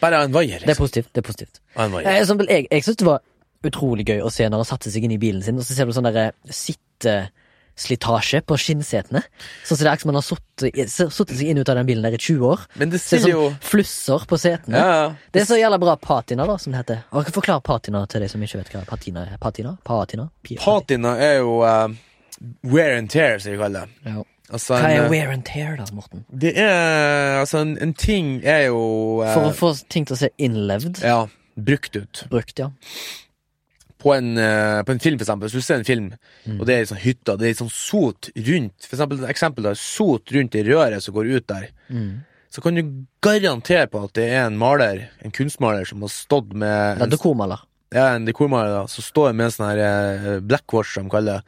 bare 0.00 0.22
en 0.24 0.32
vaier, 0.32 0.62
Det 0.62 0.64
er 0.64 0.70
liksom. 0.72 0.86
positivt. 0.86 1.10
det 1.12 1.20
er 1.20 1.26
positivt 1.26 1.60
en 1.76 1.92
vaier. 1.92 2.08
Jeg, 2.08 2.38
Jeg, 2.48 2.68
jeg 2.72 2.86
syns 2.86 2.96
det 3.02 3.08
var 3.08 3.20
utrolig 3.68 4.06
gøy 4.08 4.22
å 4.24 4.30
se 4.32 4.46
når 4.48 4.62
han 4.62 4.68
satte 4.70 4.92
seg 4.94 5.04
inn 5.04 5.12
i 5.12 5.20
bilen 5.20 5.44
sin, 5.44 5.60
og 5.60 5.66
så 5.68 5.76
ser 5.76 5.84
du 5.88 5.92
sånn 5.92 6.08
derre 6.08 6.30
sitteslitasje 7.78 8.40
på 8.46 8.56
skinnsetene. 8.58 9.22
Sånn 9.64 9.76
som 9.78 9.84
det 9.86 9.92
er 9.92 10.00
som 10.02 10.08
man 10.10 10.18
har 10.18 10.22
suttet 10.26 10.74
i- 10.74 10.82
s- 10.82 11.14
suttet 11.14 11.36
seg 11.38 11.48
inn 11.52 11.58
ut 11.58 11.68
av 11.68 11.76
den 11.76 11.86
bilen 11.86 12.02
der 12.02 12.12
i 12.14 12.18
20 12.18 12.40
år. 12.46 12.58
Men 12.76 12.90
det 12.90 13.00
Ser 13.00 13.18
sånn 13.18 13.30
jo 13.30 13.50
flusser 13.60 14.26
på 14.26 14.38
setene. 14.38 14.74
Ja, 14.76 14.88
ja. 15.08 15.14
Det 15.32 15.42
er 15.42 15.46
så 15.46 15.58
jævla 15.58 15.78
bra 15.78 15.96
patina, 15.96 16.46
da, 16.46 16.56
som 16.58 16.72
det 16.72 16.84
heter. 16.84 17.04
Og 17.12 17.24
forklare 17.26 17.62
patina 17.62 18.06
til 18.08 18.20
de 18.20 18.28
som 18.28 18.40
ikke 18.42 18.58
vet 18.58 18.68
hva 18.74 18.84
patina 18.86 19.22
er. 19.26 19.38
Patina? 19.38 19.76
Patina? 19.84 20.28
patina. 20.42 20.60
Patina 20.64 21.16
er 21.18 21.38
jo 21.38 21.62
uh, 21.62 21.88
wear 22.64 22.96
and 22.98 23.10
tear, 23.10 23.38
som 23.38 23.52
vi 23.52 23.58
kaller 23.58 23.86
det. 23.86 24.12
Ja. 24.12 24.22
Altså, 24.50 24.78
Hva 24.80 24.88
er 24.88 25.04
eh, 25.04 25.10
wear 25.10 25.30
and 25.30 25.44
tear, 25.44 25.76
da, 25.76 25.84
Morten? 25.92 26.24
Det 26.32 26.54
er 26.56 27.40
Altså, 27.42 27.58
en, 27.60 27.76
en 27.82 27.92
ting 27.92 28.40
er 28.44 28.66
jo 28.70 29.20
uh, 29.22 29.34
For 29.34 29.50
å 29.50 29.54
få 29.54 29.74
ting 29.90 30.06
til 30.08 30.16
å 30.16 30.18
se 30.18 30.30
innlevd. 30.38 31.02
Ja, 31.04 31.26
brukt 31.58 31.94
ut. 31.96 32.24
Brukt, 32.30 32.58
ja. 32.58 32.70
På 33.98 34.12
en, 34.14 34.36
eh, 34.38 34.82
på 34.86 34.92
en 34.94 35.00
film, 35.02 35.18
for 35.18 35.24
eksempel. 35.26 35.48
Hvis 35.48 35.58
du 35.58 35.60
ser 35.66 35.74
en 35.80 35.84
film, 35.84 36.12
Mm. 36.46 36.60
og 36.60 36.66
det 36.66 36.74
er 36.76 36.84
sånn 36.86 37.00
hytta, 37.02 37.36
det 37.36 37.48
er 37.50 37.54
sånn 37.64 37.70
sot 37.72 38.30
rundt 38.36 38.86
For 38.86 38.96
eksempel, 38.96 39.24
eksempel 39.28 39.62
da, 39.64 39.72
sot 39.74 40.30
rundt 40.32 40.54
i 40.54 40.62
røret 40.62 41.02
som 41.02 41.14
går 41.14 41.26
ut 41.36 41.46
der. 41.46 41.68
Mm. 41.90 42.20
Så 42.50 42.62
kan 42.62 42.74
du 42.74 42.82
garantere 43.20 43.86
på 43.90 44.04
at 44.04 44.12
det 44.14 44.30
er 44.32 44.46
en 44.46 44.56
maler, 44.56 45.08
en 45.22 45.30
kunstmaler, 45.30 45.84
som 45.86 46.00
har 46.00 46.08
stått 46.08 46.54
med 46.54 46.68
en, 47.02 47.02
er 47.02 47.10
dekormaler. 47.16 47.58
Ja, 47.92 48.14
en 48.14 48.24
dekormaler 48.24 48.70
da, 48.70 48.84
så 48.86 49.02
står 49.02 49.34
med 49.34 49.46
en 49.46 49.50
sånn 49.50 49.68
her 49.68 49.78
eh, 50.36 50.40
blackwash, 50.40 50.94
som 50.94 51.04
de 51.04 51.10
kaller 51.10 51.32
det. 51.42 51.44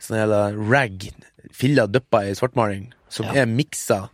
Sånn 0.00 0.18
hele 0.18 0.42
rag, 0.68 1.08
filla 1.52 1.86
dyppa 1.86 2.24
i 2.28 2.34
svartmaling, 2.34 2.92
som 3.08 3.26
Ja. 3.26 3.42
er 3.42 3.46
miksa 3.46 4.08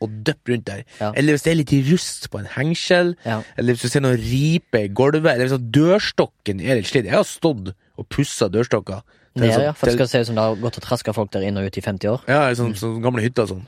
og 0.00 0.10
dypp 0.24 0.48
rundt 0.52 0.64
der. 0.68 0.82
Ja. 1.00 1.12
Eller 1.16 1.34
hvis 1.34 1.42
det 1.42 1.52
er 1.52 1.58
litt 1.58 1.72
rust 1.90 2.28
på 2.30 2.38
en 2.38 2.46
hengsel, 2.54 3.16
Ja. 3.26 3.42
eller 3.56 3.74
hvis 3.74 3.82
du 3.82 3.88
ser 3.88 4.00
noen 4.04 4.18
ripe 4.20 4.84
i 4.84 4.88
gulvet, 4.88 5.26
eller 5.34 5.48
hvis 5.48 5.70
dørstokken 5.74 6.60
er 6.62 6.76
litt 6.78 6.86
slitt. 6.86 7.04
Jeg 7.08 7.14
har 7.18 7.24
stått 7.26 7.72
og 7.98 8.08
pussa 8.08 8.48
dørstokker. 8.48 9.02
Nede, 9.38 9.52
sånn- 9.54 9.62
ja. 9.68 9.72
For 9.72 9.86
det 9.86 9.94
skal 9.94 10.08
se 10.08 10.20
ut 10.20 10.26
som 10.26 10.34
det 10.34 10.42
har 10.44 10.56
gått 10.56 10.78
og 10.78 10.82
traska 10.82 11.12
folk 11.14 11.30
der 11.30 11.42
inn 11.42 11.56
og 11.58 11.66
ut 11.66 11.76
i 11.78 11.80
50 11.80 12.08
år. 12.08 12.20
ja, 12.28 12.48
sånn, 12.54 12.74
sånn, 12.74 12.96
sånn 12.96 13.02
gamle 13.02 13.22
hytter 13.22 13.42
og 13.42 13.48
sånn. 13.48 13.66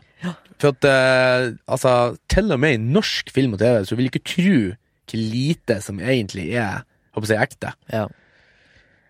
For 0.59 0.69
at, 0.69 0.85
eh, 0.85 1.53
altså, 1.69 2.19
til 2.29 2.53
og 2.53 2.61
med 2.61 2.75
i 2.75 2.83
norsk 2.83 3.31
film 3.31 3.55
og 3.55 3.59
TV, 3.61 3.83
så 3.87 3.97
vil 3.97 4.09
du 4.09 4.19
ikke 4.19 4.25
tro 4.25 4.77
hvor 5.11 5.19
lite 5.33 5.83
som 5.83 5.99
egentlig 5.99 6.53
er, 6.55 6.85
håper 7.15 7.27
jeg, 7.27 7.41
ekte. 7.49 7.73
Ja. 7.93 8.07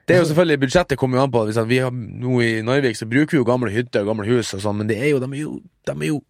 Det 0.07 0.17
er 0.17 0.23
jo 0.25 0.29
selvfølgelig, 0.35 0.61
budsjettet 0.61 0.99
kommer 0.99 1.19
jo 1.19 1.23
an 1.25 1.31
på, 1.31 1.67
vi 1.69 1.79
har 1.79 1.91
nå 1.93 2.41
i 2.43 2.63
Narvik 2.63 2.97
så 2.99 3.07
bruker 3.09 3.31
vi 3.31 3.39
jo 3.39 3.45
gamle 3.45 3.71
hytter 3.71 4.01
og 4.03 4.07
gamle 4.11 4.27
hus 4.27 4.55
og 4.55 4.61
sånn, 4.61 4.77
men 4.81 4.89
det 4.89 4.97
er 4.99 5.11
jo, 5.13 5.21
de 5.21 5.27
er 5.27 5.43
jo, 5.43 5.61
de 5.87 5.93
er 5.93 6.09
jo 6.09 6.21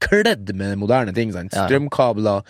kledd 0.00 0.52
med 0.56 0.76
moderne 0.80 1.14
ting, 1.16 1.32
sant? 1.34 1.54
Strømkabler, 1.54 2.42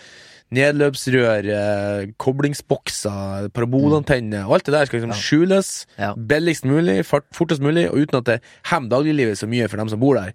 nedløpsrør, 0.56 1.48
eh, 1.50 2.10
koblingsbokser, 2.22 3.48
parabolantenner, 3.54 4.46
og 4.46 4.58
alt 4.58 4.68
det 4.68 4.74
der 4.76 4.84
skal 4.90 5.00
liksom 5.00 5.14
skjules 5.18 5.70
billigst 6.30 6.64
mulig, 6.68 7.00
fortest 7.06 7.62
mulig, 7.64 7.88
og 7.90 7.98
uten 8.06 8.20
at 8.22 8.28
det 8.30 8.36
hemmer 8.70 8.92
dagliglivet 8.94 9.38
så 9.38 9.48
mye 9.50 9.68
for 9.68 9.76
dem 9.82 9.88
som 9.92 10.00
bor 10.00 10.14
der. 10.20 10.32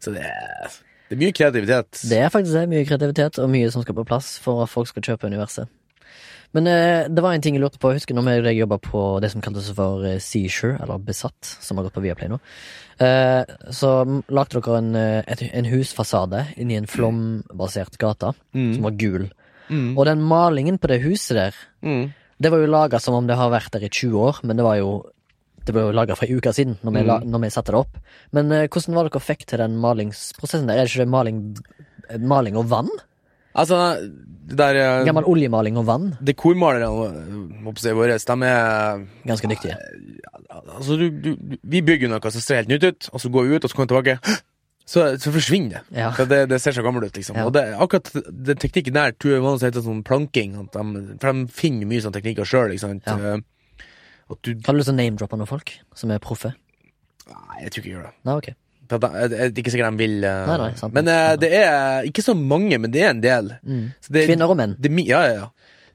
Så 0.00 0.14
det 0.16 0.24
er, 0.24 0.78
det 1.10 1.18
er 1.18 1.22
mye 1.24 1.32
kreativitet. 1.36 2.00
Det 2.08 2.18
er 2.24 2.28
faktisk 2.32 2.54
det. 2.56 2.68
Mye 2.72 2.86
kreativitet 2.88 3.38
og 3.42 3.50
mye 3.52 3.70
som 3.70 3.82
skal 3.84 3.94
på 4.00 4.06
plass 4.08 4.38
for 4.40 4.62
at 4.64 4.72
folk 4.72 4.88
skal 4.88 5.02
kjøpe 5.02 5.28
universet. 5.28 5.68
Men 6.52 6.66
eh, 6.66 7.04
det 7.08 7.22
var 7.22 7.32
en 7.36 7.42
ting 7.44 7.54
jeg 7.54 7.62
lurte 7.62 7.78
på. 7.78 7.92
Jeg 7.92 8.00
husker 8.00 8.16
når 8.18 8.42
jeg 8.48 8.58
jobba 8.58 8.78
på 8.82 9.02
det 9.22 9.30
som 9.30 9.42
kaltes 9.44 9.68
for 9.76 10.02
Seashore, 10.18 10.80
eller 10.82 10.98
Besatt, 10.98 11.38
som 11.62 11.78
har 11.78 11.86
gått 11.86 11.94
på 11.94 12.02
Viaplay 12.02 12.30
nå. 12.32 12.40
Eh, 13.00 13.44
så 13.72 13.92
lagde 14.28 14.58
dere 14.58 14.78
en, 14.80 14.90
eh, 14.98 15.44
en 15.52 15.68
husfasade 15.70 16.42
inni 16.58 16.74
en 16.76 16.88
flombasert 16.90 17.96
gate, 18.02 18.32
som 18.52 18.82
var 18.82 18.98
gul. 18.98 19.28
Mm. 19.70 19.92
Og 19.96 20.04
den 20.10 20.20
malingen 20.26 20.78
på 20.82 20.88
det 20.90 21.02
huset 21.04 21.36
der, 21.38 21.54
Mm. 21.86 22.12
det 22.42 22.50
var 22.50 22.58
jo 22.58 22.66
laga 22.66 22.98
som 23.00 23.14
om 23.14 23.26
det 23.28 23.36
har 23.36 23.50
vært 23.50 23.70
der 23.70 23.84
i 23.86 23.88
20 23.88 24.18
år, 24.18 24.40
men 24.42 24.56
det 24.56 24.64
var 24.66 24.76
jo 24.76 25.06
det 25.64 25.74
ble 25.74 25.82
jo 25.82 25.92
laga 25.92 26.16
for 26.16 26.24
ei 26.26 26.34
uke 26.34 26.50
siden, 26.56 26.78
når 26.82 26.92
vi, 26.92 27.02
la, 27.06 27.18
når 27.20 27.40
vi 27.42 27.48
satte 27.52 27.66
det 27.70 27.78
opp. 27.78 27.98
Men 28.32 28.50
eh, 28.50 28.66
hvordan 28.66 28.94
var 28.96 29.04
det 29.04 29.12
dere 29.12 29.20
fikk 29.20 29.44
til 29.46 29.58
den 29.60 29.76
malingsprosessen 29.78 30.66
der? 30.66 30.78
Er 30.80 30.84
det 30.88 30.90
ikke 30.90 31.04
det 31.04 31.08
maling, 31.12 31.40
maling 32.18 32.56
og 32.56 32.66
vann? 32.72 32.88
Altså, 33.58 33.78
det 34.50 34.58
der 34.58 34.78
eh, 34.78 35.04
Gammel 35.06 35.26
oljemaling 35.26 35.78
og 35.80 35.86
vann? 35.88 36.12
Dekormalerne 36.22 37.74
si 37.78 37.94
våre, 37.96 38.18
de 38.18 38.36
er 38.46 39.02
Ganske 39.26 39.50
dyktige. 39.50 39.78
Altså, 40.50 40.96
du, 40.98 41.08
du, 41.10 41.58
vi 41.62 41.82
bygger 41.82 42.10
noe 42.10 42.30
som 42.30 42.42
ser 42.44 42.62
helt 42.62 42.70
nytt 42.70 42.86
ut, 42.86 43.10
og 43.12 43.22
så 43.22 43.30
går 43.32 43.46
vi 43.48 43.58
ut, 43.58 43.64
og 43.64 43.70
så 43.72 43.78
kommer 43.78 43.90
vi 43.90 43.94
tilbake. 43.94 44.38
Så, 44.90 45.04
så 45.22 45.30
forsvinner 45.30 45.76
det. 45.76 46.00
Ja. 46.00 46.10
Det. 46.18 46.40
Det 46.50 46.58
ser 46.62 46.74
så 46.74 46.82
gammelt 46.82 47.06
ut, 47.06 47.16
liksom. 47.16 47.36
Ja. 47.38 47.46
Og 47.46 47.54
det, 47.54 47.62
akkurat 47.78 48.10
den 48.26 48.58
teknikken 48.58 48.96
der 48.96 49.14
tror 49.14 49.36
jeg 49.36 49.44
vanligvis 49.44 49.68
heter 49.68 49.84
sånn 49.86 50.02
planking. 50.06 50.56
De, 50.74 51.04
for 51.22 51.30
de 51.30 51.54
finner 51.54 51.86
mye 51.90 52.02
sånne 52.02 52.18
teknikker 52.18 52.48
sjøl, 52.48 52.74
ikke 52.74 52.88
sant. 52.88 53.06
Ja. 53.06 53.36
Eh, 53.36 53.86
du 54.42 54.50
Har 54.66 54.74
du 54.74 54.80
lyst 54.80 54.90
til 54.90 54.96
å 54.96 54.98
name-droppe 54.98 55.38
noen 55.38 55.50
folk 55.50 55.72
som 55.98 56.10
er 56.14 56.22
proffe? 56.22 56.52
Nei, 57.30 57.62
jeg 57.64 57.70
tror 57.70 57.82
ikke 57.82 57.90
jeg 57.90 57.96
gjør 57.96 58.08
det. 58.08 58.12
Nei, 58.26 58.36
ok. 58.42 58.50
Er 58.90 59.50
ikke 59.54 59.70
sikkert 59.72 59.92
de 59.94 60.02
vil 60.02 60.24
eh, 60.24 60.46
Nei, 60.50 60.58
nei, 60.64 60.70
sant. 60.78 60.94
Men 60.96 61.04
nei, 61.08 61.36
det 61.40 61.50
er 61.60 62.08
ikke 62.08 62.24
så 62.26 62.34
mange, 62.36 62.78
men 62.78 62.90
det 62.90 63.02
er 63.06 63.10
en 63.14 63.22
del. 63.24 63.52
Mm. 63.62 63.88
Så 64.02 64.12
det, 64.16 64.26
Kvinner 64.28 64.50
og 64.50 64.56
menn. 64.60 64.76
Det, 64.78 64.92
ja, 65.06 65.22
ja, 65.28 65.34
ja. 65.44 65.48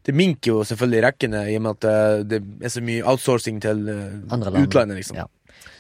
Det 0.06 0.14
minker 0.14 0.52
jo 0.52 0.64
selvfølgelig 0.70 1.02
rekkene, 1.08 1.40
i 1.50 1.56
og 1.58 1.64
med 1.66 1.78
at 1.80 1.88
eh, 1.90 2.24
det 2.30 2.42
er 2.62 2.70
så 2.70 2.84
mye 2.86 3.06
outsourcing 3.10 3.58
til 3.64 3.88
eh, 3.90 4.62
utlandet, 4.62 5.00
liksom. 5.02 5.18
Ja. 5.18 5.26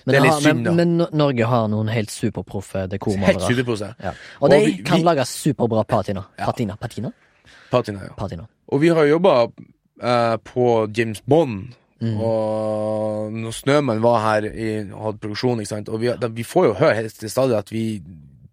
Er 0.05 0.21
litt 0.21 0.31
har- 0.31 0.41
synd, 0.41 0.61
men, 0.67 0.97
men 0.97 1.07
Norge 1.17 1.45
har 1.49 1.67
noen 1.71 1.87
helt 1.89 2.11
superproffe 2.13 2.83
Helt 2.83 2.91
dekormalere. 2.93 3.93
Ja. 4.03 4.11
Og 4.41 4.51
de 4.51 4.59
vi- 4.65 4.83
kan 4.85 4.99
vi- 4.99 5.05
lage 5.05 5.25
superbra 5.25 5.83
patina. 5.83 6.25
Ja. 6.37 6.45
Patina? 6.45 6.75
Patina? 6.77 7.11
Patina, 7.71 8.03
ja. 8.03 8.13
Patina. 8.17 8.45
Og 8.69 8.81
vi 8.81 8.89
har 8.89 9.05
jobba 9.05 9.45
uh, 9.45 10.37
på 10.43 10.87
James 10.97 11.21
Bond. 11.21 11.73
Mm. 12.05 12.19
Og 12.21 13.31
når 13.33 13.55
Snømann 13.57 14.01
var 14.03 14.19
her 14.23 14.45
i, 14.51 14.67
og 14.91 15.01
hadde 15.07 15.21
produksjon, 15.23 15.59
ikke 15.63 15.71
sant? 15.73 15.89
og 15.89 16.01
vi, 16.03 16.11
da, 16.21 16.27
vi 16.29 16.43
får 16.45 16.67
jo 16.69 16.73
høre 16.81 16.95
helt 16.99 17.15
til 17.19 17.31
stadig 17.31 17.57
at 17.57 17.71
vi 17.73 18.01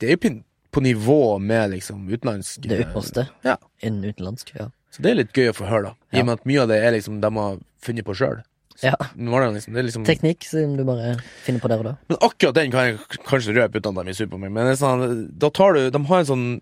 Det 0.00 0.08
er 0.08 0.16
jo 0.16 0.40
på, 0.72 0.80
nivå 0.82 1.38
med 1.38 1.70
liksom 1.74 2.06
utenlandsk 2.08 2.62
Det 2.66 2.80
ypperste 2.86 3.26
Ja. 3.44 3.56
innen 3.82 4.08
utenlandsk. 4.12 4.54
Ja. 4.56 4.70
Så 4.90 5.02
det 5.04 5.10
er 5.12 5.14
litt 5.20 5.32
gøy 5.36 5.50
å 5.50 5.56
få 5.56 5.68
høre, 5.68 5.82
da. 5.82 5.94
I 6.12 6.16
Ja. 6.16 6.20
og 6.22 6.26
med 6.26 6.32
at 6.40 6.46
mye 6.48 6.62
av 6.62 6.68
det 6.68 6.78
er 6.82 6.90
liksom 6.96 7.20
de 7.20 7.30
har 7.36 7.58
funnet 7.80 8.04
på 8.04 8.14
sjøl. 8.16 8.42
ja. 8.82 8.94
Liksom, 9.16 9.74
liksom 9.74 10.04
Teknikk 10.04 10.42
som 10.44 10.76
du 10.76 10.84
bare 10.84 11.16
finner 11.44 11.60
på 11.60 11.68
der 11.68 11.78
og 11.78 11.84
da. 11.84 11.94
Men 12.08 12.18
akkurat 12.20 12.54
den 12.54 12.70
kan 12.72 12.86
jeg 12.86 12.98
kanskje 13.28 13.54
røpe 13.54 13.76
uten 13.78 13.98
at 13.98 14.04
de 14.04 14.10
er 14.10 14.14
sur 14.14 14.26
på 14.26 14.38
meg. 14.40 14.50
Men 14.50 14.74
sånn, 14.76 15.28
da 15.38 15.50
tar 15.50 15.74
du 15.74 15.90
De 15.90 16.04
har 16.04 16.18
en 16.18 16.26
sånn 16.26 16.60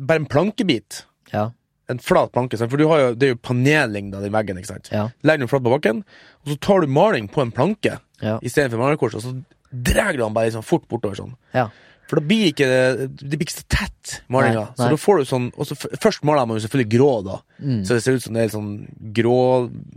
Bare 0.00 0.16
en 0.22 0.26
plankebit. 0.26 1.02
Ja. 1.32 1.50
En 1.90 1.98
flat 2.02 2.32
planke, 2.32 2.56
for 2.60 2.78
du 2.80 2.86
har 2.90 3.00
jo, 3.02 3.12
det 3.18 3.26
er 3.28 3.34
jo 3.34 3.40
paneling 3.42 4.12
i 4.14 4.30
veggen, 4.32 4.58
ikke 4.60 4.70
sant. 4.72 4.90
Ja. 4.94 5.08
Legger 5.26 5.44
den 5.44 5.50
flat 5.52 5.64
på 5.66 5.72
bakken, 5.74 6.02
og 6.44 6.52
så 6.54 6.58
tar 6.62 6.80
du 6.84 6.90
maling 6.90 7.28
på 7.32 7.42
en 7.44 7.52
planke 7.54 7.98
Ja. 8.22 8.38
istedenfor 8.44 8.78
malerkors, 8.80 9.14
og 9.18 9.22
så 9.24 9.34
drar 9.70 10.12
du 10.12 10.22
den 10.24 10.34
bare 10.34 10.50
liksom 10.50 10.64
fort 10.66 10.86
bortover 10.90 11.16
sånn. 11.18 11.34
Ja. 11.54 11.68
For 12.10 12.18
da 12.18 12.26
blir 12.26 12.48
ikke 12.50 12.66
det, 12.66 13.08
det 13.22 13.36
blir 13.38 13.46
ikke 13.46 13.54
så 13.60 13.66
tett, 13.70 14.16
malinga. 14.28 14.64
Nei, 14.74 14.76
Så 14.80 14.88
da 14.90 14.96
får 14.98 15.18
du 15.20 15.28
sånn 15.30 15.44
og 15.54 15.68
så 15.68 15.76
Først 15.78 16.24
maler 16.26 16.46
man 16.50 16.58
jo 16.58 16.64
selvfølgelig 16.64 16.90
grå, 16.96 17.10
da. 17.24 17.36
Mm. 17.62 17.84
Så 17.86 17.94
det 17.94 18.02
ser 18.02 18.16
ut 18.18 18.24
som 18.24 18.34
det 18.34 18.42
er 18.42 18.54
sånn 18.56 18.70
grå 19.14 19.36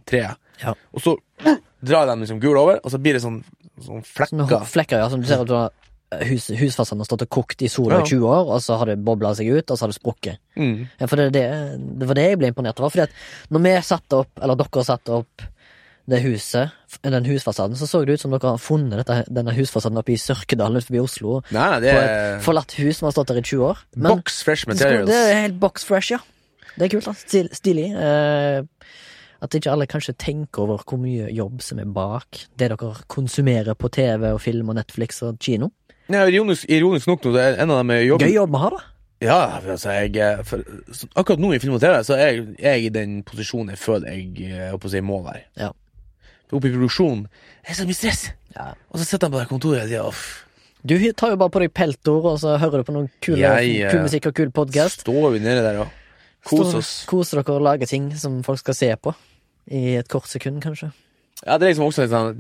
tre. 0.06 0.22
Ja. 0.62 0.76
Og 0.94 1.02
så 1.02 1.16
drar 1.84 2.06
de 2.12 2.20
liksom 2.22 2.40
gul 2.44 2.56
over, 2.62 2.78
og 2.84 2.94
så 2.94 3.00
blir 3.02 3.18
det 3.18 3.24
sånn, 3.24 3.42
sånn 3.82 4.06
flekker. 4.06 4.62
flekker, 4.70 5.02
ja, 5.02 5.10
som 5.10 5.22
du 5.24 5.28
ser 5.28 5.42
at 5.42 5.50
du 5.50 5.56
har 5.58 5.72
hus, 6.30 6.48
husfasaden 6.60 7.02
har 7.02 7.08
stått 7.10 7.26
og 7.26 7.30
kokt 7.30 7.62
i 7.66 7.70
sola 7.72 8.00
Ja. 8.00 8.02
i 8.06 8.10
20 8.12 8.28
år, 8.30 8.52
og 8.56 8.62
så 8.62 8.78
har 8.78 8.86
det 8.92 9.00
bobla 9.06 9.34
seg 9.36 9.50
ut, 9.54 9.72
og 9.72 9.78
så 9.78 9.86
har 9.86 9.92
det 9.94 9.98
sprukket. 10.00 10.38
Mm. 10.56 10.88
Ja, 11.00 11.06
for 11.08 11.16
det, 11.18 11.32
det, 11.34 11.44
det 12.00 12.08
var 12.08 12.16
det 12.20 12.28
jeg 12.30 12.40
ble 12.42 12.52
imponert 12.54 12.80
over. 12.80 12.90
Fordi 12.94 13.08
at 13.08 13.50
når 13.54 13.66
vi 13.66 13.74
satte 13.82 14.22
opp, 14.24 14.32
eller 14.42 14.56
dere 14.60 14.84
satte 14.86 15.12
opp 15.22 15.46
det 16.06 16.20
huset, 16.26 16.74
den 17.08 17.26
husfasaden, 17.26 17.78
så 17.80 17.88
så 17.88 18.02
det 18.06 18.18
ut 18.18 18.20
som 18.26 18.32
dere 18.36 18.50
har 18.56 18.60
funnet 18.60 19.00
dette, 19.00 19.22
denne 19.32 19.54
husfasaden 19.56 19.98
oppe 20.02 20.12
i 20.12 20.20
Sørkedalen 20.20 20.82
utenfor 20.82 21.06
Oslo. 21.06 21.38
Nei, 21.56 21.70
det 21.80 21.94
På 21.96 22.02
et 22.04 22.44
forlatt 22.44 22.76
hus 22.82 22.98
som 23.00 23.08
har 23.08 23.16
stått 23.16 23.32
der 23.32 23.40
i 23.40 23.46
20 23.48 23.64
år. 23.70 23.78
Men 23.96 24.18
box 24.18 24.42
fresh 24.44 24.68
materials. 24.68 25.08
det 25.08 25.16
er 25.16 25.42
helt 25.46 25.60
box 25.64 25.86
fresh, 25.88 26.12
ja. 26.12 26.20
Det 26.76 26.88
er 26.88 26.92
kult, 26.98 27.06
da. 27.08 27.14
Stil, 27.14 27.48
stilig. 27.56 27.88
Eh, 27.96 28.64
at 29.44 29.56
ikke 29.60 29.72
alle 29.72 29.86
kanskje 29.92 30.14
tenker 30.20 30.64
over 30.64 30.84
hvor 30.88 31.00
mye 31.00 31.28
jobb 31.36 31.62
som 31.62 31.80
er 31.80 31.86
bak 31.92 32.46
det 32.60 32.70
dere 32.72 32.94
konsumerer 33.12 33.76
på 33.76 33.90
TV 33.92 34.30
og 34.32 34.40
film 34.42 34.70
og 34.72 34.78
Netflix 34.80 35.20
og 35.24 35.36
kino. 35.44 35.70
Ja, 36.12 36.26
ironisk, 36.28 36.66
ironisk 36.68 37.08
nok, 37.08 37.24
det 37.32 37.44
er 37.44 37.62
en 37.64 37.72
av 37.72 37.80
dem 37.80 37.94
jobben. 38.04 38.28
Gøy 38.28 38.36
jobb 38.36 38.52
vi 38.56 38.62
har, 38.66 38.76
da. 38.76 38.90
Ja, 39.24 39.40
altså, 39.62 39.94
jeg 39.96 40.18
eh, 40.20 40.42
for, 40.44 40.64
Akkurat 41.16 41.40
nå 41.40 41.54
i 41.56 41.60
film 41.64 41.78
og 41.78 41.82
TV, 41.84 41.96
så 42.04 42.18
er 42.18 42.26
jeg, 42.28 42.48
jeg 42.60 42.88
i 42.88 42.92
den 42.92 43.22
posisjonen 43.24 43.72
jeg 43.72 43.80
føler 43.80 44.12
jeg 44.12 44.26
eh, 44.44 44.58
jeg 44.58 44.72
håper 44.74 44.90
å 44.90 44.94
si, 44.94 45.02
må 45.06 45.20
være. 45.24 45.46
Ja. 45.60 45.70
Oppe 46.54 46.70
i 46.70 46.74
produksjonen 46.74 47.24
det 47.64 47.72
er 47.72 47.78
så 47.80 47.86
mye 47.88 47.98
stress. 47.98 48.26
Ja. 48.54 48.74
Og 48.92 49.00
så 49.00 49.08
sitter 49.08 49.30
han 49.30 49.34
på 49.34 49.40
det 49.40 49.50
kontoret 49.50 49.86
og 49.86 49.92
sier. 49.92 50.24
Du 50.84 50.98
tar 51.16 51.32
jo 51.32 51.40
bare 51.40 51.54
på 51.54 51.62
deg 51.64 51.72
peltor, 51.72 52.26
og 52.34 52.42
så 52.42 52.58
hører 52.60 52.84
du 52.84 52.88
på 52.90 52.96
noen 52.98 53.08
kule, 53.24 53.40
Jeg, 53.40 53.78
eh, 53.80 53.94
kul 53.94 54.04
musikk 54.04 54.28
og 54.28 54.36
kul 54.36 54.52
podkast. 54.52 55.06
Står 55.06 55.30
vi 55.38 55.40
nede 55.40 55.64
der 55.64 55.80
og 55.86 55.94
koser 56.44 56.82
oss. 56.82 56.92
Koser 57.08 57.40
dere 57.40 57.56
og 57.56 57.64
lager 57.64 57.88
ting 57.88 58.12
som 58.20 58.42
folk 58.44 58.60
skal 58.60 58.76
se 58.76 58.92
på. 59.00 59.16
I 59.72 59.96
et 60.02 60.12
kort 60.12 60.28
sekund, 60.28 60.60
kanskje. 60.66 60.92
Ja, 61.44 61.58
det 61.60 61.66
er 61.66 61.74
liksom 61.74 61.90
også 61.90 62.06
litt 62.06 62.14
sånn 62.14 62.38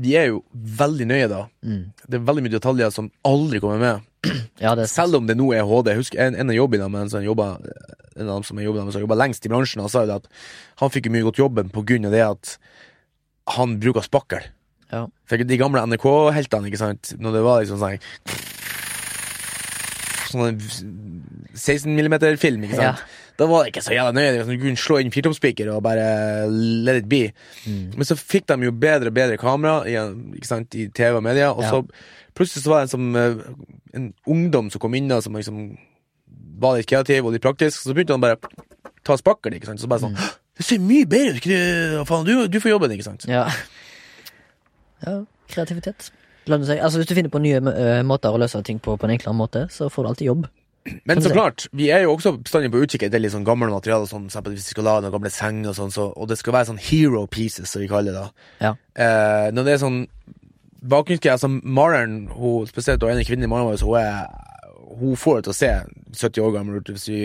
De 0.00 0.12
er 0.16 0.30
jo 0.30 0.38
veldig 0.80 1.06
nøye, 1.10 1.26
da. 1.28 1.42
Mm. 1.60 1.82
Det 2.06 2.16
er 2.18 2.28
veldig 2.28 2.44
mye 2.46 2.54
detaljer 2.54 2.94
som 2.94 3.10
aldri 3.28 3.60
kommer 3.62 3.82
med. 3.82 4.06
Ja, 4.60 4.74
det 4.76 4.84
er 4.86 4.92
Selv 4.92 5.16
om 5.20 5.28
det 5.28 5.36
nå 5.40 5.50
er 5.56 5.66
HD. 5.68 5.92
Husk, 5.98 6.16
en, 6.20 6.36
en 6.36 6.52
av 6.52 6.56
jobbene 6.56 6.88
med 6.92 7.14
en 7.16 7.24
jobba 7.24 7.50
En 8.16 8.28
av 8.28 8.40
dem 8.40 8.46
som 8.48 8.60
jobba 8.60 9.18
lengst 9.18 9.46
i 9.46 9.52
bransjen, 9.52 9.80
han 9.84 9.92
sa 9.92 10.04
jo 10.04 10.16
at 10.18 10.28
han 10.82 10.92
fikk 10.92 11.10
mye 11.12 11.24
godt 11.28 11.40
jobben 11.40 11.70
på 11.72 11.84
grunn 11.88 12.08
av 12.08 12.16
det 12.16 12.24
at 12.26 12.56
han 13.56 13.78
bruker 13.80 14.04
spakkel. 14.04 14.44
Ja. 14.90 15.06
For 15.28 15.40
de 15.40 15.58
gamle 15.58 15.82
NRK-heltene, 15.86 16.68
ikke 16.68 16.80
sant, 16.80 17.12
når 17.22 17.36
det 17.38 17.44
var 17.46 17.62
liksom 17.62 17.80
sånn 17.80 18.02
Sånn 20.30 20.60
16 21.58 21.90
mm-film, 21.90 22.62
ikke 22.66 22.78
sant. 22.78 23.00
Da 23.40 23.46
var 23.48 23.64
det 23.64 23.72
ikke 23.72 23.82
så 23.86 23.94
jævla 23.96 24.12
nøye. 24.12 24.44
Du 24.44 24.52
kunne 24.60 24.76
slå 24.76 24.98
inn 25.00 25.12
firtomspiker 25.14 25.70
og 25.72 25.82
bare 25.86 26.04
let 26.50 27.00
it 27.00 27.06
be. 27.08 27.22
Mm. 27.64 27.94
Men 27.96 28.08
så 28.08 28.16
fikk 28.20 28.50
de 28.50 28.58
jo 28.68 28.72
bedre 28.76 29.08
og 29.08 29.16
bedre 29.16 29.38
kamera 29.40 29.78
sant, 30.44 30.76
i 30.76 30.90
TV 30.92 31.16
og 31.16 31.24
media, 31.24 31.48
og 31.54 31.62
Ja. 31.64 31.70
så 31.70 31.86
plutselig 32.36 32.64
så 32.66 32.74
var 32.74 32.84
det 32.84 32.88
en, 32.90 32.92
som, 32.92 33.16
eh, 33.16 33.38
en 33.96 34.12
ungdom 34.28 34.68
som 34.70 34.80
kom 34.80 34.94
inn 34.94 35.08
da, 35.08 35.20
som 35.24 35.32
liksom 35.32 35.78
var 36.60 36.76
litt 36.76 36.86
kreativ 36.86 37.24
og 37.24 37.32
litt 37.32 37.42
praktisk, 37.42 37.80
så 37.80 37.94
begynte 37.96 38.12
han 38.12 38.20
bare 38.20 38.36
ta 39.04 39.16
spakkelen, 39.16 39.56
ikke 39.56 39.66
sant. 39.72 39.80
Så 39.80 39.88
bare 39.88 40.04
sånn 40.04 40.16
Mm. 40.16 40.36
Det 40.60 40.66
ser 40.66 40.78
mye 40.78 41.06
bedre 41.08 41.38
ut! 41.40 42.06
Faen, 42.06 42.26
du, 42.26 42.46
du 42.48 42.60
får 42.60 42.70
jobben, 42.74 42.92
ikke 42.92 43.04
sant. 43.06 43.24
Ja. 43.26 43.46
ja. 45.06 45.24
Kreativitet. 45.48 46.10
Altså, 46.50 46.98
hvis 46.98 47.08
du 47.08 47.14
finner 47.14 47.32
på 47.32 47.40
nye 47.40 47.56
eh, 47.56 48.02
måter 48.04 48.28
å 48.34 48.38
løse 48.40 48.60
ting 48.66 48.78
på 48.82 48.98
på 48.98 49.08
en 49.08 49.14
enklere 49.14 49.36
måte, 49.36 49.62
så 49.72 49.88
får 49.88 50.02
du 50.04 50.08
alltid 50.10 50.26
jobb. 50.26 50.46
Men 51.08 51.22
så 51.24 51.32
klart, 51.32 51.66
vi 51.76 51.90
er 51.94 52.04
jo 52.04 52.14
også 52.14 52.34
bestandig 52.38 52.72
på 52.72 52.82
utkikk 52.84 53.06
etter 53.06 53.22
litt 53.22 53.34
sånn 53.34 53.46
gamle 53.46 53.70
materialer, 53.72 54.08
sånn, 54.10 54.28
hvis 54.30 54.70
vi 54.70 54.74
skal 54.74 54.88
lage 54.88 55.04
noen 55.04 55.16
gamle 55.16 55.32
senger 55.34 55.72
og 55.72 55.78
sånn, 55.78 55.94
så, 55.94 56.10
og 56.14 56.30
det 56.30 56.38
skal 56.40 56.56
være 56.56 56.70
sånn 56.72 56.82
hero 56.90 57.24
pieces, 57.30 57.70
som 57.72 57.84
vi 57.84 57.90
kaller 57.90 58.16
det 58.16 58.26
da. 58.26 58.46
Ja. 58.60 58.74
Eh, 59.06 59.48
når 59.54 59.66
det 59.66 59.74
er 59.74 59.82
sånn 59.84 60.02
bakgrunnsgreier, 60.80 61.36
altså 61.36 61.50
Maren, 61.50 62.22
hun, 62.34 62.68
spesielt 62.70 63.02
hun 63.04 63.12
ene 63.14 63.26
kvinnen 63.28 63.48
i 63.48 63.52
Maren 63.52 63.68
vår, 63.68 63.82
hun 63.84 64.00
er 64.00 64.46
hun 65.00 65.16
får 65.16 65.38
det 65.38 65.44
til 65.46 65.52
å 65.52 65.56
se 65.56 65.70
70 66.20 66.42
år 66.44 66.54
gammel 66.56 66.80
ut 66.80 66.90
hvis 66.90 67.06
vi 67.08 67.20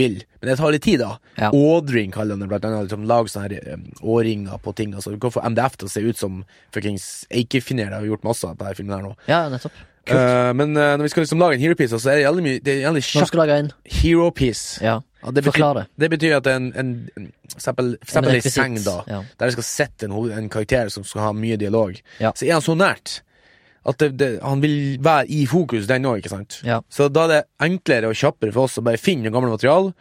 vil, 0.00 0.16
men 0.40 0.50
det 0.50 0.56
tar 0.58 0.72
litt 0.74 0.84
tid, 0.86 1.02
da. 1.02 1.18
Ja. 1.36 1.50
Ådring 1.54 2.14
kaller 2.14 2.34
han 2.34 2.42
det, 2.42 2.48
blant 2.50 2.66
annet. 2.66 2.88
Liksom, 2.88 3.04
Lag 3.10 3.30
sånne 3.30 3.50
her, 3.50 3.76
um, 3.76 3.84
årringer 4.14 4.60
på 4.64 4.74
ting. 4.78 4.94
Altså, 4.96 5.12
du 5.12 5.20
kan 5.22 5.34
få 5.34 5.44
MDF 5.52 5.76
til 5.78 5.90
å 5.90 5.92
se 5.92 6.02
ut 6.06 6.20
som 6.20 6.40
fuckings 6.74 7.06
Eikefiner. 7.28 7.90
Det 7.90 7.98
har 7.98 8.06
vi 8.06 8.12
gjort 8.12 8.26
masse 8.26 8.48
av 8.48 8.56
på 8.56 8.66
denne 8.66 8.78
filmen 8.78 8.96
her 8.96 9.06
nå. 9.06 9.12
Ja, 9.30 9.44
nettopp. 9.52 9.76
Eh, 10.08 10.52
men 10.56 10.72
uh, 10.76 10.96
når 10.96 11.04
vi 11.06 11.12
skal 11.12 11.22
liksom 11.26 11.42
lage 11.42 11.58
en 11.58 11.60
hero 11.60 11.76
piece, 11.76 11.98
så 12.00 12.10
er 12.10 12.18
det 12.18 12.24
jævlig 12.24 12.42
mye 12.46 12.60
Det 12.64 12.72
er 12.72 12.78
jævlig 12.86 13.02
Når 13.14 13.26
du 13.26 13.30
skal 13.30 13.42
lage 13.42 13.58
en 13.58 13.70
hero 13.84 14.30
piece. 14.30 14.84
Ja. 14.84 14.98
Ja, 15.20 15.30
det 15.36 15.44
betyr, 15.44 15.74
det. 15.76 15.86
det 16.00 16.08
betyr 16.10 16.36
at 16.38 16.44
det 16.46 16.52
er 16.52 16.56
en, 16.56 16.70
en, 16.80 16.92
for 17.50 17.58
eksempel, 17.58 17.90
for 18.00 18.08
eksempel 18.08 18.38
en 18.38 18.42
seng, 18.54 18.78
da, 18.86 18.94
Ja. 19.06 19.18
der 19.36 19.50
det 19.50 19.52
skal 19.52 19.66
sette 19.68 20.08
en, 20.08 20.14
en 20.32 20.48
karakter 20.48 20.88
som 20.88 21.04
skal 21.04 21.26
ha 21.26 21.32
mye 21.36 21.58
dialog, 21.60 21.98
så 22.16 22.46
er 22.46 22.54
han 22.54 22.64
så 22.64 22.72
nært 22.72 23.20
at 23.84 24.00
det, 24.00 24.10
det, 24.20 24.30
han 24.40 24.62
vil 24.62 24.96
være 25.04 25.26
i 25.28 25.44
fokus, 25.48 25.86
den 25.88 26.08
òg, 26.08 26.20
ikke 26.20 26.32
sant? 26.32 26.58
Ja. 26.64 26.80
Så 26.92 27.08
da 27.12 27.26
er 27.26 27.32
det 27.34 27.42
enklere 27.68 28.08
og 28.08 28.16
kjappere 28.16 28.52
for 28.56 28.68
oss 28.68 28.80
å 28.80 28.84
bare 28.84 29.00
finne 29.00 29.32
gamle 29.32 29.52
materiale, 29.52 29.92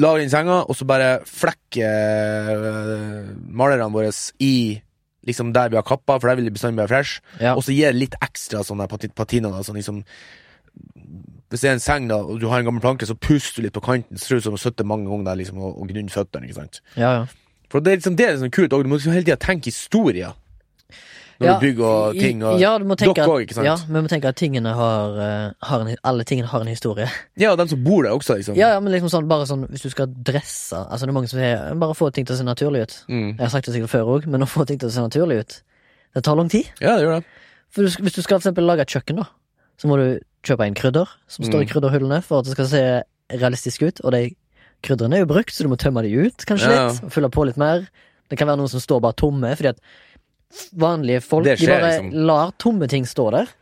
lage 0.00 0.24
inn 0.24 0.32
senga, 0.32 0.62
og 0.64 0.76
så 0.76 0.88
bare 0.88 1.18
flekke 1.28 1.88
øh, 1.88 3.30
malerne 3.52 3.92
våre 3.94 4.12
i 4.44 4.54
liksom 5.28 5.52
der 5.54 5.68
vi 5.70 5.76
har 5.78 5.84
kappa, 5.86 6.16
for 6.18 6.28
der 6.32 6.36
vil 6.40 6.48
det 6.48 6.54
bestandig 6.56 6.80
være 6.82 6.88
fresh, 6.96 7.20
Ja. 7.40 7.54
og 7.54 7.62
så 7.62 7.72
gir 7.76 7.92
det 7.92 8.00
litt 8.00 8.16
ekstra 8.24 8.64
sånne 8.66 8.88
pati- 8.90 9.12
patina, 9.14 9.50
da, 9.52 9.60
sånn 9.62 9.76
liksom 9.78 10.02
hvis 11.48 11.62
det 11.62 11.68
er 11.70 11.76
en 11.78 11.80
seng, 11.80 12.08
da, 12.10 12.16
og 12.20 12.40
du 12.42 12.48
har 12.50 12.60
en 12.60 12.66
gammel 12.68 12.82
planke, 12.84 13.06
så 13.08 13.14
puster 13.16 13.62
du 13.62 13.66
litt 13.66 13.72
på 13.74 13.80
kanten. 13.80 14.18
Så 14.20 14.36
du 14.36 14.40
som 14.44 14.56
sitter 14.60 14.84
mange 14.84 15.08
ganger 15.08 15.24
der 15.30 15.38
liksom, 15.40 15.58
og, 15.64 15.78
og 15.80 15.88
gnunne 15.88 16.12
føttene. 16.12 16.50
ja, 16.96 17.12
ja. 17.20 17.26
For 17.70 17.80
det 17.80 17.92
er 17.92 17.96
liksom 17.98 18.16
det 18.16 18.26
er 18.26 18.32
liksom 18.36 18.50
kult, 18.50 18.72
og 18.72 18.84
du 18.84 18.88
må 18.88 18.96
liksom 18.96 19.12
hele 19.12 19.24
tida 19.24 19.36
tenke 19.36 19.68
historier. 19.68 20.32
Når 21.38 21.46
Ja, 21.46 21.52
du 21.54 21.60
bygger 21.62 22.16
ting. 22.18 22.40
Og, 22.42 22.58
ja, 22.58 22.72
dere 22.78 23.26
òg, 23.30 23.42
ikke 23.44 23.54
sant? 23.54 23.64
Ja, 23.68 23.76
men 23.86 24.00
vi 24.00 24.08
må 24.08 24.10
tenke 24.10 24.26
at 24.32 24.36
tingene 24.40 24.72
har, 24.74 25.18
eh, 25.22 25.52
har 25.68 25.80
en, 25.84 25.96
alle 26.02 26.24
tingene 26.26 26.48
har 26.50 26.60
en 26.64 26.66
historie. 26.72 27.06
Ja, 27.38 27.52
og 27.52 27.58
den 27.60 27.68
som 27.70 27.84
bor 27.84 28.02
der 28.02 28.10
også, 28.10 28.34
liksom. 28.40 28.56
Ja, 28.58 28.72
ja, 28.74 28.80
men 28.82 28.90
liksom 28.92 29.08
sånn, 29.12 29.28
bare 29.30 29.46
sånn 29.46 29.68
hvis 29.70 29.84
du 29.86 29.90
skal 29.92 30.10
dresse 30.10 30.74
Altså 30.90 31.06
det 31.06 31.12
er 31.12 31.14
mange 31.14 31.30
som 31.30 31.38
sier 31.38 31.74
bare 31.78 31.94
få 31.94 32.10
ting 32.12 32.26
til 32.26 32.34
å 32.34 32.38
se 32.40 32.46
naturlig 32.48 32.82
ut. 32.88 32.96
Mm. 33.08 33.28
Jeg 33.36 33.44
har 33.44 33.52
sagt 33.54 33.66
det 33.70 33.74
sikkert 33.76 33.90
før 33.94 34.10
òg, 34.16 34.26
men 34.26 34.42
å 34.42 34.50
få 34.50 34.66
ting 34.66 34.80
til 34.82 34.88
å 34.90 34.94
se 34.96 35.04
naturlig 35.04 35.38
ut, 35.44 35.62
det 36.18 36.24
tar 36.26 36.34
lang 36.40 36.50
tid. 36.50 36.66
ja, 36.82 36.96
det 36.98 37.06
gjør 37.06 37.20
det. 37.20 37.24
For 37.70 37.84
du, 37.86 38.02
hvis 38.02 38.16
du 38.16 38.22
skal 38.24 38.38
for 38.40 38.42
eksempel 38.48 38.64
lage 38.66 38.82
et 38.82 38.90
kjøkken, 38.96 39.22
da, 39.22 39.28
så 39.78 39.86
må 39.86 39.96
du 40.00 40.06
kjøpe 40.42 40.66
inn 40.66 40.74
krydder 40.74 41.06
som 41.30 41.44
står 41.46 41.62
i 41.62 41.70
krydderhullene, 41.70 42.18
for 42.24 42.40
at 42.40 42.46
det 42.48 42.54
skal 42.56 42.66
se 42.70 42.82
realistisk 43.38 43.82
ut. 43.86 44.00
Og 44.02 44.10
de 44.16 44.22
krydderne 44.82 45.18
er 45.18 45.22
jo 45.22 45.30
brukt, 45.30 45.52
så 45.54 45.62
du 45.66 45.70
må 45.70 45.76
tømme 45.78 46.02
de 46.02 46.10
ut, 46.26 46.46
kanskje 46.48 46.70
Ja. 46.72 46.88
litt. 46.88 47.02
Og 47.04 47.12
fylle 47.12 47.28
på 47.30 47.44
litt 47.46 47.58
mer. 47.60 47.86
Det 48.30 48.38
kan 48.38 48.48
være 48.48 48.56
noen 48.58 48.68
som 48.72 48.80
står 48.80 49.00
bare 49.04 49.12
tomme, 49.20 49.52
fordi 49.56 49.68
at 49.68 49.78
vanlige 50.78 51.22
folk 51.24 51.46
skjer, 51.48 51.58
de 51.60 51.72
bare 51.72 51.94
liksom. 51.94 52.10
lar 52.28 52.52
tomme 52.60 52.88
ting 52.90 53.06
stå 53.08 53.30
der. 53.34 53.54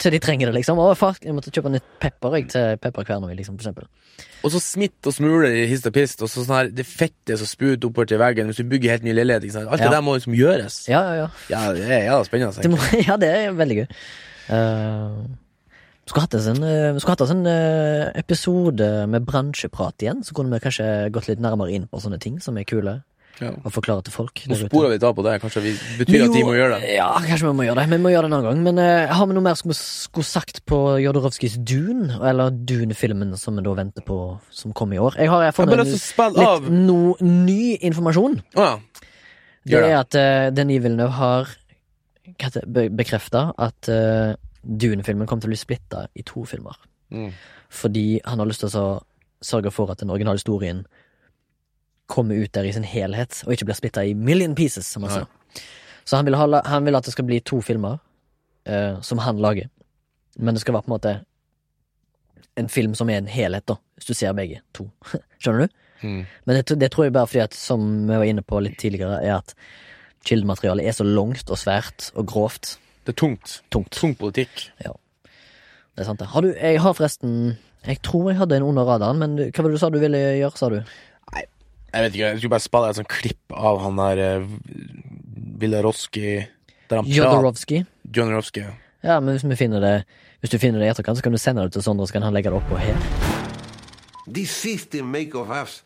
Til 0.00 0.14
de 0.14 0.20
trenger 0.22 0.48
det, 0.48 0.54
liksom. 0.56 0.78
Å, 0.80 0.94
fuck, 0.96 1.20
jeg 1.26 1.34
måtte 1.36 1.52
kjøpe 1.52 1.72
nytt 1.74 1.84
pepper 2.00 2.38
jeg, 2.38 2.46
til 2.54 2.78
pepperkverna 2.80 3.34
liksom, 3.36 3.58
for 3.60 3.66
eksempel. 3.66 3.88
Og 4.44 4.54
så 4.54 4.60
smitt 4.64 5.08
og 5.08 5.12
smuler 5.12 5.52
i 5.52 5.66
hist 5.68 5.88
og 5.88 5.92
pist, 5.96 6.22
og 6.24 6.30
så 6.32 6.44
sånn 6.46 6.56
her, 6.56 6.70
det 6.72 6.86
fettet 6.88 7.36
som 7.40 7.48
spruter 7.48 7.90
oppover 7.90 8.08
til 8.08 8.20
veggen 8.22 8.48
hvis 8.48 8.62
du 8.62 8.70
bygger 8.70 8.96
helt 8.96 9.04
ny 9.04 9.12
leilighet. 9.12 9.44
ikke 9.44 9.58
sant? 9.58 9.68
Alt 9.68 9.84
Ja. 9.84 9.90
det 9.90 9.98
der 9.98 10.06
må 10.06 10.16
liksom 10.16 10.36
gjøres. 10.38 10.80
Ja, 10.88 11.02
ja, 11.04 11.14
ja. 11.20 11.28
Ja, 11.52 11.60
det 11.76 11.84
er 11.84 12.02
jævla 12.08 12.24
spennende. 12.24 12.64
Det 12.64 12.72
må, 12.72 12.80
ja, 13.08 13.18
det 13.20 13.28
er 13.28 13.52
veldig 13.60 13.78
gøy. 13.82 13.86
Uh, 14.50 15.28
vi 16.10 16.12
skulle 16.12 16.24
hatt 16.24 16.34
oss 16.34 16.46
en, 16.50 16.64
eh, 16.66 16.96
hatt 17.06 17.20
oss 17.22 17.30
en 17.30 17.44
eh, 17.46 18.08
episode 18.18 18.86
med 19.06 19.22
bransjeprat 19.28 20.02
igjen. 20.02 20.24
Så 20.26 20.34
kunne 20.34 20.50
vi 20.50 20.64
kanskje 20.64 20.86
gått 21.14 21.28
litt 21.28 21.38
nærmere 21.44 21.70
inn 21.76 21.84
på 21.86 22.00
sånne 22.02 22.18
ting 22.18 22.40
som 22.42 22.56
er 22.58 22.66
kule, 22.66 22.96
Ja. 23.40 23.50
og 23.64 23.72
forklare 23.72 24.04
til 24.04 24.12
folk. 24.12 24.42
Nå 24.50 24.56
sporer 24.60 24.92
vi 24.92 24.98
da 25.00 25.10
på 25.16 25.24
det. 25.24 25.38
Kanskje 25.40 25.62
vi 25.64 25.72
betyr 26.02 26.26
at 26.26 26.34
de 26.34 26.42
må 26.44 26.52
gjøre 26.56 26.80
det. 26.80 26.90
Ja, 26.98 27.08
kanskje 27.24 27.48
vi 27.48 27.54
må 27.56 27.64
gjøre 27.64 27.80
det. 27.80 27.86
Vi 27.94 27.98
må 28.04 28.12
gjøre 28.12 28.28
det 28.28 28.30
en 28.30 28.36
annen 28.36 28.48
gang. 28.50 28.60
Men 28.66 28.80
uh, 28.82 29.14
har 29.16 29.30
vi 29.30 29.36
noe 29.36 29.46
mer 29.46 29.56
som 29.56 29.72
vi 29.72 29.76
skulle 29.78 30.28
sagt 30.28 30.60
på 30.68 30.80
Jodorowskis 31.00 31.56
Dune? 31.56 32.20
Eller 32.20 32.52
Dune-filmen 32.52 33.32
som 33.40 33.56
vi 33.56 33.64
da 33.64 33.74
venter 33.78 34.04
på, 34.04 34.18
som 34.52 34.76
kom 34.76 34.92
i 34.92 35.00
år? 35.00 35.16
Jeg 35.16 35.32
har 35.32 35.46
jeg 35.46 35.54
Jeg 35.54 35.58
funnet 35.60 35.94
spille 35.96 36.36
litt 36.36 36.50
av 36.52 36.68
no, 36.68 37.00
ny 37.24 37.62
informasjon. 37.90 38.38
Å 38.60 38.68
ja. 38.68 38.76
Det 39.70 39.80
er 39.80 39.98
at 39.98 40.16
uh, 40.16 40.48
Denis 40.56 40.84
Villeneuve 40.84 41.16
har 41.16 41.56
be 42.66 42.86
bekrefta 42.92 43.50
at 43.58 43.90
uh, 43.92 44.36
Dune-filmen 44.62 45.28
kommer 45.28 45.44
til 45.44 45.50
å 45.50 45.54
bli 45.54 45.60
splitta 45.60 46.06
i 46.12 46.24
to 46.28 46.44
filmer. 46.48 46.76
Mm. 47.10 47.30
Fordi 47.72 48.20
han 48.24 48.40
har 48.40 48.48
lyst 48.48 48.64
til 48.64 48.76
å 48.76 49.00
sørge 49.40 49.72
for 49.72 49.90
at 49.92 50.02
den 50.02 50.12
originale 50.12 50.40
historien 50.40 50.84
kommer 52.10 52.38
ut 52.42 52.52
der 52.56 52.66
i 52.66 52.74
sin 52.74 52.86
helhet, 52.86 53.42
og 53.46 53.54
ikke 53.54 53.70
blir 53.70 53.78
splitta 53.78 54.04
i 54.04 54.14
million 54.18 54.54
pieces, 54.58 54.88
som 54.90 55.06
han 55.06 55.22
sa. 55.22 55.64
Så 56.04 56.18
han 56.18 56.26
vil, 56.26 56.36
ha, 56.38 56.62
han 56.66 56.86
vil 56.86 56.98
at 56.98 57.06
det 57.06 57.14
skal 57.14 57.26
bli 57.28 57.38
to 57.46 57.60
filmer 57.62 58.00
uh, 58.68 59.00
som 59.06 59.20
han 59.22 59.38
lager. 59.42 59.68
Men 60.36 60.56
det 60.56 60.64
skal 60.64 60.74
være 60.74 60.86
på 60.86 60.90
en 60.90 60.96
måte 60.96 61.18
en 62.58 62.68
film 62.68 62.96
som 62.98 63.10
er 63.10 63.20
en 63.20 63.30
helhet, 63.30 63.66
da, 63.70 63.76
hvis 63.96 64.10
du 64.10 64.16
ser 64.16 64.34
begge 64.36 64.60
to. 64.76 64.88
Skjønner 65.40 65.66
du? 65.66 65.78
Mm. 66.00 66.20
Men 66.48 66.56
det, 66.56 66.78
det 66.80 66.90
tror 66.92 67.06
jeg 67.06 67.14
bare 67.14 67.28
fordi 67.28 67.44
at, 67.44 67.56
som 67.56 67.86
vi 68.08 68.16
var 68.16 68.28
inne 68.28 68.44
på 68.44 68.60
litt 68.64 68.78
tidligere, 68.80 69.20
er 69.22 69.38
at 69.38 69.54
kildematerialet 70.28 70.88
er 70.88 70.96
så 70.96 71.06
langt 71.06 71.50
og 71.50 71.60
svært 71.60 72.10
og 72.14 72.26
grovt. 72.28 72.74
Det 73.06 73.14
er 73.14 73.20
tungt. 73.20 73.60
Tungt. 73.72 73.92
Tung 73.96 74.16
politikk. 74.18 74.66
Det 74.80 74.90
er 76.02 76.08
sant, 76.08 76.20
det. 76.20 76.30
Har 76.32 76.44
du 76.44 76.50
Jeg 76.52 76.80
har 76.80 76.96
forresten 76.96 77.58
Jeg 77.86 78.02
tror 78.04 78.30
jeg 78.30 78.38
hadde 78.38 78.58
en 78.58 78.66
under 78.66 78.84
radaren, 78.84 79.18
men 79.20 79.38
hva 79.38 79.62
var 79.62 79.70
det 79.70 79.78
du 79.78 79.80
sa 79.80 79.88
du 79.88 80.00
ville 80.02 80.18
gjøre, 80.18 80.56
sa 80.56 80.68
du? 80.68 80.82
Jeg 81.90 82.04
vet 82.04 82.14
ikke, 82.14 82.26
jeg 82.26 82.38
skulle 82.38 82.54
bare 82.54 82.62
spille 82.62 82.90
et 82.90 82.98
sånt 83.00 83.10
klipp 83.10 83.54
av 83.56 83.80
han 83.82 83.98
der 83.98 84.20
uh, 84.40 84.52
Villaroski 85.60 86.26
Der 86.90 87.00
han 87.00 87.04
prater 87.04 87.16
Jodorowsky? 87.16 87.82
Jodorowsky. 88.16 88.64
Ja, 89.02 89.18
men 89.20 89.34
hvis 89.34 89.44
vi 89.44 89.58
finner 89.58 89.82
det 89.82 89.94
Hvis 90.40 90.54
du 90.54 90.58
finner 90.58 90.80
det 90.80 90.86
i 90.86 90.90
etterkant, 90.92 91.18
så 91.18 91.24
kan 91.24 91.34
du 91.34 91.38
sende 91.38 91.66
det 91.66 91.74
til 91.74 91.82
Sondre, 91.82 92.06
så 92.06 92.16
kan 92.16 92.22
han 92.22 92.32
legge 92.32 92.48
det 92.48 92.56
oppå 92.56 92.78
her. 92.80 92.96
This 94.26 94.50
system 94.50 95.10
make 95.10 95.34
of 95.34 95.50
us 95.50 95.82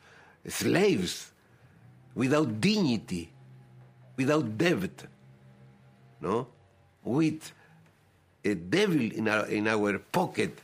slaves 0.47 1.33
without 2.15 2.61
dignity, 2.61 3.31
without 4.17 4.59
debt. 4.59 5.07
No? 6.21 6.47
With 7.05 7.53
a 8.45 8.55
devil 8.55 9.11
in 9.13 9.29
our 9.29 9.47
in 9.51 9.67
our 9.67 9.99
pocket. 10.13 10.61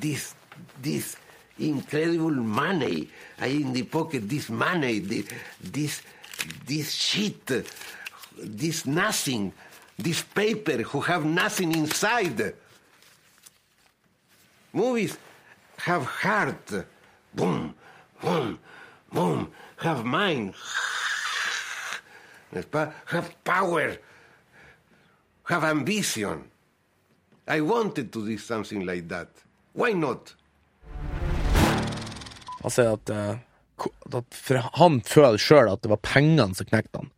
This 0.00 0.34
this 0.82 1.16
incredible 1.60 2.30
money. 2.30 3.08
I 3.38 3.46
in 3.46 3.72
the 3.72 3.82
pocket 3.84 4.28
this 4.28 4.48
money, 4.48 4.98
the, 5.00 5.24
this 5.62 6.02
this 6.66 6.92
shit, 6.92 7.46
this 8.38 8.86
nothing, 8.86 9.52
this 9.98 10.22
paper 10.22 10.78
who 10.82 11.00
have 11.00 11.24
nothing 11.24 11.72
inside. 11.74 12.54
Movies 14.72 15.16
have 15.78 16.04
heart. 16.04 16.86
Boom, 17.34 17.74
boom, 18.22 18.58
boom. 19.12 19.50
Have 19.76 20.04
mind. 20.04 20.54
Have 22.52 23.44
power. 23.44 23.96
Have 25.44 25.64
ambition. 25.64 26.44
I 27.48 27.60
wanted 27.60 28.12
to 28.12 28.26
do 28.26 28.38
something 28.38 28.86
like 28.86 29.08
that. 29.08 29.28
Why 29.72 29.92
not? 29.92 30.34
Han 32.62 32.74
sier 32.74 32.92
at, 32.92 33.10
eh, 33.10 33.38
at 34.12 34.52
Han 34.78 35.00
føler 35.00 35.40
sjøl 35.40 35.72
at 35.72 35.82
det 35.82 35.90
var 35.90 36.02
pengene 36.04 36.54
som 36.54 36.68
knekte 36.68 37.02
han. 37.04 37.10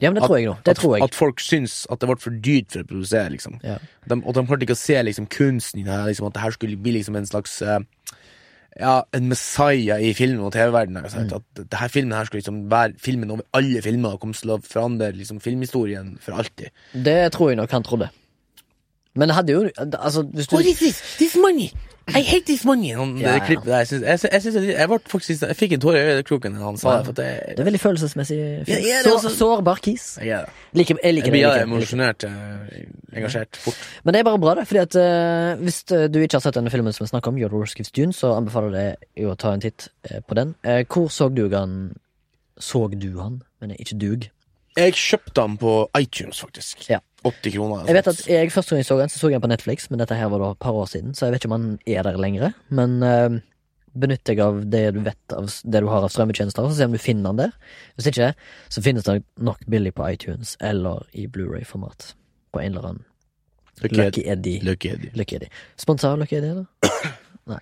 Ja, 0.00 0.10
men 0.10 0.14
det 0.14 0.22
At- 0.22 0.28
tror 0.28 0.38
jeg 0.38 0.46
nå. 0.46 0.54
Det 0.62 0.70
at, 0.70 0.76
tror 0.78 0.94
jeg. 0.96 1.02
At 1.02 1.14
folk 1.14 1.40
syns 1.42 1.86
at 1.90 1.98
det 1.98 2.06
ble 2.08 2.16
for 2.22 2.30
dyrt 2.30 2.70
for 2.70 2.84
å 2.84 2.86
produsere, 2.86 3.30
liksom. 3.34 3.58
Ja. 3.64 3.78
De, 4.06 4.14
og 4.22 4.34
de 4.34 4.44
klarte 4.46 4.62
ikke 4.62 4.76
å 4.78 4.78
se 4.78 4.94
liksom, 5.02 5.26
kunsten 5.26 5.80
i 5.80 5.86
det 5.88 5.96
liksom, 6.06 6.28
at 6.28 6.34
det 6.34 6.42
her 6.44 6.54
skulle 6.54 6.78
bli 6.78 6.92
liksom 7.00 7.16
en 7.18 7.26
slags 7.26 7.60
uh, 7.62 7.80
Ja, 8.78 9.02
en 9.12 9.26
messiah 9.28 9.98
i 9.98 10.12
film- 10.14 10.44
og 10.46 10.52
TV-verdenen. 10.54 11.02
Mm. 11.02 11.32
At 11.34 11.42
det 11.58 11.80
her 11.80 11.88
filmen 11.90 12.14
her 12.14 12.28
skulle 12.28 12.44
liksom 12.44 12.70
være 12.70 12.94
filmen 13.02 13.32
over 13.34 13.42
alle 13.52 13.82
filmer 13.82 14.14
og 14.14 14.20
komme 14.20 14.38
til 14.38 14.54
å 14.54 14.60
forandre 14.62 15.10
liksom, 15.16 15.40
filmhistorien 15.42 16.14
for 16.22 16.38
alltid. 16.38 16.70
Det 16.94 17.32
tror 17.34 17.50
jeg 17.50 17.58
nok 17.58 17.74
han 17.74 17.82
trodde. 17.82 18.10
Men 19.18 19.28
det 19.28 19.34
hadde 19.34 19.52
jo 19.52 19.70
Altså, 19.98 20.22
hvis 20.22 20.46
du 20.46 20.56
this? 20.62 21.02
This 21.18 21.34
money! 21.34 21.72
I 22.16 22.22
hate 22.24 22.46
this 22.46 22.64
money! 22.64 22.94
Han, 22.96 23.16
Ja, 23.18 23.32
det 23.34 23.40
ja. 23.40 23.46
klippet 23.46 23.66
der, 23.68 23.78
jeg, 23.82 23.86
synes, 23.90 24.02
jeg, 24.24 24.32
jeg, 24.32 24.42
synes 24.42 24.56
jeg, 24.68 24.88
ble 24.88 24.98
faktisk, 25.12 25.42
jeg 25.44 25.56
fikk 25.58 25.72
en 25.76 25.80
tåre 25.82 25.98
i 26.00 26.14
øyekroken 26.16 26.54
da 26.56 26.64
han 26.64 26.78
sa 26.80 26.94
det. 27.02 27.14
Det, 27.18 27.26
Det 27.56 27.60
er 27.60 27.68
veldig 27.68 27.80
følelsesmessig. 27.82 28.38
Ja, 28.68 28.78
ja, 28.80 29.02
Sår, 29.04 29.16
også- 29.18 29.32
sårbar 29.36 29.82
kis. 29.84 30.06
jeg, 30.22 30.46
like, 30.72 30.96
jeg 31.04 31.14
liker 31.14 31.24
det. 31.26 31.32
blir 31.32 31.40
Jeg 31.40 31.50
jeg 31.58 31.66
liker. 31.68 31.76
emosjonert, 31.76 32.24
eh, 32.24 33.18
engasjert 33.18 33.56
fort. 33.56 33.76
Men 34.04 34.14
det 34.14 34.20
er 34.20 34.24
bare 34.30 34.38
bra, 34.38 34.54
det. 34.54 34.66
Fordi 34.68 34.80
at 34.80 34.96
uh, 34.96 35.62
Hvis 35.64 35.84
eh, 35.92 36.08
du 36.08 36.18
ikke 36.20 36.34
har 36.38 36.40
sett 36.40 36.54
denne 36.54 36.70
filmen 36.70 36.92
som 36.92 37.04
vi 37.04 37.08
snakker 37.10 37.28
om, 37.28 37.36
Gives 37.38 37.90
Dune, 37.92 38.12
så 38.12 38.32
anbefaler 38.36 38.78
jeg 38.78 38.96
deg 39.16 39.26
å 39.28 39.36
ta 39.36 39.52
en 39.52 39.60
titt 39.60 39.88
på 40.28 40.34
den. 40.34 40.54
Uh, 40.64 40.84
hvor 40.88 41.08
så 41.12 41.28
du 41.34 41.48
han 41.54 41.94
Såg 42.58 42.98
du 42.98 43.20
han? 43.20 43.42
Men 43.60 43.70
ikke 43.78 43.98
dug. 43.98 44.30
Jeg 44.76 44.92
kjøpte 44.94 45.40
han 45.40 45.56
på 45.58 45.88
iTunes, 45.98 46.40
faktisk. 46.40 46.88
Ja. 46.90 46.98
80 47.26 47.54
kroner. 47.56 47.86
Jeg 47.88 47.98
vet 47.98 48.10
at 48.12 48.24
jeg 48.30 48.52
Første 48.54 48.74
gang 48.74 48.82
jeg 48.82 48.86
så 48.86 48.98
den, 49.00 49.10
så 49.10 49.18
så 49.18 49.28
jeg 49.28 49.38
den 49.38 49.46
på 49.46 49.50
Netflix, 49.50 49.90
men 49.90 49.98
dette 49.98 50.14
her 50.14 50.30
var 50.30 50.42
da 50.42 50.50
et 50.54 50.62
par 50.62 50.76
år 50.78 50.86
siden, 50.86 51.14
så 51.14 51.26
jeg 51.26 51.34
vet 51.34 51.44
ikke 51.44 51.50
om 51.52 51.56
han 51.60 51.78
er 51.86 52.06
der 52.06 52.18
lenger. 52.20 52.52
Men 52.70 53.02
uh, 53.02 53.40
benytt 53.98 54.24
deg 54.28 54.40
av 54.44 54.60
det 54.70 54.84
du 54.94 55.02
vet 55.06 55.34
av 55.34 55.48
det 55.48 55.82
du 55.82 55.90
har 55.90 56.06
av 56.06 56.12
strømmetjenester, 56.14 56.68
så 56.68 56.78
se 56.78 56.88
om 56.88 56.94
du 56.94 57.02
finner 57.02 57.32
den 57.32 57.42
der. 57.42 57.76
Hvis 57.96 58.10
ikke, 58.12 58.32
så 58.70 58.84
finnes 58.84 59.06
det 59.08 59.20
nok 59.36 59.64
billig 59.70 59.94
på 59.98 60.06
iTunes 60.08 60.56
eller 60.60 61.06
i 61.12 61.26
Blu-ray-format. 61.26 62.12
På 62.54 62.62
en 62.62 62.72
eller 62.72 62.92
annen 62.92 63.04
Lucky 63.82 64.24
Eddie. 64.26 64.60
Lucky 64.62 64.90
Eddie. 64.90 65.10
Lucky 65.14 65.36
Eddie. 65.36 65.50
Sponsa 65.76 66.16
Lucky 66.16 66.36
Eddie, 66.36 66.54
da? 66.54 66.90
Nei. 67.52 67.60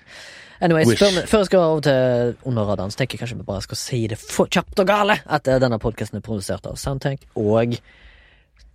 Anyways, 0.61 0.95
før, 0.97 1.19
før 1.29 1.43
jeg 1.43 1.49
skal 1.51 1.59
over 1.61 1.83
til 1.85 2.37
under 2.49 2.65
radaren, 2.65 2.91
så 2.91 3.03
tenker 3.03 3.17
jeg 3.17 3.27
kanskje 3.27 3.37
vi 3.37 3.45
bare 3.45 3.65
skal 3.67 3.77
si 3.77 3.99
det 4.09 4.17
for 4.21 4.49
kjapt 4.49 4.81
og 4.81 4.89
gale 4.89 5.19
at 5.27 5.51
eh, 5.53 5.61
denne 5.61 5.77
podkasten 5.83 6.17
er 6.17 6.25
produsert 6.25 6.65
av 6.69 6.79
Soundtank, 6.81 7.27
og 7.37 7.77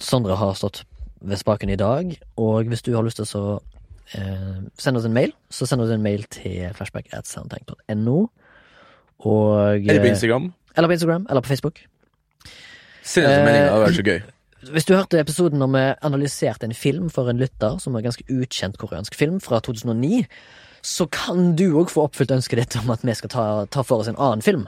Sondre 0.01 0.35
har 0.39 0.55
stått 0.57 0.83
ved 1.21 1.37
spaken 1.37 1.69
i 1.69 1.77
dag. 1.79 2.15
Og 2.41 2.69
hvis 2.71 2.81
du 2.85 2.93
har 2.95 3.05
lyst 3.05 3.19
til 3.21 3.27
å 3.27 3.29
så, 3.29 3.43
eh, 4.17 4.61
sende 4.81 4.99
oss 4.99 5.05
en 5.05 5.13
mail, 5.13 5.33
så 5.53 5.67
send 5.69 5.81
oss 5.81 5.93
en 5.93 6.03
mail 6.03 6.23
til 6.33 6.73
flashback 6.73 7.11
at 7.13 7.29
soundtank.no. 7.29 8.29
Og 9.21 9.75
Eller 9.77 10.01
på 10.01 10.09
eh, 10.09 10.13
Instagram. 10.15 10.53
Eller 10.75 10.87
på 10.89 10.97
Instagram, 10.97 11.27
eller 11.29 11.41
på 11.41 11.47
Facebook. 11.53 11.83
Send 13.03 13.27
oss 13.27 13.33
en 13.33 13.39
Eh, 13.39 13.45
melding, 13.45 13.63
det 13.63 13.71
hadde 13.71 13.85
vært 13.85 13.99
så 13.99 14.07
gøy. 14.07 14.21
Hvis 14.71 14.85
du 14.85 14.93
hørte 14.93 15.19
episoden 15.19 15.57
når 15.57 15.69
vi 15.73 15.85
analyserte 16.05 16.65
en 16.65 16.73
film 16.73 17.09
for 17.09 17.29
en 17.29 17.37
lytter, 17.41 17.79
som 17.81 17.95
er 17.95 17.99
en 18.03 18.11
ganske 18.11 18.25
ukjent 18.29 18.77
koreansk 18.77 19.15
film 19.17 19.39
fra 19.41 19.59
2009, 19.59 20.27
så 20.85 21.07
kan 21.09 21.55
du 21.55 21.77
òg 21.77 21.89
få 21.89 22.05
oppfylt 22.07 22.33
ønsket 22.33 22.57
ditt 22.57 22.77
om 22.81 22.89
at 22.93 23.01
vi 23.05 23.13
skal 23.13 23.29
ta, 23.29 23.45
ta 23.65 23.81
for 23.85 24.01
oss 24.01 24.09
en 24.09 24.17
annen 24.17 24.41
film 24.41 24.67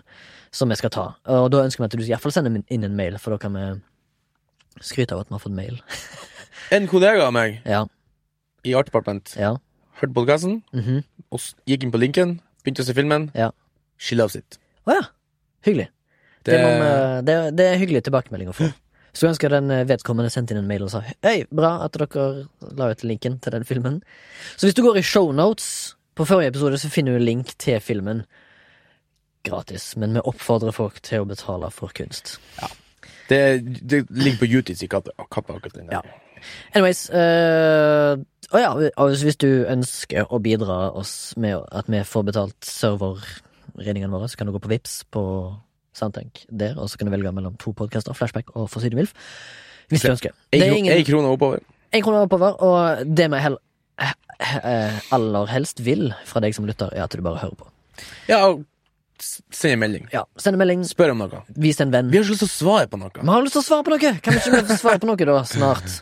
som 0.53 0.69
vi 0.69 0.77
skal 0.77 0.89
ta. 0.93 1.05
Og 1.25 1.51
da 1.53 1.63
ønsker 1.65 1.81
vi 1.81 1.85
at 1.85 1.97
du 1.97 2.05
iallfall 2.05 2.33
sender 2.33 2.61
inn 2.69 2.83
en 2.83 2.95
mail, 2.97 3.17
for 3.21 3.33
da 3.33 3.37
kan 3.41 3.53
vi 3.57 3.65
skryte 4.81 5.15
av 5.15 5.23
at 5.23 5.29
vi 5.29 5.37
har 5.37 5.43
fått 5.43 5.57
mail. 5.57 5.81
En 6.73 6.87
kollega 6.87 7.25
av 7.27 7.33
meg 7.35 7.59
Ja. 7.67 7.83
i 8.63 8.73
Art 8.73 8.87
Department 8.87 9.35
Ja. 9.37 9.57
hørte 9.99 10.13
podkasten, 10.13 10.63
mhm. 10.73 11.03
og 11.31 11.39
gikk 11.67 11.83
inn 11.83 11.91
på 11.91 11.99
linken, 11.99 12.39
begynte 12.63 12.81
å 12.81 12.87
se 12.87 12.93
filmen. 12.93 13.31
Ja. 13.35 13.51
She 13.99 14.15
loves 14.15 14.35
it. 14.35 14.57
Å 14.87 14.95
ja. 14.95 15.03
Hyggelig. 15.65 15.89
Det, 16.43 16.51
Det, 16.51 16.61
man, 16.63 17.25
det, 17.25 17.35
det 17.57 17.67
er 17.67 17.77
hyggelig 17.79 18.03
tilbakemelding 18.03 18.49
å 18.49 18.55
få. 18.57 18.71
Så 19.13 19.27
ønsker 19.29 19.51
den 19.53 19.69
eh, 19.71 19.85
vedkommende 19.85 20.31
sendte 20.33 20.55
inn 20.55 20.63
en 20.63 20.67
mail 20.67 20.87
og 20.87 20.89
sa 20.89 21.03
Hei, 21.05 21.43
bra 21.53 21.75
at 21.85 21.93
dere 21.93 22.47
la 22.73 22.89
ut 22.89 23.03
linken 23.05 23.37
til 23.39 23.53
den 23.53 23.65
filmen. 23.67 23.99
Så 24.57 24.65
hvis 24.65 24.75
du 24.75 24.81
går 24.81 24.97
i 24.97 25.05
shownotes 25.05 25.67
på 26.17 26.25
forrige 26.25 26.49
episode, 26.55 26.79
så 26.81 26.89
finner 26.89 27.17
du 27.19 27.23
link 27.23 27.53
til 27.61 27.79
filmen 27.79 28.23
gratis. 29.45 29.91
Men 30.01 30.17
vi 30.17 30.25
oppfordrer 30.25 30.73
folk 30.73 30.97
til 31.05 31.23
å 31.23 31.29
betale 31.29 31.69
for 31.73 31.93
kunst. 31.93 32.39
Det, 33.29 33.39
det 33.89 34.03
ligger 34.09 34.39
på 34.39 34.49
YouTube 34.51 34.83
i 34.83 34.87
kappa, 34.91 35.11
kappa 35.31 35.55
akkurat 35.57 35.75
den. 35.75 35.87
der. 35.87 36.01
Ja. 36.01 36.01
Anyways 36.75 37.05
øh, 37.09 38.19
Å 38.53 38.59
ja, 38.59 38.71
hvis 39.07 39.39
du 39.39 39.63
ønsker 39.71 40.27
å 40.27 40.39
bidra 40.43 40.91
oss 40.91 41.33
med 41.39 41.63
at 41.71 41.87
vi 41.89 42.01
får 42.05 42.25
betalt 42.27 42.67
serverregningene 42.67 44.11
våre, 44.11 44.27
så 44.29 44.37
kan 44.37 44.49
du 44.49 44.53
gå 44.53 44.61
på 44.61 44.69
Vips 44.69 44.99
på 45.09 45.23
Soundtank 45.97 46.43
der, 46.49 46.75
og 46.77 46.89
så 46.91 46.99
kan 46.99 47.07
du 47.07 47.13
velge 47.15 47.31
mellom 47.33 47.55
to 47.61 47.73
podkaster, 47.77 48.13
Flashback 48.17 48.51
og 48.57 48.67
For 48.69 48.83
siden 48.83 48.99
Vilf. 48.99 49.13
Hvis 49.89 50.03
du 50.03 50.11
ønsker. 50.11 50.35
En, 50.51 50.59
Det 50.59 50.67
er 50.67 50.75
ingen 50.77 50.93
en 50.93 51.05
krone 51.05 51.31
oppover. 51.33 51.63
En 51.93 52.03
krone 52.05 52.25
oppover, 52.27 52.59
og 52.65 53.07
det 53.17 53.29
vi 53.31 53.41
hell, 53.41 53.57
eh, 54.01 54.99
aller 55.13 55.49
helst 55.53 55.83
vil 55.85 56.11
fra 56.25 56.41
deg 56.43 56.55
som 56.57 56.65
lytter, 56.69 56.93
er 56.93 57.05
at 57.05 57.13
du 57.13 57.21
bare 57.21 57.41
hører 57.41 57.57
på. 57.57 57.69
Ja, 58.29 58.43
og 58.49 58.63
send 59.53 59.73
en 59.75 59.79
melding. 59.83 60.05
Ja, 60.13 60.23
Send 60.37 60.55
en 60.57 60.61
melding, 60.63 60.83
Spør 60.87 61.11
om 61.13 61.23
noe. 61.23 61.41
vis 61.55 61.79
en 61.81 61.91
venn. 61.93 62.09
Vi 62.11 62.17
har 62.19 62.23
ikke 62.25 62.35
lyst 62.35 62.43
til 62.45 62.51
å 62.51 62.57
svare 62.57 62.87
på 62.91 62.99
noe. 63.01 63.11
Vi 63.19 63.27
har 63.29 63.43
lyst 63.45 63.57
til 63.57 63.63
å 63.63 63.67
svare 63.67 63.83
på 63.87 63.93
noe! 63.95 64.13
Kan 64.21 64.33
vi 64.37 64.39
ikke 64.43 64.77
svare 64.79 64.99
på 65.03 65.09
noe, 65.09 65.17
da, 65.29 65.43
snart? 65.47 65.97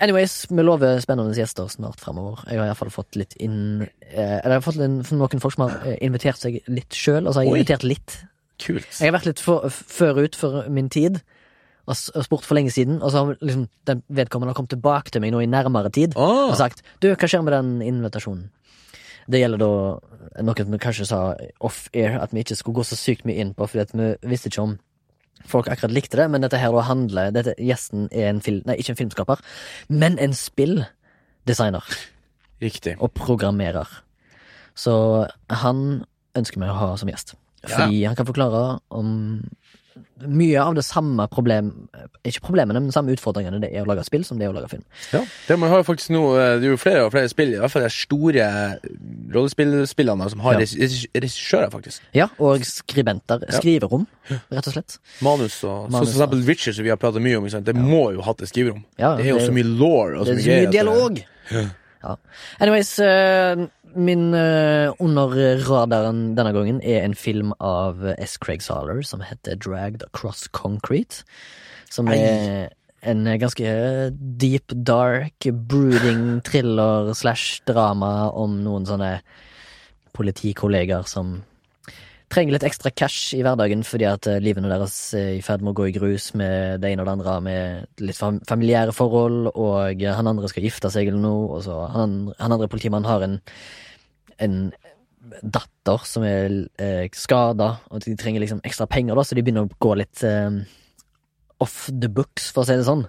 Anyways, 0.00 0.46
vi 0.50 0.62
lover 0.62 1.00
spennende 1.02 1.34
gjester 1.34 1.66
snart 1.72 1.98
fremover. 1.98 2.44
Jeg 2.46 2.60
har 2.60 2.68
iallfall 2.70 2.90
fått 2.94 3.16
litt 3.18 3.32
inn 3.42 3.82
eh, 3.82 4.36
Eller 4.44 4.52
jeg 4.54 4.60
har 4.60 4.66
fått 4.68 4.78
en, 4.84 5.00
noen 5.18 5.40
folk 5.42 5.56
som 5.56 5.64
har 5.66 5.74
eh, 5.90 5.96
invitert 6.06 6.38
seg 6.38 6.60
litt 6.70 6.94
sjøl. 6.94 7.24
Altså, 7.26 7.42
jeg 7.42 7.50
har 7.50 7.56
Oi. 7.56 7.62
invitert 7.64 7.86
litt. 7.88 8.14
Kult. 8.62 8.86
Jeg 9.00 9.10
har 9.10 9.16
vært 9.18 9.26
litt 9.32 9.42
for, 9.42 9.66
før 9.70 10.22
ut 10.22 10.38
for 10.38 10.68
min 10.70 10.86
tid. 10.94 11.18
Og 11.88 11.96
s- 11.96 12.10
og 12.14 12.22
spurt 12.26 12.44
for 12.44 12.54
lenge 12.58 12.70
siden, 12.70 12.98
og 13.02 13.10
så 13.10 13.22
har 13.24 13.38
liksom 13.40 13.62
den 13.88 14.02
vedkommende 14.12 14.52
har 14.52 14.58
kommet 14.58 14.74
tilbake 14.76 15.10
til 15.10 15.22
meg 15.24 15.32
nå 15.32 15.40
i 15.42 15.46
nærmere 15.48 15.88
tid 15.90 16.12
Ah. 16.20 16.50
og 16.52 16.56
sagt 16.60 16.82
Du, 17.00 17.08
hva 17.14 17.26
skjer 17.30 17.42
med 17.46 17.54
den 17.56 17.70
invitasjonen? 17.82 18.50
Det 19.28 19.40
gjelder 19.42 19.60
da 19.60 19.70
noe 20.44 20.66
vi 20.68 20.80
kanskje 20.80 21.06
sa 21.08 21.20
off-air, 21.64 22.18
at 22.22 22.32
vi 22.32 22.44
ikke 22.44 22.56
skulle 22.56 22.80
gå 22.80 22.84
så 22.86 22.96
sykt 22.98 23.26
mye 23.28 23.40
inn 23.42 23.54
på, 23.56 23.66
fordi 23.68 23.98
vi 23.98 24.10
visste 24.30 24.52
ikke 24.52 24.64
om 24.64 24.76
folk 25.48 25.68
akkurat 25.70 25.94
likte 25.94 26.18
det, 26.18 26.28
men 26.30 26.44
dette 26.44 26.60
her 26.60 26.72
da 26.74 26.84
handler 26.88 27.32
dette, 27.34 27.54
Gjesten 27.62 28.08
er 28.12 28.30
en 28.30 28.42
film, 28.44 28.62
nei, 28.66 28.78
ikke 28.80 28.94
en 28.94 29.00
filmskaper, 29.02 29.42
men 29.88 30.18
en 30.22 30.34
spilldesigner 30.36 31.84
Riktig. 32.62 32.96
og 32.98 33.12
programmerer. 33.16 33.88
Så 34.78 35.26
han 35.50 36.04
ønsker 36.38 36.60
vi 36.60 36.70
å 36.70 36.78
ha 36.78 36.94
som 36.98 37.10
gjest. 37.10 37.34
Fordi 37.76 38.04
han 38.06 38.16
kan 38.16 38.26
forklare 38.26 38.80
om 38.90 39.12
mye 40.18 40.58
av 40.58 40.74
det 40.74 40.82
samme 40.86 41.28
problem 41.30 41.88
Ikke 42.26 42.40
problemene, 42.42 42.80
men 42.82 42.90
samme 42.94 43.12
utfordringene 43.14 43.60
det 43.62 43.70
er 43.74 43.84
å 43.84 43.86
lage 43.86 44.02
spill 44.06 44.24
som 44.26 44.38
det 44.38 44.46
er 44.46 44.50
å 44.52 44.54
lage 44.56 44.68
film. 44.70 44.82
Ja, 45.12 45.20
det 45.46 45.56
man 45.58 45.70
har 45.70 45.82
faktisk 45.86 46.10
nå 46.10 46.22
eh, 46.38 46.56
Det 46.58 46.66
er 46.66 46.72
jo 46.72 46.78
flere 46.80 47.04
og 47.06 47.12
flere 47.14 47.28
spill, 47.30 47.52
i 47.54 47.58
hvert 47.62 47.70
fall 47.70 47.82
de 47.86 47.90
store 47.94 48.48
rollespillspillene, 49.34 50.28
som 50.30 50.40
har 50.40 50.54
Ja. 50.54 50.58
regi- 50.60 50.78
regi- 50.80 51.10
regissører, 51.14 51.70
faktisk. 51.70 52.00
Ja, 52.14 52.28
og 52.38 52.60
skribenter. 52.64 53.44
Skriverom, 53.50 54.06
rett 54.50 54.66
og 54.66 54.72
slett. 54.74 54.98
Manus 55.22 55.62
og 55.64 55.90
Manus, 55.90 56.08
Sånn 56.08 56.14
som 56.14 56.22
eksempel 56.22 56.42
Witcher, 56.46 56.72
som 56.72 56.84
vi 56.84 56.90
har 56.90 56.96
pratet 56.96 57.22
mye 57.22 57.36
om. 57.38 57.44
det 57.44 57.52
ja. 57.52 57.60
Det 57.60 57.74
må 57.76 58.12
jo 58.14 58.20
ha 58.22 58.30
et 58.32 58.48
skriverom. 58.48 58.84
Ja, 58.98 59.16
det 59.16 59.26
er 59.26 59.30
jo 59.30 59.38
det 59.38 59.42
er 59.44 59.48
så 59.50 59.52
mye 59.54 59.78
law 59.78 60.18
og 60.20 60.26
Det 60.26 60.26
så 60.26 60.30
er 60.30 60.34
mye 60.34 60.42
så 60.42 60.48
mye 60.48 60.54
greier 60.54 60.66
at 60.66 60.72
det- 60.72 60.80
dialog. 61.52 61.70
Ja. 62.02 62.16
Anyways, 62.60 62.98
eh, 63.02 63.66
min 63.94 64.34
eh, 64.34 64.92
under 65.02 65.34
radaren 65.66 66.34
denne 66.38 66.52
gangen 66.54 66.80
er 66.82 67.02
en 67.02 67.16
film 67.18 67.52
av 67.58 68.04
S. 68.18 68.36
Craig 68.38 68.62
Saller 68.62 69.02
som 69.02 69.24
heter 69.24 69.58
Dragged 69.58 70.04
Across 70.10 70.48
Concrete. 70.52 71.24
Som 71.90 72.10
er 72.12 72.68
en 73.00 73.24
ganske 73.40 73.70
deep, 74.12 74.74
dark, 74.84 75.46
brooding 75.70 76.40
thriller 76.44 77.14
slash 77.16 77.62
drama 77.66 78.28
om 78.30 78.58
noen 78.64 78.84
sånne 78.88 79.12
politikolleger 80.18 81.06
som 81.08 81.38
trenger 82.32 82.54
litt 82.54 82.66
ekstra 82.68 82.92
cash 82.92 83.34
i 83.36 83.42
hverdagen 83.44 83.84
fordi 83.86 84.06
at 84.08 84.28
eh, 84.30 84.40
livene 84.44 84.70
deres 84.70 84.96
er 85.16 85.30
i 85.36 85.44
ferd 85.44 85.64
med 85.64 85.72
å 85.72 85.78
gå 85.80 85.88
i 85.88 85.94
grus 85.96 86.30
med 86.38 86.82
det 86.82 86.92
ene 86.92 87.04
og 87.04 87.08
det 87.08 87.14
andre, 87.16 87.36
med 87.44 88.04
litt 88.04 88.18
familiære 88.48 88.94
forhold, 88.96 89.52
og 89.54 90.04
han 90.04 90.30
andre 90.30 90.50
skal 90.52 90.66
gifte 90.66 90.92
seg 90.92 91.10
eller 91.10 91.22
noe, 91.22 91.48
og 91.56 91.64
så 91.66 91.80
han, 91.94 92.18
han 92.38 92.56
andre 92.56 92.70
politimannen 92.70 93.08
har 93.08 93.24
en, 93.26 93.38
en 94.44 94.60
datter 95.42 96.04
som 96.08 96.24
er 96.26 96.52
eh, 96.80 97.06
skada, 97.16 97.74
og 97.90 98.04
de 98.04 98.16
trenger 98.18 98.44
liksom 98.44 98.62
ekstra 98.66 98.88
penger, 98.90 99.16
da, 99.18 99.24
så 99.24 99.36
de 99.36 99.44
begynner 99.44 99.68
å 99.68 99.80
gå 99.80 99.94
litt 99.98 100.22
eh, 100.26 100.60
off 101.64 101.86
the 101.88 102.10
books, 102.12 102.52
for 102.52 102.64
å 102.64 102.68
si 102.68 102.78
det 102.78 102.86
sånn. 102.88 103.04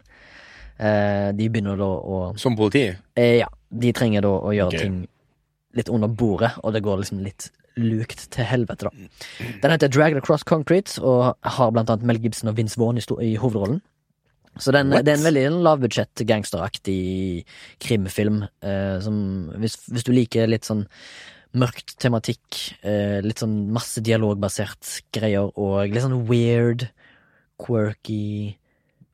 Eh, 0.79 1.29
de 1.35 1.51
begynner 1.51 1.79
da 1.79 1.87
å 1.87 2.19
Som 2.39 2.55
politi. 2.59 2.87
Eh, 3.19 3.39
ja, 3.41 3.49
de 3.69 3.93
trenger 3.95 4.23
da 4.25 4.31
å 4.31 4.53
gjøre 4.55 4.73
okay. 4.73 4.85
ting 4.87 4.99
litt 5.77 5.91
under 5.93 6.09
bordet, 6.09 6.53
og 6.63 6.73
det 6.73 6.83
går 6.85 7.03
liksom 7.03 7.21
litt 7.23 7.51
lukt 7.79 8.25
til 8.33 8.47
helvete, 8.47 8.89
da. 8.89 9.07
Den 9.63 9.73
heter 9.75 9.91
Dragged 9.91 10.21
Across 10.21 10.45
Concrete, 10.49 10.99
og 11.01 11.37
har 11.43 11.71
blant 11.75 11.89
annet 11.89 12.05
Mel 12.09 12.21
Gibson 12.23 12.51
og 12.51 12.57
Vince 12.59 12.79
Vaughn 12.79 12.99
i, 12.99 13.05
i 13.25 13.33
hovedrollen. 13.39 13.81
Så 14.59 14.73
den, 14.75 14.91
det 14.91 15.07
er 15.07 15.19
en 15.19 15.27
veldig 15.27 15.43
lavbudsjett, 15.63 16.23
gangsteraktig 16.27 16.99
krimfilm. 17.83 18.41
Eh, 18.65 18.97
som, 19.03 19.19
hvis, 19.61 19.77
hvis 19.87 20.07
du 20.07 20.11
liker 20.15 20.49
litt 20.51 20.67
sånn 20.67 20.85
mørkt 21.59 21.95
tematikk, 22.01 22.59
eh, 22.85 23.19
litt 23.25 23.41
sånn 23.41 23.69
masse 23.73 24.03
dialogbasert 24.05 24.99
greier, 25.15 25.49
og 25.55 25.93
litt 25.93 26.03
sånn 26.03 26.25
weird, 26.29 26.89
quirky 27.59 28.57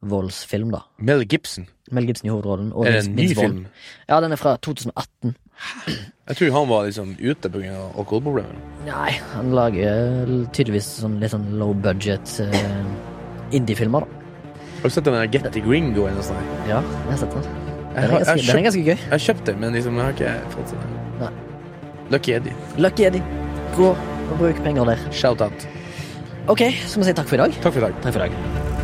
voldsfilm, 0.05 0.73
da. 0.73 0.83
Mel 0.97 1.25
Gibson. 1.29 1.67
Mel 1.93 2.07
Gibson 2.09 2.29
i 2.29 2.33
hovedrollen. 2.33 2.71
Og 2.73 2.87
Er 2.87 2.97
det 2.97 3.05
en 3.05 3.15
ny 3.17 3.27
film? 3.33 3.65
Ja, 4.09 4.19
den 4.21 4.33
er 4.35 4.41
fra 4.41 4.57
2018. 4.57 5.35
Jeg 6.25 6.37
tror 6.39 6.53
han 6.55 6.69
var 6.69 6.87
liksom 6.87 7.11
ute 7.19 7.49
pga. 7.53 7.73
alkoholproblemer. 7.95 8.55
Nei, 8.87 9.11
han 9.33 9.51
lager 9.53 10.25
tydeligvis 10.53 10.87
sånn 11.03 11.19
litt 11.21 11.33
sånn 11.33 11.45
low 11.59 11.73
budget 11.73 12.39
uh, 12.41 13.53
indie-filmer, 13.53 14.05
da. 14.05 14.23
Har 14.81 14.89
du 14.89 14.93
sett 14.93 15.07
den 15.07 15.15
der 15.17 15.61
Gringo? 15.61 16.07
Eller 16.07 16.19
noe 16.19 16.25
sånt? 16.25 16.51
Ja, 16.69 16.81
jeg 16.81 17.13
har 17.13 17.21
sett 17.23 17.37
den. 17.37 17.47
Den 17.95 18.03
er 18.03 18.11
ganske, 18.11 18.35
jeg 18.35 18.47
den 18.49 18.59
er 18.59 18.65
ganske 18.67 18.83
gøy. 18.83 18.95
Jeg 18.95 19.13
har 19.13 19.23
kjøpt 19.29 19.45
den, 19.49 19.59
men 19.61 19.77
liksom, 19.77 19.97
jeg 20.01 20.05
har 20.05 20.17
ikke 20.17 20.55
fått 20.57 20.73
se 20.73 20.81
den. 20.81 20.99
Nei. 21.21 21.31
Lucky 22.11 22.35
Eddie. 22.37 22.55
Lucky 22.77 23.07
Eddie. 23.07 23.23
Gå 23.77 23.91
og 23.95 24.37
bruk 24.41 24.63
penger 24.65 24.91
der. 24.91 25.09
Shout 25.11 25.41
out. 25.41 25.67
Ok, 26.51 26.67
så 26.85 26.99
må 26.99 27.05
vi 27.05 27.11
si 27.13 27.17
takk 27.17 27.31
for 27.31 27.39
i 27.39 27.45
dag. 27.45 27.61
Takk 27.61 27.73
for 27.73 27.81
i 27.81 27.87
dag. 27.87 28.01
Takk 28.03 28.17
for 28.17 28.25
i 28.25 28.27
dag. 28.29 28.74